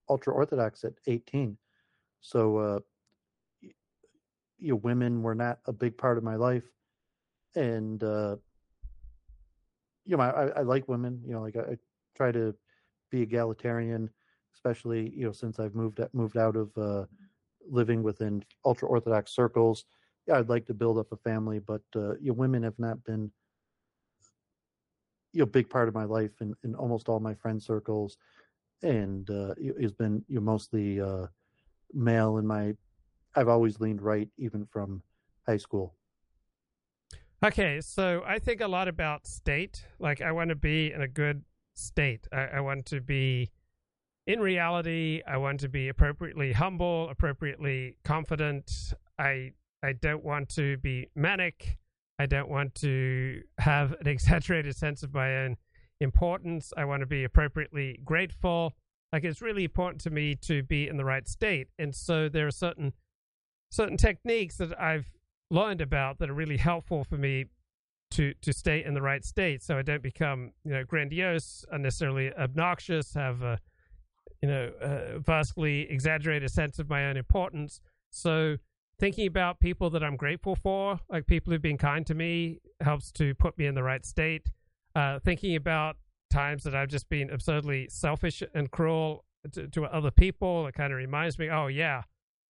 ultra 0.10 0.34
orthodox 0.34 0.84
at 0.84 0.94
18. 1.08 1.58
So 2.20 2.58
uh, 2.58 2.80
you 3.62 4.74
know, 4.74 4.76
women 4.76 5.22
were 5.22 5.36
not 5.36 5.60
a 5.66 5.72
big 5.72 5.98
part 5.98 6.18
of 6.18 6.26
my 6.26 6.36
life, 6.36 6.66
and 7.56 8.04
uh, 8.04 8.36
you 10.06 10.18
know, 10.18 10.24
I, 10.24 10.48
I 10.60 10.62
like 10.64 10.90
women. 10.90 11.22
You 11.26 11.34
know, 11.34 11.42
like 11.42 11.56
I, 11.56 11.62
I 11.62 11.78
try 12.16 12.34
to 12.34 12.54
be 13.12 13.22
egalitarian, 13.22 14.10
especially 14.54 15.10
you 15.16 15.26
know 15.26 15.32
since 15.32 15.60
I've 15.60 15.76
moved 15.76 16.02
moved 16.14 16.38
out 16.38 16.58
of 16.58 16.78
uh, 16.78 17.06
living 17.68 18.04
within 18.04 18.44
ultra 18.66 18.88
orthodox 18.88 19.34
circles. 19.34 19.86
Yeah, 20.28 20.38
I'd 20.38 20.50
like 20.50 20.66
to 20.68 20.74
build 20.74 20.98
up 20.98 21.12
a 21.12 21.18
family, 21.18 21.60
but 21.60 21.82
uh, 21.96 22.16
you 22.16 22.28
know, 22.28 22.34
women 22.34 22.64
have 22.64 22.78
not 22.78 23.04
been 23.04 23.32
you 25.32 25.40
know 25.40 25.46
big 25.46 25.70
part 25.70 25.88
of 25.88 25.94
my 25.94 26.06
life 26.06 26.32
in, 26.42 26.56
in 26.64 26.76
almost 26.76 27.10
all 27.10 27.20
my 27.20 27.34
friend 27.34 27.62
circles, 27.62 28.18
and 28.84 29.30
uh, 29.30 29.54
has 29.82 29.94
been 29.94 30.24
you 30.28 30.36
know, 30.36 30.42
mostly 30.42 31.02
uh, 31.02 31.28
male. 31.94 32.38
In 32.38 32.48
my, 32.48 32.76
I've 33.36 33.48
always 33.48 33.80
leaned 33.80 34.02
right, 34.02 34.30
even 34.38 34.66
from 34.66 35.02
high 35.48 35.58
school. 35.58 35.96
Okay, 37.44 37.80
so 37.80 38.22
I 38.28 38.40
think 38.40 38.60
a 38.60 38.68
lot 38.68 38.90
about 38.90 39.26
state. 39.26 39.86
Like, 39.98 40.22
I 40.22 40.34
want 40.34 40.50
to 40.50 40.56
be 40.56 40.92
in 40.92 41.02
a 41.02 41.08
good 41.08 41.44
state. 41.74 42.28
I, 42.34 42.48
I 42.48 42.60
want 42.60 42.86
to 42.88 43.00
be 43.00 43.52
in 44.30 44.40
reality, 44.40 45.24
I 45.28 45.38
want 45.38 45.60
to 45.62 45.68
be 45.68 45.88
appropriately 45.88 46.54
humble, 46.54 47.10
appropriately 47.10 47.98
confident. 48.04 48.94
I 49.18 49.54
I 49.82 49.94
don't 49.94 50.24
want 50.24 50.50
to 50.50 50.78
be 50.78 51.08
manic. 51.16 51.80
I 52.20 52.28
don't 52.28 52.48
want 52.48 52.76
to 52.76 53.42
have 53.58 53.94
an 53.94 54.06
exaggerated 54.08 54.76
sense 54.76 55.02
of 55.02 55.16
my 55.16 55.36
own 55.38 55.58
importance. 56.00 56.72
I 56.78 56.86
want 56.86 57.00
to 57.00 57.08
be 57.08 57.24
appropriately 57.24 58.00
grateful. 58.06 58.74
Like 59.12 59.24
it's 59.24 59.42
really 59.42 59.64
important 59.64 60.00
to 60.02 60.12
me 60.12 60.36
to 60.42 60.62
be 60.62 60.88
in 60.88 60.98
the 60.98 61.06
right 61.06 61.28
state. 61.28 61.70
And 61.80 61.96
so 61.96 62.30
there 62.30 62.46
are 62.46 62.52
certain 62.52 62.94
certain 63.72 63.98
techniques 63.98 64.58
that 64.58 64.80
I've 64.80 65.10
learned 65.50 65.82
about 65.82 66.20
that 66.20 66.30
are 66.30 66.36
really 66.36 66.58
helpful 66.58 67.04
for 67.04 67.18
me 67.18 67.46
to 68.12 68.36
to 68.44 68.54
stay 68.54 68.84
in 68.84 68.94
the 68.94 69.02
right 69.02 69.26
state 69.26 69.64
so 69.64 69.76
I 69.76 69.82
don't 69.82 70.04
become, 70.04 70.52
you 70.64 70.72
know, 70.72 70.84
grandiose, 70.84 71.66
unnecessarily 71.72 72.32
obnoxious, 72.36 73.16
have 73.16 73.42
a 73.42 73.60
you 74.42 74.48
know, 74.48 74.72
a 74.82 75.20
vastly 75.20 75.90
exaggerated 75.90 76.50
sense 76.52 76.80
of 76.80 76.90
my 76.90 77.06
own 77.06 77.18
importance. 77.18 77.82
So 78.10 78.58
thinking 79.00 79.28
about 79.28 79.60
people 79.60 79.90
that 79.92 80.04
I'm 80.04 80.16
grateful 80.16 80.56
for, 80.56 81.00
like 81.10 81.26
people 81.26 81.52
who've 81.52 81.62
been 81.62 81.78
kind 81.78 82.06
to 82.08 82.14
me, 82.14 82.60
helps 82.82 83.12
to 83.14 83.34
put 83.36 83.58
me 83.58 83.66
in 83.66 83.76
the 83.76 83.84
right 83.84 84.06
state. 84.06 84.50
Uh, 84.96 85.20
thinking 85.20 85.56
about 85.56 85.98
times 86.30 86.64
that 86.64 86.76
I've 86.76 86.90
just 86.90 87.10
been 87.10 87.30
absurdly 87.30 87.88
selfish 87.90 88.44
and 88.54 88.70
cruel 88.72 89.26
to, 89.52 89.68
to 89.68 89.86
other 89.86 90.12
people, 90.12 90.68
it 90.68 90.74
kind 90.74 90.92
of 90.92 90.98
reminds 90.98 91.40
me, 91.40 91.50
oh 91.50 91.68
yeah, 91.68 92.04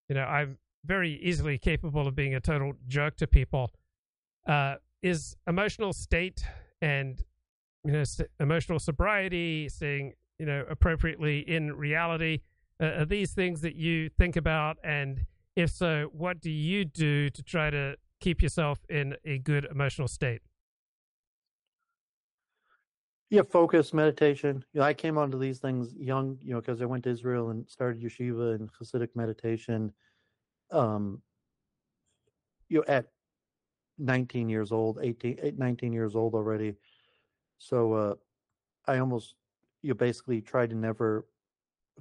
you 0.07 0.15
know, 0.15 0.23
I'm 0.23 0.57
very 0.85 1.19
easily 1.21 1.57
capable 1.57 2.07
of 2.07 2.15
being 2.15 2.35
a 2.35 2.39
total 2.39 2.73
jerk 2.87 3.17
to 3.17 3.27
people. 3.27 3.71
Uh, 4.47 4.75
is 5.01 5.35
emotional 5.47 5.93
state 5.93 6.43
and 6.81 7.23
you 7.85 7.91
know 7.91 8.03
emotional 8.39 8.79
sobriety, 8.79 9.69
seeing 9.69 10.13
you 10.39 10.45
know, 10.45 10.65
appropriately 10.69 11.39
in 11.39 11.73
reality? 11.73 12.39
Uh, 12.81 13.01
are 13.01 13.05
these 13.05 13.33
things 13.33 13.61
that 13.61 13.75
you 13.75 14.09
think 14.09 14.35
about? 14.35 14.77
And 14.83 15.25
if 15.55 15.69
so, 15.69 16.09
what 16.13 16.39
do 16.39 16.49
you 16.49 16.85
do 16.85 17.29
to 17.29 17.43
try 17.43 17.69
to 17.69 17.97
keep 18.19 18.41
yourself 18.41 18.79
in 18.89 19.15
a 19.25 19.37
good 19.37 19.67
emotional 19.69 20.07
state? 20.07 20.41
Yeah, 23.29 23.43
focus, 23.43 23.93
meditation. 23.93 24.63
You 24.73 24.79
know, 24.79 24.87
I 24.87 24.93
came 24.93 25.17
onto 25.17 25.37
these 25.37 25.59
things 25.59 25.93
young, 25.95 26.39
you 26.41 26.53
know, 26.53 26.61
because 26.61 26.81
I 26.81 26.85
went 26.85 27.03
to 27.03 27.11
Israel 27.11 27.51
and 27.51 27.69
started 27.69 28.01
yeshiva 28.01 28.55
and 28.55 28.71
Hasidic 28.73 29.09
meditation. 29.13 29.93
Um, 30.71 31.21
you 32.69 32.77
know, 32.77 32.83
at 32.87 33.05
19 33.99 34.49
years 34.49 34.71
old, 34.71 34.99
18, 35.01 35.55
19 35.57 35.93
years 35.93 36.15
old 36.15 36.33
already. 36.33 36.75
So 37.59 37.93
uh, 37.93 38.15
I 38.87 38.97
almost 38.97 39.35
you 39.81 39.93
basically 39.95 40.41
try 40.41 40.67
to 40.67 40.75
never 40.75 41.25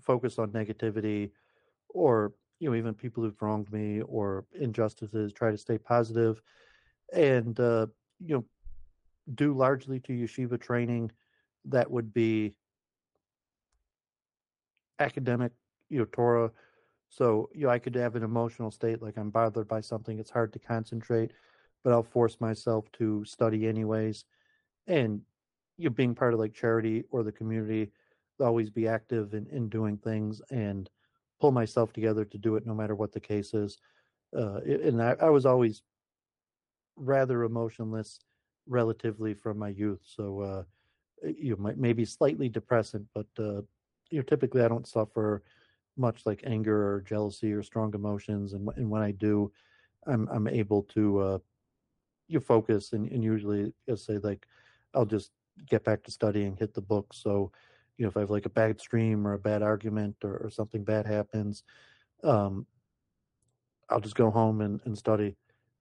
focus 0.00 0.38
on 0.38 0.50
negativity 0.50 1.30
or 1.88 2.32
you 2.60 2.68
know 2.68 2.76
even 2.76 2.94
people 2.94 3.22
who've 3.22 3.40
wronged 3.42 3.70
me 3.72 4.00
or 4.02 4.44
injustices 4.58 5.32
try 5.32 5.50
to 5.50 5.58
stay 5.58 5.78
positive 5.78 6.40
and 7.12 7.58
uh, 7.60 7.86
you 8.24 8.36
know 8.36 8.44
do 9.34 9.54
largely 9.54 10.00
to 10.00 10.12
yeshiva 10.12 10.60
training 10.60 11.10
that 11.64 11.90
would 11.90 12.12
be 12.12 12.54
academic 14.98 15.52
you 15.88 15.98
know 15.98 16.06
torah. 16.06 16.50
So 17.10 17.48
you 17.54 17.66
know 17.66 17.70
i 17.70 17.78
could 17.78 17.94
have 17.94 18.16
an 18.16 18.22
emotional 18.22 18.70
state 18.70 19.02
like 19.02 19.16
i'm 19.16 19.30
bothered 19.30 19.68
by 19.68 19.80
something 19.80 20.18
it's 20.18 20.30
hard 20.30 20.52
to 20.52 20.58
concentrate 20.58 21.32
but 21.82 21.92
i'll 21.92 22.02
force 22.02 22.40
myself 22.40 22.90
to 22.92 23.24
study 23.24 23.66
anyways. 23.66 24.24
And 24.86 25.22
you 25.78 25.88
being 25.88 26.14
part 26.14 26.34
of 26.34 26.40
like 26.40 26.52
charity 26.52 27.04
or 27.10 27.22
the 27.22 27.32
community, 27.32 27.90
always 28.40 28.70
be 28.70 28.86
active 28.86 29.34
in, 29.34 29.46
in 29.50 29.68
doing 29.68 29.96
things 29.96 30.42
and 30.50 30.90
pull 31.40 31.52
myself 31.52 31.92
together 31.92 32.24
to 32.24 32.38
do 32.38 32.56
it 32.56 32.66
no 32.66 32.74
matter 32.74 32.94
what 32.94 33.12
the 33.12 33.20
case 33.20 33.54
is. 33.54 33.78
Uh, 34.36 34.58
and 34.60 35.02
I, 35.02 35.16
I, 35.20 35.30
was 35.30 35.46
always 35.46 35.82
rather 36.96 37.44
emotionless 37.44 38.20
relatively 38.66 39.34
from 39.34 39.58
my 39.58 39.70
youth. 39.70 40.00
So, 40.04 40.40
uh, 40.40 40.62
you 41.22 41.56
know, 41.56 41.72
maybe 41.76 42.04
slightly 42.04 42.48
depressant, 42.48 43.06
but, 43.14 43.26
uh, 43.38 43.62
you 44.10 44.18
know, 44.18 44.22
typically 44.22 44.62
I 44.62 44.68
don't 44.68 44.86
suffer 44.86 45.42
much 45.96 46.26
like 46.26 46.42
anger 46.44 46.94
or 46.94 47.00
jealousy 47.00 47.52
or 47.52 47.62
strong 47.62 47.94
emotions. 47.94 48.52
And, 48.52 48.68
and 48.76 48.90
when 48.90 49.02
I 49.02 49.12
do, 49.12 49.50
I'm, 50.06 50.28
I'm 50.30 50.46
able 50.46 50.82
to, 50.94 51.18
uh, 51.18 51.38
you 52.28 52.40
focus 52.40 52.92
and, 52.92 53.10
and 53.10 53.24
usually 53.24 53.72
I'll 53.88 53.96
say 53.96 54.18
like, 54.18 54.46
I'll 54.94 55.06
just 55.06 55.30
get 55.66 55.84
back 55.84 56.02
to 56.04 56.10
studying, 56.10 56.56
hit 56.56 56.74
the 56.74 56.80
book. 56.80 57.12
So, 57.12 57.52
you 57.96 58.04
know, 58.04 58.10
if 58.10 58.16
I 58.16 58.20
have 58.20 58.30
like 58.30 58.46
a 58.46 58.50
bad 58.50 58.80
stream 58.80 59.26
or 59.26 59.34
a 59.34 59.38
bad 59.38 59.62
argument 59.62 60.16
or, 60.22 60.36
or 60.38 60.50
something 60.50 60.84
bad 60.84 61.06
happens, 61.06 61.62
um, 62.24 62.66
I'll 63.90 64.00
just 64.00 64.14
go 64.14 64.30
home 64.30 64.60
and, 64.60 64.80
and 64.84 64.96
study. 64.96 65.36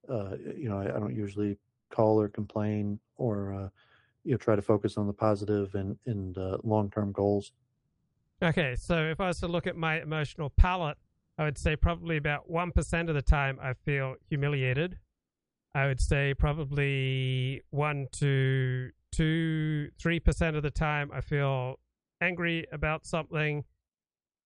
Uh, 0.10 0.36
you 0.56 0.70
know, 0.70 0.80
I, 0.80 0.84
I, 0.84 1.00
don't 1.00 1.16
usually 1.16 1.58
call 1.90 2.20
or 2.20 2.30
complain 2.30 3.00
or 3.18 3.54
uh, 3.54 3.70
you 4.24 4.32
know 4.32 4.38
try 4.38 4.56
to 4.56 4.62
focus 4.62 4.98
on 4.98 5.08
the 5.08 5.14
positive 5.14 5.76
and 5.76 5.98
and 6.06 6.38
uh, 6.38 6.58
long 6.64 6.90
term 6.90 7.12
goals. 7.12 7.52
Okay, 8.42 8.76
so 8.76 9.06
if 9.06 9.20
I 9.20 9.28
was 9.28 9.40
to 9.40 9.48
look 9.48 9.68
at 9.68 9.76
my 9.76 10.02
emotional 10.02 10.50
palette, 10.52 10.98
I 11.38 11.44
would 11.44 11.58
say 11.58 11.76
probably 11.76 12.18
about 12.18 12.50
one 12.50 12.72
percent 12.72 13.10
of 13.10 13.16
the 13.16 13.22
time 13.22 13.60
I 13.62 13.74
feel 13.74 14.16
humiliated. 14.30 14.98
I 15.76 15.88
would 15.88 16.00
say 16.00 16.34
probably 16.34 17.64
one 17.70 18.08
to 18.14 18.92
two, 19.12 19.90
three 20.00 20.20
percent 20.20 20.56
of 20.56 20.64
the 20.64 20.72
time 20.72 21.12
I 21.14 21.22
feel 21.22 21.80
angry 22.22 22.66
about 22.72 23.06
something. 23.06 23.64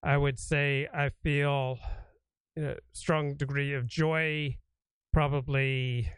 I 0.03 0.17
would 0.17 0.39
say 0.39 0.87
I 0.93 1.09
feel 1.23 1.77
know, 2.55 2.75
strong 2.93 3.35
degree 3.35 3.73
of 3.73 3.87
joy, 3.87 4.57
probably 5.13 6.11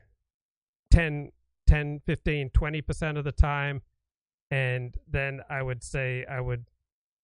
10, 0.91 1.31
10, 1.67 2.01
15, 2.05 2.49
20% 2.49 3.17
of 3.17 3.23
the 3.23 3.31
time. 3.31 3.81
And 4.51 4.95
then 5.09 5.41
I 5.49 5.61
would 5.63 5.83
say 5.83 6.25
I 6.29 6.39
would, 6.39 6.65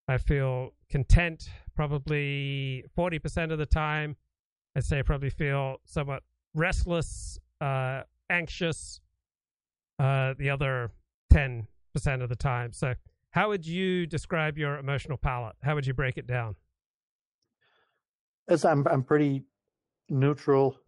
I 0.07 0.17
feel 0.17 0.73
content 0.89 1.49
probably 1.75 2.83
40% 2.97 3.51
of 3.51 3.59
the 3.59 3.65
time. 3.65 4.15
I'd 4.75 4.83
say 4.83 4.99
I 4.99 5.01
probably 5.03 5.29
feel 5.29 5.77
somewhat 5.85 6.23
restless, 6.55 7.39
uh, 7.61 8.01
anxious, 8.29 9.01
uh, 9.99 10.33
the 10.37 10.49
other 10.49 10.91
10% 11.31 11.65
of 12.21 12.29
the 12.29 12.35
time. 12.35 12.71
So, 12.73 12.95
how 13.31 13.49
would 13.49 13.65
you 13.65 14.07
describe 14.07 14.57
your 14.57 14.77
emotional 14.77 15.17
palette? 15.17 15.55
How 15.61 15.75
would 15.75 15.85
you 15.85 15.93
break 15.93 16.17
it 16.17 16.25
down? 16.25 16.55
As 18.47 18.65
I'm, 18.65 18.87
I'm 18.87 19.03
pretty 19.03 19.43
neutral 20.09 20.79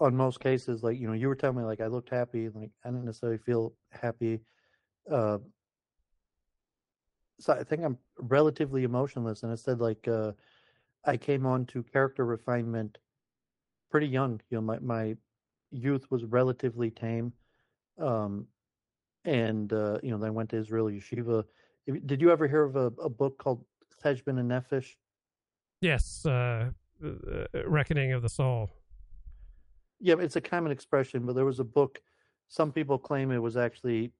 on 0.00 0.16
most 0.16 0.40
cases. 0.40 0.82
Like 0.82 0.98
you 0.98 1.06
know, 1.06 1.12
you 1.12 1.28
were 1.28 1.34
telling 1.34 1.56
me 1.56 1.64
like 1.64 1.80
I 1.80 1.86
looked 1.86 2.10
happy. 2.10 2.48
Like 2.48 2.70
I 2.84 2.88
didn't 2.88 3.04
necessarily 3.04 3.38
feel 3.38 3.74
happy. 3.90 4.40
Uh, 5.10 5.38
so 7.40 7.52
I 7.52 7.62
think 7.62 7.84
I'm 7.84 7.98
relatively 8.18 8.84
emotionless. 8.84 9.42
And 9.42 9.52
I 9.52 9.54
said 9.54 9.80
like 9.80 10.08
uh, 10.08 10.32
I 11.04 11.16
came 11.16 11.46
on 11.46 11.66
to 11.66 11.82
character 11.82 12.24
refinement 12.24 12.98
pretty 13.90 14.08
young. 14.08 14.40
You 14.50 14.58
know, 14.58 14.62
my 14.62 14.78
my 14.80 15.16
youth 15.70 16.06
was 16.10 16.24
relatively 16.24 16.90
tame. 16.90 17.32
Um, 17.98 18.46
and 19.28 19.72
uh, 19.74 19.98
you 20.02 20.10
know, 20.10 20.16
then 20.16 20.34
went 20.34 20.50
to 20.50 20.56
Israel 20.56 20.86
Yeshiva. 20.86 21.44
Did 22.06 22.20
you 22.20 22.30
ever 22.30 22.48
hear 22.48 22.64
of 22.64 22.76
a, 22.76 22.86
a 23.02 23.10
book 23.10 23.38
called 23.38 23.64
Cheshbon 24.02 24.36
HaNefesh? 24.36 24.94
Yes, 25.80 26.24
uh, 26.26 26.70
uh, 27.04 27.44
Reckoning 27.66 28.12
of 28.12 28.22
the 28.22 28.28
Soul. 28.28 28.70
Yeah, 30.00 30.14
it's 30.18 30.36
a 30.36 30.40
common 30.40 30.72
expression, 30.72 31.26
but 31.26 31.34
there 31.34 31.44
was 31.44 31.60
a 31.60 31.64
book. 31.64 32.00
Some 32.48 32.72
people 32.72 32.98
claim 32.98 33.30
it 33.30 33.38
was 33.38 33.56
actually 33.56 34.12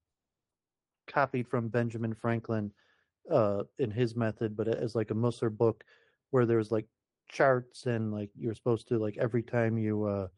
copied 1.07 1.49
from 1.49 1.69
Benjamin 1.69 2.15
Franklin 2.15 2.71
uh, 3.31 3.63
in 3.79 3.91
his 3.91 4.15
method, 4.15 4.57
but 4.57 4.69
as 4.69 4.95
like 4.95 5.11
a 5.11 5.15
Musser 5.15 5.49
book 5.49 5.85
where 6.31 6.45
there's 6.45 6.71
like 6.71 6.87
charts 7.31 7.87
and 7.87 8.13
like 8.13 8.31
you're 8.37 8.55
supposed 8.55 8.89
to 8.89 8.99
like 8.99 9.17
every 9.19 9.43
time 9.43 9.79
you 9.79 10.05
uh, 10.05 10.29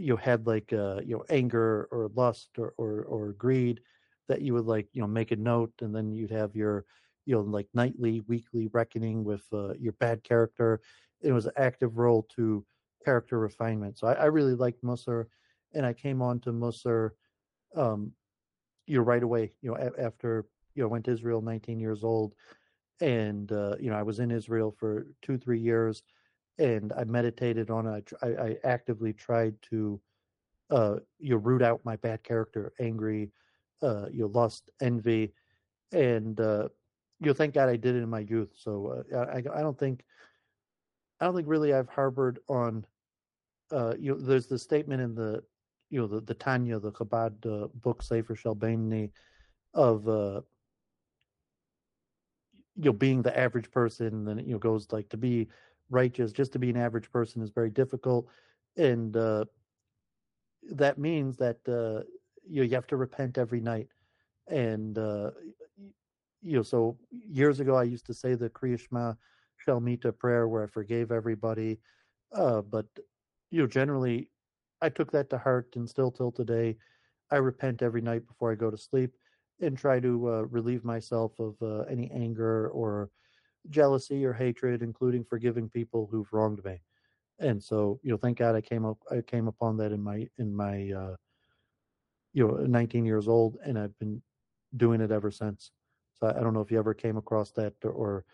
you 0.00 0.16
had 0.16 0.46
like 0.46 0.72
uh, 0.72 1.00
you 1.04 1.16
know 1.16 1.24
anger 1.30 1.88
or 1.92 2.10
lust 2.14 2.50
or, 2.58 2.74
or 2.78 3.04
or 3.04 3.32
greed 3.34 3.80
that 4.28 4.42
you 4.42 4.54
would 4.54 4.66
like 4.66 4.88
you 4.92 5.00
know 5.02 5.08
make 5.08 5.30
a 5.32 5.36
note 5.36 5.72
and 5.82 5.94
then 5.94 6.12
you'd 6.12 6.30
have 6.30 6.54
your 6.56 6.84
you 7.26 7.34
know 7.34 7.42
like 7.42 7.68
nightly 7.74 8.20
weekly 8.22 8.68
reckoning 8.68 9.24
with 9.24 9.44
uh, 9.52 9.74
your 9.74 9.92
bad 9.94 10.24
character. 10.24 10.80
It 11.22 11.32
was 11.32 11.46
an 11.46 11.52
active 11.56 11.98
role 11.98 12.22
to 12.36 12.64
character 13.04 13.38
refinement. 13.38 13.98
So 13.98 14.08
i, 14.08 14.14
I 14.14 14.24
really 14.26 14.54
liked 14.54 14.82
musser 14.84 15.28
and 15.74 15.86
i 15.86 15.92
came 15.92 16.20
on 16.22 16.40
to 16.40 16.52
musser 16.52 17.14
um 17.76 18.12
you 18.86 18.96
know 18.98 19.04
right 19.04 19.22
away 19.22 19.52
you 19.62 19.70
know 19.70 19.76
a- 19.76 20.00
after 20.02 20.46
you 20.74 20.82
know 20.82 20.88
went 20.88 21.04
to 21.06 21.12
israel 21.12 21.42
19 21.42 21.80
years 21.80 22.04
old 22.04 22.34
and 23.00 23.52
uh, 23.52 23.76
you 23.80 23.90
know 23.90 23.96
i 23.96 24.02
was 24.02 24.20
in 24.20 24.30
israel 24.30 24.72
for 24.78 25.06
two 25.22 25.38
three 25.38 25.60
years 25.60 26.02
and 26.60 26.92
I 26.92 27.04
meditated 27.04 27.70
on 27.70 27.86
it. 27.86 28.12
I, 28.22 28.28
I 28.28 28.56
actively 28.64 29.12
tried 29.12 29.54
to, 29.70 30.00
uh, 30.70 30.96
you 31.18 31.30
know, 31.30 31.36
root 31.38 31.62
out 31.62 31.84
my 31.84 31.96
bad 31.96 32.22
character, 32.22 32.72
angry, 32.78 33.30
uh, 33.82 34.06
you 34.12 34.20
know, 34.20 34.26
lust, 34.26 34.70
envy, 34.80 35.32
and 35.92 36.38
uh, 36.38 36.68
you 37.18 37.26
know, 37.26 37.32
thank 37.32 37.54
God 37.54 37.68
I 37.68 37.76
did 37.76 37.96
it 37.96 38.02
in 38.02 38.08
my 38.08 38.20
youth. 38.20 38.52
So 38.56 39.04
uh, 39.12 39.26
I, 39.34 39.38
I 39.38 39.62
don't 39.62 39.78
think, 39.78 40.04
I 41.20 41.24
don't 41.24 41.34
think 41.34 41.48
really 41.48 41.72
I've 41.74 41.88
harbored 41.88 42.38
on, 42.48 42.86
uh, 43.72 43.94
you 43.98 44.12
know, 44.12 44.20
there's 44.20 44.46
the 44.46 44.58
statement 44.58 45.00
in 45.00 45.14
the, 45.14 45.42
you 45.88 46.00
know, 46.00 46.06
the 46.06 46.20
the 46.20 46.34
Tanya, 46.34 46.78
the 46.78 46.92
Chabad 46.92 47.34
uh, 47.46 47.68
book, 47.74 48.02
Sefer 48.02 48.36
Shalbani, 48.36 49.10
of 49.74 50.06
you 52.80 52.84
know 52.86 52.92
being 52.92 53.22
the 53.22 53.38
average 53.38 53.70
person, 53.70 54.28
and 54.28 54.40
you 54.46 54.52
know 54.52 54.58
goes 54.58 54.86
like 54.92 55.08
to 55.10 55.16
be 55.16 55.48
righteous 55.90 56.32
just 56.32 56.52
to 56.52 56.58
be 56.58 56.70
an 56.70 56.76
average 56.76 57.10
person 57.10 57.42
is 57.42 57.50
very 57.50 57.70
difficult 57.70 58.26
and 58.76 59.16
uh, 59.16 59.44
that 60.70 60.98
means 60.98 61.36
that 61.36 61.58
uh, 61.68 62.04
you 62.48 62.62
know, 62.62 62.62
you 62.62 62.74
have 62.74 62.86
to 62.86 62.96
repent 62.96 63.38
every 63.38 63.60
night 63.60 63.88
and 64.48 64.98
uh, 64.98 65.30
you 66.42 66.56
know 66.56 66.62
so 66.62 66.96
years 67.10 67.60
ago 67.60 67.76
i 67.76 67.82
used 67.82 68.06
to 68.06 68.14
say 68.14 68.34
the 68.34 68.48
kriya 68.50 68.78
shema 68.78 69.14
shalmita 69.64 70.16
prayer 70.16 70.48
where 70.48 70.64
i 70.64 70.66
forgave 70.66 71.12
everybody 71.12 71.78
uh, 72.32 72.62
but 72.62 72.86
you 73.50 73.60
know 73.60 73.66
generally 73.66 74.30
i 74.80 74.88
took 74.88 75.10
that 75.12 75.28
to 75.30 75.38
heart 75.38 75.68
and 75.76 75.88
still 75.88 76.10
till 76.10 76.32
today 76.32 76.76
i 77.30 77.36
repent 77.36 77.82
every 77.82 78.00
night 78.00 78.26
before 78.26 78.50
i 78.50 78.54
go 78.54 78.70
to 78.70 78.78
sleep 78.78 79.12
and 79.60 79.76
try 79.76 80.00
to 80.00 80.28
uh, 80.28 80.42
relieve 80.42 80.84
myself 80.84 81.38
of 81.38 81.54
uh, 81.62 81.80
any 81.80 82.10
anger 82.12 82.68
or 82.68 83.10
jealousy 83.68 84.24
or 84.24 84.32
hatred, 84.32 84.82
including 84.82 85.24
forgiving 85.24 85.68
people 85.68 86.08
who've 86.10 86.32
wronged 86.32 86.64
me. 86.64 86.80
And 87.38 87.62
so, 87.62 88.00
you 88.02 88.10
know, 88.10 88.16
thank 88.16 88.38
God 88.38 88.54
I 88.54 88.60
came 88.60 88.84
up 88.84 88.98
I 89.10 89.20
came 89.22 89.48
upon 89.48 89.76
that 89.78 89.92
in 89.92 90.02
my 90.02 90.28
in 90.38 90.54
my 90.54 90.92
uh 90.92 91.16
you 92.32 92.46
know 92.46 92.54
19 92.56 93.04
years 93.04 93.28
old, 93.28 93.56
and 93.64 93.78
I've 93.78 93.98
been 93.98 94.22
doing 94.76 95.00
it 95.00 95.10
ever 95.10 95.30
since. 95.30 95.72
So 96.14 96.26
I, 96.26 96.38
I 96.38 96.40
don't 96.40 96.54
know 96.54 96.60
if 96.60 96.70
you 96.70 96.78
ever 96.78 96.94
came 96.94 97.16
across 97.16 97.50
that 97.52 97.74
or, 97.84 97.90
or 97.90 98.24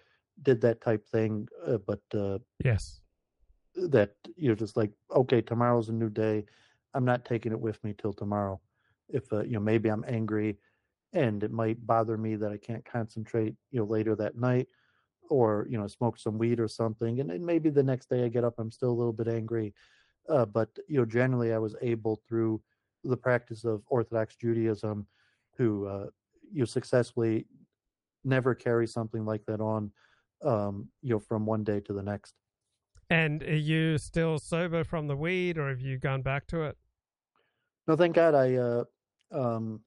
did 0.43 0.61
that 0.61 0.81
type 0.81 1.07
thing, 1.07 1.49
uh, 1.67 1.79
but 1.79 2.03
uh, 2.15 2.39
yes, 2.65 3.01
that 3.75 4.15
you're 4.37 4.55
just 4.57 4.77
like, 4.77 4.91
okay, 5.15 5.41
tomorrow's 5.41 5.89
a 5.89 5.93
new 5.93 6.11
day. 6.11 6.45
I'm 6.95 7.05
not 7.05 7.25
taking 7.25 7.53
it 7.53 7.61
with 7.61 7.83
me 7.85 7.95
till 7.97 8.13
tomorrow. 8.13 8.61
If 9.09 9.33
uh, 9.33 9.43
you 9.43 9.53
know, 9.53 9.61
maybe 9.61 9.89
I'm 9.89 10.05
angry, 10.09 10.59
and 11.13 11.43
it 11.43 11.53
might 11.53 11.87
bother 11.87 12.19
me 12.19 12.37
that 12.37 12.53
I 12.53 12.59
can't 12.59 12.85
concentrate, 12.85 13.55
you 13.71 13.81
know, 13.81 13.87
later 13.87 14.15
that 14.17 14.37
night 14.37 14.69
or 15.31 15.67
you 15.69 15.79
know 15.79 15.87
smoke 15.87 16.19
some 16.19 16.39
weed 16.39 16.61
or 16.61 16.69
something 16.69 17.21
and 17.21 17.31
then 17.31 17.45
maybe 17.45 17.71
the 17.71 17.83
next 17.83 18.09
day 18.09 18.25
i 18.25 18.29
get 18.29 18.45
up 18.45 18.55
i'm 18.59 18.71
still 18.71 18.91
a 18.91 18.99
little 19.01 19.13
bit 19.13 19.29
angry 19.29 19.75
uh, 20.29 20.45
but 20.45 20.69
you 20.89 20.99
know 20.99 21.05
generally 21.05 21.53
i 21.53 21.59
was 21.59 21.75
able 21.83 22.21
through 22.29 22.61
the 23.05 23.17
practice 23.17 23.65
of 23.65 23.83
orthodox 23.89 24.37
judaism 24.37 25.07
to 25.57 25.87
uh, 25.87 26.07
you 26.53 26.67
successfully 26.67 27.47
never 28.25 28.55
carry 28.55 28.87
something 28.87 29.25
like 29.25 29.45
that 29.47 29.61
on 29.61 29.91
um, 30.45 30.89
you 31.03 31.11
know 31.11 31.21
from 31.21 31.47
one 31.47 31.65
day 31.65 31.81
to 31.81 31.93
the 31.93 32.03
next. 32.03 32.35
And 33.09 33.43
are 33.45 33.55
you 33.55 33.99
still 33.99 34.39
sober 34.39 34.83
from 34.83 35.07
the 35.07 35.17
weed 35.17 35.59
or 35.59 35.69
have 35.69 35.81
you 35.81 35.97
gone 35.97 36.23
back 36.23 36.47
to 36.49 36.63
it? 36.65 36.77
No 37.87 37.97
thank 37.97 38.15
god 38.15 38.35
i 38.35 38.55
uh, 38.55 38.85
um, 39.33 39.81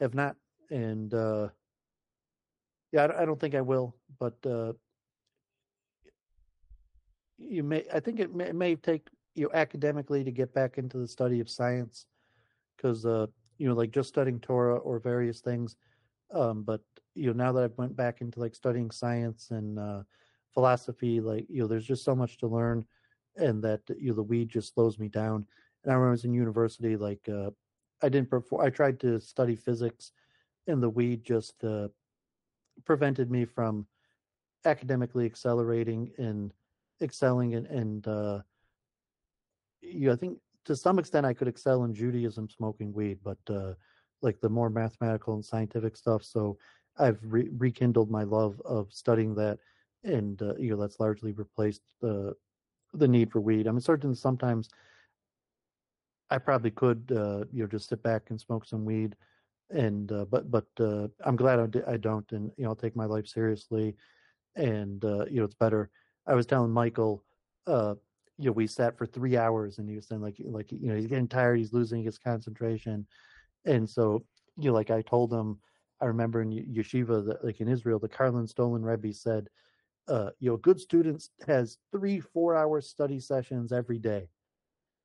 have 0.00 0.14
not 0.14 0.36
and 0.70 1.12
uh, 1.14 1.48
yeah, 2.92 3.08
I 3.18 3.24
don't 3.24 3.40
think 3.40 3.54
I 3.54 3.62
will, 3.62 3.96
but 4.20 4.36
uh, 4.46 4.74
you 7.38 7.62
may. 7.62 7.84
I 7.92 8.00
think 8.00 8.20
it 8.20 8.34
may, 8.34 8.44
it 8.44 8.54
may, 8.54 8.76
take 8.76 9.08
you 9.34 9.50
academically 9.54 10.22
to 10.24 10.30
get 10.30 10.52
back 10.52 10.76
into 10.76 10.98
the 10.98 11.08
study 11.08 11.40
of 11.40 11.48
science, 11.48 12.06
because 12.76 13.06
uh, 13.06 13.26
you 13.56 13.66
know, 13.66 13.74
like 13.74 13.90
just 13.90 14.10
studying 14.10 14.40
Torah 14.40 14.76
or 14.76 14.98
various 14.98 15.40
things. 15.40 15.76
Um, 16.32 16.62
but 16.62 16.82
you 17.14 17.26
know, 17.26 17.32
now 17.32 17.52
that 17.52 17.64
I've 17.64 17.78
went 17.78 17.96
back 17.96 18.20
into 18.20 18.40
like 18.40 18.54
studying 18.54 18.90
science 18.90 19.48
and 19.50 19.78
uh, 19.78 20.02
philosophy, 20.52 21.20
like 21.20 21.46
you 21.48 21.62
know, 21.62 21.66
there's 21.68 21.86
just 21.86 22.04
so 22.04 22.14
much 22.14 22.36
to 22.38 22.46
learn, 22.46 22.84
and 23.36 23.64
that 23.64 23.80
you 23.98 24.10
know, 24.10 24.16
the 24.16 24.22
weed 24.22 24.50
just 24.50 24.74
slows 24.74 24.98
me 24.98 25.08
down. 25.08 25.46
And 25.82 25.92
I 25.92 25.94
remember 25.94 26.08
I 26.08 26.10
was 26.12 26.24
in 26.26 26.34
university, 26.34 26.96
like 26.96 27.26
uh, 27.26 27.50
I 28.02 28.10
didn't 28.10 28.28
before. 28.28 28.62
I 28.62 28.68
tried 28.68 29.00
to 29.00 29.18
study 29.18 29.56
physics, 29.56 30.12
and 30.66 30.82
the 30.82 30.90
weed 30.90 31.24
just 31.24 31.64
uh, 31.64 31.88
prevented 32.84 33.30
me 33.30 33.44
from 33.44 33.86
academically 34.64 35.26
accelerating 35.26 36.10
and 36.18 36.52
excelling 37.00 37.54
and, 37.54 37.66
and 37.66 38.06
uh, 38.06 38.40
you 39.80 40.06
know, 40.06 40.12
I 40.12 40.16
think 40.16 40.38
to 40.64 40.76
some 40.76 40.98
extent 40.98 41.26
I 41.26 41.34
could 41.34 41.48
excel 41.48 41.84
in 41.84 41.94
Judaism 41.94 42.48
smoking 42.48 42.92
weed, 42.92 43.18
but 43.24 43.38
uh, 43.50 43.74
like 44.20 44.40
the 44.40 44.48
more 44.48 44.70
mathematical 44.70 45.34
and 45.34 45.44
scientific 45.44 45.96
stuff. 45.96 46.22
So 46.22 46.56
I've 46.98 47.18
re- 47.22 47.50
rekindled 47.58 48.10
my 48.10 48.22
love 48.22 48.60
of 48.64 48.92
studying 48.92 49.34
that, 49.36 49.58
and 50.04 50.40
uh, 50.40 50.54
you 50.56 50.70
know 50.70 50.80
that's 50.80 51.00
largely 51.00 51.32
replaced 51.32 51.82
the 52.00 52.34
the 52.94 53.08
need 53.08 53.32
for 53.32 53.40
weed. 53.40 53.66
I'm 53.66 53.80
certain 53.80 54.14
sometimes 54.14 54.68
I 56.30 56.38
probably 56.38 56.70
could, 56.70 57.12
uh, 57.14 57.44
you 57.52 57.62
know, 57.62 57.66
just 57.66 57.88
sit 57.88 58.02
back 58.02 58.30
and 58.30 58.40
smoke 58.40 58.64
some 58.64 58.84
weed, 58.84 59.16
and 59.72 60.12
uh, 60.12 60.24
but 60.30 60.50
but 60.50 60.66
uh, 60.80 61.08
I'm 61.24 61.36
glad 61.36 61.60
I, 61.60 61.66
d- 61.66 61.82
I 61.86 61.96
don't, 61.96 62.30
and 62.32 62.50
you 62.56 62.64
know, 62.64 62.70
I'll 62.70 62.76
take 62.76 62.96
my 62.96 63.06
life 63.06 63.26
seriously, 63.26 63.96
and 64.56 65.04
uh, 65.04 65.24
you 65.26 65.38
know, 65.38 65.44
it's 65.44 65.54
better. 65.54 65.90
I 66.26 66.34
was 66.34 66.46
telling 66.46 66.70
Michael, 66.70 67.24
uh, 67.66 67.94
you 68.38 68.46
know, 68.46 68.52
we 68.52 68.66
sat 68.66 68.96
for 68.96 69.06
three 69.06 69.36
hours, 69.36 69.78
and 69.78 69.88
he 69.88 69.96
was 69.96 70.06
saying 70.06 70.20
like 70.20 70.36
like 70.44 70.70
you 70.70 70.88
know 70.88 70.96
he's 70.96 71.06
getting 71.06 71.28
tired, 71.28 71.58
he's 71.58 71.72
losing 71.72 72.02
his 72.02 72.18
concentration, 72.18 73.06
and 73.64 73.88
so 73.88 74.24
you 74.58 74.70
know, 74.70 74.74
like 74.74 74.90
I 74.90 75.02
told 75.02 75.32
him, 75.32 75.58
I 76.00 76.06
remember 76.06 76.42
in 76.42 76.50
yeshiva, 76.50 77.26
that, 77.26 77.44
like 77.44 77.60
in 77.60 77.68
Israel, 77.68 77.98
the 77.98 78.08
Karlin 78.08 78.52
Stolin 78.52 78.84
Rebbe 78.84 79.14
said, 79.14 79.48
uh, 80.08 80.30
you 80.38 80.50
know, 80.50 80.56
good 80.58 80.80
students 80.80 81.30
has 81.46 81.78
three 81.90 82.20
four 82.20 82.54
hour 82.56 82.80
study 82.80 83.20
sessions 83.20 83.72
every 83.72 83.98
day, 83.98 84.28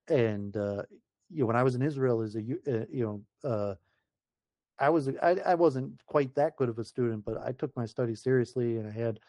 and 0.09 0.57
uh, 0.57 0.83
you 1.29 1.41
know, 1.41 1.45
when 1.45 1.55
I 1.55 1.63
was 1.63 1.75
in 1.75 1.81
Israel 1.81 2.21
as 2.21 2.35
a 2.35 2.39
uh, 2.39 2.85
you 2.91 3.23
know, 3.43 3.49
uh, 3.49 3.75
I 4.79 4.89
was 4.89 5.09
I, 5.21 5.37
I 5.45 5.55
wasn't 5.55 5.99
quite 6.05 6.33
that 6.35 6.55
good 6.57 6.69
of 6.69 6.79
a 6.79 6.83
student, 6.83 7.25
but 7.25 7.37
I 7.43 7.51
took 7.51 7.75
my 7.75 7.85
study 7.85 8.15
seriously, 8.15 8.77
and 8.77 8.87
I 8.87 8.91
had 8.91 9.19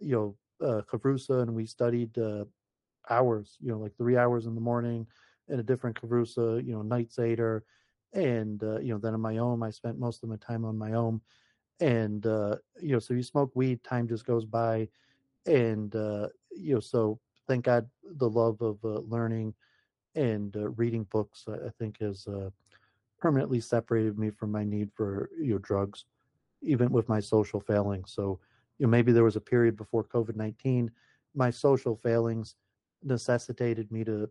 you 0.00 0.36
know 0.60 0.66
uh, 0.66 0.82
chavrusa, 0.90 1.42
and 1.42 1.54
we 1.54 1.66
studied 1.66 2.16
uh, 2.18 2.44
hours, 3.10 3.56
you 3.60 3.70
know, 3.70 3.78
like 3.78 3.96
three 3.96 4.16
hours 4.16 4.46
in 4.46 4.54
the 4.54 4.60
morning, 4.60 5.06
in 5.48 5.60
a 5.60 5.62
different 5.62 6.00
chavrusa, 6.00 6.64
you 6.64 6.72
know, 6.72 6.82
night 6.82 7.12
seder, 7.12 7.64
and 8.12 8.62
uh, 8.62 8.78
you 8.80 8.92
know, 8.92 8.98
then 8.98 9.14
on 9.14 9.20
my 9.20 9.38
own, 9.38 9.62
I 9.62 9.70
spent 9.70 9.98
most 9.98 10.22
of 10.22 10.28
my 10.28 10.36
time 10.36 10.64
on 10.64 10.76
my 10.76 10.92
own, 10.92 11.20
and 11.80 12.26
uh, 12.26 12.56
you 12.80 12.92
know, 12.92 12.98
so 12.98 13.14
you 13.14 13.22
smoke 13.22 13.52
weed, 13.54 13.82
time 13.84 14.08
just 14.08 14.26
goes 14.26 14.44
by, 14.44 14.88
and 15.46 15.94
uh, 15.94 16.28
you 16.50 16.74
know, 16.74 16.80
so 16.80 17.20
thank 17.46 17.64
God 17.64 17.88
the 18.02 18.28
love 18.28 18.60
of 18.60 18.78
uh, 18.84 19.00
learning 19.00 19.54
and 20.14 20.56
uh, 20.56 20.70
reading 20.70 21.04
books, 21.10 21.44
I, 21.48 21.66
I 21.66 21.70
think, 21.78 22.00
has 22.00 22.26
uh, 22.26 22.50
permanently 23.18 23.60
separated 23.60 24.18
me 24.18 24.30
from 24.30 24.52
my 24.52 24.64
need 24.64 24.90
for 24.94 25.30
you 25.38 25.52
know 25.52 25.58
drugs, 25.58 26.04
even 26.62 26.90
with 26.90 27.08
my 27.08 27.20
social 27.20 27.60
failings. 27.60 28.12
So, 28.12 28.38
you 28.78 28.86
know, 28.86 28.90
maybe 28.90 29.12
there 29.12 29.24
was 29.24 29.36
a 29.36 29.40
period 29.40 29.76
before 29.76 30.04
COVID 30.04 30.36
nineteen, 30.36 30.90
my 31.34 31.50
social 31.50 31.96
failings 31.96 32.56
necessitated 33.02 33.90
me 33.92 34.04
to, 34.04 34.28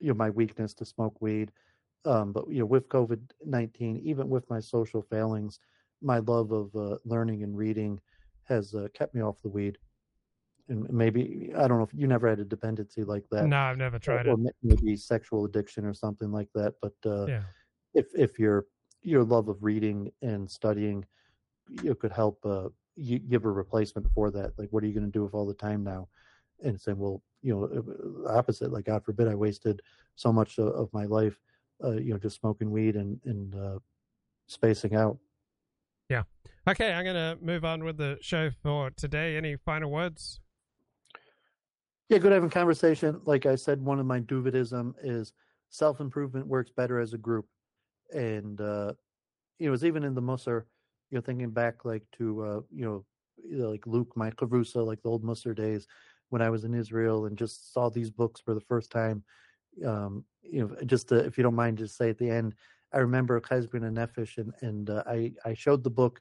you 0.00 0.08
know, 0.08 0.14
my 0.14 0.30
weakness 0.30 0.74
to 0.74 0.84
smoke 0.84 1.20
weed. 1.20 1.52
Um, 2.04 2.32
but 2.32 2.48
you 2.48 2.60
know, 2.60 2.66
with 2.66 2.88
COVID 2.88 3.20
nineteen, 3.44 4.00
even 4.04 4.28
with 4.28 4.48
my 4.50 4.60
social 4.60 5.02
failings, 5.02 5.60
my 6.02 6.18
love 6.18 6.52
of 6.52 6.74
uh, 6.76 6.98
learning 7.04 7.42
and 7.42 7.56
reading 7.56 8.00
has 8.44 8.74
uh, 8.74 8.88
kept 8.92 9.14
me 9.14 9.22
off 9.22 9.40
the 9.42 9.48
weed 9.48 9.78
and 10.68 10.90
maybe 10.90 11.52
I 11.56 11.68
don't 11.68 11.78
know 11.78 11.84
if 11.84 11.94
you 11.94 12.06
never 12.06 12.28
had 12.28 12.40
a 12.40 12.44
dependency 12.44 13.04
like 13.04 13.24
that. 13.30 13.46
No, 13.46 13.58
I've 13.58 13.78
never 13.78 13.98
tried 13.98 14.26
or, 14.26 14.36
it. 14.46 14.54
maybe 14.62 14.96
sexual 14.96 15.44
addiction 15.44 15.84
or 15.84 15.94
something 15.94 16.32
like 16.32 16.48
that. 16.54 16.74
But 16.80 16.94
uh, 17.04 17.26
Yeah. 17.26 17.42
If 17.94 18.06
if 18.14 18.38
your 18.38 18.66
your 19.02 19.24
love 19.24 19.48
of 19.48 19.62
reading 19.62 20.10
and 20.22 20.50
studying, 20.50 21.04
you 21.82 21.94
could 21.94 22.12
help 22.12 22.44
uh, 22.44 22.68
you 22.96 23.18
give 23.18 23.44
a 23.44 23.50
replacement 23.50 24.06
for 24.14 24.30
that. 24.30 24.52
Like, 24.58 24.68
what 24.70 24.82
are 24.82 24.86
you 24.86 24.94
going 24.94 25.06
to 25.06 25.12
do 25.12 25.22
with 25.22 25.34
all 25.34 25.46
the 25.46 25.54
time 25.54 25.84
now? 25.84 26.08
And 26.62 26.80
saying, 26.80 26.98
well, 26.98 27.22
you 27.42 27.54
know, 27.54 28.26
uh, 28.26 28.36
opposite. 28.36 28.72
Like, 28.72 28.86
God 28.86 29.04
forbid, 29.04 29.28
I 29.28 29.34
wasted 29.34 29.82
so 30.14 30.32
much 30.32 30.58
of, 30.58 30.68
of 30.68 30.92
my 30.92 31.04
life, 31.04 31.38
uh, 31.82 31.92
you 31.92 32.12
know, 32.12 32.18
just 32.18 32.40
smoking 32.40 32.70
weed 32.70 32.96
and 32.96 33.20
and 33.24 33.54
uh, 33.54 33.78
spacing 34.46 34.94
out. 34.94 35.18
Yeah. 36.08 36.22
Okay, 36.66 36.92
I'm 36.92 37.04
going 37.04 37.14
to 37.14 37.44
move 37.44 37.64
on 37.64 37.84
with 37.84 37.98
the 37.98 38.16
show 38.20 38.50
for 38.62 38.90
today. 38.90 39.36
Any 39.36 39.56
final 39.56 39.90
words? 39.90 40.40
Yeah, 42.08 42.18
good 42.18 42.32
having 42.32 42.50
conversation. 42.50 43.20
Like 43.24 43.44
I 43.46 43.54
said, 43.54 43.82
one 43.82 43.98
of 43.98 44.06
my 44.06 44.20
duvidism 44.20 44.94
is 45.02 45.32
self 45.70 46.00
improvement 46.00 46.46
works 46.46 46.70
better 46.70 47.00
as 47.00 47.12
a 47.12 47.18
group, 47.18 47.46
and 48.12 48.60
uh, 48.60 48.92
know, 49.68 49.72
it's 49.72 49.84
even 49.84 50.04
in 50.04 50.14
the 50.14 50.20
Musser. 50.20 50.66
You 51.10 51.18
know, 51.18 51.22
thinking 51.22 51.50
back 51.50 51.84
like 51.84 52.02
to 52.18 52.42
uh, 52.42 52.60
you 52.72 52.84
know, 52.84 53.66
like 53.66 53.86
Luke, 53.86 54.12
my 54.16 54.30
Chavrusa, 54.30 54.84
like 54.84 55.02
the 55.02 55.10
old 55.10 55.22
Musser 55.24 55.54
days 55.54 55.86
when 56.30 56.42
I 56.42 56.50
was 56.50 56.64
in 56.64 56.74
Israel 56.74 57.26
and 57.26 57.36
just 57.38 57.72
saw 57.72 57.88
these 57.88 58.10
books 58.10 58.40
for 58.40 58.54
the 58.54 58.60
first 58.60 58.90
time. 58.90 59.22
Um, 59.84 60.24
you 60.42 60.66
know, 60.66 60.76
just 60.86 61.08
to, 61.08 61.16
if 61.16 61.36
you 61.36 61.42
don't 61.42 61.54
mind, 61.54 61.78
just 61.78 61.96
say 61.96 62.10
at 62.10 62.18
the 62.18 62.30
end, 62.30 62.54
I 62.92 62.98
remember 62.98 63.40
Cheshbon 63.40 63.84
and 63.86 63.96
Nefesh, 63.96 64.38
and 64.38 64.52
and 64.60 64.90
uh, 64.90 65.02
I 65.06 65.32
I 65.44 65.54
showed 65.54 65.84
the 65.84 65.90
book 65.90 66.20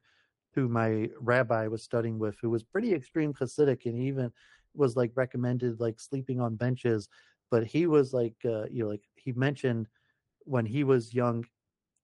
to 0.55 0.68
my 0.68 1.10
rabbi 1.19 1.64
I 1.64 1.68
was 1.68 1.84
studying 1.84 2.19
with, 2.19 2.35
who 2.41 2.49
was 2.49 2.64
pretty 2.64 2.93
extreme 2.93 3.34
Hasidic, 3.34 3.85
and 3.85 3.97
he 3.97 4.07
even 4.07 4.31
was 4.76 4.95
like 4.95 5.11
recommended 5.15 5.80
like 5.80 5.99
sleeping 5.99 6.39
on 6.39 6.55
benches. 6.55 7.10
But 7.51 7.65
he 7.65 7.85
was 7.85 8.14
like, 8.14 8.35
uh, 8.45 8.65
you 8.72 8.84
know, 8.84 8.89
like 8.89 9.03
he 9.15 9.31
mentioned 9.34 9.88
when 10.45 10.65
he 10.65 10.84
was 10.84 11.14
young, 11.14 11.45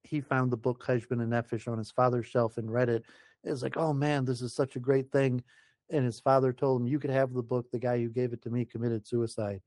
he 0.04 0.22
found 0.22 0.52
the 0.52 0.58
book 0.58 0.84
Cheshbon 0.86 1.22
and 1.22 1.32
Nefesh 1.32 1.68
on 1.68 1.78
his 1.78 1.92
father's 1.92 2.26
shelf 2.26 2.58
and 2.58 2.72
read 2.72 2.90
it. 2.90 3.06
It 3.44 3.52
was 3.52 3.64
like, 3.64 3.78
oh 3.78 3.94
man, 3.94 4.26
this 4.26 4.42
is 4.42 4.54
such 4.54 4.76
a 4.76 4.80
great 4.80 5.12
thing. 5.12 5.44
And 5.90 6.06
his 6.06 6.20
father 6.20 6.54
told 6.54 6.82
him, 6.82 6.88
you 6.88 7.00
could 7.00 7.10
have 7.10 7.34
the 7.34 7.42
book. 7.42 7.72
The 7.72 7.80
guy 7.80 7.98
who 7.98 8.10
gave 8.10 8.34
it 8.34 8.42
to 8.44 8.50
me 8.50 8.66
committed 8.66 9.08
suicide. 9.08 9.62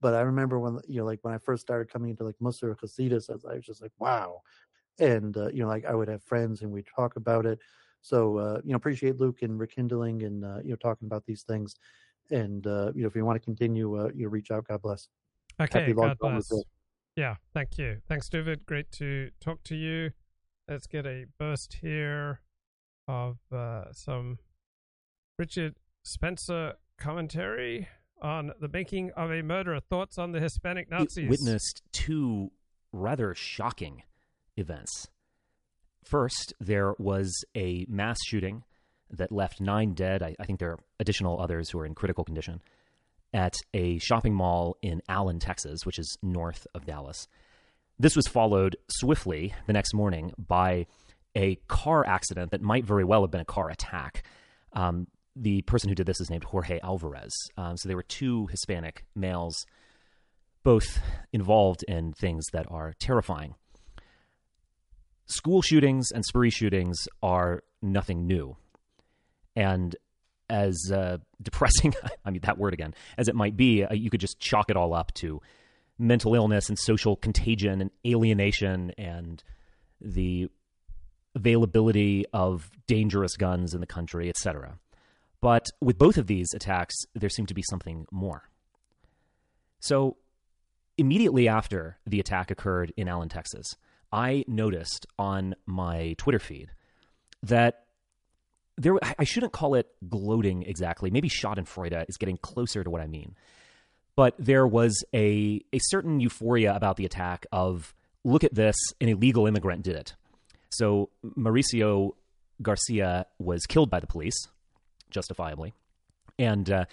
But 0.00 0.14
I 0.14 0.20
remember 0.20 0.58
when, 0.58 0.78
you 0.86 1.00
know, 1.00 1.06
like 1.06 1.20
when 1.22 1.34
I 1.34 1.38
first 1.38 1.62
started 1.62 1.92
coming 1.92 2.10
into 2.10 2.24
like 2.24 2.36
Musar 2.40 2.76
Hasidus, 2.76 3.30
I 3.30 3.54
was 3.54 3.64
just 3.64 3.82
like, 3.82 3.92
wow. 3.98 4.42
And, 4.98 5.36
uh, 5.36 5.48
you 5.48 5.62
know, 5.62 5.68
like 5.68 5.84
I 5.84 5.94
would 5.94 6.08
have 6.08 6.22
friends 6.22 6.62
and 6.62 6.70
we'd 6.70 6.86
talk 6.94 7.16
about 7.16 7.46
it. 7.46 7.58
So, 8.02 8.36
uh, 8.36 8.60
you 8.64 8.70
know, 8.70 8.76
appreciate 8.76 9.18
Luke 9.18 9.42
and 9.42 9.58
rekindling 9.58 10.22
and, 10.22 10.44
uh, 10.44 10.58
you 10.62 10.70
know, 10.70 10.76
talking 10.76 11.06
about 11.06 11.24
these 11.24 11.42
things. 11.42 11.74
And, 12.30 12.66
uh, 12.66 12.92
you 12.94 13.02
know, 13.02 13.08
if 13.08 13.16
you 13.16 13.24
want 13.24 13.40
to 13.40 13.44
continue, 13.44 13.98
uh, 13.98 14.10
you 14.14 14.24
know, 14.24 14.30
reach 14.30 14.50
out. 14.50 14.68
God 14.68 14.82
bless. 14.82 15.08
Okay, 15.60 15.92
God 15.94 16.18
bless. 16.18 16.64
Yeah, 17.16 17.36
thank 17.52 17.78
you. 17.78 17.98
Thanks, 18.08 18.28
David. 18.28 18.66
Great 18.66 18.90
to 18.92 19.30
talk 19.40 19.62
to 19.64 19.76
you. 19.76 20.10
Let's 20.68 20.86
get 20.86 21.06
a 21.06 21.26
burst 21.38 21.76
here 21.80 22.40
of 23.06 23.36
uh, 23.52 23.92
some 23.92 24.38
Richard 25.38 25.76
Spencer 26.02 26.74
commentary 26.98 27.88
on 28.20 28.52
the 28.60 28.68
making 28.68 29.12
of 29.12 29.30
a 29.30 29.42
murderer. 29.42 29.80
Thoughts 29.80 30.18
on 30.18 30.32
the 30.32 30.40
Hispanic 30.40 30.90
Nazis? 30.90 31.28
witnessed 31.28 31.82
two 31.92 32.50
rather 32.92 33.34
shocking 33.34 34.02
events. 34.56 35.08
First, 36.04 36.52
there 36.60 36.94
was 36.98 37.44
a 37.56 37.86
mass 37.88 38.18
shooting 38.26 38.64
that 39.10 39.30
left 39.30 39.60
nine 39.60 39.94
dead. 39.94 40.22
I, 40.22 40.34
I 40.40 40.44
think 40.46 40.58
there 40.58 40.72
are 40.72 40.78
additional 40.98 41.40
others 41.40 41.70
who 41.70 41.78
are 41.78 41.86
in 41.86 41.94
critical 41.94 42.24
condition 42.24 42.60
at 43.34 43.56
a 43.74 43.98
shopping 43.98 44.32
mall 44.32 44.78
in 44.80 45.02
Allen, 45.08 45.40
Texas, 45.40 45.84
which 45.84 45.98
is 45.98 46.16
north 46.22 46.66
of 46.74 46.86
Dallas. 46.86 47.26
This 47.98 48.16
was 48.16 48.26
followed 48.26 48.76
swiftly 48.88 49.52
the 49.66 49.72
next 49.72 49.92
morning 49.92 50.32
by 50.38 50.86
a 51.36 51.56
car 51.68 52.06
accident 52.06 52.52
that 52.52 52.62
might 52.62 52.84
very 52.84 53.04
well 53.04 53.22
have 53.22 53.30
been 53.30 53.40
a 53.40 53.44
car 53.44 53.68
attack. 53.68 54.24
Um, 54.72 55.08
the 55.36 55.62
person 55.62 55.88
who 55.88 55.94
did 55.96 56.06
this 56.06 56.20
is 56.20 56.30
named 56.30 56.44
Jorge 56.44 56.78
Alvarez. 56.80 57.32
Um, 57.56 57.76
so 57.76 57.88
there 57.88 57.96
were 57.96 58.04
two 58.04 58.46
Hispanic 58.46 59.04
males, 59.16 59.66
both 60.62 61.00
involved 61.32 61.84
in 61.88 62.12
things 62.12 62.44
that 62.52 62.66
are 62.70 62.94
terrifying. 63.00 63.56
School 65.26 65.60
shootings 65.60 66.10
and 66.12 66.24
spree 66.24 66.50
shootings 66.50 67.08
are 67.22 67.64
nothing 67.82 68.26
new. 68.26 68.56
And 69.56 69.96
as 70.54 70.90
uh, 70.92 71.18
depressing, 71.42 71.94
I 72.24 72.30
mean, 72.30 72.40
that 72.44 72.58
word 72.58 72.74
again, 72.74 72.94
as 73.18 73.28
it 73.28 73.34
might 73.34 73.56
be, 73.56 73.84
uh, 73.84 73.92
you 73.92 74.08
could 74.10 74.20
just 74.20 74.38
chalk 74.38 74.70
it 74.70 74.76
all 74.76 74.94
up 74.94 75.12
to 75.14 75.42
mental 75.98 76.34
illness 76.34 76.68
and 76.68 76.78
social 76.78 77.16
contagion 77.16 77.80
and 77.80 77.90
alienation 78.06 78.92
and 78.96 79.42
the 80.00 80.48
availability 81.34 82.24
of 82.32 82.70
dangerous 82.86 83.36
guns 83.36 83.74
in 83.74 83.80
the 83.80 83.86
country, 83.86 84.28
etc. 84.28 84.78
But 85.40 85.66
with 85.80 85.98
both 85.98 86.16
of 86.16 86.26
these 86.26 86.48
attacks, 86.54 86.94
there 87.14 87.28
seemed 87.28 87.48
to 87.48 87.54
be 87.54 87.62
something 87.68 88.06
more. 88.10 88.48
So, 89.80 90.16
immediately 90.96 91.48
after 91.48 91.98
the 92.06 92.20
attack 92.20 92.50
occurred 92.50 92.92
in 92.96 93.08
Allen, 93.08 93.28
Texas, 93.28 93.76
I 94.12 94.44
noticed 94.46 95.06
on 95.18 95.56
my 95.66 96.14
Twitter 96.18 96.38
feed 96.38 96.70
that 97.42 97.83
there 98.76 98.94
I 99.18 99.24
shouldn't 99.24 99.52
call 99.52 99.74
it 99.74 99.88
gloating 100.08 100.62
exactly. 100.62 101.10
Maybe 101.10 101.28
Schadenfreude 101.28 102.04
is 102.08 102.16
getting 102.16 102.36
closer 102.38 102.82
to 102.82 102.90
what 102.90 103.00
I 103.00 103.06
mean. 103.06 103.34
But 104.16 104.34
there 104.38 104.66
was 104.66 105.04
a 105.14 105.60
a 105.72 105.78
certain 105.78 106.20
euphoria 106.20 106.74
about 106.74 106.96
the 106.96 107.04
attack 107.04 107.46
of 107.52 107.94
look 108.24 108.44
at 108.44 108.54
this, 108.54 108.76
an 109.00 109.08
illegal 109.08 109.46
immigrant 109.46 109.82
did 109.82 109.96
it. 109.96 110.14
So 110.70 111.10
Mauricio 111.24 112.12
Garcia 112.62 113.26
was 113.38 113.66
killed 113.66 113.90
by 113.90 114.00
the 114.00 114.06
police, 114.06 114.36
justifiably, 115.10 115.72
and 116.38 116.70
uh, 116.70 116.84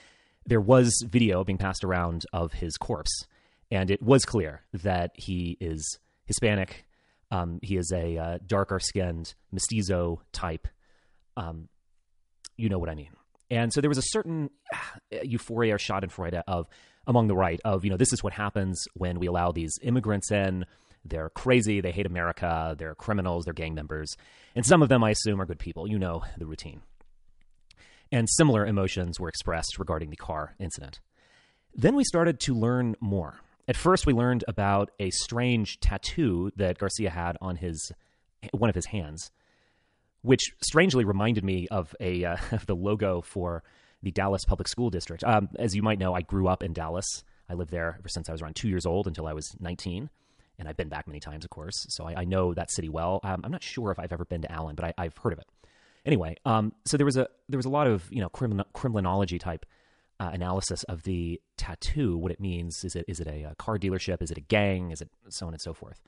there 0.46 0.62
was 0.62 1.04
video 1.08 1.44
being 1.44 1.58
passed 1.58 1.84
around 1.84 2.26
of 2.34 2.54
his 2.54 2.78
corpse, 2.78 3.26
and 3.72 3.90
it 3.90 4.02
was 4.02 4.26
clear 4.26 4.62
that 4.74 5.12
he 5.16 5.58
is 5.60 6.00
Hispanic. 6.26 6.86
Um, 7.32 7.60
he 7.62 7.78
is 7.78 7.92
a 7.96 8.18
uh, 8.18 8.38
darker 8.46 8.80
skinned 8.80 9.34
mestizo 9.52 10.22
type. 10.32 10.68
Um, 11.38 11.70
you 12.58 12.70
know 12.70 12.80
what 12.80 12.90
I 12.90 12.96
mean. 12.96 13.12
And 13.50 13.74
so 13.74 13.82
there 13.82 13.90
was 13.90 13.98
a 13.98 14.04
certain 14.04 14.50
euphoria 15.24 15.76
or 15.76 15.78
schadenfreude 15.78 16.42
of 16.48 16.68
among 17.08 17.28
the 17.28 17.36
right 17.36 17.60
of, 17.66 17.84
you 17.84 17.90
know, 17.90 17.98
this 17.98 18.14
is 18.14 18.24
what 18.24 18.34
happens 18.34 18.86
when 18.94 19.20
we 19.20 19.28
allow 19.28 19.52
these 19.52 19.78
immigrants 19.82 20.32
in. 20.32 20.66
They're 21.04 21.30
crazy. 21.30 21.82
They 21.82 21.92
hate 21.92 22.06
America. 22.06 22.76
They're 22.78 22.96
criminals. 22.96 23.46
They're 23.46 23.54
gang 23.54 23.74
members. 23.74 24.16
And 24.56 24.66
some 24.66 24.84
of 24.84 24.90
them, 24.90 25.04
I 25.04 25.12
assume, 25.12 25.42
are 25.42 25.46
good 25.46 25.60
people. 25.60 25.88
You 25.88 25.98
know 25.98 26.24
the 26.38 26.46
routine. 26.46 26.82
And 28.12 28.30
similar 28.30 28.66
emotions 28.66 29.20
were 29.20 29.30
expressed 29.30 29.80
regarding 29.80 30.10
the 30.10 30.18
car 30.18 30.56
incident. 30.60 31.00
Then 31.74 31.96
we 31.96 32.04
started 32.04 32.40
to 32.42 32.54
learn 32.54 32.96
more. 33.00 33.40
At 33.68 33.78
first, 33.78 34.06
we 34.06 34.14
learned 34.14 34.44
about 34.48 34.92
a 35.00 35.10
strange 35.12 35.80
tattoo 35.80 36.52
that 36.58 36.78
Garcia 36.78 37.10
had 37.10 37.38
on 37.42 37.56
his 37.56 37.92
one 38.54 38.70
of 38.70 38.76
his 38.76 38.88
hands, 38.88 39.32
which 40.22 40.52
strangely 40.62 41.04
reminded 41.04 41.44
me 41.44 41.68
of 41.70 41.96
a 42.00 42.24
uh, 42.26 42.38
of 42.52 42.66
the 42.66 42.76
logo 42.76 43.22
for 43.22 43.64
the 44.04 44.12
Dallas 44.12 44.46
Public 44.46 44.68
School 44.68 44.90
District. 44.90 45.24
Um, 45.24 45.50
as 45.58 45.76
you 45.76 45.82
might 45.82 46.00
know, 46.00 46.14
I 46.14 46.22
grew 46.22 46.48
up 46.48 46.64
in 46.64 46.74
Dallas. 46.74 47.24
I 47.50 47.54
lived 47.54 47.72
there 47.72 47.96
ever 48.00 48.08
since 48.08 48.30
I 48.30 48.32
was 48.32 48.42
around 48.42 48.56
two 48.56 48.70
years 48.70 48.86
old 48.86 49.08
until 49.08 49.28
I 49.28 49.34
was 49.34 49.56
19. 49.60 50.10
And 50.58 50.68
I've 50.68 50.78
been 50.78 50.90
back 50.90 51.08
many 51.08 51.20
times, 51.20 51.44
of 51.44 51.50
course. 51.50 51.86
So 51.90 52.06
I, 52.06 52.22
I 52.22 52.24
know 52.24 52.54
that 52.54 52.72
city 52.72 52.90
well. 52.90 53.20
Um, 53.24 53.42
I'm 53.44 53.52
not 53.52 53.64
sure 53.64 53.92
if 53.92 54.00
I've 54.00 54.14
ever 54.14 54.26
been 54.26 54.42
to 54.44 54.52
Allen, 54.52 54.76
but 54.76 54.94
I, 54.98 55.04
have 55.04 55.18
heard 55.18 55.34
of 55.34 55.40
it. 55.40 55.48
Anyway, 56.06 56.36
um, 56.46 56.74
so 56.86 56.98
there 56.98 57.06
was 57.06 57.18
a 57.18 57.28
there 57.50 57.58
was 57.58 57.66
a 57.66 57.70
lot 57.70 57.88
of 57.88 58.08
you 58.12 58.22
know 58.22 58.30
crimin- 58.30 58.66
criminology 58.74 59.38
type 59.38 59.66
uh, 60.20 60.30
analysis 60.34 60.84
of 60.84 61.04
the 61.04 61.40
tattoo. 61.58 62.18
What 62.18 62.32
it 62.32 62.40
means 62.40 62.84
is 62.84 62.96
it 62.96 63.06
is 63.08 63.20
it 63.20 63.28
a, 63.28 63.52
a 63.52 63.56
car 63.56 63.78
dealership? 63.78 64.22
Is 64.22 64.32
it 64.32 64.38
a 64.38 64.42
gang? 64.42 64.92
Is 64.92 65.02
it 65.02 65.10
so 65.30 65.48
on 65.48 65.54
and 65.54 65.62
so 65.62 65.74
forth? 65.74 66.02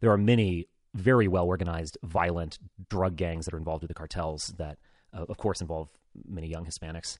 There 0.00 0.10
are 0.10 0.18
many 0.18 0.66
very 0.94 1.28
well 1.28 1.46
organized, 1.46 1.98
violent 2.02 2.58
drug 2.88 3.16
gangs 3.16 3.44
that 3.44 3.54
are 3.54 3.58
involved 3.58 3.82
with 3.82 3.88
the 3.88 3.94
cartels 3.94 4.52
that, 4.58 4.78
uh, 5.16 5.24
of 5.28 5.36
course, 5.36 5.60
involve 5.60 5.88
many 6.28 6.48
young 6.48 6.66
Hispanics. 6.66 7.18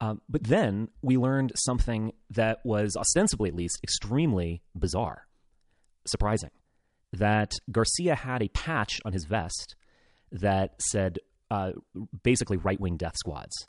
Um, 0.00 0.22
but 0.28 0.44
then 0.44 0.88
we 1.02 1.16
learned 1.16 1.52
something 1.56 2.12
that 2.30 2.60
was 2.64 2.96
ostensibly, 2.96 3.50
at 3.50 3.54
least, 3.54 3.78
extremely 3.82 4.62
bizarre, 4.74 5.26
surprising. 6.06 6.50
That 7.12 7.52
Garcia 7.70 8.14
had 8.14 8.42
a 8.42 8.48
patch 8.48 9.00
on 9.04 9.12
his 9.12 9.24
vest 9.24 9.74
that 10.32 10.80
said 10.80 11.18
uh, 11.50 11.72
basically 12.22 12.56
right 12.56 12.80
wing 12.80 12.96
death 12.96 13.16
squads, 13.16 13.66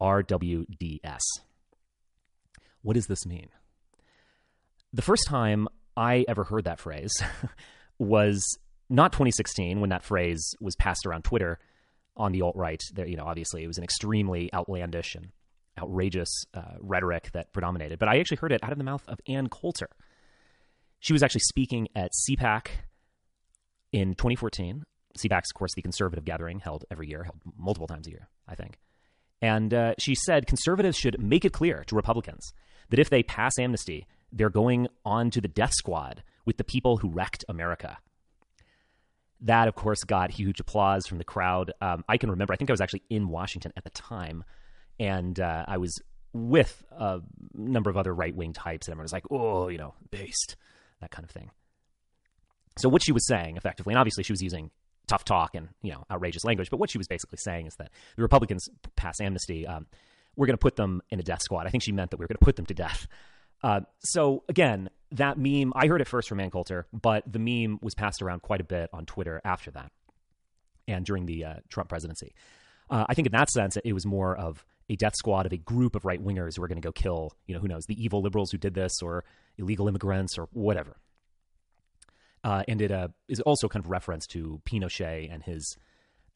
RWDS. 0.00 1.20
What 2.82 2.94
does 2.94 3.06
this 3.06 3.26
mean? 3.26 3.48
The 4.92 5.02
first 5.02 5.26
time 5.26 5.66
I 5.96 6.24
ever 6.28 6.44
heard 6.44 6.64
that 6.64 6.78
phrase 6.78 7.12
was 7.98 8.42
not 8.88 9.12
2016 9.12 9.80
when 9.80 9.90
that 9.90 10.04
phrase 10.04 10.54
was 10.60 10.76
passed 10.76 11.06
around 11.06 11.24
Twitter 11.24 11.58
on 12.16 12.32
the 12.32 12.42
alt 12.42 12.56
right. 12.56 12.80
There, 12.94 13.06
you 13.06 13.16
know, 13.16 13.24
obviously 13.24 13.62
it 13.62 13.66
was 13.66 13.78
an 13.78 13.84
extremely 13.84 14.52
outlandish 14.54 15.14
and 15.14 15.28
outrageous 15.78 16.44
uh, 16.54 16.76
rhetoric 16.80 17.30
that 17.32 17.52
predominated. 17.52 17.98
But 17.98 18.08
I 18.08 18.18
actually 18.18 18.38
heard 18.38 18.52
it 18.52 18.62
out 18.62 18.72
of 18.72 18.78
the 18.78 18.84
mouth 18.84 19.02
of 19.08 19.20
Ann 19.26 19.48
Coulter. 19.48 19.90
She 21.00 21.12
was 21.12 21.22
actually 21.22 21.42
speaking 21.42 21.88
at 21.94 22.12
CPAC 22.28 22.68
in 23.92 24.14
2014. 24.14 24.84
CPAC's, 25.18 25.50
of 25.50 25.58
course, 25.58 25.72
the 25.74 25.82
conservative 25.82 26.24
gathering 26.24 26.60
held 26.60 26.84
every 26.90 27.08
year, 27.08 27.24
held 27.24 27.40
multiple 27.56 27.86
times 27.86 28.06
a 28.06 28.10
year, 28.10 28.28
I 28.48 28.54
think. 28.54 28.78
And 29.42 29.72
uh, 29.74 29.94
she 29.98 30.14
said 30.14 30.46
conservatives 30.46 30.96
should 30.96 31.22
make 31.22 31.44
it 31.44 31.52
clear 31.52 31.84
to 31.86 31.94
Republicans 31.94 32.52
that 32.90 32.98
if 32.98 33.10
they 33.10 33.22
pass 33.22 33.58
amnesty, 33.58 34.06
they're 34.32 34.50
going 34.50 34.88
on 35.04 35.30
to 35.30 35.40
the 35.40 35.48
death 35.48 35.72
squad 35.74 36.22
with 36.44 36.56
the 36.56 36.64
people 36.64 36.98
who 36.98 37.10
wrecked 37.10 37.44
America. 37.48 37.98
That, 39.42 39.68
of 39.68 39.74
course, 39.74 40.02
got 40.04 40.30
huge 40.30 40.60
applause 40.60 41.06
from 41.06 41.18
the 41.18 41.24
crowd. 41.24 41.72
Um, 41.80 42.04
I 42.08 42.16
can 42.16 42.30
remember, 42.30 42.54
I 42.54 42.56
think 42.56 42.70
I 42.70 42.72
was 42.72 42.80
actually 42.80 43.02
in 43.10 43.28
Washington 43.28 43.72
at 43.76 43.84
the 43.84 43.90
time 43.90 44.44
and 44.98 45.38
uh, 45.38 45.64
I 45.66 45.78
was 45.78 46.00
with 46.32 46.84
a 46.92 47.20
number 47.54 47.90
of 47.90 47.96
other 47.96 48.14
right 48.14 48.34
wing 48.34 48.52
types, 48.52 48.86
and 48.86 48.92
everyone 48.92 49.04
was 49.04 49.12
like, 49.12 49.24
"Oh, 49.30 49.68
you 49.68 49.78
know, 49.78 49.94
based," 50.10 50.56
that 51.00 51.10
kind 51.10 51.24
of 51.24 51.30
thing. 51.30 51.50
So 52.78 52.88
what 52.88 53.02
she 53.02 53.12
was 53.12 53.26
saying, 53.26 53.56
effectively, 53.56 53.92
and 53.92 53.98
obviously 53.98 54.24
she 54.24 54.32
was 54.32 54.42
using 54.42 54.70
tough 55.06 55.24
talk 55.24 55.54
and 55.54 55.68
you 55.82 55.92
know 55.92 56.04
outrageous 56.10 56.44
language, 56.44 56.70
but 56.70 56.78
what 56.78 56.90
she 56.90 56.98
was 56.98 57.08
basically 57.08 57.38
saying 57.38 57.66
is 57.66 57.74
that 57.78 57.90
the 58.16 58.22
Republicans 58.22 58.68
pass 58.96 59.20
amnesty. 59.20 59.66
Um, 59.66 59.86
we're 60.36 60.46
going 60.46 60.58
to 60.58 60.62
put 60.62 60.76
them 60.76 61.00
in 61.10 61.18
a 61.18 61.22
death 61.22 61.42
squad. 61.42 61.66
I 61.66 61.70
think 61.70 61.82
she 61.82 61.92
meant 61.92 62.10
that 62.10 62.18
we 62.18 62.24
were 62.24 62.28
going 62.28 62.38
to 62.38 62.44
put 62.44 62.56
them 62.56 62.66
to 62.66 62.74
death. 62.74 63.06
Uh, 63.62 63.80
so 64.00 64.44
again, 64.50 64.90
that 65.16 65.38
meme, 65.38 65.72
I 65.74 65.86
heard 65.86 66.00
it 66.00 66.08
first 66.08 66.28
from 66.28 66.40
Ann 66.40 66.50
Coulter, 66.50 66.86
but 66.92 67.24
the 67.30 67.38
meme 67.38 67.78
was 67.82 67.94
passed 67.94 68.22
around 68.22 68.42
quite 68.42 68.60
a 68.60 68.64
bit 68.64 68.90
on 68.92 69.06
Twitter 69.06 69.40
after 69.44 69.70
that 69.72 69.92
and 70.88 71.04
during 71.04 71.26
the 71.26 71.44
uh, 71.44 71.54
Trump 71.68 71.88
presidency. 71.88 72.34
Uh, 72.88 73.04
I 73.08 73.14
think 73.14 73.26
in 73.26 73.32
that 73.32 73.50
sense, 73.50 73.76
it 73.84 73.92
was 73.92 74.06
more 74.06 74.36
of 74.36 74.64
a 74.88 74.96
death 74.96 75.14
squad 75.16 75.46
of 75.46 75.52
a 75.52 75.56
group 75.56 75.96
of 75.96 76.04
right 76.04 76.22
wingers 76.22 76.56
who 76.56 76.62
are 76.62 76.68
going 76.68 76.80
to 76.80 76.86
go 76.86 76.92
kill, 76.92 77.32
you 77.46 77.54
know, 77.54 77.60
who 77.60 77.68
knows, 77.68 77.84
the 77.86 78.02
evil 78.02 78.22
liberals 78.22 78.50
who 78.50 78.58
did 78.58 78.74
this 78.74 79.02
or 79.02 79.24
illegal 79.58 79.88
immigrants 79.88 80.38
or 80.38 80.48
whatever. 80.52 80.96
Uh, 82.44 82.62
and 82.68 82.80
it 82.80 82.92
uh, 82.92 83.08
is 83.28 83.40
also 83.40 83.68
kind 83.68 83.84
of 83.84 83.90
reference 83.90 84.26
to 84.28 84.60
Pinochet 84.64 85.32
and 85.32 85.42
his 85.42 85.76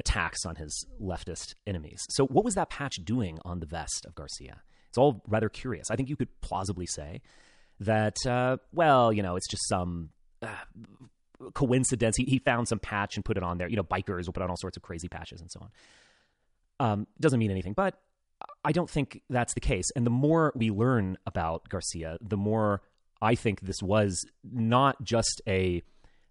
attacks 0.00 0.44
on 0.44 0.56
his 0.56 0.84
leftist 1.00 1.54
enemies. 1.66 2.02
So, 2.10 2.26
what 2.26 2.44
was 2.44 2.54
that 2.56 2.70
patch 2.70 2.96
doing 3.04 3.38
on 3.44 3.60
the 3.60 3.66
vest 3.66 4.04
of 4.06 4.16
Garcia? 4.16 4.62
It's 4.88 4.98
all 4.98 5.22
rather 5.28 5.48
curious. 5.48 5.88
I 5.88 5.94
think 5.94 6.08
you 6.08 6.16
could 6.16 6.40
plausibly 6.40 6.86
say 6.86 7.20
that, 7.80 8.16
uh, 8.26 8.58
well, 8.72 9.12
you 9.12 9.22
know, 9.22 9.36
it's 9.36 9.48
just 9.48 9.68
some 9.68 10.10
uh, 10.42 10.48
coincidence. 11.54 12.16
He, 12.16 12.24
he 12.24 12.38
found 12.38 12.68
some 12.68 12.78
patch 12.78 13.16
and 13.16 13.24
put 13.24 13.36
it 13.36 13.42
on 13.42 13.58
there. 13.58 13.68
You 13.68 13.76
know, 13.76 13.82
bikers 13.82 14.26
will 14.26 14.32
put 14.32 14.42
on 14.42 14.50
all 14.50 14.56
sorts 14.56 14.76
of 14.76 14.82
crazy 14.82 15.08
patches 15.08 15.40
and 15.40 15.50
so 15.50 15.60
on. 15.60 15.70
Um, 16.78 17.06
doesn't 17.18 17.38
mean 17.38 17.50
anything, 17.50 17.74
but 17.74 17.98
I 18.64 18.72
don't 18.72 18.88
think 18.88 19.22
that's 19.28 19.54
the 19.54 19.60
case. 19.60 19.86
And 19.96 20.06
the 20.06 20.10
more 20.10 20.52
we 20.54 20.70
learn 20.70 21.18
about 21.26 21.68
Garcia, 21.68 22.18
the 22.20 22.36
more 22.36 22.82
I 23.20 23.34
think 23.34 23.60
this 23.60 23.82
was 23.82 24.24
not 24.42 25.02
just 25.02 25.42
a 25.46 25.82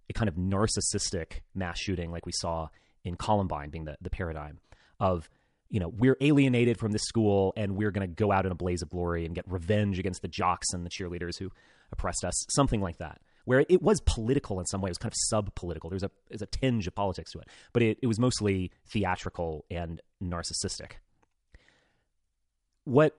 a 0.09 0.13
kind 0.13 0.27
of 0.27 0.35
narcissistic 0.35 1.41
mass 1.53 1.79
shooting 1.79 2.11
like 2.11 2.25
we 2.25 2.31
saw 2.33 2.69
in 3.03 3.15
Columbine 3.15 3.69
being 3.69 3.85
the, 3.85 3.95
the 4.01 4.09
paradigm 4.09 4.59
of, 4.99 5.29
you 5.69 5.79
know, 5.79 5.87
we're 5.87 6.17
alienated 6.21 6.77
from 6.79 6.91
this 6.91 7.03
school 7.03 7.53
and 7.55 7.75
we're 7.75 7.91
going 7.91 8.07
to 8.07 8.13
go 8.13 8.31
out 8.31 8.45
in 8.45 8.51
a 8.51 8.55
blaze 8.55 8.81
of 8.81 8.89
glory 8.89 9.25
and 9.25 9.35
get 9.35 9.49
revenge 9.49 9.99
against 9.99 10.21
the 10.21 10.27
jocks 10.27 10.73
and 10.73 10.85
the 10.85 10.89
cheerleaders 10.89 11.37
who 11.37 11.51
oppressed 11.91 12.23
us, 12.23 12.45
something 12.49 12.81
like 12.81 12.97
that. 12.97 13.21
Where 13.45 13.65
it 13.67 13.81
was 13.81 14.01
political 14.01 14.59
in 14.59 14.65
some 14.65 14.81
way, 14.81 14.89
it 14.89 14.91
was 14.91 14.97
kind 14.97 15.11
of 15.11 15.17
sub 15.17 15.55
political. 15.55 15.89
There's 15.89 16.03
a, 16.03 16.11
there's 16.29 16.41
a 16.41 16.47
tinge 16.47 16.85
of 16.87 16.93
politics 16.93 17.31
to 17.31 17.39
it, 17.39 17.47
but 17.73 17.81
it, 17.81 17.97
it 18.01 18.07
was 18.07 18.19
mostly 18.19 18.71
theatrical 18.87 19.65
and 19.71 20.01
narcissistic 20.23 20.97
what 22.89 23.15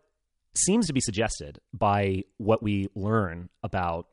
seems 0.55 0.89
to 0.89 0.93
be 0.93 1.01
suggested 1.01 1.61
by 1.73 2.25
what 2.39 2.63
we 2.63 2.89
learn 2.95 3.49
about 3.63 4.09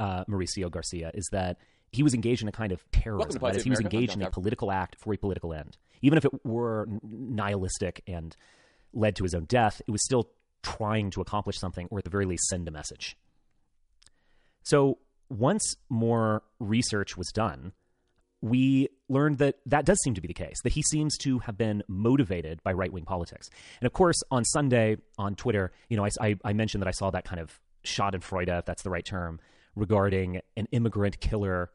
uh, 0.00 0.24
Mauricio 0.24 0.70
Garcia 0.70 1.12
is 1.14 1.28
that 1.30 1.58
he 1.92 2.02
was 2.02 2.14
engaged 2.14 2.42
in 2.42 2.48
a 2.48 2.52
kind 2.52 2.72
of 2.72 2.82
terrorism. 2.90 3.40
That 3.40 3.56
is, 3.56 3.62
he 3.62 3.70
was 3.70 3.80
engaged 3.80 4.16
in 4.16 4.22
a 4.22 4.30
political 4.30 4.72
act 4.72 4.96
for 4.98 5.14
a 5.14 5.16
political 5.16 5.52
end. 5.52 5.76
Even 6.02 6.18
if 6.18 6.24
it 6.24 6.44
were 6.44 6.86
nihilistic 7.02 8.02
and 8.06 8.36
led 8.92 9.16
to 9.16 9.22
his 9.22 9.34
own 9.34 9.44
death, 9.44 9.80
it 9.86 9.90
was 9.90 10.04
still 10.04 10.28
trying 10.62 11.10
to 11.10 11.20
accomplish 11.20 11.58
something, 11.58 11.88
or 11.90 11.98
at 11.98 12.04
the 12.04 12.10
very 12.10 12.26
least, 12.26 12.44
send 12.48 12.68
a 12.68 12.70
message. 12.70 13.16
So 14.62 14.98
once 15.28 15.76
more 15.88 16.42
research 16.60 17.16
was 17.16 17.28
done, 17.32 17.72
we 18.40 18.88
learned 19.08 19.38
that 19.38 19.56
that 19.66 19.84
does 19.84 19.98
seem 20.02 20.14
to 20.14 20.20
be 20.20 20.28
the 20.28 20.34
case, 20.34 20.56
that 20.64 20.72
he 20.72 20.82
seems 20.82 21.16
to 21.18 21.38
have 21.40 21.56
been 21.56 21.82
motivated 21.88 22.62
by 22.62 22.72
right 22.72 22.92
wing 22.92 23.04
politics. 23.04 23.48
And 23.80 23.86
of 23.86 23.92
course, 23.92 24.20
on 24.30 24.44
Sunday 24.44 24.96
on 25.16 25.36
Twitter, 25.36 25.72
you 25.88 25.96
know, 25.96 26.06
I, 26.20 26.36
I, 26.44 26.52
mentioned 26.52 26.82
that 26.82 26.88
I 26.88 26.92
saw 26.92 27.10
that 27.10 27.24
kind 27.24 27.40
of 27.40 27.58
Schadenfreude, 27.84 28.58
if 28.58 28.64
that's 28.64 28.82
the 28.82 28.90
right 28.90 29.04
term, 29.04 29.40
regarding 29.76 30.40
an 30.56 30.66
immigrant 30.72 31.20
killer. 31.20 31.70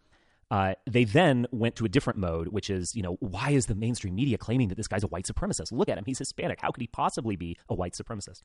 Uh, 0.50 0.74
they 0.90 1.04
then 1.04 1.46
went 1.52 1.76
to 1.76 1.84
a 1.84 1.90
different 1.90 2.18
mode, 2.18 2.48
which 2.48 2.70
is, 2.70 2.94
you 2.96 3.02
know, 3.02 3.18
why 3.20 3.50
is 3.50 3.66
the 3.66 3.76
mainstream 3.76 4.16
media 4.16 4.38
claiming 4.38 4.70
that 4.70 4.76
this 4.76 4.88
guy's 4.88 5.04
a 5.04 5.08
white 5.08 5.26
supremacist? 5.26 5.72
Look 5.72 5.90
at 5.90 5.98
him. 5.98 6.06
He's 6.06 6.20
Hispanic. 6.20 6.62
How 6.62 6.72
could 6.72 6.82
he 6.82 6.88
possibly 6.88 7.36
be 7.36 7.58
a 7.68 7.76
white 7.76 7.94
supremacist? 7.94 8.44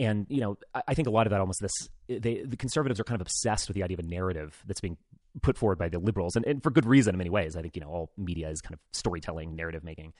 And, 0.00 0.26
you 0.28 0.40
know, 0.40 0.58
I, 0.74 0.82
I 0.88 0.94
think 0.94 1.06
a 1.06 1.12
lot 1.12 1.26
of 1.26 1.30
that 1.30 1.40
almost 1.40 1.60
this, 1.60 1.88
they, 2.08 2.42
the 2.44 2.56
conservatives 2.56 2.98
are 2.98 3.04
kind 3.04 3.20
of 3.20 3.26
obsessed 3.26 3.68
with 3.68 3.76
the 3.76 3.84
idea 3.84 3.96
of 3.96 4.04
a 4.04 4.08
narrative 4.08 4.60
that's 4.66 4.80
being 4.80 4.96
put 5.42 5.58
forward 5.58 5.78
by 5.78 5.88
the 5.88 5.98
liberals, 5.98 6.36
and, 6.36 6.44
and 6.46 6.62
for 6.62 6.70
good 6.70 6.86
reason 6.86 7.14
in 7.14 7.18
many 7.18 7.30
ways. 7.30 7.56
I 7.56 7.62
think 7.62 7.76
you 7.76 7.80
know 7.80 7.88
all 7.88 8.10
media 8.16 8.48
is 8.50 8.60
kind 8.60 8.74
of 8.74 8.80
storytelling, 8.92 9.54
narrative 9.56 9.84
making. 9.84 10.12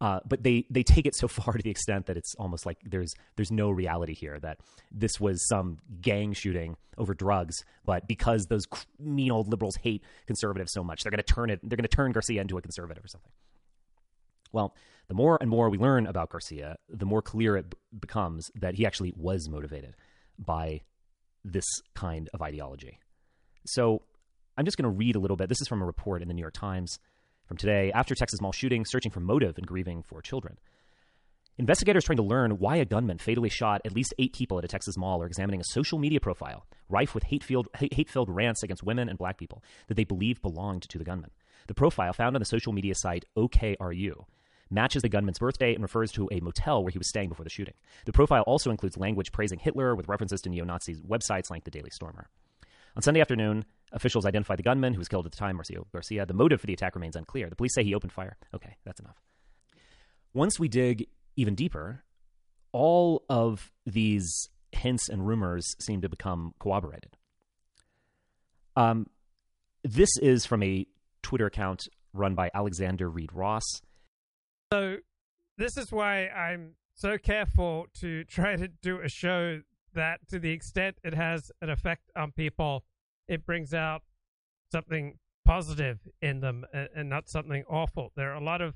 Uh, 0.00 0.20
but 0.26 0.42
they 0.42 0.66
they 0.68 0.82
take 0.82 1.06
it 1.06 1.14
so 1.14 1.26
far 1.28 1.54
to 1.54 1.62
the 1.62 1.70
extent 1.70 2.06
that 2.06 2.16
it's 2.16 2.34
almost 2.36 2.66
like 2.66 2.78
there's 2.84 3.14
there's 3.36 3.50
no 3.50 3.70
reality 3.70 4.14
here 4.14 4.38
that 4.40 4.58
this 4.90 5.18
was 5.20 5.46
some 5.48 5.78
gang 6.00 6.32
shooting 6.32 6.76
over 6.98 7.14
drugs, 7.14 7.64
but 7.84 8.06
because 8.06 8.46
those 8.46 8.64
mean 8.98 9.30
old 9.30 9.48
liberals 9.48 9.76
hate 9.76 10.02
conservatives 10.26 10.72
so 10.72 10.84
much, 10.84 11.02
they're 11.02 11.10
going 11.10 11.22
to 11.22 11.34
turn 11.34 11.50
it 11.50 11.60
they're 11.62 11.76
going 11.76 11.88
to 11.88 11.88
turn 11.88 12.12
Garcia 12.12 12.40
into 12.40 12.58
a 12.58 12.62
conservative 12.62 13.04
or 13.04 13.08
something. 13.08 13.32
Well, 14.52 14.74
the 15.08 15.14
more 15.14 15.38
and 15.40 15.50
more 15.50 15.68
we 15.70 15.78
learn 15.78 16.06
about 16.06 16.30
Garcia, 16.30 16.76
the 16.88 17.06
more 17.06 17.22
clear 17.22 17.56
it 17.56 17.70
b- 17.70 17.76
becomes 17.98 18.50
that 18.54 18.74
he 18.74 18.86
actually 18.86 19.12
was 19.16 19.48
motivated 19.48 19.94
by 20.38 20.82
this 21.44 21.64
kind 21.94 22.28
of 22.34 22.42
ideology. 22.42 22.98
So 23.66 24.02
I'm 24.56 24.64
just 24.64 24.76
going 24.76 24.90
to 24.90 24.96
read 24.96 25.16
a 25.16 25.18
little 25.18 25.36
bit. 25.36 25.48
This 25.48 25.60
is 25.60 25.68
from 25.68 25.82
a 25.82 25.86
report 25.86 26.22
in 26.22 26.28
the 26.28 26.34
New 26.34 26.40
York 26.40 26.54
Times 26.54 26.98
from 27.46 27.56
today. 27.56 27.92
After 27.94 28.14
Texas 28.14 28.40
mall 28.40 28.52
shooting, 28.52 28.84
searching 28.84 29.10
for 29.10 29.20
motive 29.20 29.56
and 29.56 29.66
grieving 29.66 30.02
for 30.02 30.20
children. 30.20 30.58
Investigators 31.58 32.04
trying 32.04 32.18
to 32.18 32.22
learn 32.22 32.58
why 32.58 32.76
a 32.76 32.84
gunman 32.84 33.16
fatally 33.16 33.48
shot 33.48 33.80
at 33.86 33.94
least 33.94 34.12
eight 34.18 34.34
people 34.34 34.58
at 34.58 34.64
a 34.64 34.68
Texas 34.68 34.98
mall 34.98 35.22
are 35.22 35.26
examining 35.26 35.60
a 35.60 35.64
social 35.64 35.98
media 35.98 36.20
profile 36.20 36.66
rife 36.88 37.14
with 37.14 37.24
hate-filled, 37.24 37.68
hate-filled 37.74 38.28
rants 38.28 38.62
against 38.62 38.82
women 38.82 39.08
and 39.08 39.18
black 39.18 39.38
people 39.38 39.62
that 39.88 39.94
they 39.94 40.04
believe 40.04 40.42
belonged 40.42 40.82
to 40.82 40.98
the 40.98 41.04
gunman. 41.04 41.30
The 41.66 41.74
profile 41.74 42.12
found 42.12 42.36
on 42.36 42.40
the 42.40 42.46
social 42.46 42.72
media 42.72 42.94
site 42.94 43.24
OKRU 43.36 44.24
matches 44.70 45.02
the 45.02 45.08
gunman's 45.08 45.38
birthday 45.38 45.72
and 45.72 45.82
refers 45.82 46.12
to 46.12 46.28
a 46.30 46.40
motel 46.40 46.82
where 46.82 46.90
he 46.90 46.98
was 46.98 47.08
staying 47.08 47.28
before 47.28 47.44
the 47.44 47.50
shooting. 47.50 47.74
The 48.04 48.12
profile 48.12 48.42
also 48.42 48.70
includes 48.70 48.96
language 48.96 49.32
praising 49.32 49.58
Hitler 49.58 49.94
with 49.94 50.08
references 50.08 50.40
to 50.42 50.50
neo 50.50 50.64
Nazi 50.64 50.96
websites 50.96 51.50
like 51.50 51.64
the 51.64 51.70
Daily 51.70 51.90
Stormer. 51.90 52.28
On 52.96 53.02
Sunday 53.02 53.20
afternoon, 53.20 53.66
officials 53.92 54.24
identified 54.24 54.58
the 54.58 54.62
gunman 54.62 54.94
who 54.94 54.98
was 54.98 55.08
killed 55.08 55.26
at 55.26 55.32
the 55.32 55.36
time, 55.36 55.58
Mauricio 55.58 55.84
Garcia. 55.92 56.24
The 56.24 56.32
motive 56.32 56.60
for 56.60 56.66
the 56.66 56.72
attack 56.72 56.94
remains 56.94 57.14
unclear. 57.14 57.50
The 57.50 57.56
police 57.56 57.74
say 57.74 57.84
he 57.84 57.94
opened 57.94 58.12
fire. 58.12 58.38
Okay, 58.54 58.76
that's 58.84 59.00
enough. 59.00 59.20
Once 60.32 60.58
we 60.58 60.66
dig 60.66 61.06
even 61.36 61.54
deeper, 61.54 62.02
all 62.72 63.24
of 63.28 63.70
these 63.84 64.48
hints 64.72 65.10
and 65.10 65.26
rumors 65.26 65.76
seem 65.78 66.00
to 66.00 66.08
become 66.08 66.54
corroborated. 66.58 67.16
Um, 68.76 69.08
this 69.84 70.10
is 70.22 70.46
from 70.46 70.62
a 70.62 70.86
Twitter 71.22 71.46
account 71.46 71.82
run 72.14 72.34
by 72.34 72.50
Alexander 72.54 73.10
Reed 73.10 73.30
Ross. 73.32 73.64
So, 74.72 74.96
this 75.58 75.76
is 75.76 75.92
why 75.92 76.28
I'm 76.28 76.72
so 76.94 77.18
careful 77.18 77.86
to 78.00 78.24
try 78.24 78.56
to 78.56 78.68
do 78.68 79.00
a 79.00 79.08
show 79.08 79.60
that, 79.96 80.20
to 80.28 80.38
the 80.38 80.50
extent 80.50 80.96
it 81.04 81.14
has 81.14 81.50
an 81.60 81.68
effect 81.68 82.10
on 82.16 82.32
people, 82.32 82.84
it 83.28 83.44
brings 83.44 83.74
out 83.74 84.02
something 84.72 85.18
positive 85.44 85.98
in 86.22 86.40
them 86.40 86.64
and, 86.72 86.88
and 86.94 87.10
not 87.10 87.28
something 87.28 87.64
awful. 87.68 88.12
There 88.16 88.32
are 88.32 88.36
a 88.36 88.44
lot 88.44 88.60
of 88.60 88.74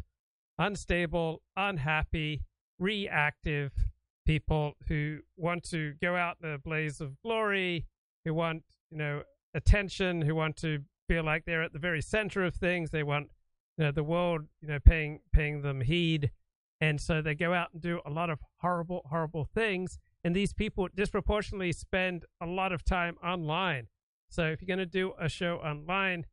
unstable, 0.59 1.42
unhappy, 1.56 2.42
reactive 2.78 3.72
people 4.26 4.74
who 4.88 5.20
want 5.36 5.64
to 5.70 5.94
go 6.01 6.16
out 6.16 6.36
in 6.42 6.51
a 6.51 6.59
blaze 6.59 7.01
of 7.01 7.20
glory, 7.22 7.86
who 8.24 8.34
want, 8.34 8.62
you 8.90 8.98
know, 8.98 9.22
attention, 9.55 10.22
who 10.22 10.34
want 10.34 10.56
to 10.56 10.80
feel 11.09 11.24
like 11.24 11.44
they're 11.44 11.62
at 11.62 11.72
the 11.72 11.78
very 11.78 12.02
center 12.02 12.44
of 12.44 12.55
things. 12.55 12.90
They 12.90 13.02
want, 13.02 13.30
you 13.76 13.84
know, 13.84 13.90
the 13.90 14.05
world, 14.05 14.42
you 14.60 14.68
know, 14.68 14.78
paying 14.78 15.20
paying 15.32 15.62
them 15.62 15.80
heed. 15.80 16.30
And 16.80 17.01
so 17.01 17.20
they 17.20 17.34
go 17.34 17.52
out 17.52 17.72
and 17.72 17.82
do 17.82 18.01
a 18.06 18.10
lot 18.10 18.30
of 18.30 18.38
horrible, 18.59 19.02
horrible 19.10 19.44
things. 19.44 19.98
And 20.24 20.36
these 20.36 20.52
people 20.52 20.88
disproportionately 20.94 21.72
spend 21.72 22.24
a 22.40 22.47
lot 22.47 22.72
of 22.72 22.84
time 22.84 23.16
online. 23.24 23.88
So 24.28 24.44
if 24.44 24.60
you're 24.60 24.66
going 24.66 24.78
to 24.78 24.86
do 24.86 25.12
a 25.18 25.28
show 25.28 25.56
online, 25.56 26.26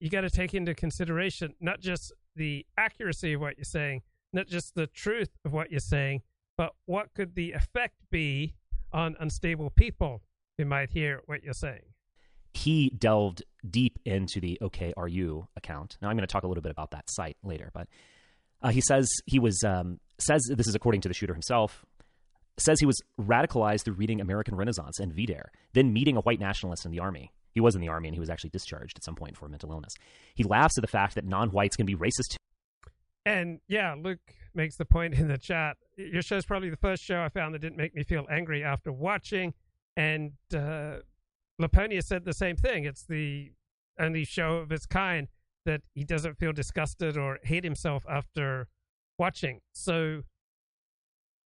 you 0.00 0.10
got 0.10 0.22
to 0.22 0.30
take 0.30 0.54
into 0.54 0.74
consideration 0.74 1.54
not 1.60 1.80
just 1.80 2.12
the 2.36 2.66
accuracy 2.76 3.32
of 3.34 3.40
what 3.40 3.56
you're 3.56 3.64
saying, 3.64 4.02
not 4.32 4.46
just 4.46 4.74
the 4.74 4.86
truth 4.86 5.30
of 5.44 5.52
what 5.52 5.70
you're 5.70 5.80
saying, 5.80 6.22
but 6.56 6.74
what 6.86 7.14
could 7.14 7.34
the 7.34 7.52
effect 7.52 7.94
be 8.10 8.54
on 8.92 9.16
unstable 9.20 9.70
people 9.70 10.22
who 10.56 10.64
might 10.64 10.90
hear 10.90 11.22
what 11.26 11.42
you're 11.42 11.54
saying? 11.54 11.82
He 12.52 12.90
delved 12.90 13.42
deep 13.68 13.98
into 14.04 14.40
the 14.40 14.58
OKRU 14.60 15.46
account. 15.56 15.96
Now 16.02 16.08
I'm 16.08 16.16
going 16.16 16.26
to 16.26 16.32
talk 16.32 16.42
a 16.42 16.48
little 16.48 16.62
bit 16.62 16.72
about 16.72 16.90
that 16.90 17.04
site 17.08 17.36
later, 17.42 17.70
but 17.72 17.88
uh, 18.62 18.70
he 18.70 18.80
says 18.80 19.08
he 19.26 19.38
was 19.38 19.62
um, 19.64 20.00
says 20.18 20.42
this 20.50 20.66
is 20.66 20.74
according 20.74 21.02
to 21.02 21.08
the 21.08 21.14
shooter 21.14 21.34
himself. 21.34 21.84
Says 22.58 22.80
he 22.80 22.86
was 22.86 23.00
radicalized 23.20 23.84
through 23.84 23.94
reading 23.94 24.20
American 24.20 24.56
Renaissance 24.56 24.98
and 24.98 25.12
VDARE, 25.12 25.48
then 25.74 25.92
meeting 25.92 26.16
a 26.16 26.20
white 26.20 26.40
nationalist 26.40 26.84
in 26.84 26.90
the 26.90 26.98
army. 26.98 27.32
He 27.52 27.60
was 27.60 27.74
in 27.74 27.80
the 27.80 27.88
army 27.88 28.08
and 28.08 28.14
he 28.14 28.20
was 28.20 28.30
actually 28.30 28.50
discharged 28.50 28.98
at 28.98 29.04
some 29.04 29.14
point 29.14 29.36
for 29.36 29.48
mental 29.48 29.70
illness. 29.72 29.94
He 30.34 30.44
laughs 30.44 30.76
at 30.76 30.82
the 30.82 30.88
fact 30.88 31.14
that 31.14 31.24
non-whites 31.24 31.76
can 31.76 31.86
be 31.86 31.94
racist. 31.94 32.36
And 33.24 33.60
yeah, 33.68 33.94
Luke 34.00 34.20
makes 34.54 34.76
the 34.76 34.84
point 34.84 35.14
in 35.14 35.28
the 35.28 35.38
chat. 35.38 35.76
Your 35.96 36.22
show 36.22 36.36
is 36.36 36.46
probably 36.46 36.70
the 36.70 36.76
first 36.76 37.02
show 37.02 37.22
I 37.22 37.28
found 37.28 37.54
that 37.54 37.60
didn't 37.60 37.76
make 37.76 37.94
me 37.94 38.02
feel 38.02 38.26
angry 38.30 38.64
after 38.64 38.92
watching. 38.92 39.54
And 39.96 40.32
uh, 40.54 40.98
Laponia 41.58 42.02
said 42.02 42.24
the 42.24 42.32
same 42.32 42.56
thing. 42.56 42.84
It's 42.84 43.04
the 43.04 43.52
only 43.98 44.24
show 44.24 44.58
of 44.58 44.72
its 44.72 44.86
kind 44.86 45.28
that 45.64 45.82
he 45.94 46.04
doesn't 46.04 46.38
feel 46.38 46.52
disgusted 46.52 47.16
or 47.16 47.38
hate 47.42 47.64
himself 47.64 48.04
after 48.08 48.68
watching. 49.18 49.60
So 49.72 50.22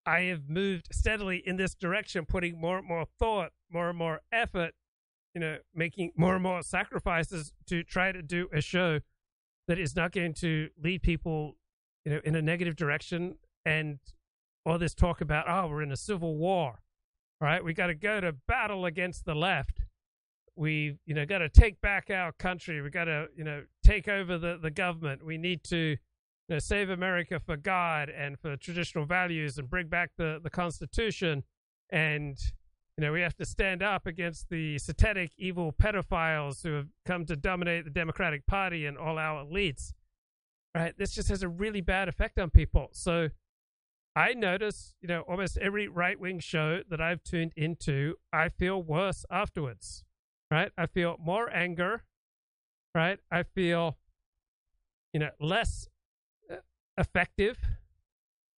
I 0.05 0.23
have 0.23 0.49
moved 0.49 0.89
steadily 0.93 1.43
in 1.45 1.57
this 1.57 1.75
direction, 1.75 2.27
putting 2.27 2.61
more 2.61 2.79
and 2.79 2.87
more 2.87 3.07
thought, 3.19 3.53
more 3.71 3.89
and 3.89 3.99
more 3.99 4.21
effort, 4.33 4.75
you 5.35 5.41
know, 5.41 5.59
making 5.75 6.13
more 6.17 6.35
and 6.35 6.43
more 6.43 6.63
sacrifices 6.63 7.53
to 7.67 7.83
try 7.83 8.13
to 8.13 8.23
do 8.23 8.49
a 8.53 8.61
show 8.61 9.01
that 9.69 9.79
is 9.79 9.95
not 9.95 10.13
going 10.13 10.35
to 10.35 10.69
lead 10.83 11.03
people 11.03 11.57
you 12.05 12.13
know, 12.13 12.21
in 12.25 12.35
a 12.35 12.43
negative 12.43 12.77
direction 12.77 13.37
and 13.65 13.99
all 14.67 14.79
this 14.79 14.95
talk 14.95 15.21
about, 15.21 15.49
oh, 15.49 15.69
we're 15.69 15.83
in 15.83 15.93
a 15.93 15.97
civil 15.97 16.37
war, 16.37 16.81
right? 17.41 17.65
We 17.65 17.75
got 17.75 17.89
to 17.89 17.95
go 17.95 18.21
to 18.21 18.33
battle 18.33 18.87
against 18.87 19.25
the 19.25 19.35
left. 19.35 19.81
We, 20.57 20.99
you 21.07 21.15
know, 21.15 21.25
got 21.25 21.39
to 21.39 21.49
take 21.49 21.81
back 21.81 22.11
our 22.11 22.33
country. 22.33 22.81
We 22.83 22.91
got 22.91 23.05
to, 23.05 23.29
you 23.37 23.45
know, 23.45 23.65
take 23.85 24.09
over 24.09 24.37
the, 24.39 24.59
the 24.61 24.71
government. 24.71 25.25
We 25.25 25.39
need 25.39 25.65
to, 25.65 25.97
know, 26.53 26.59
save 26.59 26.91
America 26.91 27.41
for 27.41 27.57
God 27.57 28.09
and 28.09 28.39
for 28.39 28.57
traditional 28.57 29.05
values 29.05 29.59
and 29.59 29.69
bring 29.69 29.89
back 29.89 30.11
the, 30.17 30.41
the 30.43 30.51
Constitution. 30.51 31.45
And, 31.91 32.39
you 32.97 33.03
know, 33.05 33.13
we 33.13 33.21
have 33.21 33.37
to 33.37 33.45
stand 33.45 33.83
up 33.83 34.07
against 34.07 34.49
the 34.51 34.79
satanic, 34.79 35.33
evil 35.37 35.73
pedophiles 35.73 36.63
who 36.63 36.73
have 36.75 36.89
come 37.05 37.27
to 37.27 37.37
dominate 37.37 37.85
the 37.85 37.91
Democratic 37.91 38.47
Party 38.47 38.87
and 38.87 38.97
all 38.97 39.19
our 39.19 39.45
elites 39.45 39.93
right? 40.75 40.97
This 40.97 41.13
just 41.13 41.29
has 41.29 41.43
a 41.43 41.49
really 41.49 41.81
bad 41.81 42.09
effect 42.09 42.39
on 42.39 42.51
people. 42.51 42.89
So 42.93 43.29
I 44.17 44.35
notice, 44.35 44.95
you 45.01 45.09
know, 45.09 45.21
almost 45.23 45.59
every 45.59 45.89
right 45.89 46.19
wing 46.19 46.41
show 46.41 46.81
that 46.89 47.01
I've 47.01 47.23
tuned 47.23 47.53
into, 47.57 48.15
I 48.33 48.49
feel 48.49 48.83
worse 48.83 49.25
afterwards, 49.31 50.05
right? 50.51 50.71
I 50.77 50.87
feel 50.87 51.17
more 51.21 51.51
anger, 51.51 52.05
right? 52.95 53.19
I 53.31 53.43
feel, 53.43 53.99
you 55.13 55.21
know, 55.21 55.31
less 55.41 55.89
effective. 57.03 57.59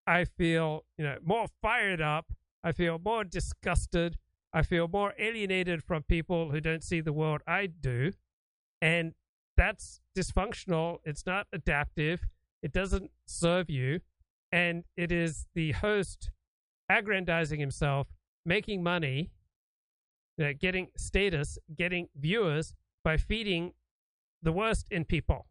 I 0.06 0.24
feel, 0.24 0.84
you 0.98 1.04
know, 1.04 1.16
more 1.24 1.46
fired 1.62 2.00
up. 2.00 2.26
I 2.62 2.72
feel 2.72 3.00
more 3.02 3.24
disgusted. 3.24 4.18
I 4.52 4.62
feel 4.62 4.86
more 4.86 5.14
alienated 5.18 5.82
from 5.82 6.02
people 6.02 6.50
who 6.50 6.60
don't 6.60 6.84
see 6.84 7.00
the 7.00 7.12
world 7.12 7.40
I 7.46 7.66
do. 7.66 8.12
And 8.80 9.14
that's 9.56 10.00
dysfunctional. 10.16 10.98
It's 11.04 11.26
not 11.26 11.46
adaptive. 11.52 12.20
It 12.62 12.72
doesn't 12.72 13.10
serve 13.26 13.70
you. 13.70 14.00
And 14.52 14.84
it 14.96 15.10
is 15.10 15.46
the 15.54 15.72
host 15.72 16.30
aggrandizing 16.88 17.60
himself, 17.60 18.08
making 18.44 18.82
money, 18.82 19.30
uh, 20.40 20.52
getting 20.60 20.88
status, 20.96 21.58
getting 21.74 22.08
viewers 22.14 22.74
by 23.02 23.16
feeding 23.16 23.72
the 24.42 24.52
worst 24.52 24.86
in 24.90 25.04
people. 25.04 25.46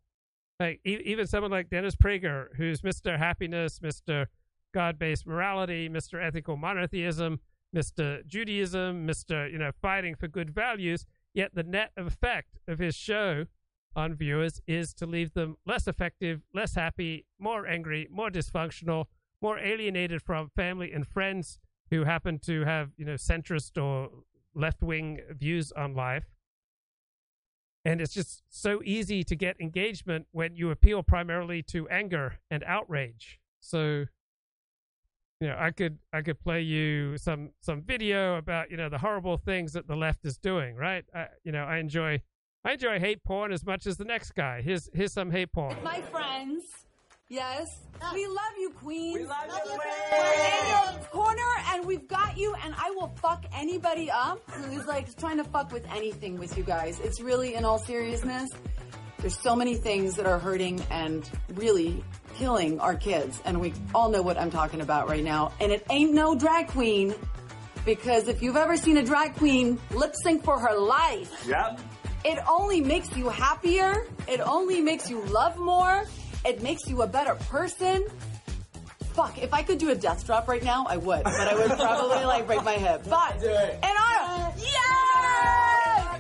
Like 0.64 0.80
even 0.86 1.28
someone 1.28 1.52
like 1.52 1.70
Dennis 1.70 1.94
Prager, 1.94 2.48
who's 2.56 2.84
Mr. 2.84 3.18
Happiness, 3.18 3.80
Mr. 3.80 4.28
God-based 4.74 5.28
morality, 5.28 5.90
Mr. 5.90 6.24
Ethical 6.24 6.56
monotheism, 6.56 7.42
Mr. 7.76 8.26
Judaism, 8.26 9.06
Mr. 9.06 9.52
You 9.52 9.58
know 9.58 9.72
fighting 9.82 10.16
for 10.16 10.30
good 10.30 10.52
values. 10.56 11.06
Yet 11.34 11.54
the 11.54 11.64
net 11.64 11.92
effect 11.98 12.60
of 12.66 12.80
his 12.80 12.96
show 12.96 13.48
on 13.94 14.16
viewers 14.16 14.62
is 14.66 14.94
to 14.94 15.06
leave 15.06 15.34
them 15.34 15.58
less 15.66 15.86
effective, 15.86 16.44
less 16.54 16.76
happy, 16.76 17.26
more 17.38 17.68
angry, 17.68 18.08
more 18.10 18.30
dysfunctional, 18.30 19.08
more 19.42 19.60
alienated 19.60 20.22
from 20.22 20.50
family 20.56 20.94
and 20.94 21.06
friends 21.06 21.60
who 21.90 22.06
happen 22.06 22.40
to 22.40 22.64
have, 22.64 22.92
you 22.96 23.04
know, 23.04 23.16
centrist 23.16 23.78
or 23.78 24.10
left 24.56 24.82
wing 24.82 25.20
views 25.30 25.74
on 25.74 25.94
life. 25.94 26.24
And 27.86 28.00
it's 28.00 28.14
just 28.14 28.44
so 28.50 28.82
easy 28.86 29.24
to 29.26 29.36
get 29.36 29.60
engagement 29.60 30.28
when 30.32 30.56
you 30.56 30.72
appeal 30.72 31.04
primarily 31.04 31.62
to 31.64 31.88
anger 31.90 32.40
and 32.50 32.64
outrage. 32.64 33.40
So, 33.60 34.06
you 35.42 35.48
know, 35.48 35.58
I 35.60 35.72
could 35.72 35.98
I 36.14 36.22
could 36.22 36.40
play 36.40 36.62
you 36.62 37.18
some 37.18 37.50
some 37.60 37.82
video 37.82 38.38
about 38.38 38.72
you 38.72 38.78
know 38.78 38.88
the 38.88 39.00
horrible 39.00 39.38
things 39.38 39.74
that 39.74 39.88
the 39.88 39.98
left 39.98 40.24
is 40.24 40.38
doing. 40.38 40.76
Right? 40.76 41.04
I, 41.14 41.28
you 41.44 41.52
know, 41.52 41.66
I 41.66 41.78
enjoy 41.78 42.22
I 42.64 42.74
enjoy 42.74 43.00
hate 43.00 43.24
porn 43.26 43.52
as 43.52 43.66
much 43.66 43.86
as 43.86 43.98
the 43.98 44.06
next 44.06 44.34
guy. 44.34 44.62
Here's 44.62 44.90
here's 44.94 45.12
some 45.12 45.32
hate 45.32 45.52
porn. 45.52 45.76
My 45.84 46.02
friends, 46.04 46.64
yes, 47.30 47.68
we 48.14 48.26
love 48.28 48.54
you, 48.60 48.70
Queen. 48.72 49.14
We 49.14 49.26
love 49.26 49.46
you, 49.48 49.80
We're 50.12 50.34
in 50.34 50.68
your 50.98 51.06
corner, 51.10 51.42
and 51.72 51.86
we've 51.86 52.08
got 52.08 52.38
you. 52.38 52.54
And 52.64 52.74
I 52.78 52.92
will 52.92 53.14
fuck 53.22 53.46
anybody 53.56 54.10
up 54.12 54.40
who's 54.52 54.86
like 54.86 55.16
trying 55.18 55.38
to 55.38 55.44
fuck 55.44 55.72
with 55.72 55.86
anything 55.94 56.38
with 56.38 56.58
you 56.58 56.64
guys. 56.64 57.00
It's 57.00 57.22
really, 57.22 57.56
in 57.56 57.66
all 57.66 57.80
seriousness, 57.80 58.50
there's 59.20 59.38
so 59.40 59.56
many 59.56 59.76
things 59.76 60.16
that 60.16 60.26
are 60.26 60.40
hurting 60.40 60.82
and 60.90 61.30
really 61.54 62.04
killing 62.36 62.80
our 62.80 62.96
kids, 62.96 63.42
and 63.46 63.60
we 63.62 63.74
all 63.96 64.10
know 64.10 64.22
what 64.22 64.38
I'm 64.38 64.52
talking 64.52 64.82
about 64.82 65.08
right 65.08 65.24
now. 65.24 65.54
And 65.62 65.72
it 65.72 65.86
ain't 65.90 66.14
no 66.14 66.36
drag 66.36 66.68
queen. 66.68 67.14
Because 67.86 68.30
if 68.30 68.42
you've 68.42 68.56
ever 68.56 68.78
seen 68.78 68.96
a 68.96 69.04
drag 69.04 69.36
queen 69.36 69.78
lip 69.92 70.16
sync 70.24 70.46
for 70.46 70.58
her 70.58 70.78
life, 70.78 71.46
Yep. 71.46 71.82
it 72.24 72.40
only 72.50 72.80
makes 72.80 73.14
you 73.18 73.28
happier. 73.28 74.08
It 74.26 74.40
only 74.40 74.80
makes 74.80 75.10
you 75.10 75.20
love 75.26 75.58
more. 75.58 76.06
It 76.46 76.62
makes 76.62 76.88
you 76.88 77.02
a 77.02 77.08
better 77.08 77.36
person. 77.36 78.06
Fuck, 79.14 79.38
if 79.42 79.54
I 79.54 79.62
could 79.64 79.78
do 79.78 79.90
a 79.92 79.96
death 79.96 80.26
drop 80.26 80.48
right 80.48 80.64
now, 80.64 80.86
I 80.88 80.98
would. 80.98 81.24
But 81.24 81.48
I 81.48 81.54
would 81.56 81.72
probably 81.80 82.26
like 82.26 82.48
break 82.48 82.64
my 82.64 82.74
hip. 82.74 83.04
But 83.08 83.40
do 83.40 83.48
it. 83.48 83.74
and 83.76 83.84
I 83.84 84.54
yes! 84.58 86.20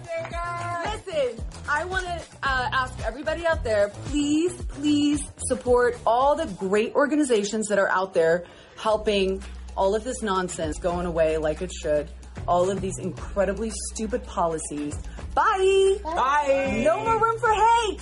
Listen, 1.07 1.43
I 1.67 1.85
want 1.85 2.05
to 2.05 2.11
uh, 2.43 2.69
ask 2.71 2.93
everybody 3.05 3.45
out 3.47 3.63
there, 3.63 3.89
please, 4.05 4.53
please 4.63 5.23
support 5.47 5.97
all 6.05 6.35
the 6.35 6.45
great 6.45 6.93
organizations 6.93 7.67
that 7.67 7.79
are 7.79 7.89
out 7.89 8.13
there 8.13 8.45
helping 8.77 9.41
all 9.75 9.95
of 9.95 10.03
this 10.03 10.21
nonsense 10.21 10.77
going 10.77 11.05
away 11.05 11.37
like 11.37 11.61
it 11.61 11.71
should. 11.73 12.09
All 12.47 12.69
of 12.69 12.79
these 12.81 12.97
incredibly 12.99 13.71
stupid 13.91 14.23
policies. 14.25 14.95
Bye. 15.33 15.97
Bye. 16.03 16.13
Bye. 16.15 16.81
No 16.83 17.03
more 17.03 17.19
room 17.19 17.39
for 17.39 17.53
hate. 17.53 18.01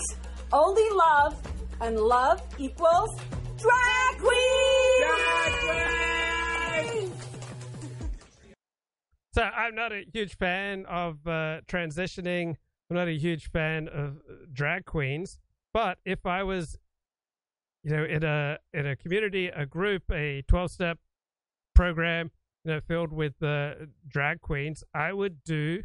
Only 0.52 0.90
love 0.92 1.40
and 1.82 2.00
love 2.00 2.42
equals 2.58 3.10
drag 3.58 4.18
queen. 4.18 5.02
Drag 5.02 5.54
queen. 5.54 7.12
So 9.34 9.44
I'm 9.44 9.76
not 9.76 9.94
a 9.94 10.04
huge 10.14 10.36
fan 10.36 10.86
of 10.88 11.26
uh, 11.26 11.62
transitioning. 11.66 12.58
I'm 12.90 12.98
not 12.98 13.08
a 13.08 13.18
huge 13.18 13.50
fan 13.50 13.88
of 13.88 14.18
uh, 14.18 14.34
drag 14.52 14.84
queens. 14.84 15.40
But 15.74 16.00
if 16.04 16.26
I 16.26 16.44
was, 16.44 16.78
you 17.82 17.92
know, 17.92 18.04
in 18.04 18.26
a 18.26 18.58
in 18.74 18.86
a 18.86 18.98
community, 18.98 19.48
a 19.48 19.66
group, 19.66 20.04
a 20.12 20.44
12 20.50 20.72
step 20.72 21.00
program, 21.74 22.32
you 22.66 22.74
know, 22.74 22.82
filled 22.86 23.14
with 23.14 23.42
uh, 23.42 23.76
drag 24.06 24.42
queens, 24.42 24.84
I 24.94 25.14
would 25.14 25.46
do 25.46 25.84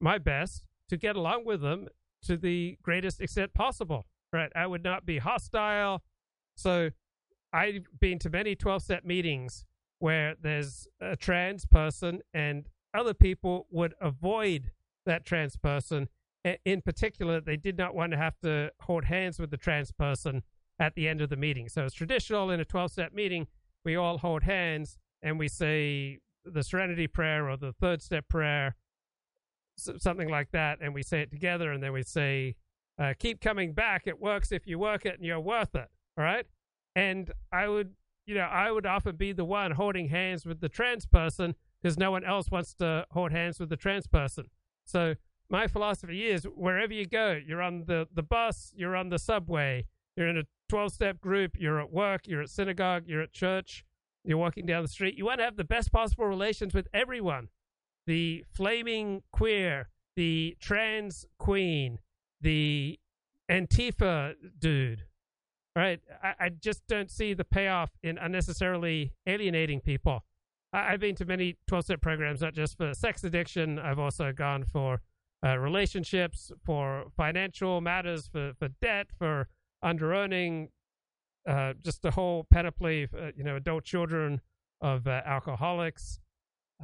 my 0.00 0.18
best 0.18 0.62
to 0.88 0.96
get 0.96 1.16
along 1.16 1.44
with 1.44 1.62
them 1.62 1.88
to 2.22 2.36
the 2.36 2.78
greatest 2.84 3.20
extent 3.20 3.52
possible. 3.52 4.06
Right? 4.36 4.52
I 4.54 4.66
would 4.66 4.84
not 4.84 5.06
be 5.06 5.18
hostile. 5.18 6.02
So 6.56 6.90
I've 7.52 7.86
been 7.98 8.18
to 8.20 8.30
many 8.30 8.54
12 8.54 8.82
step 8.82 9.04
meetings 9.04 9.64
where 9.98 10.34
there's 10.40 10.86
a 11.00 11.16
trans 11.16 11.64
person 11.64 12.20
and 12.34 12.68
other 12.92 13.14
people 13.14 13.66
would 13.70 13.94
avoid 14.00 14.70
that 15.06 15.24
trans 15.24 15.56
person. 15.56 16.08
In 16.64 16.82
particular, 16.82 17.40
they 17.40 17.56
did 17.56 17.78
not 17.78 17.94
want 17.94 18.12
to 18.12 18.18
have 18.18 18.38
to 18.42 18.70
hold 18.80 19.04
hands 19.04 19.38
with 19.38 19.50
the 19.50 19.56
trans 19.56 19.90
person 19.90 20.42
at 20.78 20.94
the 20.94 21.08
end 21.08 21.20
of 21.20 21.30
the 21.30 21.36
meeting. 21.36 21.68
So 21.68 21.84
it's 21.84 21.94
traditional 21.94 22.50
in 22.50 22.60
a 22.60 22.64
12 22.64 22.92
step 22.92 23.12
meeting, 23.12 23.46
we 23.84 23.96
all 23.96 24.18
hold 24.18 24.42
hands 24.42 24.98
and 25.22 25.38
we 25.38 25.48
say 25.48 26.18
the 26.44 26.62
serenity 26.62 27.06
prayer 27.06 27.48
or 27.48 27.56
the 27.56 27.72
third 27.72 28.02
step 28.02 28.28
prayer, 28.28 28.76
something 29.76 30.28
like 30.28 30.50
that. 30.52 30.78
And 30.80 30.94
we 30.94 31.02
say 31.02 31.20
it 31.20 31.30
together 31.30 31.72
and 31.72 31.82
then 31.82 31.92
we 31.92 32.02
say, 32.02 32.56
uh, 32.98 33.14
keep 33.18 33.40
coming 33.40 33.72
back. 33.72 34.02
It 34.06 34.20
works 34.20 34.52
if 34.52 34.66
you 34.66 34.78
work 34.78 35.04
it 35.06 35.16
and 35.16 35.24
you're 35.24 35.40
worth 35.40 35.74
it. 35.74 35.88
All 36.18 36.24
right. 36.24 36.46
And 36.94 37.30
I 37.52 37.68
would, 37.68 37.92
you 38.26 38.34
know, 38.34 38.42
I 38.42 38.70
would 38.70 38.86
often 38.86 39.16
be 39.16 39.32
the 39.32 39.44
one 39.44 39.72
holding 39.72 40.08
hands 40.08 40.46
with 40.46 40.60
the 40.60 40.68
trans 40.68 41.06
person 41.06 41.54
because 41.82 41.98
no 41.98 42.10
one 42.10 42.24
else 42.24 42.50
wants 42.50 42.74
to 42.74 43.06
hold 43.10 43.32
hands 43.32 43.60
with 43.60 43.68
the 43.68 43.76
trans 43.76 44.06
person. 44.06 44.46
So 44.84 45.14
my 45.50 45.66
philosophy 45.66 46.26
is 46.26 46.44
wherever 46.44 46.92
you 46.92 47.06
go, 47.06 47.38
you're 47.46 47.62
on 47.62 47.84
the, 47.86 48.08
the 48.14 48.22
bus, 48.22 48.72
you're 48.74 48.96
on 48.96 49.10
the 49.10 49.18
subway, 49.18 49.86
you're 50.16 50.28
in 50.28 50.38
a 50.38 50.44
12 50.68 50.92
step 50.92 51.20
group, 51.20 51.52
you're 51.58 51.80
at 51.80 51.92
work, 51.92 52.22
you're 52.26 52.42
at 52.42 52.50
synagogue, 52.50 53.04
you're 53.06 53.22
at 53.22 53.32
church, 53.32 53.84
you're 54.24 54.38
walking 54.38 54.66
down 54.66 54.82
the 54.82 54.88
street. 54.88 55.16
You 55.16 55.26
want 55.26 55.38
to 55.38 55.44
have 55.44 55.56
the 55.56 55.64
best 55.64 55.92
possible 55.92 56.26
relations 56.26 56.74
with 56.74 56.88
everyone 56.92 57.48
the 58.06 58.44
flaming 58.52 59.22
queer, 59.32 59.88
the 60.14 60.56
trans 60.60 61.26
queen, 61.38 61.98
the 62.40 62.98
Antifa 63.50 64.34
dude. 64.58 65.04
Right? 65.74 66.00
I, 66.22 66.34
I 66.40 66.48
just 66.48 66.86
don't 66.86 67.10
see 67.10 67.34
the 67.34 67.44
payoff 67.44 67.90
in 68.02 68.16
unnecessarily 68.16 69.12
alienating 69.26 69.80
people. 69.80 70.24
I, 70.72 70.90
have 70.90 71.00
been 71.00 71.14
to 71.16 71.24
many 71.24 71.56
12 71.68 71.84
step 71.84 72.00
programs, 72.00 72.40
not 72.40 72.54
just 72.54 72.76
for 72.76 72.94
sex 72.94 73.24
addiction. 73.24 73.78
I've 73.78 73.98
also 73.98 74.32
gone 74.32 74.64
for 74.64 75.00
uh, 75.44 75.58
relationships, 75.58 76.50
for 76.64 77.06
financial 77.16 77.80
matters, 77.80 78.26
for, 78.26 78.52
for 78.58 78.68
debt, 78.80 79.08
for 79.18 79.48
under 79.82 80.14
earning, 80.14 80.70
uh, 81.46 81.74
just 81.82 82.02
the 82.02 82.10
whole 82.10 82.46
panoply, 82.50 83.08
uh, 83.16 83.30
you 83.36 83.44
know, 83.44 83.56
adult 83.56 83.84
children 83.84 84.40
of 84.80 85.06
uh, 85.06 85.22
alcoholics, 85.24 86.20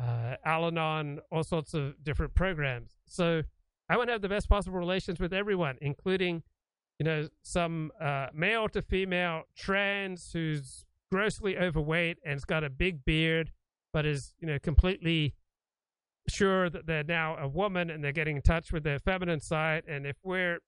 uh, 0.01 0.37
Al 0.45 0.67
Anon, 0.67 1.21
all 1.31 1.43
sorts 1.43 1.75
of 1.75 2.03
different 2.03 2.35
programs. 2.35 2.93
So 3.07 3.43
I 3.93 3.99
want 3.99 4.09
to 4.09 4.13
have 4.13 4.23
the 4.23 4.29
best 4.31 4.49
possible 4.49 4.79
relations 4.79 5.21
with 5.21 5.35
everyone, 5.35 5.77
including, 5.83 6.45
you 6.99 7.05
know, 7.05 7.29
some 7.43 7.93
uh, 8.01 8.29
male 8.33 8.67
to 8.71 8.81
female 8.81 9.43
trans 9.55 10.31
who's 10.33 10.87
grossly 11.11 11.59
overweight 11.59 12.17
and 12.25 12.33
has 12.33 12.47
got 12.47 12.65
a 12.65 12.71
big 12.71 13.05
beard, 13.05 13.53
but 13.93 14.07
is, 14.07 14.33
you 14.39 14.47
know, 14.47 14.59
completely 14.59 15.35
sure 16.27 16.71
that 16.71 16.87
they're 16.87 17.05
now 17.05 17.37
a 17.37 17.47
woman 17.47 17.91
and 17.91 18.03
they're 18.03 18.13
getting 18.13 18.37
in 18.37 18.43
touch 18.43 18.73
with 18.73 18.83
their 18.83 18.99
feminine 18.99 19.41
side. 19.41 19.83
And 19.87 20.07
if 20.07 20.17
we're, 20.25 20.61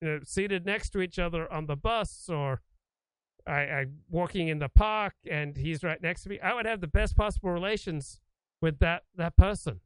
you 0.00 0.08
know, 0.08 0.20
seated 0.24 0.64
next 0.64 0.88
to 0.90 1.02
each 1.02 1.18
other 1.18 1.52
on 1.52 1.66
the 1.66 1.76
bus 1.76 2.30
or 2.30 2.62
I, 3.46 3.60
I 3.60 3.86
walking 4.08 4.48
in 4.48 4.58
the 4.58 4.70
park 4.70 5.16
and 5.30 5.54
he's 5.54 5.84
right 5.84 6.00
next 6.00 6.22
to 6.22 6.30
me, 6.30 6.40
I 6.40 6.54
would 6.54 6.64
have 6.64 6.80
the 6.80 6.88
best 6.88 7.14
possible 7.14 7.50
relations 7.50 8.20
with 8.62 8.78
that 8.78 9.02
that 9.16 9.36
person. 9.36 9.80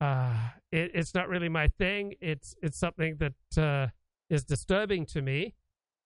Uh, 0.00 0.52
it, 0.72 0.92
it's 0.94 1.14
not 1.14 1.28
really 1.28 1.48
my 1.48 1.68
thing. 1.68 2.14
It's 2.20 2.54
it's 2.62 2.78
something 2.78 3.16
that 3.18 3.62
uh, 3.62 3.88
is 4.28 4.44
disturbing 4.44 5.06
to 5.06 5.22
me, 5.22 5.54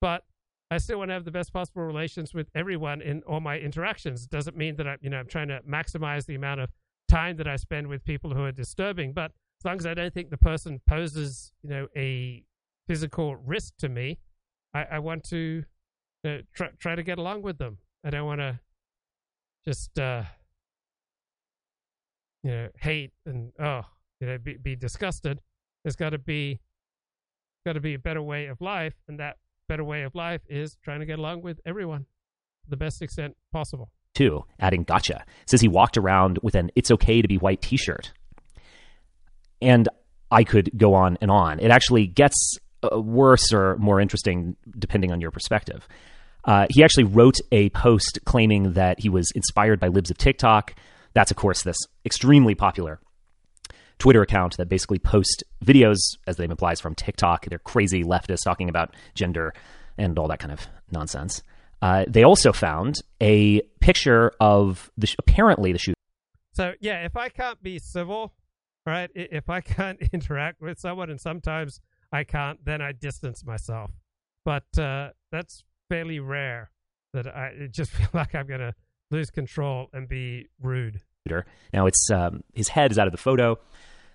but 0.00 0.24
I 0.70 0.78
still 0.78 0.98
want 0.98 1.10
to 1.10 1.14
have 1.14 1.24
the 1.24 1.30
best 1.30 1.52
possible 1.52 1.82
relations 1.82 2.34
with 2.34 2.48
everyone 2.54 3.02
in 3.02 3.22
all 3.22 3.40
my 3.40 3.58
interactions. 3.58 4.24
It 4.24 4.30
doesn't 4.30 4.56
mean 4.56 4.76
that 4.76 4.88
I, 4.88 4.96
you 5.00 5.10
know, 5.10 5.18
I'm 5.18 5.28
trying 5.28 5.48
to 5.48 5.60
maximize 5.68 6.26
the 6.26 6.34
amount 6.34 6.60
of 6.60 6.70
time 7.08 7.36
that 7.36 7.46
I 7.46 7.56
spend 7.56 7.86
with 7.86 8.04
people 8.04 8.34
who 8.34 8.44
are 8.44 8.52
disturbing, 8.52 9.12
but 9.12 9.32
as 9.60 9.64
long 9.64 9.76
as 9.76 9.86
I 9.86 9.94
don't 9.94 10.12
think 10.12 10.30
the 10.30 10.38
person 10.38 10.80
poses, 10.88 11.52
you 11.62 11.70
know, 11.70 11.86
a 11.96 12.42
physical 12.86 13.36
risk 13.36 13.74
to 13.78 13.88
me, 13.88 14.18
I, 14.72 14.84
I 14.92 14.98
want 14.98 15.24
to 15.24 15.64
try 16.54 16.68
try 16.78 16.94
to 16.94 17.02
get 17.02 17.18
along 17.18 17.42
with 17.42 17.58
them. 17.58 17.78
I 18.04 18.10
don't 18.10 18.26
want 18.26 18.40
to 18.40 18.58
just 19.66 19.98
uh, 19.98 20.24
you 22.42 22.50
know 22.50 22.68
hate 22.78 23.12
and 23.26 23.52
oh 23.58 23.82
you 24.24 24.30
know 24.30 24.38
be, 24.38 24.56
be 24.56 24.76
disgusted. 24.76 25.40
There's 25.82 25.96
got 25.96 26.10
to 26.10 26.18
be 26.18 26.60
got 27.66 27.74
to 27.74 27.80
be 27.80 27.94
a 27.94 27.98
better 27.98 28.22
way 28.22 28.46
of 28.46 28.60
life, 28.60 28.94
and 29.08 29.20
that 29.20 29.36
better 29.68 29.84
way 29.84 30.02
of 30.02 30.14
life 30.14 30.40
is 30.48 30.76
trying 30.82 31.00
to 31.00 31.06
get 31.06 31.18
along 31.18 31.42
with 31.42 31.60
everyone 31.66 32.00
to 32.64 32.70
the 32.70 32.76
best 32.76 33.02
extent 33.02 33.36
possible. 33.52 33.90
Too, 34.14 34.44
adding 34.60 34.84
gotcha, 34.84 35.24
says 35.46 35.60
he 35.60 35.68
walked 35.68 35.96
around 35.96 36.38
with 36.42 36.54
an 36.54 36.70
"It's 36.74 36.90
okay 36.90 37.20
to 37.20 37.28
be 37.28 37.36
white" 37.36 37.60
T-shirt, 37.60 38.12
and 39.60 39.88
I 40.30 40.44
could 40.44 40.70
go 40.76 40.94
on 40.94 41.18
and 41.20 41.30
on. 41.30 41.60
It 41.60 41.70
actually 41.70 42.06
gets 42.06 42.58
uh, 42.82 43.00
worse 43.00 43.52
or 43.52 43.76
more 43.76 44.00
interesting 44.00 44.56
depending 44.78 45.12
on 45.12 45.20
your 45.20 45.30
perspective. 45.30 45.86
Uh, 46.44 46.66
he 46.70 46.84
actually 46.84 47.04
wrote 47.04 47.36
a 47.52 47.70
post 47.70 48.18
claiming 48.24 48.74
that 48.74 49.00
he 49.00 49.08
was 49.08 49.30
inspired 49.34 49.80
by 49.80 49.88
libs 49.88 50.10
of 50.10 50.18
TikTok. 50.18 50.74
That's, 51.14 51.30
of 51.30 51.36
course, 51.36 51.62
this 51.62 51.76
extremely 52.04 52.54
popular 52.54 53.00
Twitter 53.98 54.22
account 54.22 54.56
that 54.56 54.68
basically 54.68 54.98
post 54.98 55.44
videos, 55.64 55.98
as 56.26 56.36
the 56.36 56.42
name 56.42 56.50
implies, 56.50 56.80
from 56.80 56.94
TikTok. 56.94 57.46
They're 57.46 57.58
crazy 57.58 58.02
leftists 58.02 58.44
talking 58.44 58.68
about 58.68 58.94
gender 59.14 59.54
and 59.96 60.18
all 60.18 60.28
that 60.28 60.38
kind 60.38 60.52
of 60.52 60.66
nonsense. 60.90 61.42
Uh, 61.80 62.04
they 62.08 62.22
also 62.22 62.52
found 62.52 62.96
a 63.20 63.60
picture 63.80 64.32
of 64.40 64.90
the 64.96 65.06
sh- 65.06 65.16
apparently 65.18 65.72
the 65.72 65.78
shoot. 65.78 65.94
So 66.52 66.72
yeah, 66.80 67.04
if 67.04 67.16
I 67.16 67.28
can't 67.28 67.62
be 67.62 67.78
civil, 67.78 68.32
right? 68.86 69.10
If 69.14 69.50
I 69.50 69.60
can't 69.60 70.00
interact 70.12 70.60
with 70.60 70.78
someone, 70.78 71.10
and 71.10 71.20
sometimes 71.20 71.80
I 72.12 72.24
can't, 72.24 72.64
then 72.64 72.80
I 72.80 72.92
distance 72.92 73.44
myself. 73.44 73.90
But 74.44 74.78
uh, 74.78 75.10
that's 75.30 75.64
fairly 75.88 76.20
rare 76.20 76.70
that 77.12 77.26
I 77.26 77.68
just 77.70 77.90
feel 77.92 78.08
like 78.12 78.34
I'm 78.34 78.46
gonna 78.46 78.74
lose 79.10 79.30
control 79.30 79.88
and 79.92 80.08
be 80.08 80.48
rude. 80.60 81.00
Now 81.26 81.86
it's 81.86 82.10
um, 82.10 82.44
his 82.52 82.68
head 82.68 82.90
is 82.90 82.98
out 82.98 83.06
of 83.06 83.12
the 83.12 83.18
photo, 83.18 83.58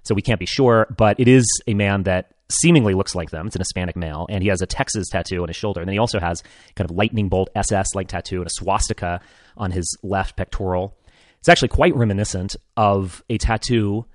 so 0.03 0.13
we 0.13 0.21
can't 0.21 0.39
be 0.39 0.45
sure, 0.45 0.85
but 0.95 1.19
it 1.19 1.27
is 1.27 1.43
a 1.65 1.73
man 1.73 2.03
that 2.03 2.31
seemingly 2.49 2.93
looks 2.93 3.15
like 3.15 3.31
them. 3.31 3.47
It's 3.47 3.55
an 3.55 3.61
Hispanic 3.61 3.95
male, 3.95 4.27
and 4.29 4.43
he 4.43 4.49
has 4.49 4.61
a 4.61 4.67
Texas 4.67 5.09
tattoo 5.09 5.41
on 5.41 5.47
his 5.47 5.55
shoulder, 5.57 5.81
and 5.81 5.87
then 5.87 5.93
he 5.93 5.99
also 5.99 6.19
has 6.19 6.43
kind 6.75 6.89
of 6.89 6.95
lightning 6.95 7.27
bolt 7.27 7.49
SS 7.55 7.95
like 7.95 8.09
tattoo 8.09 8.37
and 8.37 8.47
a 8.47 8.51
swastika 8.51 9.21
on 9.57 9.71
his 9.71 9.97
left 10.03 10.35
pectoral. 10.35 10.95
It's 11.39 11.49
actually 11.49 11.69
quite 11.69 11.95
reminiscent 11.95 12.55
of 12.77 13.23
a 13.27 13.39
tattoo 13.39 14.05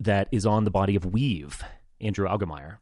that 0.00 0.28
is 0.30 0.44
on 0.44 0.64
the 0.64 0.70
body 0.70 0.94
of 0.94 1.04
Weev, 1.04 1.62
Andrew 2.02 2.28
Auernheimer, 2.28 2.78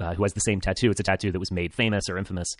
uh, 0.00 0.14
who 0.14 0.24
has 0.24 0.32
the 0.32 0.40
same 0.40 0.60
tattoo. 0.60 0.90
It's 0.90 1.00
a 1.00 1.04
tattoo 1.04 1.30
that 1.30 1.38
was 1.38 1.52
made 1.52 1.72
famous 1.72 2.08
or 2.08 2.18
infamous 2.18 2.56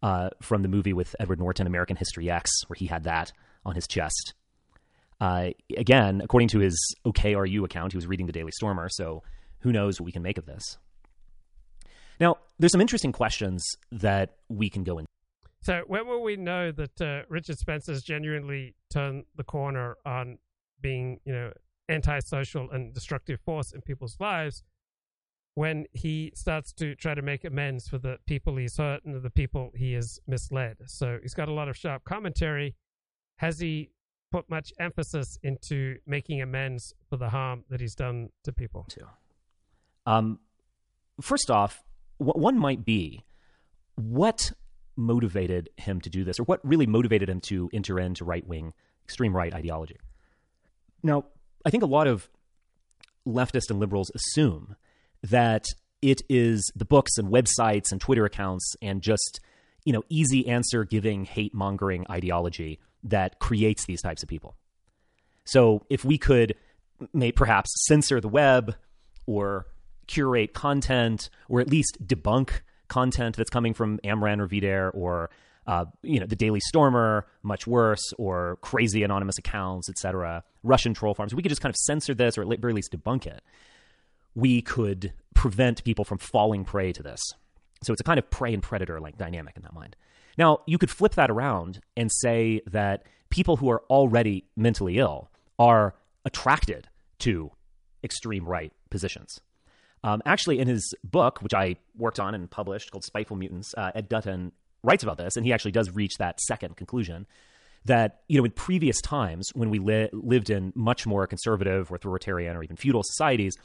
uh, 0.00 0.30
from 0.40 0.62
the 0.62 0.68
movie 0.68 0.92
with 0.92 1.16
Edward 1.18 1.40
Norton, 1.40 1.66
American 1.66 1.96
History 1.96 2.30
X, 2.30 2.52
where 2.68 2.76
he 2.76 2.86
had 2.86 3.02
that 3.04 3.32
on 3.64 3.74
his 3.74 3.88
chest. 3.88 4.34
Uh, 5.20 5.50
again, 5.76 6.20
according 6.22 6.48
to 6.48 6.60
his 6.60 6.94
OKRU 7.04 7.64
account, 7.64 7.92
he 7.92 7.96
was 7.96 8.06
reading 8.06 8.26
the 8.26 8.32
Daily 8.32 8.52
Stormer, 8.52 8.88
so 8.88 9.22
who 9.60 9.72
knows 9.72 10.00
what 10.00 10.06
we 10.06 10.12
can 10.12 10.22
make 10.22 10.38
of 10.38 10.46
this. 10.46 10.78
Now, 12.20 12.36
there's 12.58 12.72
some 12.72 12.80
interesting 12.80 13.12
questions 13.12 13.64
that 13.90 14.36
we 14.48 14.70
can 14.70 14.84
go 14.84 14.98
into. 14.98 15.08
So, 15.62 15.82
when 15.86 16.06
will 16.06 16.22
we 16.22 16.36
know 16.36 16.70
that 16.72 17.00
uh, 17.00 17.22
Richard 17.28 17.58
Spencer's 17.58 18.02
genuinely 18.02 18.74
turned 18.90 19.24
the 19.36 19.44
corner 19.44 19.96
on 20.06 20.38
being, 20.80 21.20
you 21.24 21.32
know, 21.32 21.52
antisocial 21.88 22.70
and 22.70 22.94
destructive 22.94 23.40
force 23.40 23.72
in 23.72 23.80
people's 23.82 24.16
lives? 24.20 24.62
when 25.58 25.84
he 25.92 26.30
starts 26.36 26.72
to 26.72 26.94
try 26.94 27.14
to 27.14 27.20
make 27.20 27.44
amends 27.44 27.88
for 27.88 27.98
the 27.98 28.16
people 28.26 28.54
he's 28.54 28.76
hurt 28.76 29.04
and 29.04 29.20
the 29.20 29.28
people 29.28 29.72
he 29.74 29.92
has 29.92 30.20
misled. 30.28 30.76
So 30.86 31.18
he's 31.20 31.34
got 31.34 31.48
a 31.48 31.52
lot 31.52 31.68
of 31.68 31.76
sharp 31.76 32.04
commentary. 32.04 32.76
Has 33.38 33.58
he 33.58 33.90
put 34.30 34.48
much 34.48 34.72
emphasis 34.78 35.38
into 35.42 35.96
making 36.06 36.42
amends 36.42 36.94
for 37.08 37.16
the 37.16 37.30
harm 37.30 37.64
that 37.70 37.80
he's 37.80 37.94
done 37.94 38.30
to 38.44 38.52
people? 38.52 38.86
Too. 38.88 39.06
Um, 40.06 40.38
first 41.20 41.50
off, 41.50 41.82
one 42.18 42.58
might 42.58 42.84
be 42.84 43.24
what 43.94 44.52
motivated 44.96 45.70
him 45.76 46.00
to 46.00 46.10
do 46.10 46.24
this, 46.24 46.40
or 46.40 46.44
what 46.44 46.60
really 46.64 46.86
motivated 46.86 47.28
him 47.28 47.40
to 47.40 47.70
enter 47.72 48.00
into 48.00 48.24
right 48.24 48.46
wing, 48.46 48.72
extreme 49.04 49.34
right 49.34 49.54
ideology. 49.54 49.96
Now, 51.02 51.26
I 51.64 51.70
think 51.70 51.82
a 51.82 51.86
lot 51.86 52.06
of 52.06 52.28
leftists 53.26 53.70
and 53.70 53.78
liberals 53.78 54.10
assume 54.14 54.76
that 55.22 55.66
it 56.02 56.22
is 56.28 56.70
the 56.74 56.84
books 56.84 57.18
and 57.18 57.28
websites 57.28 57.92
and 57.92 58.00
Twitter 58.00 58.24
accounts 58.24 58.74
and 58.80 59.02
just 59.02 59.40
you 59.84 59.92
know 59.92 60.02
easy 60.08 60.46
answer 60.48 60.84
giving 60.84 61.24
hate 61.24 61.54
mongering 61.54 62.06
ideology 62.10 62.78
that 63.04 63.38
creates 63.38 63.86
these 63.86 64.02
types 64.02 64.22
of 64.22 64.28
people. 64.28 64.56
So 65.44 65.84
if 65.88 66.04
we 66.04 66.18
could 66.18 66.54
may 67.12 67.32
perhaps 67.32 67.70
censor 67.86 68.20
the 68.20 68.28
web 68.28 68.74
or 69.26 69.66
curate 70.06 70.52
content 70.52 71.30
or 71.48 71.60
at 71.60 71.70
least 71.70 71.98
debunk 72.04 72.60
content 72.88 73.36
that's 73.36 73.50
coming 73.50 73.74
from 73.74 73.98
AmRen 73.98 74.40
or 74.40 74.48
VDARE 74.48 74.90
or 74.94 75.30
uh, 75.68 75.84
you 76.02 76.18
know 76.18 76.26
the 76.26 76.34
Daily 76.34 76.60
Stormer, 76.60 77.26
much 77.42 77.66
worse, 77.66 78.14
or 78.16 78.56
crazy 78.62 79.02
anonymous 79.02 79.36
accounts, 79.36 79.90
etc. 79.90 80.42
Russian 80.62 80.94
troll 80.94 81.14
farms. 81.14 81.34
We 81.34 81.42
could 81.42 81.50
just 81.50 81.60
kind 81.60 81.70
of 81.70 81.76
censor 81.76 82.14
this, 82.14 82.38
or 82.38 82.50
at 82.50 82.58
very 82.58 82.72
least 82.72 82.90
debunk 82.90 83.26
it. 83.26 83.42
We 84.34 84.62
could 84.62 85.12
prevent 85.34 85.84
people 85.84 86.06
from 86.06 86.16
falling 86.16 86.64
prey 86.64 86.92
to 86.94 87.02
this. 87.02 87.20
So 87.82 87.92
it's 87.92 88.00
a 88.00 88.04
kind 88.04 88.18
of 88.18 88.30
prey 88.30 88.54
and 88.54 88.62
predator 88.62 88.98
like 88.98 89.18
dynamic 89.18 89.56
in 89.56 89.62
that 89.62 89.74
mind. 89.74 89.94
Now 90.38 90.60
you 90.66 90.78
could 90.78 90.90
flip 90.90 91.16
that 91.16 91.30
around 91.30 91.80
and 91.96 92.10
say 92.10 92.62
that 92.66 93.02
people 93.28 93.56
who 93.56 93.68
are 93.68 93.82
already 93.90 94.44
mentally 94.56 94.98
ill 94.98 95.30
are 95.58 95.94
attracted 96.24 96.88
to 97.18 97.50
extreme 98.02 98.46
right 98.46 98.72
positions. 98.90 99.40
Um, 100.04 100.22
actually, 100.24 100.60
in 100.60 100.68
his 100.68 100.94
book, 101.02 101.42
which 101.42 101.54
I 101.54 101.76
worked 101.96 102.20
on 102.20 102.34
and 102.34 102.48
published 102.48 102.92
called 102.92 103.04
Spiteful 103.04 103.36
Mutants, 103.36 103.74
uh, 103.76 103.90
Ed 103.94 104.08
Dutton 104.08 104.52
writes 104.84 105.02
about 105.02 105.18
this, 105.18 105.36
and 105.36 105.44
he 105.44 105.52
actually 105.52 105.72
does 105.72 105.90
reach 105.90 106.18
that 106.18 106.40
second 106.40 106.76
conclusion 106.76 107.26
that, 107.84 108.20
you 108.28 108.38
know, 108.38 108.44
in 108.44 108.52
previous 108.52 109.00
times 109.00 109.50
when 109.54 109.70
we 109.70 109.80
li- 109.80 110.08
lived 110.12 110.50
in 110.50 110.72
much 110.76 111.04
more 111.06 111.26
conservative, 111.26 111.90
or 111.90 111.96
authoritarian, 111.96 112.56
or 112.56 112.62
even 112.62 112.76
feudal 112.76 113.02
societies, 113.02 113.56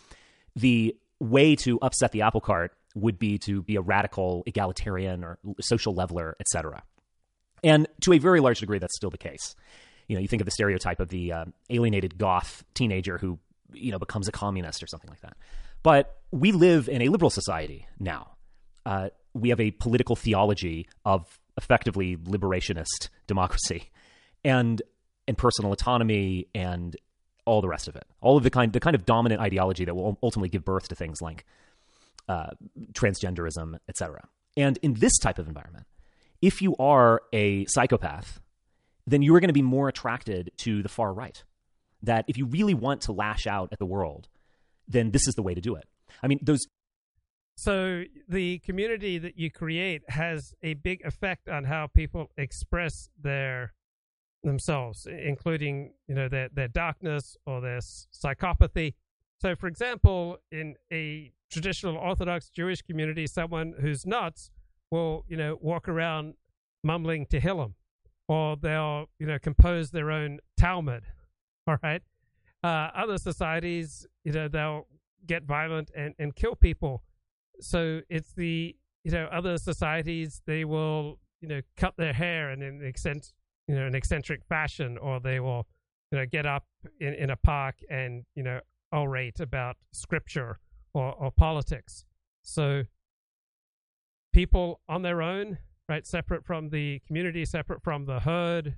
the 0.56 0.96
way 1.20 1.56
to 1.56 1.78
upset 1.82 2.12
the 2.12 2.22
apple 2.22 2.42
cart 2.42 2.76
would 2.96 3.18
be 3.18 3.38
to 3.40 3.64
be 3.64 3.76
a 3.76 3.82
radical 3.82 4.44
egalitarian 4.46 5.24
or 5.24 5.40
social 5.62 5.94
leveler, 5.94 6.36
etc. 6.40 6.84
And 7.64 7.88
to 8.02 8.14
a 8.14 8.20
very 8.20 8.40
large 8.40 8.60
degree, 8.60 8.80
that's 8.80 8.96
still 8.96 9.10
the 9.10 9.18
case. 9.18 9.56
You 10.08 10.16
know, 10.16 10.22
you 10.22 10.28
think 10.28 10.42
of 10.42 10.46
the 10.46 10.52
stereotype 10.52 11.00
of 11.00 11.10
the 11.10 11.32
uh, 11.32 11.46
alienated 11.70 12.18
goth 12.18 12.64
teenager 12.74 13.18
who, 13.18 13.40
you 13.72 13.92
know, 13.92 14.00
becomes 14.00 14.28
a 14.28 14.32
communist 14.32 14.84
or 14.84 14.88
something 14.88 15.10
like 15.10 15.22
that. 15.22 15.38
But 15.82 16.18
we 16.32 16.52
live 16.52 16.90
in 16.90 17.02
a 17.02 17.10
liberal 17.10 17.30
society 17.30 17.88
now. 18.00 18.32
Uh, 18.86 19.10
we 19.34 19.50
have 19.50 19.60
a 19.60 19.72
political 19.72 20.16
theology 20.16 20.88
of 21.06 21.40
effectively 21.58 22.18
liberationist 22.18 23.10
democracy 23.28 23.92
and 24.44 24.82
and 25.28 25.38
personal 25.38 25.72
autonomy 25.72 26.48
and 26.54 26.98
all 27.46 27.62
the 27.62 27.68
rest 27.68 27.88
of 27.88 27.96
it. 27.96 28.06
All 28.22 28.38
of 28.38 28.44
the 28.44 28.50
kind 28.50 28.74
the 28.74 28.80
kind 28.80 28.96
of 28.96 29.06
dominant 29.06 29.42
ideology 29.42 29.86
that 29.86 29.96
will 29.96 30.18
ultimately 30.22 30.50
give 30.50 30.66
birth 30.66 30.90
to 30.90 30.96
things 30.96 31.22
like 31.22 31.46
uh, 32.28 32.52
transgenderism, 32.94 33.78
etc. 33.90 34.28
And 34.56 34.78
in 34.82 34.94
this 34.96 35.18
type 35.20 35.40
of 35.40 35.48
environment, 35.48 35.86
if 36.42 36.62
you 36.62 36.76
are 36.78 37.22
a 37.32 37.66
psychopath, 37.68 38.42
then 39.06 39.22
you 39.22 39.36
are 39.36 39.40
going 39.40 39.50
to 39.50 39.54
be 39.54 39.62
more 39.62 39.88
attracted 39.88 40.52
to 40.58 40.84
the 40.84 40.90
far 40.90 41.14
right. 41.14 41.44
That 42.02 42.26
if 42.28 42.38
you 42.38 42.46
really 42.46 42.74
want 42.74 43.02
to 43.02 43.14
lash 43.14 43.48
out 43.48 43.70
at 43.72 43.80
the 43.80 43.86
world, 43.86 44.28
then 44.88 45.12
this 45.12 45.28
is 45.28 45.36
the 45.36 45.42
way 45.42 45.54
to 45.54 45.62
do 45.62 45.76
it. 45.76 45.86
I 46.22 46.28
mean, 46.28 46.40
those. 46.42 46.68
So 47.56 48.04
the 48.28 48.60
community 48.60 49.18
that 49.20 49.38
you 49.38 49.52
create 49.52 50.02
has 50.10 50.54
a 50.64 50.74
big 50.74 51.06
effect 51.06 51.48
on 51.48 51.66
how 51.66 51.88
people 51.88 52.32
express 52.36 53.10
their 53.22 53.74
themselves, 54.44 55.08
including 55.08 55.94
you 56.08 56.16
know 56.16 56.28
their 56.28 56.50
their 56.50 56.68
darkness 56.68 57.38
or 57.46 57.62
their 57.62 57.80
psychopathy. 57.80 58.94
So, 59.42 59.56
for 59.56 59.68
example, 59.68 60.38
in 60.52 60.76
a 60.92 61.32
traditional 61.54 61.96
Orthodox 61.96 62.50
Jewish 62.50 62.82
community, 62.82 63.28
someone 63.28 63.74
who's 63.80 64.06
nuts 64.06 64.52
will 64.92 65.24
you 65.28 65.38
know 65.38 65.58
walk 65.62 65.88
around 65.88 66.34
mumbling 66.84 67.26
to 67.28 67.40
Tehillim, 67.40 67.74
or 68.28 68.58
they'll 68.58 69.06
you 69.20 69.28
know 69.28 69.40
compose 69.40 69.92
their 69.92 70.12
own 70.12 70.40
Talmud. 70.58 71.04
All 71.68 71.78
right. 71.82 72.02
Uh, 72.64 72.90
other 72.96 73.18
societies, 73.18 74.08
you 74.24 74.32
know, 74.32 74.48
they'll 74.48 74.88
get 75.26 75.44
violent 75.44 75.92
and, 75.96 76.14
and 76.18 76.34
kill 76.36 76.56
people. 76.56 77.04
So 77.60 78.02
it's 78.10 78.34
the 78.34 78.76
you 79.04 79.12
know 79.12 79.28
other 79.32 79.58
societies 79.58 80.42
they 80.46 80.66
will 80.66 81.20
you 81.42 81.48
know 81.48 81.62
cut 81.78 81.96
their 81.98 82.14
hair 82.14 82.50
and 82.50 82.64
in 82.64 82.82
an 82.82 82.86
eccentric 82.86 83.34
you 83.68 83.76
know 83.76 83.86
an 83.86 83.96
eccentric 83.96 84.44
fashion, 84.46 84.98
or 84.98 85.20
they 85.20 85.40
will 85.40 85.68
you 86.12 86.18
know 86.18 86.26
get 86.26 86.46
up 86.46 86.66
in, 87.00 87.14
in 87.14 87.30
a 87.30 87.36
park 87.36 87.76
and 87.90 88.26
you 88.36 88.44
know 88.44 88.60
orate 88.94 89.40
about 89.40 89.78
scripture 89.92 90.60
or, 90.94 91.14
or 91.14 91.32
politics. 91.32 92.06
So 92.42 92.84
people 94.34 94.82
on 94.90 95.02
their 95.02 95.22
own, 95.22 95.58
right, 95.90 96.06
separate 96.06 96.46
from 96.46 96.70
the 96.70 97.00
community, 97.08 97.46
separate 97.46 97.82
from 97.84 98.06
the 98.06 98.20
herd, 98.20 98.76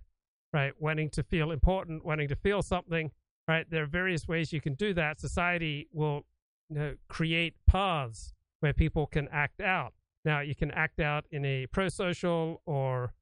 right, 0.54 0.74
wanting 0.80 1.10
to 1.12 1.24
feel 1.24 1.52
important, 1.52 2.06
wanting 2.06 2.28
to 2.30 2.36
feel 2.36 2.62
something, 2.62 3.12
right? 3.48 3.70
There 3.70 3.84
are 3.84 3.88
various 3.88 4.28
ways 4.28 4.54
you 4.54 4.62
can 4.62 4.74
do 4.76 4.94
that. 4.94 5.20
Society 5.20 5.88
will 5.92 6.26
you 6.70 6.78
know, 6.78 6.96
create 7.10 7.56
paths 7.68 8.34
where 8.60 8.74
people 8.74 9.06
can 9.08 9.28
act 9.32 9.62
out. 9.62 9.94
Now, 10.24 10.40
you 10.40 10.56
can 10.56 10.72
act 10.72 11.00
out 11.00 11.26
in 11.32 11.46
a 11.46 11.68
pro-social 11.68 12.62
or 12.66 13.14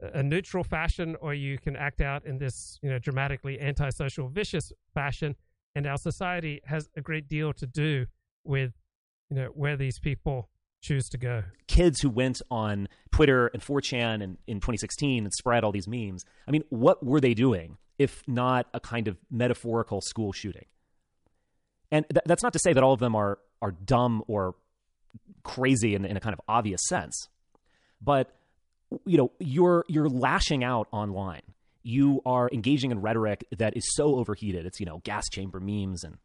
a 0.00 0.22
neutral 0.22 0.62
fashion, 0.62 1.16
or 1.20 1.34
you 1.34 1.58
can 1.58 1.76
act 1.76 2.00
out 2.00 2.24
in 2.26 2.38
this, 2.38 2.78
you 2.82 2.90
know, 2.90 2.98
dramatically 2.98 3.60
antisocial, 3.60 4.28
vicious 4.28 4.72
fashion. 4.92 5.34
And 5.74 5.86
our 5.86 5.96
society 5.96 6.60
has 6.66 6.88
a 6.96 7.00
great 7.00 7.28
deal 7.28 7.52
to 7.54 7.66
do 7.66 8.06
with, 8.44 8.72
you 9.30 9.36
know, 9.36 9.46
where 9.54 9.76
these 9.76 9.98
people 9.98 10.48
choose 10.80 11.08
to 11.08 11.18
go. 11.18 11.42
Kids 11.66 12.00
who 12.00 12.10
went 12.10 12.42
on 12.50 12.88
Twitter 13.12 13.48
and 13.48 13.62
4chan 13.62 14.22
and 14.22 14.38
in 14.46 14.58
2016 14.58 15.24
and 15.24 15.32
spread 15.32 15.64
all 15.64 15.72
these 15.72 15.88
memes. 15.88 16.24
I 16.46 16.50
mean, 16.50 16.62
what 16.68 17.04
were 17.04 17.20
they 17.20 17.34
doing 17.34 17.78
if 17.98 18.22
not 18.26 18.66
a 18.74 18.80
kind 18.80 19.08
of 19.08 19.16
metaphorical 19.30 20.00
school 20.00 20.32
shooting? 20.32 20.66
And 21.90 22.04
th- 22.08 22.24
that's 22.26 22.42
not 22.42 22.52
to 22.52 22.58
say 22.58 22.72
that 22.72 22.82
all 22.82 22.92
of 22.92 23.00
them 23.00 23.14
are 23.14 23.38
are 23.62 23.70
dumb 23.70 24.22
or 24.26 24.54
crazy 25.42 25.94
in, 25.94 26.04
in 26.04 26.16
a 26.16 26.20
kind 26.20 26.34
of 26.34 26.40
obvious 26.48 26.80
sense, 26.86 27.28
but 28.02 28.30
you 29.06 29.16
know, 29.16 29.32
you're 29.38 29.84
you're 29.88 30.08
lashing 30.08 30.62
out 30.64 30.88
online. 30.92 31.42
You 31.82 32.22
are 32.24 32.48
engaging 32.52 32.90
in 32.90 33.00
rhetoric 33.00 33.44
that 33.56 33.76
is 33.76 33.84
so 33.94 34.16
overheated. 34.16 34.66
It's 34.66 34.80
you 34.80 34.86
know 34.86 35.00
gas 35.04 35.24
chamber 35.30 35.60
memes 35.60 36.04
and 36.04 36.16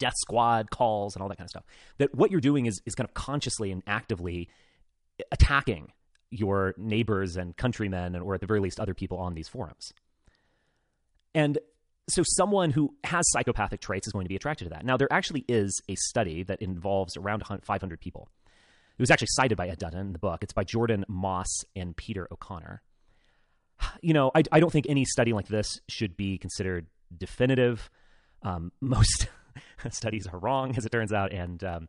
death 0.00 0.16
squad 0.16 0.70
calls 0.70 1.14
and 1.14 1.22
all 1.22 1.28
that 1.28 1.36
kind 1.36 1.46
of 1.46 1.50
stuff. 1.50 1.64
That 1.98 2.12
what 2.14 2.32
you're 2.32 2.40
doing 2.40 2.66
is 2.66 2.82
is 2.86 2.96
kind 2.96 3.08
of 3.08 3.14
consciously 3.14 3.70
and 3.70 3.84
actively 3.86 4.48
attacking 5.30 5.92
your 6.30 6.74
neighbors 6.76 7.36
and 7.36 7.56
countrymen, 7.56 8.14
and 8.14 8.24
or 8.24 8.34
at 8.34 8.40
the 8.40 8.46
very 8.46 8.60
least, 8.60 8.80
other 8.80 8.94
people 8.94 9.18
on 9.18 9.34
these 9.34 9.48
forums. 9.48 9.92
And 11.34 11.58
so, 12.08 12.22
someone 12.24 12.70
who 12.70 12.94
has 13.04 13.24
psychopathic 13.30 13.80
traits 13.80 14.06
is 14.06 14.12
going 14.12 14.24
to 14.24 14.28
be 14.28 14.36
attracted 14.36 14.64
to 14.64 14.70
that. 14.70 14.84
Now, 14.84 14.96
there 14.96 15.12
actually 15.12 15.44
is 15.48 15.80
a 15.88 15.94
study 15.94 16.42
that 16.44 16.60
involves 16.60 17.16
around 17.16 17.44
500 17.46 18.00
people. 18.00 18.28
It 18.98 19.02
was 19.02 19.10
actually 19.10 19.28
cited 19.30 19.56
by 19.56 19.68
Ed 19.68 19.78
Dutton 19.78 20.00
in 20.00 20.12
the 20.12 20.18
book. 20.18 20.42
It's 20.42 20.52
by 20.52 20.64
Jordan 20.64 21.04
Moss 21.08 21.48
and 21.74 21.96
Peter 21.96 22.28
O'Connor. 22.30 22.82
You 24.02 24.12
know, 24.12 24.30
I, 24.34 24.42
I 24.52 24.60
don't 24.60 24.70
think 24.70 24.86
any 24.88 25.04
study 25.04 25.32
like 25.32 25.48
this 25.48 25.80
should 25.88 26.16
be 26.16 26.36
considered 26.36 26.86
definitive. 27.16 27.88
Um, 28.42 28.72
most 28.80 29.28
studies 29.90 30.26
are 30.26 30.38
wrong, 30.38 30.76
as 30.76 30.84
it 30.84 30.92
turns 30.92 31.12
out, 31.12 31.32
and 31.32 31.62
um, 31.64 31.88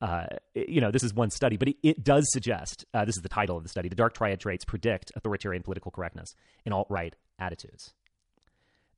uh, 0.00 0.26
you 0.54 0.80
know, 0.80 0.90
this 0.90 1.02
is 1.02 1.14
one 1.14 1.30
study, 1.30 1.56
but 1.56 1.68
it, 1.68 1.76
it 1.82 2.04
does 2.04 2.24
suggest 2.30 2.84
uh, 2.94 3.04
this 3.04 3.16
is 3.16 3.22
the 3.22 3.28
title 3.28 3.56
of 3.56 3.62
the 3.62 3.68
study: 3.68 3.88
the 3.88 3.94
dark 3.94 4.14
triad 4.14 4.40
traits 4.40 4.64
predict 4.64 5.12
authoritarian 5.16 5.62
political 5.62 5.90
correctness 5.90 6.34
in 6.64 6.72
alt 6.72 6.86
right 6.90 7.14
attitudes. 7.38 7.92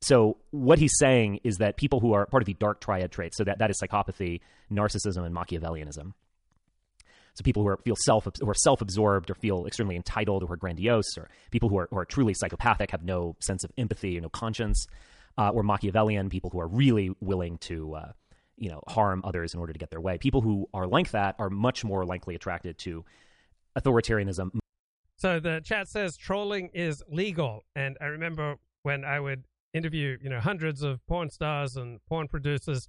So 0.01 0.37
what 0.51 0.79
he's 0.79 0.97
saying 0.99 1.41
is 1.43 1.57
that 1.57 1.77
people 1.77 2.01
who 2.01 2.13
are 2.13 2.27
part 2.27 2.43
of 2.43 2.47
the 2.47 2.55
dark 2.55 2.81
triad 2.81 3.11
traits, 3.11 3.37
so 3.37 3.45
that, 3.45 3.59
that 3.59 3.71
is 3.71 3.81
psychopathy, 3.81 4.41
narcissism, 4.71 5.25
and 5.25 5.35
Machiavellianism. 5.35 6.13
So 7.35 7.43
people 7.43 7.63
who 7.63 7.69
are 7.69 7.79
feel 7.79 7.97
self 8.05 8.27
are 8.27 8.55
self 8.55 8.81
absorbed 8.81 9.31
or 9.31 9.35
feel 9.35 9.67
extremely 9.67 9.97
entitled 9.97 10.43
or 10.43 10.57
grandiose, 10.57 11.19
or 11.19 11.29
people 11.51 11.69
who 11.69 11.79
are, 11.79 11.89
who 11.91 11.99
are 11.99 12.05
truly 12.05 12.35
psychopathic 12.35 12.91
have 12.91 13.05
no 13.05 13.37
sense 13.41 13.63
of 13.63 13.71
empathy 13.77 14.17
or 14.17 14.23
no 14.23 14.29
conscience, 14.31 14.87
uh, 15.39 15.51
or 15.51 15.63
Machiavellian 15.63 16.29
people 16.29 16.51
who 16.51 16.61
are 16.61 16.69
really 16.69 17.15
willing 17.21 17.59
to 17.59 17.95
uh, 17.95 18.13
you 18.57 18.71
know, 18.71 18.83
harm 18.89 19.21
others 19.25 19.55
in 19.55 19.61
order 19.61 19.73
to 19.73 19.79
get 19.79 19.91
their 19.91 20.01
way. 20.01 20.19
People 20.19 20.41
who 20.41 20.69
are 20.73 20.87
like 20.87 21.11
that 21.11 21.37
are 21.39 21.51
much 21.51 21.85
more 21.85 22.05
likely 22.05 22.35
attracted 22.35 22.79
to 22.79 23.05
authoritarianism. 23.79 24.59
So 25.17 25.41
the 25.41 25.61
chat 25.65 25.89
says 25.89 26.17
trolling 26.17 26.71
is 26.75 27.03
legal, 27.09 27.65
and 27.75 27.97
I 28.01 28.07
remember 28.07 28.57
when 28.83 29.05
I 29.05 29.21
would 29.21 29.45
interview, 29.73 30.17
you 30.23 30.31
know, 30.31 30.41
hundreds 30.41 30.83
of 30.83 31.07
porn 31.07 31.31
stars 31.31 31.77
and 31.77 32.01
porn 32.09 32.29
producers. 32.29 32.89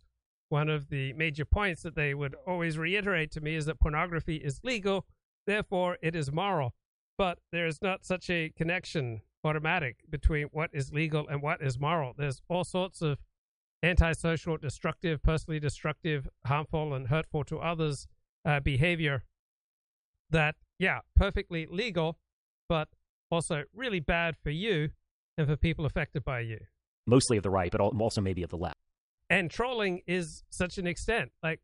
One 0.49 0.69
of 0.69 0.89
the 0.89 1.11
major 1.13 1.43
points 1.43 1.83
that 1.83 1.95
they 1.95 2.13
would 2.13 2.35
always 2.45 2.77
reiterate 2.77 3.31
to 3.31 3.41
me 3.41 3.55
is 3.55 3.65
that 3.65 3.79
pornography 3.79 4.37
is 4.37 4.61
legal, 4.63 5.05
therefore 5.45 5.97
it 6.01 6.15
is 6.15 6.31
moral. 6.31 6.73
But 7.17 7.39
there 7.51 7.67
is 7.67 7.81
not 7.81 8.05
such 8.05 8.29
a 8.29 8.53
connection 8.55 9.21
automatic 9.43 9.97
between 10.09 10.47
what 10.51 10.69
is 10.73 10.91
legal 10.91 11.27
and 11.27 11.41
what 11.41 11.61
is 11.61 11.79
moral. 11.79 12.13
There's 12.17 12.41
all 12.49 12.63
sorts 12.63 13.01
of 13.01 13.19
antisocial, 13.83 14.57
destructive, 14.57 15.21
personally 15.21 15.59
destructive, 15.59 16.27
harmful, 16.45 16.93
and 16.93 17.07
hurtful 17.07 17.43
to 17.45 17.59
others 17.59 18.07
uh, 18.45 18.59
behavior 18.59 19.23
that, 20.29 20.55
yeah, 20.79 20.99
perfectly 21.15 21.67
legal, 21.69 22.17
but 22.67 22.89
also 23.29 23.63
really 23.73 23.99
bad 23.99 24.35
for 24.41 24.49
you 24.49 24.89
and 25.37 25.47
for 25.47 25.55
people 25.55 25.85
affected 25.85 26.23
by 26.23 26.39
you. 26.39 26.59
Mostly 27.05 27.37
of 27.37 27.43
the 27.43 27.49
right, 27.49 27.71
but 27.71 27.79
also 27.79 28.21
maybe 28.21 28.43
of 28.43 28.49
the 28.49 28.57
left. 28.57 28.77
And 29.29 29.51
trolling 29.51 30.01
is 30.07 30.43
such 30.49 30.77
an 30.77 30.87
extent. 30.87 31.31
Like 31.43 31.61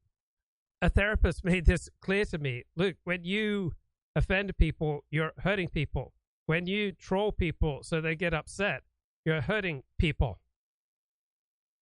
a 0.82 0.90
therapist 0.90 1.44
made 1.44 1.66
this 1.66 1.90
clear 2.02 2.26
to 2.26 2.38
me. 2.38 2.64
Look, 2.76 2.96
when 3.04 3.24
you 3.24 3.74
offend 4.16 4.56
people, 4.58 5.04
you're 5.10 5.34
hurting 5.40 5.70
people. 5.70 6.14
When 6.46 6.68
you 6.68 6.92
troll 6.92 7.32
people 7.32 7.84
so 7.84 8.02
they 8.02 8.16
get 8.16 8.34
upset, 8.34 8.84
you're 9.26 9.42
hurting 9.42 9.84
people. 9.98 10.40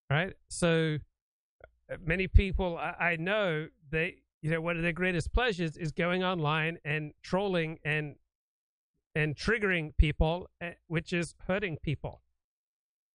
Right? 0.09 0.33
So 0.49 0.97
uh, 1.91 1.95
many 2.05 2.27
people 2.27 2.77
I, 2.77 3.15
know 3.17 3.67
they 3.89 4.17
you 4.41 4.51
know 4.51 4.61
one 4.61 4.77
of 4.77 4.83
their 4.83 4.93
greatest 4.93 5.33
pleasures 5.33 5.77
is 5.77 5.91
going 5.91 6.23
online 6.23 6.77
and 6.85 7.11
trolling 7.21 7.79
and 7.83 8.15
and 9.15 9.35
triggering 9.35 9.95
people 9.97 10.49
uh, 10.61 10.71
which 10.87 11.11
is 11.11 11.35
hurting 11.47 11.77
people 11.81 12.21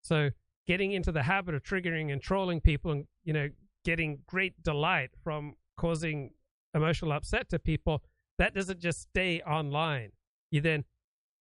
so 0.01 0.29
getting 0.67 0.91
into 0.91 1.11
the 1.11 1.23
habit 1.23 1.55
of 1.55 1.63
triggering 1.63 2.11
and 2.11 2.21
trolling 2.21 2.61
people 2.61 2.91
and 2.91 3.07
you 3.23 3.33
know 3.33 3.49
getting 3.83 4.19
great 4.27 4.61
delight 4.63 5.09
from 5.23 5.55
causing 5.77 6.31
emotional 6.73 7.11
upset 7.11 7.49
to 7.49 7.57
people 7.57 8.03
that 8.37 8.53
doesn't 8.53 8.79
just 8.79 9.01
stay 9.01 9.41
online 9.41 10.11
you 10.51 10.61
then 10.61 10.83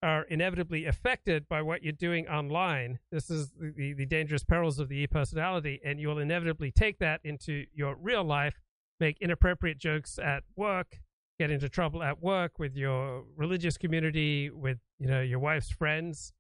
are 0.03 0.25
inevitably 0.25 0.85
affected 0.85 1.49
by 1.49 1.63
what 1.63 1.83
you're 1.83 1.93
doing 1.93 2.29
online. 2.29 2.99
This 3.11 3.31
is 3.31 3.51
the, 3.51 3.73
the, 3.77 3.93
the 3.95 4.07
dangerous 4.07 4.45
perils 4.45 4.79
of 4.79 4.89
the 4.89 4.97
e 4.97 5.07
personality, 5.07 5.81
and 5.85 5.99
you'll 5.99 6.19
inevitably 6.19 6.71
take 6.71 6.99
that 6.99 7.21
into 7.25 7.65
your 7.75 7.97
real 7.97 8.25
life, 8.25 8.61
make 9.01 9.19
inappropriate 9.21 9.79
jokes 9.79 10.19
at 10.19 10.43
work, 10.55 11.01
get 11.39 11.51
into 11.51 11.69
trouble 11.69 12.03
at 12.03 12.23
work 12.23 12.59
with 12.59 12.77
your 12.77 13.25
religious 13.37 13.77
community, 13.77 14.51
with 14.51 14.79
you 14.99 15.07
know 15.07 15.21
your 15.23 15.39
wife's 15.39 15.71
friends. 15.71 16.33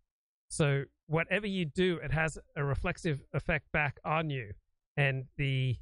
So 0.48 0.84
whatever 1.06 1.46
you 1.46 1.64
do, 1.64 1.98
it 2.02 2.12
has 2.12 2.38
a 2.56 2.64
reflexive 2.64 3.22
effect 3.32 3.72
back 3.72 3.98
on 4.04 4.30
you, 4.30 4.52
and 4.96 5.24
the 5.36 5.76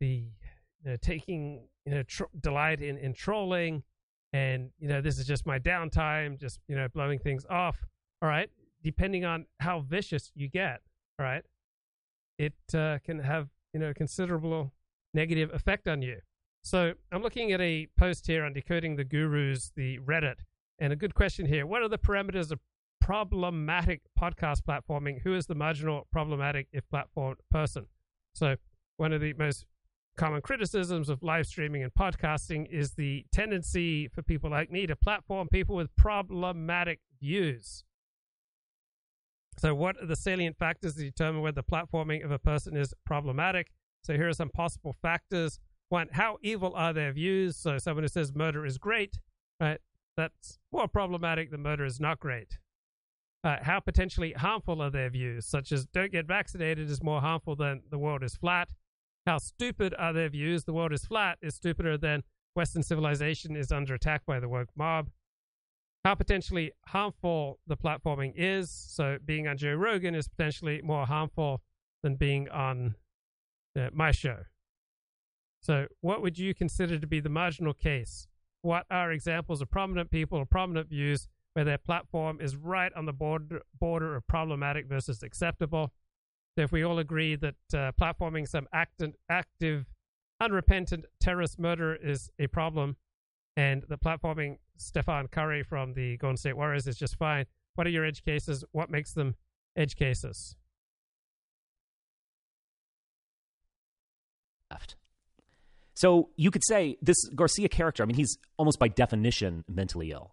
the 0.00 0.24
you 0.84 0.90
know, 0.90 0.96
taking 0.96 1.68
you 1.84 1.94
know 1.94 2.02
tr- 2.02 2.24
delight 2.40 2.82
in 2.82 2.98
in 2.98 3.14
trolling 3.14 3.82
and 4.32 4.70
you 4.78 4.88
know 4.88 5.00
this 5.00 5.18
is 5.18 5.26
just 5.26 5.46
my 5.46 5.58
downtime 5.58 6.38
just 6.38 6.60
you 6.68 6.76
know 6.76 6.88
blowing 6.88 7.18
things 7.18 7.44
off 7.50 7.84
all 8.22 8.28
right? 8.28 8.50
Depending 8.82 9.24
on 9.24 9.46
how 9.60 9.80
vicious 9.80 10.30
you 10.34 10.48
get 10.48 10.80
all 11.18 11.26
right 11.26 11.44
it 12.38 12.54
uh, 12.74 12.98
can 13.04 13.18
have 13.18 13.48
you 13.72 13.80
know 13.80 13.92
considerable 13.94 14.72
negative 15.14 15.50
effect 15.54 15.88
on 15.88 16.02
you. 16.02 16.18
So 16.62 16.92
i'm 17.12 17.22
looking 17.22 17.52
at 17.52 17.60
a 17.60 17.86
post 17.98 18.26
here 18.26 18.44
on 18.44 18.52
decoding 18.52 18.96
the 18.96 19.04
gurus 19.04 19.72
the 19.76 19.98
reddit 20.00 20.36
and 20.78 20.92
a 20.92 20.96
good 20.96 21.14
question 21.14 21.46
here. 21.46 21.66
What 21.66 21.82
are 21.82 21.88
the 21.88 21.98
parameters 21.98 22.50
of 22.50 22.60
problematic 23.00 24.02
podcast 24.18 24.62
platforming? 24.68 25.22
Who 25.22 25.34
is 25.34 25.46
the 25.46 25.54
marginal 25.54 26.06
problematic 26.12 26.68
if 26.72 26.84
platformed 26.92 27.36
person? 27.50 27.86
So 28.34 28.56
one 28.96 29.12
of 29.12 29.20
the 29.20 29.32
most 29.34 29.66
common 30.16 30.40
criticisms 30.40 31.08
of 31.08 31.22
live 31.22 31.46
streaming 31.46 31.82
and 31.82 31.92
podcasting 31.94 32.66
is 32.70 32.94
the 32.94 33.24
tendency 33.32 34.08
for 34.08 34.22
people 34.22 34.50
like 34.50 34.70
me 34.70 34.86
to 34.86 34.96
platform 34.96 35.48
people 35.48 35.76
with 35.76 35.94
problematic 35.96 37.00
views. 37.20 37.84
So, 39.58 39.74
what 39.74 39.96
are 40.02 40.06
the 40.06 40.16
salient 40.16 40.58
factors 40.58 40.94
that 40.94 41.02
determine 41.02 41.42
whether 41.42 41.62
platforming 41.62 42.24
of 42.24 42.30
a 42.30 42.38
person 42.38 42.76
is 42.76 42.92
problematic? 43.04 43.72
So, 44.02 44.14
here 44.14 44.28
are 44.28 44.34
some 44.34 44.50
possible 44.50 44.94
factors. 45.00 45.58
One, 45.88 46.08
how 46.12 46.38
evil 46.42 46.74
are 46.74 46.92
their 46.92 47.12
views? 47.12 47.56
So, 47.56 47.78
someone 47.78 48.04
who 48.04 48.08
says 48.08 48.34
murder 48.34 48.66
is 48.66 48.78
great, 48.78 49.18
right? 49.60 49.80
That's 50.16 50.58
more 50.72 50.88
problematic 50.88 51.50
than 51.50 51.62
murder 51.62 51.84
is 51.84 52.00
not 52.00 52.20
great. 52.20 52.58
Uh, 53.44 53.58
how 53.62 53.80
potentially 53.80 54.32
harmful 54.32 54.82
are 54.82 54.90
their 54.90 55.08
views, 55.08 55.46
such 55.46 55.72
as 55.72 55.86
don't 55.86 56.10
get 56.10 56.26
vaccinated 56.26 56.90
is 56.90 57.02
more 57.02 57.20
harmful 57.20 57.54
than 57.54 57.82
the 57.90 57.98
world 57.98 58.22
is 58.22 58.34
flat 58.34 58.70
how 59.26 59.38
stupid 59.38 59.94
are 59.98 60.12
their 60.12 60.28
views? 60.28 60.64
The 60.64 60.72
world 60.72 60.92
is 60.92 61.04
flat 61.04 61.38
is 61.42 61.56
stupider 61.56 61.98
than 61.98 62.22
Western 62.54 62.82
civilization 62.82 63.56
is 63.56 63.72
under 63.72 63.94
attack 63.94 64.22
by 64.24 64.40
the 64.40 64.48
woke 64.48 64.70
mob. 64.76 65.10
How 66.04 66.14
potentially 66.14 66.70
harmful 66.86 67.58
the 67.66 67.76
platforming 67.76 68.32
is. 68.36 68.70
So, 68.70 69.18
being 69.24 69.48
on 69.48 69.56
Joe 69.56 69.74
Rogan 69.74 70.14
is 70.14 70.28
potentially 70.28 70.80
more 70.82 71.06
harmful 71.06 71.62
than 72.02 72.14
being 72.14 72.48
on 72.48 72.94
uh, 73.76 73.88
my 73.92 74.12
show. 74.12 74.44
So, 75.60 75.86
what 76.00 76.22
would 76.22 76.38
you 76.38 76.54
consider 76.54 76.98
to 76.98 77.06
be 77.06 77.18
the 77.18 77.28
marginal 77.28 77.74
case? 77.74 78.28
What 78.62 78.86
are 78.88 79.10
examples 79.10 79.60
of 79.60 79.70
prominent 79.70 80.12
people 80.12 80.38
or 80.38 80.46
prominent 80.46 80.88
views 80.88 81.26
where 81.54 81.64
their 81.64 81.78
platform 81.78 82.40
is 82.40 82.54
right 82.54 82.92
on 82.94 83.06
the 83.06 83.12
border, 83.12 83.62
border 83.78 84.14
of 84.14 84.26
problematic 84.28 84.86
versus 84.86 85.24
acceptable? 85.24 85.92
So 86.56 86.62
if 86.62 86.72
we 86.72 86.82
all 86.84 86.98
agree 86.98 87.36
that 87.36 87.54
uh, 87.74 87.92
platforming 88.00 88.48
some 88.48 88.66
active, 88.72 89.14
active, 89.28 89.84
unrepentant 90.40 91.04
terrorist 91.20 91.58
murder 91.58 91.94
is 91.94 92.30
a 92.38 92.46
problem, 92.46 92.96
and 93.58 93.84
the 93.90 93.98
platforming 93.98 94.56
Stephen 94.78 95.28
Curry 95.28 95.62
from 95.62 95.92
the 95.92 96.16
Golden 96.16 96.38
State 96.38 96.56
Warriors 96.56 96.86
is 96.86 96.96
just 96.96 97.16
fine, 97.16 97.44
what 97.74 97.86
are 97.86 97.90
your 97.90 98.06
edge 98.06 98.24
cases? 98.24 98.64
What 98.72 98.90
makes 98.90 99.12
them 99.12 99.34
edge 99.76 99.96
cases? 99.96 100.56
Left. 104.70 104.96
So 105.92 106.30
you 106.36 106.50
could 106.50 106.64
say 106.64 106.96
this 107.02 107.16
Garcia 107.34 107.68
character, 107.68 108.02
I 108.02 108.06
mean, 108.06 108.16
he's 108.16 108.38
almost 108.56 108.78
by 108.78 108.88
definition 108.88 109.64
mentally 109.68 110.10
ill 110.10 110.32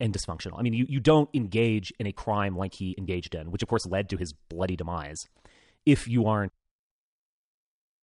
and 0.00 0.12
dysfunctional. 0.12 0.58
I 0.58 0.62
mean, 0.62 0.74
you, 0.74 0.86
you 0.88 1.00
don't 1.00 1.28
engage 1.34 1.92
in 1.98 2.06
a 2.06 2.12
crime 2.12 2.56
like 2.56 2.74
he 2.74 2.94
engaged 2.98 3.34
in, 3.34 3.50
which 3.50 3.62
of 3.62 3.68
course 3.68 3.86
led 3.86 4.08
to 4.10 4.16
his 4.16 4.32
bloody 4.32 4.76
demise, 4.76 5.28
if 5.84 6.08
you 6.08 6.26
aren't. 6.26 6.52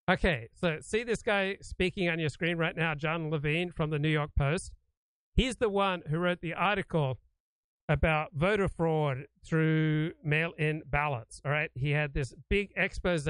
Okay, 0.10 0.48
so 0.54 0.78
see 0.82 1.04
this 1.04 1.22
guy 1.22 1.58
speaking 1.62 2.08
on 2.08 2.20
your 2.20 2.30
screen 2.30 2.58
right 2.58 2.76
now, 2.76 2.96
Jon 2.96 3.30
Levine 3.30 3.72
from 3.72 3.90
the 3.90 4.00
New 4.00 4.10
York 4.10 4.32
Post. 4.38 4.72
He's 5.36 5.58
the 5.58 5.70
one 5.70 6.04
who 6.10 6.18
wrote 6.18 6.42
the 6.42 6.54
article 6.54 7.20
about 7.90 8.30
voter 8.34 8.68
fraud 8.68 9.26
through 9.46 10.14
mail 10.24 10.54
in 10.58 10.82
ballots. 10.86 11.42
All 11.46 11.52
right, 11.52 11.72
he 11.74 11.92
had 11.92 12.14
this 12.14 12.34
big 12.50 12.72
expose 12.76 13.26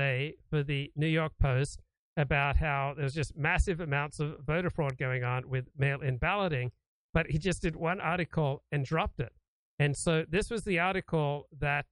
for 0.50 0.64
the 0.64 0.92
New 0.96 1.08
York 1.08 1.34
Post 1.40 1.80
about 2.16 2.58
how 2.58 2.94
there's 2.98 3.14
just 3.14 3.38
massive 3.38 3.80
amounts 3.80 4.20
of 4.20 4.40
voter 4.46 4.70
fraud 4.70 4.98
going 4.98 5.24
on 5.24 5.50
with 5.50 5.66
mail 5.78 6.02
in 6.02 6.18
balloting 6.18 6.72
but 7.14 7.28
he 7.28 7.38
just 7.38 7.62
did 7.62 7.76
one 7.76 8.00
article 8.00 8.64
and 8.72 8.86
dropped 8.86 9.20
it. 9.20 9.34
And 9.80 9.96
so 9.96 10.26
this 10.28 10.50
was 10.50 10.64
the 10.64 10.80
article 10.80 11.48
that 11.60 11.86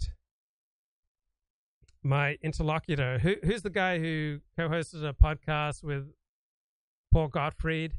my 2.03 2.37
interlocutor, 2.43 3.19
who, 3.19 3.35
who's 3.43 3.63
the 3.63 3.69
guy 3.69 3.99
who 3.99 4.39
co-hosted 4.57 5.07
a 5.07 5.13
podcast 5.13 5.83
with 5.83 6.13
Paul 7.11 7.27
Gottfried, 7.29 7.93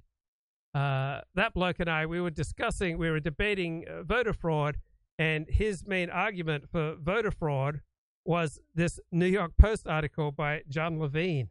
uh, 0.74 1.22
that 1.34 1.54
bloke 1.54 1.80
and 1.80 1.88
I, 1.88 2.06
we 2.06 2.20
were 2.20 2.30
discussing, 2.30 2.98
we 2.98 3.10
were 3.10 3.20
debating 3.20 3.84
uh, 3.88 4.02
voter 4.02 4.32
fraud, 4.32 4.76
and 5.18 5.46
his 5.48 5.86
main 5.86 6.10
argument 6.10 6.68
for 6.70 6.96
voter 6.96 7.30
fraud 7.30 7.80
was 8.24 8.60
this 8.74 9.00
New 9.10 9.26
York 9.26 9.52
Post 9.58 9.86
article 9.86 10.32
by 10.32 10.62
Jon 10.68 10.98
Levine, 10.98 11.48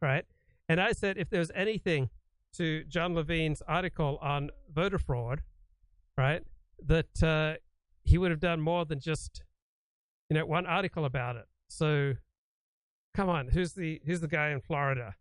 right? 0.00 0.24
And 0.68 0.80
I 0.80 0.92
said, 0.92 1.18
if 1.18 1.28
there's 1.28 1.50
anything 1.54 2.10
to 2.54 2.84
Jon 2.84 3.14
Levine's 3.14 3.62
article 3.62 4.18
on 4.20 4.50
voter 4.72 4.98
fraud, 4.98 5.42
right? 6.16 6.42
That 6.84 7.22
uh, 7.22 7.54
he 8.02 8.18
would 8.18 8.30
have 8.30 8.40
done 8.40 8.60
more 8.60 8.84
than 8.84 9.00
just, 9.00 9.42
you 10.30 10.34
know, 10.34 10.46
one 10.46 10.66
article 10.66 11.04
about 11.04 11.36
it. 11.36 11.46
So, 11.68 12.14
come 13.14 13.28
on, 13.28 13.48
who's 13.48 13.72
the 13.72 14.00
who's 14.06 14.20
the 14.20 14.28
guy 14.28 14.50
in 14.50 14.60
Florida? 14.60 15.14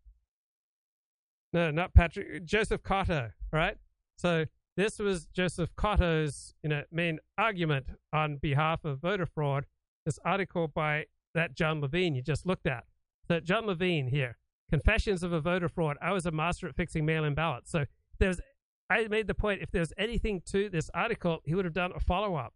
No, 1.54 1.72
not 1.72 1.94
Patrick. 1.94 2.46
Joseph 2.46 2.84
Cotto, 2.84 3.32
right? 3.52 3.78
So 4.18 4.46
this 4.76 5.00
was 5.00 5.26
Joseph 5.28 5.76
Cotto's, 5.76 6.54
you 6.62 6.70
know, 6.70 6.84
main 6.92 7.20
argument 7.38 7.88
on 8.12 8.38
behalf 8.38 8.84
of 8.86 9.00
voter 9.00 9.26
fraud. 9.26 9.66
This 10.06 10.20
article 10.26 10.68
by 10.68 11.06
that 11.34 11.56
Jon 11.56 11.82
Levine 11.82 12.16
you 12.16 12.22
just 12.22 12.46
looked 12.46 12.68
at. 12.68 12.86
So 13.28 13.40
Jon 13.40 13.66
Levine 13.66 14.08
here 14.08 14.38
Confessions 14.70 15.24
of 15.24 15.32
a 15.34 15.40
Voter 15.40 15.70
Fraud. 15.70 15.98
I 16.02 16.12
was 16.12 16.26
a 16.26 16.32
master 16.32 16.68
at 16.68 16.76
fixing 16.76 17.06
mail 17.06 17.24
in 17.24 17.34
ballots. 17.34 17.72
So 17.72 17.86
there's, 18.20 18.42
I 18.90 19.08
made 19.08 19.28
the 19.28 19.34
point 19.34 19.62
if 19.62 19.72
there's 19.72 19.94
anything 19.98 20.42
to 20.48 20.70
this 20.70 20.90
article, 20.94 21.40
he 21.46 21.56
would 21.56 21.66
have 21.66 21.74
done 21.74 21.92
a 21.96 22.00
follow 22.00 22.36
up 22.36 22.54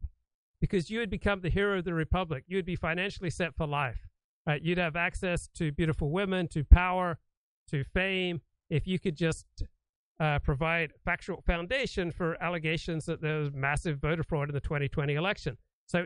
because 0.59 0.89
you 0.89 0.99
would 0.99 1.09
become 1.09 1.41
the 1.41 1.49
hero 1.49 1.79
of 1.79 1.85
the 1.85 1.93
republic. 1.93 2.43
You 2.47 2.57
would 2.57 2.65
be 2.65 2.75
financially 2.75 3.29
set 3.29 3.55
for 3.55 3.65
life. 3.65 4.07
Right? 4.45 4.61
You'd 4.61 4.77
have 4.77 4.95
access 4.95 5.47
to 5.55 5.71
beautiful 5.71 6.09
women, 6.09 6.47
to 6.49 6.63
power, 6.63 7.19
to 7.69 7.83
fame. 7.83 8.41
If 8.69 8.87
you 8.87 8.99
could 8.99 9.15
just 9.15 9.45
uh, 10.19 10.39
provide 10.39 10.93
factual 11.03 11.41
foundation 11.41 12.11
for 12.11 12.41
allegations 12.41 13.05
that 13.05 13.21
there 13.21 13.39
was 13.39 13.51
massive 13.53 13.99
voter 13.99 14.23
fraud 14.23 14.49
in 14.49 14.53
the 14.53 14.61
2020 14.61 15.15
election. 15.15 15.57
So 15.87 16.05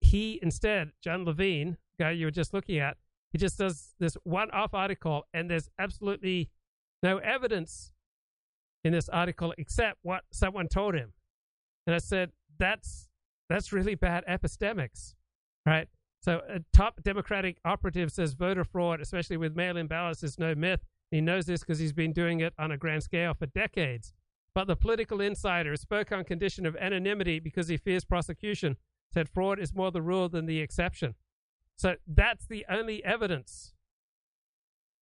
he 0.00 0.38
instead, 0.42 0.92
Jon 1.02 1.24
Levine, 1.24 1.76
guy 1.98 2.12
you 2.12 2.26
were 2.26 2.30
just 2.30 2.54
looking 2.54 2.78
at, 2.78 2.96
he 3.32 3.38
just 3.38 3.58
does 3.58 3.94
this 3.98 4.16
one-off 4.24 4.74
article, 4.74 5.26
and 5.34 5.50
there's 5.50 5.68
absolutely 5.78 6.50
no 7.02 7.18
evidence 7.18 7.92
in 8.84 8.92
this 8.92 9.08
article 9.08 9.52
except 9.58 9.98
what 10.02 10.22
someone 10.30 10.68
told 10.68 10.94
him. 10.94 11.12
And 11.86 11.94
I 11.94 11.98
said, 11.98 12.32
that's 12.58 13.08
that's 13.48 13.72
really 13.72 13.94
bad 13.94 14.24
epistemics, 14.28 15.14
right? 15.64 15.88
So 16.20 16.40
a 16.48 16.60
top 16.72 17.02
Democratic 17.02 17.58
operative 17.64 18.10
says 18.10 18.32
voter 18.32 18.64
fraud, 18.64 19.00
especially 19.00 19.36
with 19.36 19.54
mail-in 19.54 19.86
ballots, 19.86 20.24
is 20.24 20.38
no 20.38 20.54
myth. 20.54 20.80
He 21.10 21.20
knows 21.20 21.46
this 21.46 21.60
because 21.60 21.78
he's 21.78 21.92
been 21.92 22.12
doing 22.12 22.40
it 22.40 22.52
on 22.58 22.72
a 22.72 22.76
grand 22.76 23.04
scale 23.04 23.34
for 23.34 23.46
decades. 23.46 24.12
But 24.54 24.66
the 24.66 24.74
political 24.74 25.20
insider 25.20 25.76
spoke 25.76 26.10
on 26.10 26.24
condition 26.24 26.66
of 26.66 26.74
anonymity 26.76 27.38
because 27.38 27.68
he 27.68 27.76
fears 27.76 28.04
prosecution, 28.04 28.76
said 29.12 29.28
fraud 29.28 29.60
is 29.60 29.74
more 29.74 29.92
the 29.92 30.02
rule 30.02 30.28
than 30.28 30.46
the 30.46 30.60
exception. 30.60 31.14
So 31.76 31.96
that's 32.06 32.46
the 32.46 32.64
only 32.70 33.04
evidence, 33.04 33.74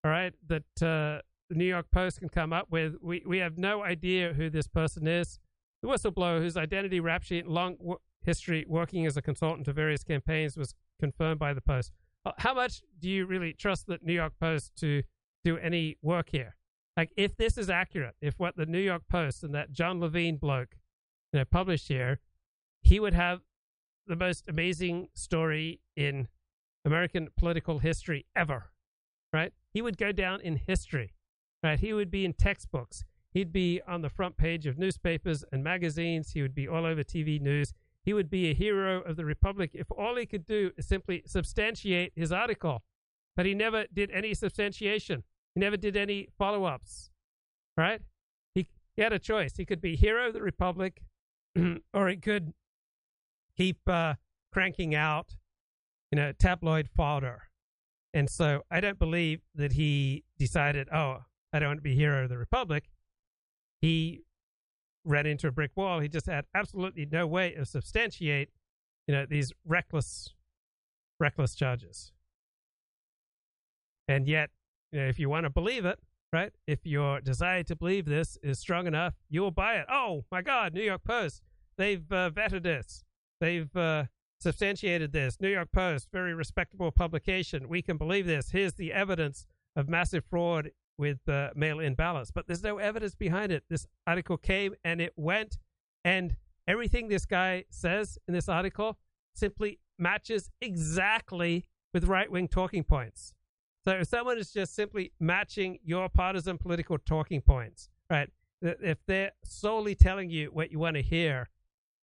all 0.03 0.11
right, 0.11 0.33
that 0.49 0.83
uh, 0.83 1.23
the 1.49 1.55
New 1.55 1.65
York 1.65 1.87
Post 1.93 2.19
can 2.19 2.29
come 2.29 2.53
up 2.53 2.71
with. 2.71 2.97
We, 3.01 3.23
we 3.27 3.39
have 3.39 3.59
no 3.59 3.85
idea 3.85 4.33
who 4.33 4.51
this 4.51 4.67
person 4.67 5.07
is. 5.07 5.39
The 5.83 5.89
whistleblower, 5.89 6.41
whose 6.41 6.57
identity, 6.57 6.99
rap 6.99 7.23
sheet, 7.23 7.47
long 7.47 7.77
w- 7.77 7.99
history 8.25 8.65
working 8.67 9.07
as 9.07 9.17
a 9.17 9.23
consultant 9.23 9.67
to 9.67 9.73
various 9.73 10.03
campaigns, 10.03 10.57
was 10.57 10.75
confirmed 10.99 11.39
by 11.39 11.55
the 11.55 11.61
Post. 11.61 11.93
Uh, 12.25 12.33
how 12.39 12.55
much 12.55 12.83
do 12.99 13.09
you 13.09 13.27
really 13.27 13.53
trust 13.53 13.87
the 13.87 13.99
New 14.03 14.15
York 14.15 14.33
Post 14.41 14.75
to 14.81 15.03
do 15.45 15.59
any 15.59 15.97
work 16.03 16.31
here? 16.31 16.57
Like, 16.97 17.11
if 17.17 17.37
this 17.37 17.59
is 17.59 17.71
accurate, 17.71 18.15
if 18.21 18.35
what 18.39 18.57
the 18.57 18.67
New 18.67 18.79
York 18.81 19.03
Post 19.09 19.45
and 19.45 19.55
that 19.55 19.73
Jon 19.73 20.01
Levine 20.01 20.39
bloke, 20.39 20.77
you 21.33 21.41
know, 21.41 21.45
published 21.45 21.89
here, 21.89 22.21
he 22.83 22.99
would 22.99 23.15
have 23.15 23.41
the 24.07 24.17
most 24.17 24.49
amazing 24.49 25.09
story 25.15 25.81
in 25.97 26.29
American 26.85 27.29
political 27.37 27.79
history 27.79 28.27
ever, 28.37 28.71
right? 29.33 29.53
He 29.73 29.83
would 29.83 29.97
go 29.97 30.13
down 30.13 30.41
in 30.41 30.57
history, 30.57 31.13
right? 31.63 31.79
He 31.79 31.93
would 31.93 32.11
be 32.11 32.25
in 32.25 32.35
textbooks. 32.35 33.05
He'd 33.31 33.53
be 33.53 33.81
on 33.87 34.03
the 34.03 34.11
front 34.11 34.37
page 34.37 34.67
of 34.67 34.79
newspapers 34.79 35.45
and 35.51 35.65
magazines. 35.65 36.33
He 36.33 36.43
would 36.43 36.55
be 36.55 36.69
all 36.69 36.87
over 36.87 37.03
TV 37.03 37.41
news. 37.41 37.73
He 38.05 38.13
would 38.13 38.31
be 38.31 38.51
a 38.51 38.55
hero 38.55 39.01
of 39.01 39.17
the 39.17 39.25
Republic 39.25 39.71
if 39.73 39.91
all 39.91 40.17
he 40.17 40.27
could 40.27 40.45
do 40.45 40.71
is 40.77 40.87
simply 40.87 41.23
substantiate 41.27 42.13
his 42.15 42.31
article. 42.31 42.83
But 43.37 43.47
he 43.47 43.55
never 43.55 43.87
did 43.93 44.11
any 44.11 44.35
substantiation. 44.35 45.25
He 45.55 45.61
never 45.61 45.77
did 45.77 45.97
any 45.97 46.29
follow 46.39 46.65
ups, 46.65 47.11
right? 47.77 48.03
He, 48.55 48.69
he 48.95 49.03
had 49.03 49.13
a 49.13 49.19
choice. 49.19 49.57
He 49.57 49.65
could 49.65 49.81
be 49.81 49.97
hero 49.97 50.29
of 50.29 50.35
the 50.35 50.43
Republic, 50.43 51.03
or 51.95 52.09
he 52.09 52.17
could 52.17 52.53
keep 53.57 53.79
uh, 53.89 54.15
cranking 54.53 54.95
out, 54.95 55.37
you 56.15 56.21
know, 56.21 56.31
tabloid 56.31 56.89
fodder. 56.89 57.43
And 58.13 58.31
so 58.31 58.63
I 58.71 58.79
don't 58.79 59.01
believe 59.01 59.41
that 59.57 59.73
he 59.73 60.23
decided, 60.39 60.87
oh, 60.95 61.25
I 61.53 61.59
don't 61.59 61.71
want 61.71 61.79
to 61.79 61.83
be 61.83 61.97
hero 61.97 62.23
of 62.23 62.29
the 62.29 62.39
Republic. 62.39 62.85
He 63.81 64.23
ran 65.05 65.27
into 65.27 65.49
a 65.49 65.51
brick 65.51 65.73
wall. 65.75 65.99
He 65.99 66.07
just 66.07 66.27
had 66.27 66.45
absolutely 66.55 67.05
no 67.11 67.27
way 67.27 67.55
of 67.55 67.67
substantiate, 67.67 68.51
you 69.09 69.15
know, 69.15 69.27
these 69.29 69.53
reckless, 69.67 70.33
reckless 71.19 71.57
charges. 71.57 72.13
And 74.07 74.29
yet, 74.29 74.51
you 74.93 75.01
know, 75.01 75.09
if 75.09 75.19
you 75.19 75.29
want 75.29 75.47
to 75.47 75.51
believe 75.51 75.85
it, 75.85 75.99
right? 76.33 76.53
If 76.69 76.87
your 76.87 77.21
desire 77.23 77.65
to 77.65 77.75
believe 77.75 78.05
this 78.05 78.39
is 78.41 78.61
strong 78.61 78.87
enough, 78.87 79.15
you 79.29 79.41
will 79.41 79.51
buy 79.51 79.79
it. 79.79 79.87
Oh 79.91 80.27
my 80.31 80.43
God, 80.43 80.75
New 80.75 80.83
York 80.85 81.03
Post, 81.03 81.43
they've 81.77 82.07
uh, 82.13 82.31
vetted 82.31 82.63
this. 82.63 83.03
They've 83.41 83.75
uh, 83.75 84.05
substantiated 84.45 85.11
this. 85.11 85.41
New 85.41 85.49
York 85.49 85.73
Post, 85.73 86.09
very 86.13 86.35
respectable 86.35 86.93
publication. 86.93 87.67
We 87.67 87.81
can 87.81 87.97
believe 87.97 88.27
this. 88.27 88.51
Here's 88.51 88.75
the 88.75 88.93
evidence 88.93 89.47
of 89.75 89.89
massive 89.89 90.23
fraud 90.25 90.71
with 90.99 91.27
uh, 91.29 91.49
mail 91.57 91.81
in 91.81 91.95
ballots. 91.95 92.31
But 92.31 92.47
there's 92.47 92.63
no 92.63 92.77
evidence 92.77 93.15
behind 93.15 93.51
it. 93.51 93.65
This 93.71 93.87
article 94.07 94.37
came 94.37 94.75
and 94.85 95.01
it 95.01 95.15
went, 95.17 95.59
and 96.05 96.37
everything 96.69 97.09
this 97.09 97.25
guy 97.25 97.65
says 97.71 98.19
in 98.29 98.35
this 98.35 98.49
article 98.49 98.99
simply 99.35 99.81
matches 99.99 100.51
exactly 100.61 101.65
with 101.95 102.05
right 102.05 102.31
wing 102.31 102.47
talking 102.47 102.85
points. 102.85 103.33
So 103.85 103.93
if 103.93 104.09
someone 104.09 104.39
is 104.39 104.53
just 104.53 104.75
simply 104.75 105.13
matching 105.19 105.79
your 105.83 106.09
partisan 106.11 106.59
political 106.59 106.99
talking 106.99 107.41
points, 107.41 107.89
right? 108.11 108.29
If 108.61 108.99
they're 109.07 109.33
solely 109.43 109.95
telling 109.95 110.29
you 110.29 110.51
what 110.53 110.71
you 110.71 110.79
want 110.79 110.97
to 110.97 111.03
hear 111.03 111.49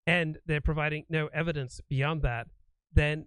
and 0.05 0.37
they're 0.45 0.61
providing 0.61 1.05
no 1.09 1.27
evidence 1.33 1.79
beyond 1.89 2.23
that, 2.23 2.47
then 2.93 3.25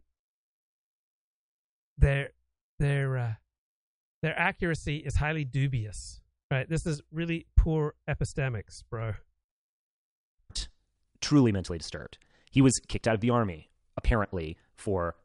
their 1.99 2.31
their 2.79 3.17
uh, 3.17 3.33
their 4.23 4.39
accuracy 4.39 4.97
is 4.99 5.17
highly 5.17 5.45
dubious. 5.45 6.21
Right? 6.51 6.69
This 6.69 6.87
is 6.87 7.01
really 7.11 7.47
poor 7.57 7.95
epistemics, 8.09 8.83
bro. 8.91 9.15
Truly 11.21 11.53
mentally 11.53 11.79
disturbed. 11.79 12.19
He 12.51 12.61
was 12.61 12.75
kicked 12.87 13.09
out 13.09 13.15
of 13.15 13.21
the 13.21 13.31
army, 13.31 13.71
apparently, 13.97 14.57
for 14.77 15.17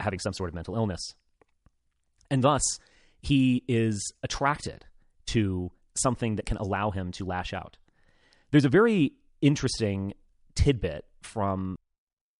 having 0.00 0.18
some 0.18 0.32
sort 0.32 0.48
of 0.48 0.54
mental 0.54 0.74
illness. 0.74 1.14
And 2.30 2.42
thus, 2.42 2.62
he 3.20 3.62
is 3.68 4.12
attracted 4.22 4.86
to 5.26 5.70
something 5.94 6.36
that 6.36 6.46
can 6.46 6.56
allow 6.56 6.90
him 6.90 7.12
to 7.12 7.24
lash 7.24 7.52
out. 7.52 7.76
There's 8.50 8.64
a 8.64 8.70
very 8.70 9.12
interesting 9.40 10.14
tidbit 10.56 11.04
from. 11.22 11.76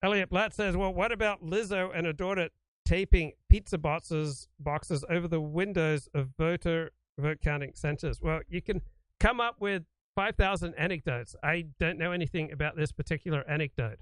Elliot 0.03 0.31
Blatt 0.31 0.55
says, 0.55 0.77
Well, 0.77 0.93
what 0.93 1.13
about 1.13 1.45
Lizzo 1.45 1.91
and 1.95 2.07
her 2.07 2.13
daughter 2.13 2.49
taping 2.85 3.33
pizza 3.49 3.79
boxes, 3.79 4.49
boxes 4.59 5.05
over 5.09 5.29
the 5.29 5.41
windows 5.41 6.09
of 6.15 6.31
voter 6.37 6.91
vote 7.19 7.39
counting 7.43 7.73
centers? 7.75 8.21
Well, 8.21 8.41
you 8.49 8.61
can 8.61 8.83
come 9.21 9.41
up 9.41 9.57
with 9.61 9.85
5,000 10.17 10.75
anecdotes. 10.75 11.37
I 11.43 11.67
don't 11.79 11.99
know 11.99 12.13
anything 12.13 12.51
about 12.51 12.77
this 12.77 12.91
particular 12.91 13.45
anecdote. 13.49 14.01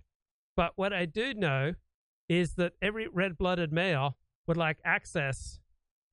But 0.56 0.72
what 0.76 0.92
I 0.92 1.06
do 1.06 1.34
know 1.34 1.74
is 2.28 2.54
that 2.54 2.74
every 2.80 3.08
red 3.08 3.36
blooded 3.36 3.72
male 3.72 4.16
would 4.46 4.56
like 4.56 4.78
access 4.84 5.58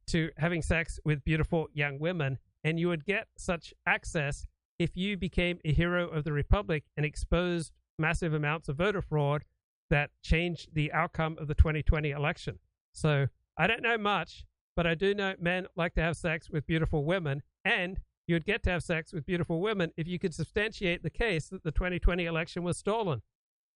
to 0.07 0.31
having 0.37 0.61
sex 0.61 0.99
with 1.05 1.23
beautiful 1.23 1.67
young 1.73 1.99
women, 1.99 2.39
and 2.63 2.79
you 2.79 2.87
would 2.87 3.05
get 3.05 3.27
such 3.37 3.73
access 3.85 4.45
if 4.79 4.97
you 4.97 5.15
became 5.15 5.59
a 5.63 5.71
hero 5.71 6.07
of 6.09 6.23
the 6.23 6.33
Republic 6.33 6.83
and 6.97 7.05
exposed 7.05 7.71
massive 8.01 8.33
amounts 8.33 8.67
of 8.67 8.77
voter 8.77 9.01
fraud 9.01 9.43
that 9.89 10.09
changed 10.21 10.69
the 10.73 10.91
outcome 10.91 11.37
of 11.39 11.47
the 11.47 11.55
2020 11.55 12.11
election. 12.11 12.59
So 12.91 13.27
I 13.57 13.67
don't 13.67 13.83
know 13.83 13.97
much, 13.97 14.45
but 14.75 14.87
I 14.87 14.95
do 14.95 15.13
know 15.13 15.35
men 15.39 15.67
like 15.75 15.93
to 15.95 16.01
have 16.01 16.15
sex 16.15 16.49
with 16.49 16.65
beautiful 16.65 17.05
women, 17.05 17.43
and 17.63 17.99
you 18.27 18.35
would 18.35 18.45
get 18.45 18.63
to 18.63 18.71
have 18.71 18.83
sex 18.83 19.13
with 19.13 19.25
beautiful 19.25 19.61
women 19.61 19.91
if 19.97 20.07
you 20.07 20.17
could 20.17 20.33
substantiate 20.33 21.03
the 21.03 21.09
case 21.09 21.49
that 21.49 21.63
the 21.63 21.71
2020 21.71 22.25
election 22.25 22.63
was 22.63 22.77
stolen. 22.77 23.21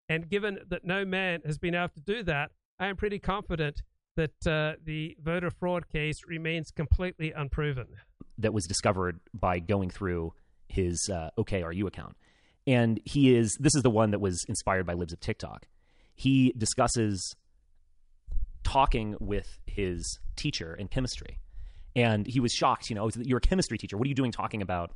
And 0.07 0.29
given 0.29 0.59
that 0.69 0.85
no 0.85 1.03
man 1.03 1.41
has 1.45 1.57
been 1.57 1.75
able 1.75 1.89
to 1.89 1.99
do 1.99 2.23
that, 2.23 2.51
I 2.79 2.87
am 2.87 2.95
pretty 2.95 3.19
confident 3.19 3.81
that 4.15 4.47
uh, 4.47 4.79
the 4.83 5.17
voter 5.21 5.49
fraud 5.49 5.89
case 5.89 6.21
remains 6.25 6.71
completely 6.71 7.31
unproven. 7.31 7.87
That 8.37 8.53
was 8.53 8.65
discovered 8.65 9.19
by 9.33 9.59
going 9.59 9.89
through 9.89 10.33
his 10.67 11.09
uh, 11.11 11.29
OKRU 11.37 11.87
account. 11.87 12.15
And 12.67 12.99
he 13.05 13.35
is, 13.35 13.55
this 13.59 13.75
is 13.75 13.83
the 13.83 13.89
one 13.89 14.11
that 14.11 14.19
was 14.19 14.43
inspired 14.47 14.85
by 14.85 14.93
Libs 14.93 15.13
of 15.13 15.19
TikTok. 15.19 15.67
He 16.15 16.53
discusses 16.57 17.35
talking 18.63 19.15
with 19.19 19.59
his 19.67 20.19
teacher 20.35 20.73
in 20.73 20.87
chemistry. 20.87 21.37
And 21.95 22.25
he 22.27 22.39
was 22.39 22.51
shocked, 22.51 22.89
you 22.89 22.95
know, 22.95 23.09
you're 23.21 23.37
a 23.37 23.41
chemistry 23.41 23.77
teacher. 23.77 23.97
What 23.97 24.05
are 24.05 24.09
you 24.09 24.15
doing 24.15 24.31
talking 24.31 24.61
about 24.61 24.91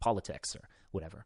politics 0.00 0.56
or 0.56 0.62
whatever? 0.90 1.24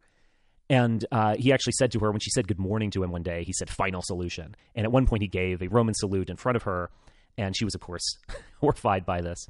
And 0.69 1.05
uh, 1.13 1.37
he 1.39 1.53
actually 1.53 1.75
said 1.79 1.93
to 1.93 2.01
her, 2.01 2.11
when 2.11 2.21
she 2.21 2.31
said 2.31 2.49
good 2.49 2.59
morning 2.59 2.91
to 2.91 3.03
him 3.03 3.13
one 3.13 3.23
day, 3.23 3.45
he 3.45 3.53
said, 3.53 3.71
final 3.71 4.03
solution. 4.03 4.57
And 4.75 4.85
at 4.85 4.93
one 4.93 5.07
point, 5.07 5.23
he 5.23 5.29
gave 5.29 5.63
a 5.63 5.69
Roman 5.69 5.95
salute 5.95 6.29
in 6.29 6.37
front 6.37 6.57
of 6.57 6.65
her 6.65 6.91
and 7.39 7.57
she 7.57 7.65
was, 7.65 7.75
of 7.75 7.81
course, 7.81 8.19
horrified 8.61 9.07
by 9.07 9.21
this. 9.21 9.47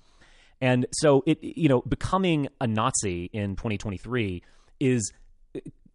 And 0.60 0.86
so, 0.92 1.22
it 1.26 1.38
you 1.42 1.68
know, 1.68 1.82
becoming 1.82 2.48
a 2.60 2.66
Nazi 2.66 3.30
in 3.32 3.56
2023 3.56 4.42
is 4.80 5.12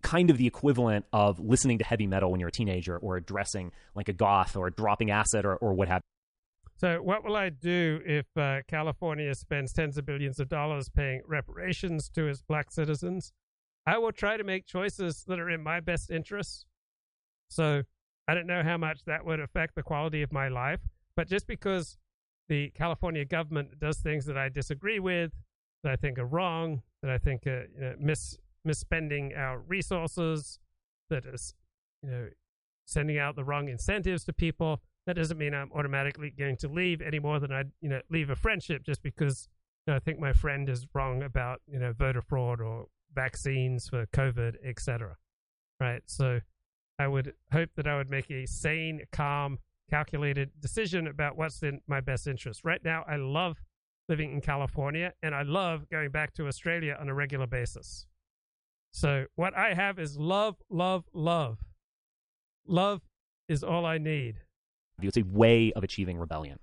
kind 0.02 0.30
of 0.30 0.38
the 0.38 0.48
equivalent 0.48 1.06
of 1.14 1.40
listening 1.40 1.78
to 1.80 1.84
heavy 1.84 2.08
metal 2.08 2.32
when 2.32 2.40
you're 2.40 2.50
a 2.50 2.52
teenager, 2.52 2.98
or 2.98 3.20
dressing 3.20 3.72
like 3.96 4.10
a 4.10 4.14
goth, 4.14 4.56
or 4.56 4.70
dropping 4.70 5.12
acid, 5.12 5.46
or, 5.46 5.56
or 5.58 5.74
what 5.74 5.88
have. 5.88 6.02
So, 6.78 7.02
what 7.02 7.24
will 7.24 7.36
I 7.36 7.50
do 7.50 8.02
if 8.06 8.26
uh, 8.36 8.62
California 8.68 9.34
spends 9.36 9.72
tens 9.72 9.98
of 9.98 10.06
billions 10.06 10.40
of 10.40 10.50
dollars 10.50 10.90
paying 10.90 11.22
reparations 11.28 12.10
to 12.16 12.28
its 12.28 12.42
black 12.42 12.72
citizens? 12.72 13.34
I 13.86 13.98
will 13.98 14.12
try 14.12 14.38
to 14.38 14.44
make 14.44 14.66
choices 14.66 15.24
that 15.28 15.40
are 15.40 15.50
in 15.50 15.62
my 15.62 15.80
best 15.80 16.10
interests. 16.10 16.66
So, 17.50 17.84
I 18.28 18.34
don't 18.34 18.48
know 18.48 18.64
how 18.64 18.78
much 18.78 19.04
that 19.06 19.26
would 19.26 19.40
affect 19.40 19.76
the 19.76 19.84
quality 19.84 20.22
of 20.22 20.32
my 20.32 20.48
life, 20.48 20.80
but 21.16 21.28
just 21.28 21.48
because 21.48 21.98
the 22.50 22.70
California 22.72 23.26
government 23.26 23.80
does 23.80 24.00
things 24.00 24.26
that 24.26 24.38
I 24.38 24.50
disagree 24.50 25.00
with, 25.00 25.32
that 25.84 25.92
I 25.92 25.96
think 25.96 26.18
are 26.18 26.26
wrong, 26.26 26.82
that 27.02 27.12
I 27.12 27.18
think 27.18 27.46
are 27.48 27.68
you 27.76 27.82
know, 27.82 27.96
mis 28.00 28.38
misspending 28.68 29.38
our 29.38 29.60
resources, 29.60 30.60
that 31.10 31.26
is, 31.26 31.54
you 32.04 32.10
know, 32.10 32.30
sending 32.86 33.18
out 33.18 33.36
the 33.36 33.44
wrong 33.44 33.70
incentives 33.70 34.24
to 34.26 34.34
people. 34.34 34.82
That 35.06 35.16
doesn't 35.16 35.38
mean 35.38 35.54
I'm 35.54 35.72
automatically 35.74 36.30
going 36.30 36.58
to 36.58 36.68
leave 36.68 37.02
any 37.02 37.20
more 37.20 37.40
than 37.40 37.52
I'd, 37.52 37.72
you 37.82 37.90
know, 37.90 38.02
leave 38.10 38.30
a 38.30 38.36
friendship 38.36 38.84
just 38.84 39.02
because 39.02 39.48
you 39.86 39.94
know, 39.94 39.98
I 39.98 40.00
think 40.00 40.20
my 40.20 40.34
friend 40.34 40.70
is 40.70 40.86
wrong 40.94 41.24
about, 41.24 41.62
you 41.68 41.80
know, 41.80 41.92
voter 41.92 42.22
fraud 42.22 42.62
or 42.62 42.86
vaccines 43.14 43.88
for 43.88 44.06
COVID, 44.08 44.56
etc. 44.64 45.18
Right. 45.80 46.04
So 46.06 46.40
I 47.00 47.08
would 47.08 47.34
hope 47.52 47.70
that 47.76 47.88
I 47.88 47.98
would 47.98 48.10
make 48.10 48.30
a 48.30 48.46
sane, 48.46 49.02
calm, 49.12 49.58
calculated 49.90 50.52
decision 50.60 51.08
about 51.08 51.36
what's 51.36 51.64
in 51.64 51.82
my 51.88 52.00
best 52.00 52.28
interest. 52.28 52.62
Right 52.64 52.84
now, 52.84 53.04
I 53.08 53.16
love 53.16 53.58
living 54.08 54.32
in 54.32 54.42
California 54.42 55.14
and 55.24 55.34
I 55.34 55.42
love 55.42 55.90
going 55.90 56.12
back 56.12 56.34
to 56.36 56.48
Australia 56.48 56.96
on 57.00 57.10
a 57.10 57.14
regular 57.14 57.48
basis. 57.48 58.06
So 58.92 59.26
what 59.36 59.56
I 59.56 59.74
have 59.74 60.00
is 60.00 60.18
love, 60.18 60.56
love, 60.70 61.06
love. 61.14 61.58
Love 62.68 63.02
is 63.48 63.64
all 63.64 63.86
I 63.86 63.98
need. 63.98 64.38
It's 65.02 65.18
a 65.18 65.24
way 65.24 65.72
of 65.74 65.84
achieving 65.84 66.18
rebellion. 66.18 66.60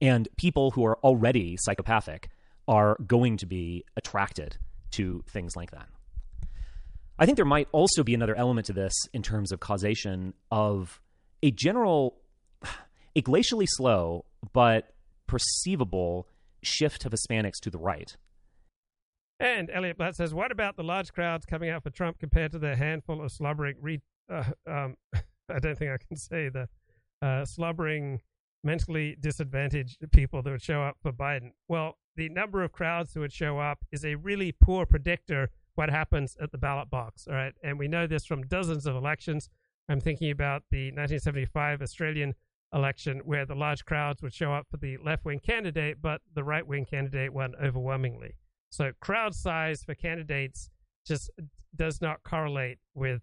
And 0.00 0.28
people 0.36 0.72
who 0.72 0.84
are 0.84 0.98
already 0.98 1.56
psychopathic 1.58 2.28
are 2.68 2.96
going 3.06 3.38
to 3.38 3.46
be 3.46 3.84
attracted 3.96 4.56
to 4.92 5.24
things 5.28 5.56
like 5.56 5.70
that. 5.70 5.88
I 7.18 7.24
think 7.24 7.36
there 7.36 7.46
might 7.46 7.68
also 7.72 8.02
be 8.02 8.12
another 8.12 8.34
element 8.34 8.66
to 8.66 8.72
this 8.72 8.92
in 9.14 9.22
terms 9.22 9.52
of 9.52 9.60
causation 9.60 10.34
of 10.50 11.00
a 11.42 11.50
general, 11.50 12.18
a 13.16 13.22
glacially 13.22 13.66
slow 13.66 14.26
but 14.52 14.92
perceivable 15.26 16.28
shift 16.62 17.06
of 17.06 17.12
Hispanics 17.12 17.58
to 17.62 17.70
the 17.70 17.78
right. 17.78 18.16
And 19.38 19.70
Elliot 19.70 19.98
Blatt 19.98 20.16
says, 20.16 20.32
"What 20.32 20.50
about 20.50 20.76
the 20.76 20.82
large 20.82 21.12
crowds 21.12 21.44
coming 21.44 21.68
out 21.68 21.82
for 21.82 21.90
Trump 21.90 22.18
compared 22.18 22.52
to 22.52 22.58
the 22.58 22.76
handful 22.76 23.22
of 23.22 23.30
slobbering 23.30 23.76
re- 23.80 24.02
uh, 24.30 24.44
um, 24.66 24.96
I 25.48 25.58
don't 25.58 25.78
think 25.78 25.90
I 25.90 25.98
can 25.98 26.16
say 26.16 26.48
the 26.48 26.68
uh, 27.22 27.44
slobbering, 27.44 28.20
mentally 28.64 29.16
disadvantaged 29.20 30.10
people 30.12 30.42
that 30.42 30.50
would 30.50 30.62
show 30.62 30.82
up 30.82 30.96
for 31.00 31.12
Biden. 31.12 31.52
Well, 31.68 31.98
the 32.16 32.28
number 32.28 32.62
of 32.62 32.72
crowds 32.72 33.14
who 33.14 33.20
would 33.20 33.32
show 33.32 33.58
up 33.58 33.84
is 33.92 34.04
a 34.04 34.16
really 34.16 34.52
poor 34.52 34.86
predictor 34.86 35.50
what 35.74 35.90
happens 35.90 36.36
at 36.40 36.50
the 36.50 36.58
ballot 36.58 36.90
box. 36.90 37.26
All 37.28 37.34
right, 37.34 37.52
and 37.62 37.78
we 37.78 37.86
know 37.86 38.06
this 38.06 38.24
from 38.24 38.46
dozens 38.46 38.86
of 38.86 38.96
elections. 38.96 39.50
I'm 39.88 40.00
thinking 40.00 40.30
about 40.30 40.62
the 40.70 40.86
1975 40.86 41.82
Australian 41.82 42.34
election 42.72 43.20
where 43.24 43.46
the 43.46 43.54
large 43.54 43.84
crowds 43.84 44.22
would 44.22 44.34
show 44.34 44.52
up 44.52 44.66
for 44.70 44.78
the 44.78 44.96
left 44.96 45.24
wing 45.24 45.38
candidate, 45.38 45.98
but 46.02 46.22
the 46.34 46.42
right 46.42 46.66
wing 46.66 46.86
candidate 46.86 47.32
won 47.32 47.54
overwhelmingly. 47.62 48.34
So 48.70 48.92
crowd 49.00 49.34
size 49.34 49.82
for 49.82 49.94
candidates 49.94 50.70
just 51.06 51.30
does 51.74 52.00
not 52.00 52.22
correlate 52.24 52.78
with 52.94 53.22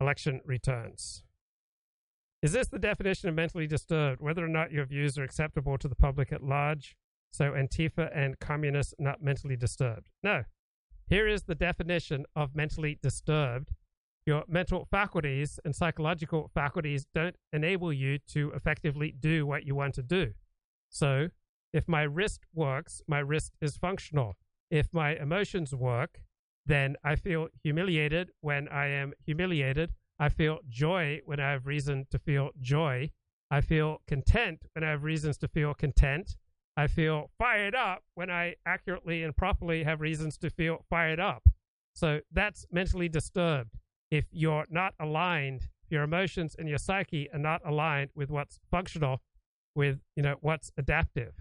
election 0.00 0.40
returns. 0.44 1.22
Is 2.42 2.52
this 2.52 2.68
the 2.68 2.78
definition 2.78 3.28
of 3.28 3.34
mentally 3.34 3.66
disturbed? 3.66 4.20
Whether 4.20 4.44
or 4.44 4.48
not 4.48 4.72
your 4.72 4.86
views 4.86 5.18
are 5.18 5.24
acceptable 5.24 5.76
to 5.78 5.88
the 5.88 5.94
public 5.94 6.32
at 6.32 6.42
large? 6.42 6.96
So 7.32 7.52
Antifa 7.52 8.10
and 8.14 8.38
communists 8.40 8.94
not 8.98 9.22
mentally 9.22 9.56
disturbed? 9.56 10.08
No. 10.22 10.44
Here 11.06 11.28
is 11.28 11.42
the 11.42 11.54
definition 11.54 12.24
of 12.34 12.54
mentally 12.54 12.98
disturbed. 13.02 13.72
Your 14.26 14.44
mental 14.48 14.86
faculties 14.90 15.58
and 15.64 15.74
psychological 15.74 16.50
faculties 16.54 17.06
don't 17.14 17.36
enable 17.52 17.92
you 17.92 18.18
to 18.28 18.52
effectively 18.52 19.14
do 19.18 19.46
what 19.46 19.64
you 19.64 19.74
want 19.74 19.94
to 19.94 20.02
do. 20.02 20.32
So, 20.88 21.28
if 21.72 21.88
my 21.88 22.02
wrist 22.02 22.40
works, 22.52 23.00
my 23.06 23.20
wrist 23.20 23.56
is 23.60 23.76
functional. 23.76 24.36
If 24.70 24.88
my 24.92 25.16
emotions 25.16 25.74
work, 25.74 26.22
then 26.66 26.96
I 27.02 27.16
feel 27.16 27.48
humiliated 27.62 28.30
when 28.40 28.68
I 28.68 28.86
am 28.86 29.12
humiliated. 29.24 29.92
I 30.18 30.28
feel 30.28 30.60
joy 30.68 31.20
when 31.24 31.40
I 31.40 31.50
have 31.50 31.66
reason 31.66 32.06
to 32.10 32.18
feel 32.18 32.50
joy. 32.60 33.10
I 33.50 33.60
feel 33.60 34.02
content 34.06 34.66
when 34.74 34.84
I 34.84 34.90
have 34.90 35.02
reasons 35.02 35.38
to 35.38 35.48
feel 35.48 35.74
content. 35.74 36.36
I 36.76 36.86
feel 36.86 37.30
fired 37.38 37.74
up 37.74 38.04
when 38.14 38.30
I 38.30 38.54
accurately 38.64 39.22
and 39.24 39.36
properly 39.36 39.82
have 39.82 40.00
reasons 40.00 40.38
to 40.38 40.50
feel 40.50 40.84
fired 40.88 41.18
up. 41.18 41.48
So 41.94 42.20
that's 42.30 42.64
mentally 42.70 43.08
disturbed. 43.08 43.76
If 44.10 44.26
you're 44.30 44.66
not 44.70 44.94
aligned, 45.00 45.68
your 45.88 46.04
emotions 46.04 46.54
and 46.58 46.68
your 46.68 46.78
psyche 46.78 47.28
are 47.32 47.38
not 47.38 47.62
aligned 47.64 48.10
with 48.14 48.30
what's 48.30 48.60
functional, 48.70 49.20
with 49.74 50.00
you 50.14 50.22
know 50.22 50.36
what's 50.40 50.70
adaptive. 50.76 51.34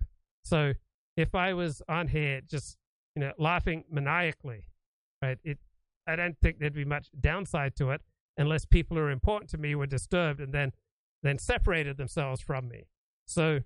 So 0.43 0.73
if 1.15 1.35
I 1.35 1.53
was 1.53 1.81
on 1.87 2.07
here 2.07 2.41
just 2.41 2.77
you 3.19 3.25
know 3.25 3.33
laughing 3.37 3.83
maniacally, 3.91 4.63
right? 5.21 5.37
It 5.43 5.57
I 6.07 6.15
don't 6.15 6.37
think 6.41 6.59
there'd 6.59 6.73
be 6.73 6.85
much 6.85 7.09
downside 7.19 7.75
to 7.75 7.91
it 7.91 8.01
unless 8.37 8.65
people 8.65 8.95
who 8.95 9.03
are 9.03 9.11
important 9.11 9.49
to 9.51 9.57
me 9.57 9.75
were 9.75 9.85
disturbed 9.85 10.39
and 10.39 10.53
then 10.53 10.71
then 11.21 11.37
separated 11.37 11.97
themselves 11.97 12.39
from 12.41 12.69
me. 12.69 12.87
So 13.25 13.59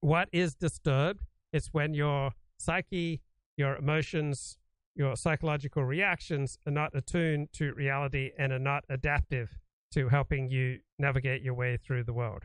what 0.00 0.28
is 0.32 0.54
disturbed? 0.54 1.24
It's 1.52 1.68
when 1.72 1.92
your 1.94 2.30
psyche, 2.58 3.20
your 3.56 3.74
emotions, 3.76 4.56
your 4.94 5.16
psychological 5.16 5.84
reactions 5.84 6.58
are 6.64 6.72
not 6.72 6.94
attuned 6.94 7.52
to 7.54 7.74
reality 7.74 8.30
and 8.38 8.52
are 8.52 8.58
not 8.60 8.84
adaptive 8.88 9.58
to 9.92 10.08
helping 10.08 10.48
you 10.48 10.78
navigate 10.98 11.42
your 11.42 11.54
way 11.54 11.76
through 11.76 12.04
the 12.04 12.12
world. 12.12 12.44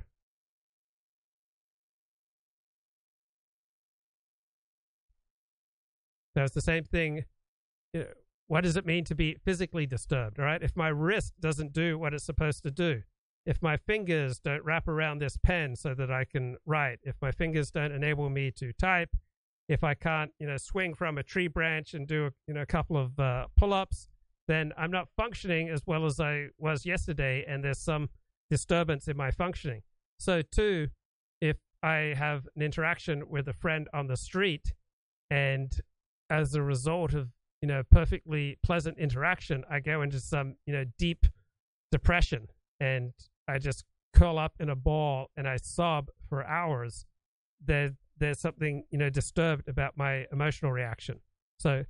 Now, 6.35 6.43
it's 6.43 6.53
the 6.53 6.61
same 6.61 6.83
thing. 6.83 7.25
What 8.47 8.61
does 8.61 8.75
it 8.75 8.85
mean 8.85 9.05
to 9.05 9.15
be 9.15 9.37
physically 9.45 9.85
disturbed? 9.85 10.39
Right. 10.39 10.61
If 10.61 10.75
my 10.75 10.89
wrist 10.89 11.33
doesn't 11.39 11.73
do 11.73 11.97
what 11.97 12.13
it's 12.13 12.25
supposed 12.25 12.63
to 12.63 12.71
do, 12.71 13.03
if 13.45 13.61
my 13.61 13.77
fingers 13.77 14.39
don't 14.39 14.63
wrap 14.63 14.87
around 14.87 15.19
this 15.19 15.37
pen 15.37 15.75
so 15.75 15.93
that 15.93 16.11
I 16.11 16.25
can 16.25 16.57
write, 16.65 16.99
if 17.03 17.15
my 17.21 17.31
fingers 17.31 17.71
don't 17.71 17.91
enable 17.91 18.29
me 18.29 18.51
to 18.51 18.71
type, 18.73 19.09
if 19.67 19.83
I 19.83 19.93
can't, 19.93 20.31
you 20.39 20.47
know, 20.47 20.57
swing 20.57 20.93
from 20.93 21.17
a 21.17 21.23
tree 21.23 21.47
branch 21.47 21.93
and 21.93 22.07
do, 22.07 22.27
a, 22.27 22.31
you 22.47 22.53
know, 22.53 22.61
a 22.61 22.65
couple 22.65 22.97
of 22.97 23.19
uh, 23.19 23.47
pull-ups, 23.57 24.07
then 24.47 24.73
I'm 24.77 24.91
not 24.91 25.07
functioning 25.15 25.69
as 25.69 25.81
well 25.85 26.05
as 26.05 26.19
I 26.19 26.47
was 26.57 26.85
yesterday, 26.85 27.45
and 27.47 27.63
there's 27.63 27.79
some 27.79 28.09
disturbance 28.49 29.07
in 29.07 29.15
my 29.15 29.31
functioning. 29.31 29.81
So, 30.19 30.41
too, 30.41 30.89
if 31.39 31.57
I 31.81 32.13
have 32.17 32.47
an 32.55 32.61
interaction 32.61 33.29
with 33.29 33.47
a 33.47 33.53
friend 33.53 33.87
on 33.93 34.07
the 34.07 34.17
street, 34.17 34.73
and 35.29 35.71
as 36.33 36.55
a 36.55 36.63
result 36.63 37.13
of 37.13 37.29
you 37.61 37.67
know 37.67 37.83
perfectly 37.91 38.57
pleasant 38.63 38.97
interaction, 38.97 39.63
I 39.69 39.79
go 39.79 40.01
into 40.01 40.19
some 40.19 40.55
you 40.65 40.73
know 40.73 40.85
deep 40.97 41.25
depression, 41.91 42.47
and 42.79 43.13
I 43.47 43.59
just 43.59 43.85
curl 44.13 44.37
up 44.39 44.53
in 44.59 44.69
a 44.69 44.75
ball 44.75 45.29
and 45.37 45.47
I 45.47 45.57
sob 45.57 46.09
for 46.29 46.45
hours. 46.45 47.05
There, 47.65 47.93
there's 48.17 48.39
something 48.39 48.83
you 48.89 48.97
know 48.97 49.09
disturbed 49.09 49.69
about 49.69 49.95
my 49.95 50.25
emotional 50.31 50.71
reaction. 50.71 51.19
So, 51.59 51.85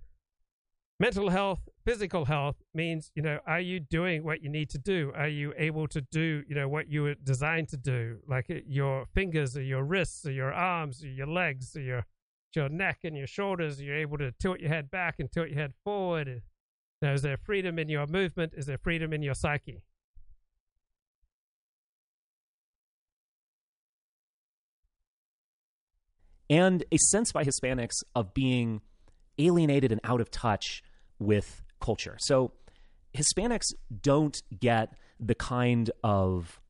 mental 0.99 1.29
health, 1.29 1.61
physical 1.85 2.25
health 2.25 2.57
means 2.73 3.11
you 3.15 3.23
know, 3.23 3.39
are 3.47 3.61
you 3.61 3.79
doing 3.79 4.25
what 4.25 4.43
you 4.43 4.49
need 4.49 4.69
to 4.71 4.77
do? 4.77 5.13
Are 5.15 5.29
you 5.29 5.53
able 5.57 5.87
to 5.87 6.01
do 6.01 6.43
you 6.49 6.55
know 6.55 6.67
what 6.67 6.89
you 6.89 7.03
were 7.03 7.15
designed 7.15 7.69
to 7.69 7.77
do? 7.77 8.17
Like 8.27 8.49
uh, 8.51 8.55
your 8.67 9.05
fingers, 9.15 9.55
or 9.55 9.63
your 9.63 9.83
wrists, 9.83 10.25
or 10.25 10.33
your 10.33 10.53
arms, 10.53 11.01
or 11.01 11.07
your 11.07 11.27
legs, 11.27 11.77
or 11.77 11.81
your 11.81 12.05
your 12.55 12.69
neck 12.69 12.99
and 13.03 13.15
your 13.17 13.27
shoulders. 13.27 13.81
You're 13.81 13.97
able 13.97 14.17
to 14.17 14.31
tilt 14.39 14.59
your 14.59 14.69
head 14.69 14.91
back 14.91 15.15
and 15.19 15.31
tilt 15.31 15.49
your 15.49 15.59
head 15.59 15.73
forward. 15.83 16.41
Now, 17.01 17.13
is 17.13 17.21
there 17.21 17.37
freedom 17.37 17.79
in 17.79 17.89
your 17.89 18.07
movement? 18.07 18.53
Is 18.55 18.65
there 18.65 18.77
freedom 18.77 19.13
in 19.13 19.21
your 19.21 19.35
psyche? 19.35 19.83
and 26.53 26.83
a 26.91 26.97
sense 26.97 27.31
by 27.31 27.43
Hispanics 27.43 28.03
of 28.15 28.33
being 28.33 28.81
alienated 29.39 29.91
and 29.91 29.99
out 30.03 30.21
of 30.21 30.29
touch 30.29 30.83
with 31.17 31.63
culture. 31.81 32.15
So 32.19 32.51
Hispanics 33.17 33.73
don't 34.01 34.41
get 34.59 34.93
the 35.19 35.33
kind 35.33 35.89
of 36.03 36.61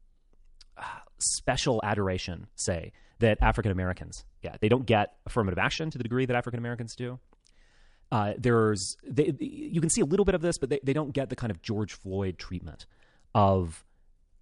uh, 0.77 0.83
special 1.19 1.81
adoration, 1.83 2.47
say, 2.55 2.93
that 3.23 3.37
African 3.41 3.71
Americans 3.71 4.25
get. 4.41 4.59
They 4.61 4.69
don't 4.69 4.85
get 4.85 5.15
affirmative 5.25 5.57
action 5.57 5.89
to 5.91 5.97
the 5.97 6.03
degree 6.03 6.25
that 6.25 6.35
African 6.35 6.59
Americans 6.59 6.95
do. 6.95 7.19
Uh, 8.11 8.33
there's 8.37 8.95
they, 9.03 9.33
you 9.39 9.81
can 9.81 9.89
see 9.89 10.01
a 10.01 10.05
little 10.05 10.25
bit 10.25 10.35
of 10.35 10.41
this, 10.41 10.57
but 10.57 10.69
they, 10.69 10.79
they 10.83 10.93
don't 10.93 11.13
get 11.13 11.29
the 11.29 11.35
kind 11.35 11.51
of 11.51 11.61
George 11.61 11.93
Floyd 11.93 12.37
treatment 12.37 12.85
of 13.33 13.83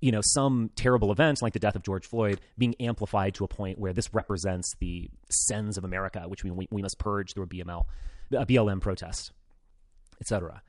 you 0.02 0.12
know, 0.12 0.22
some 0.24 0.72
terrible 0.76 1.12
event 1.12 1.42
like 1.44 1.54
the 1.54 1.60
death 1.60 1.76
of 1.76 1.84
George 1.84 2.08
Floyd 2.08 2.42
being 2.58 2.76
amplified 2.80 3.36
to 3.36 3.44
a 3.44 3.48
point 3.48 3.78
where 3.78 3.94
this 3.94 4.12
represents 4.14 4.74
the 4.80 5.10
sins 5.30 5.78
of 5.78 5.84
America, 5.84 6.24
which 6.28 6.44
we, 6.44 6.50
we, 6.72 6.82
must 6.82 6.98
purge 6.98 7.34
through 7.34 7.44
a 7.44 7.48
BML, 7.48 7.86
a 8.32 8.46
BLM 8.46 8.82
protest, 8.82 9.32
etc. 10.20 10.64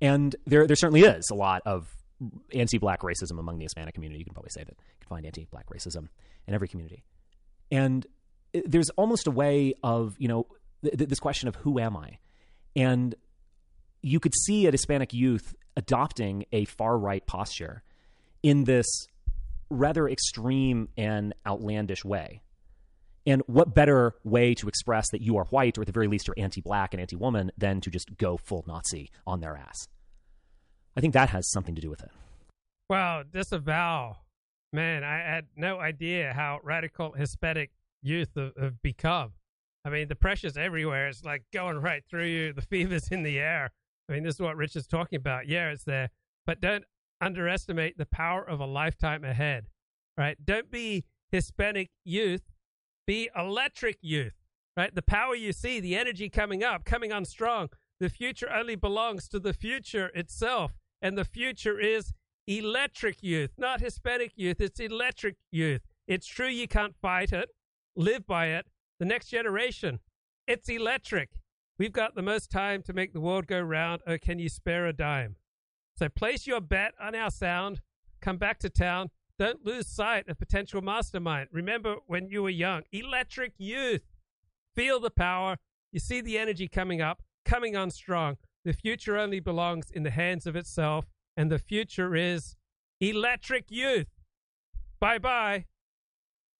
And 0.00 0.34
there, 0.46 0.66
there 0.66 0.74
certainly 0.74 1.02
is 1.02 1.28
a 1.30 1.34
lot 1.34 1.60
of 1.66 1.94
anti-black 2.52 3.02
racism 3.02 3.38
among 3.38 3.58
the 3.58 3.64
Hispanic 3.64 3.94
community. 3.94 4.20
You 4.20 4.24
can 4.24 4.32
probably 4.32 4.50
say 4.50 4.64
that 4.64 4.74
you 4.74 5.00
can 5.00 5.08
find 5.08 5.26
anti-black 5.26 5.66
racism 5.68 6.08
in 6.46 6.54
every 6.54 6.66
community, 6.66 7.04
and 7.70 8.06
there's 8.64 8.90
almost 8.90 9.26
a 9.26 9.30
way 9.30 9.74
of 9.82 10.16
you 10.18 10.28
know 10.28 10.46
th- 10.82 10.96
th- 10.96 11.08
this 11.08 11.20
question 11.20 11.48
of 11.48 11.56
who 11.56 11.78
am 11.78 11.96
I, 11.96 12.18
and 12.76 13.14
you 14.02 14.20
could 14.20 14.34
see 14.34 14.66
a 14.66 14.70
Hispanic 14.70 15.12
youth 15.12 15.54
adopting 15.76 16.44
a 16.52 16.64
far 16.64 16.98
right 16.98 17.24
posture 17.26 17.82
in 18.42 18.64
this 18.64 18.86
rather 19.70 20.08
extreme 20.08 20.88
and 20.96 21.34
outlandish 21.46 22.04
way. 22.04 22.42
And 23.26 23.42
what 23.46 23.74
better 23.74 24.14
way 24.24 24.54
to 24.54 24.68
express 24.68 25.10
that 25.10 25.20
you 25.20 25.36
are 25.36 25.44
white, 25.46 25.76
or 25.76 25.82
at 25.82 25.86
the 25.86 25.92
very 25.92 26.08
least 26.08 26.26
you're 26.26 26.34
anti 26.38 26.62
black 26.62 26.94
and 26.94 27.00
anti 27.00 27.16
woman, 27.16 27.52
than 27.58 27.80
to 27.82 27.90
just 27.90 28.16
go 28.16 28.38
full 28.38 28.64
Nazi 28.66 29.10
on 29.26 29.40
their 29.40 29.56
ass? 29.56 29.88
I 30.96 31.00
think 31.00 31.12
that 31.14 31.28
has 31.30 31.50
something 31.50 31.74
to 31.74 31.80
do 31.80 31.90
with 31.90 32.02
it. 32.02 32.10
Wow, 32.88 33.22
disavow. 33.30 34.16
Man, 34.72 35.02
I 35.02 35.18
had 35.18 35.46
no 35.56 35.80
idea 35.80 36.32
how 36.34 36.60
radical 36.62 37.12
Hispanic 37.12 37.70
youth 38.02 38.30
have, 38.36 38.52
have 38.60 38.82
become. 38.82 39.32
I 39.84 39.90
mean, 39.90 40.08
the 40.08 40.14
pressure's 40.14 40.56
everywhere. 40.56 41.08
It's 41.08 41.24
like 41.24 41.44
going 41.52 41.78
right 41.78 42.02
through 42.08 42.26
you. 42.26 42.52
The 42.52 42.62
fever's 42.62 43.08
in 43.08 43.22
the 43.22 43.38
air. 43.38 43.70
I 44.08 44.12
mean, 44.12 44.24
this 44.24 44.34
is 44.34 44.40
what 44.40 44.56
Rich 44.56 44.76
is 44.76 44.86
talking 44.86 45.16
about. 45.16 45.48
Yeah, 45.48 45.70
it's 45.70 45.84
there. 45.84 46.10
But 46.46 46.60
don't 46.60 46.84
underestimate 47.20 47.98
the 47.98 48.06
power 48.06 48.42
of 48.42 48.60
a 48.60 48.66
lifetime 48.66 49.24
ahead, 49.24 49.68
right? 50.16 50.36
Don't 50.44 50.70
be 50.70 51.04
Hispanic 51.30 51.90
youth, 52.04 52.42
be 53.06 53.30
electric 53.36 53.98
youth, 54.00 54.34
right? 54.76 54.94
The 54.94 55.02
power 55.02 55.34
you 55.34 55.52
see, 55.52 55.80
the 55.80 55.96
energy 55.96 56.28
coming 56.28 56.62
up, 56.62 56.84
coming 56.84 57.12
on 57.12 57.24
strong. 57.24 57.68
The 58.00 58.08
future 58.08 58.52
only 58.52 58.76
belongs 58.76 59.28
to 59.28 59.40
the 59.40 59.52
future 59.52 60.06
itself. 60.14 60.72
And 61.00 61.16
the 61.16 61.24
future 61.24 61.78
is 61.78 62.12
electric 62.48 63.22
youth, 63.22 63.50
not 63.58 63.80
Hispanic 63.80 64.32
youth. 64.34 64.60
It's 64.60 64.80
electric 64.80 65.36
youth. 65.52 65.82
It's 66.06 66.26
true 66.26 66.48
you 66.48 66.66
can't 66.66 66.96
fight 67.00 67.32
it, 67.32 67.50
live 67.94 68.26
by 68.26 68.46
it. 68.46 68.66
The 68.98 69.04
next 69.04 69.28
generation, 69.28 70.00
it's 70.46 70.68
electric. 70.68 71.28
We've 71.78 71.92
got 71.92 72.14
the 72.14 72.22
most 72.22 72.50
time 72.50 72.82
to 72.84 72.92
make 72.92 73.12
the 73.12 73.20
world 73.20 73.46
go 73.46 73.60
round. 73.60 74.00
Oh, 74.06 74.16
can 74.18 74.38
you 74.38 74.48
spare 74.48 74.86
a 74.86 74.92
dime? 74.92 75.36
So 75.96 76.08
place 76.08 76.46
your 76.46 76.60
bet 76.60 76.94
on 77.00 77.14
our 77.14 77.30
sound. 77.30 77.82
Come 78.20 78.38
back 78.38 78.58
to 78.60 78.70
town. 78.70 79.10
Don't 79.38 79.64
lose 79.64 79.86
sight 79.86 80.28
of 80.28 80.38
potential 80.38 80.80
mastermind. 80.80 81.50
Remember 81.52 81.96
when 82.06 82.28
you 82.28 82.42
were 82.42 82.50
young. 82.50 82.82
Electric 82.90 83.52
youth. 83.58 84.02
Feel 84.74 84.98
the 84.98 85.10
power. 85.10 85.58
You 85.92 86.00
see 86.00 86.20
the 86.20 86.38
energy 86.38 86.66
coming 86.66 87.00
up, 87.00 87.22
coming 87.44 87.76
on 87.76 87.90
strong. 87.90 88.36
The 88.64 88.72
future 88.72 89.16
only 89.16 89.38
belongs 89.38 89.90
in 89.90 90.02
the 90.02 90.10
hands 90.10 90.46
of 90.46 90.56
itself, 90.56 91.06
and 91.38 91.52
the 91.52 91.58
future 91.60 92.16
is 92.16 92.56
electric 93.00 93.70
youth. 93.70 94.08
Bye 94.98 95.18
bye. 95.18 95.66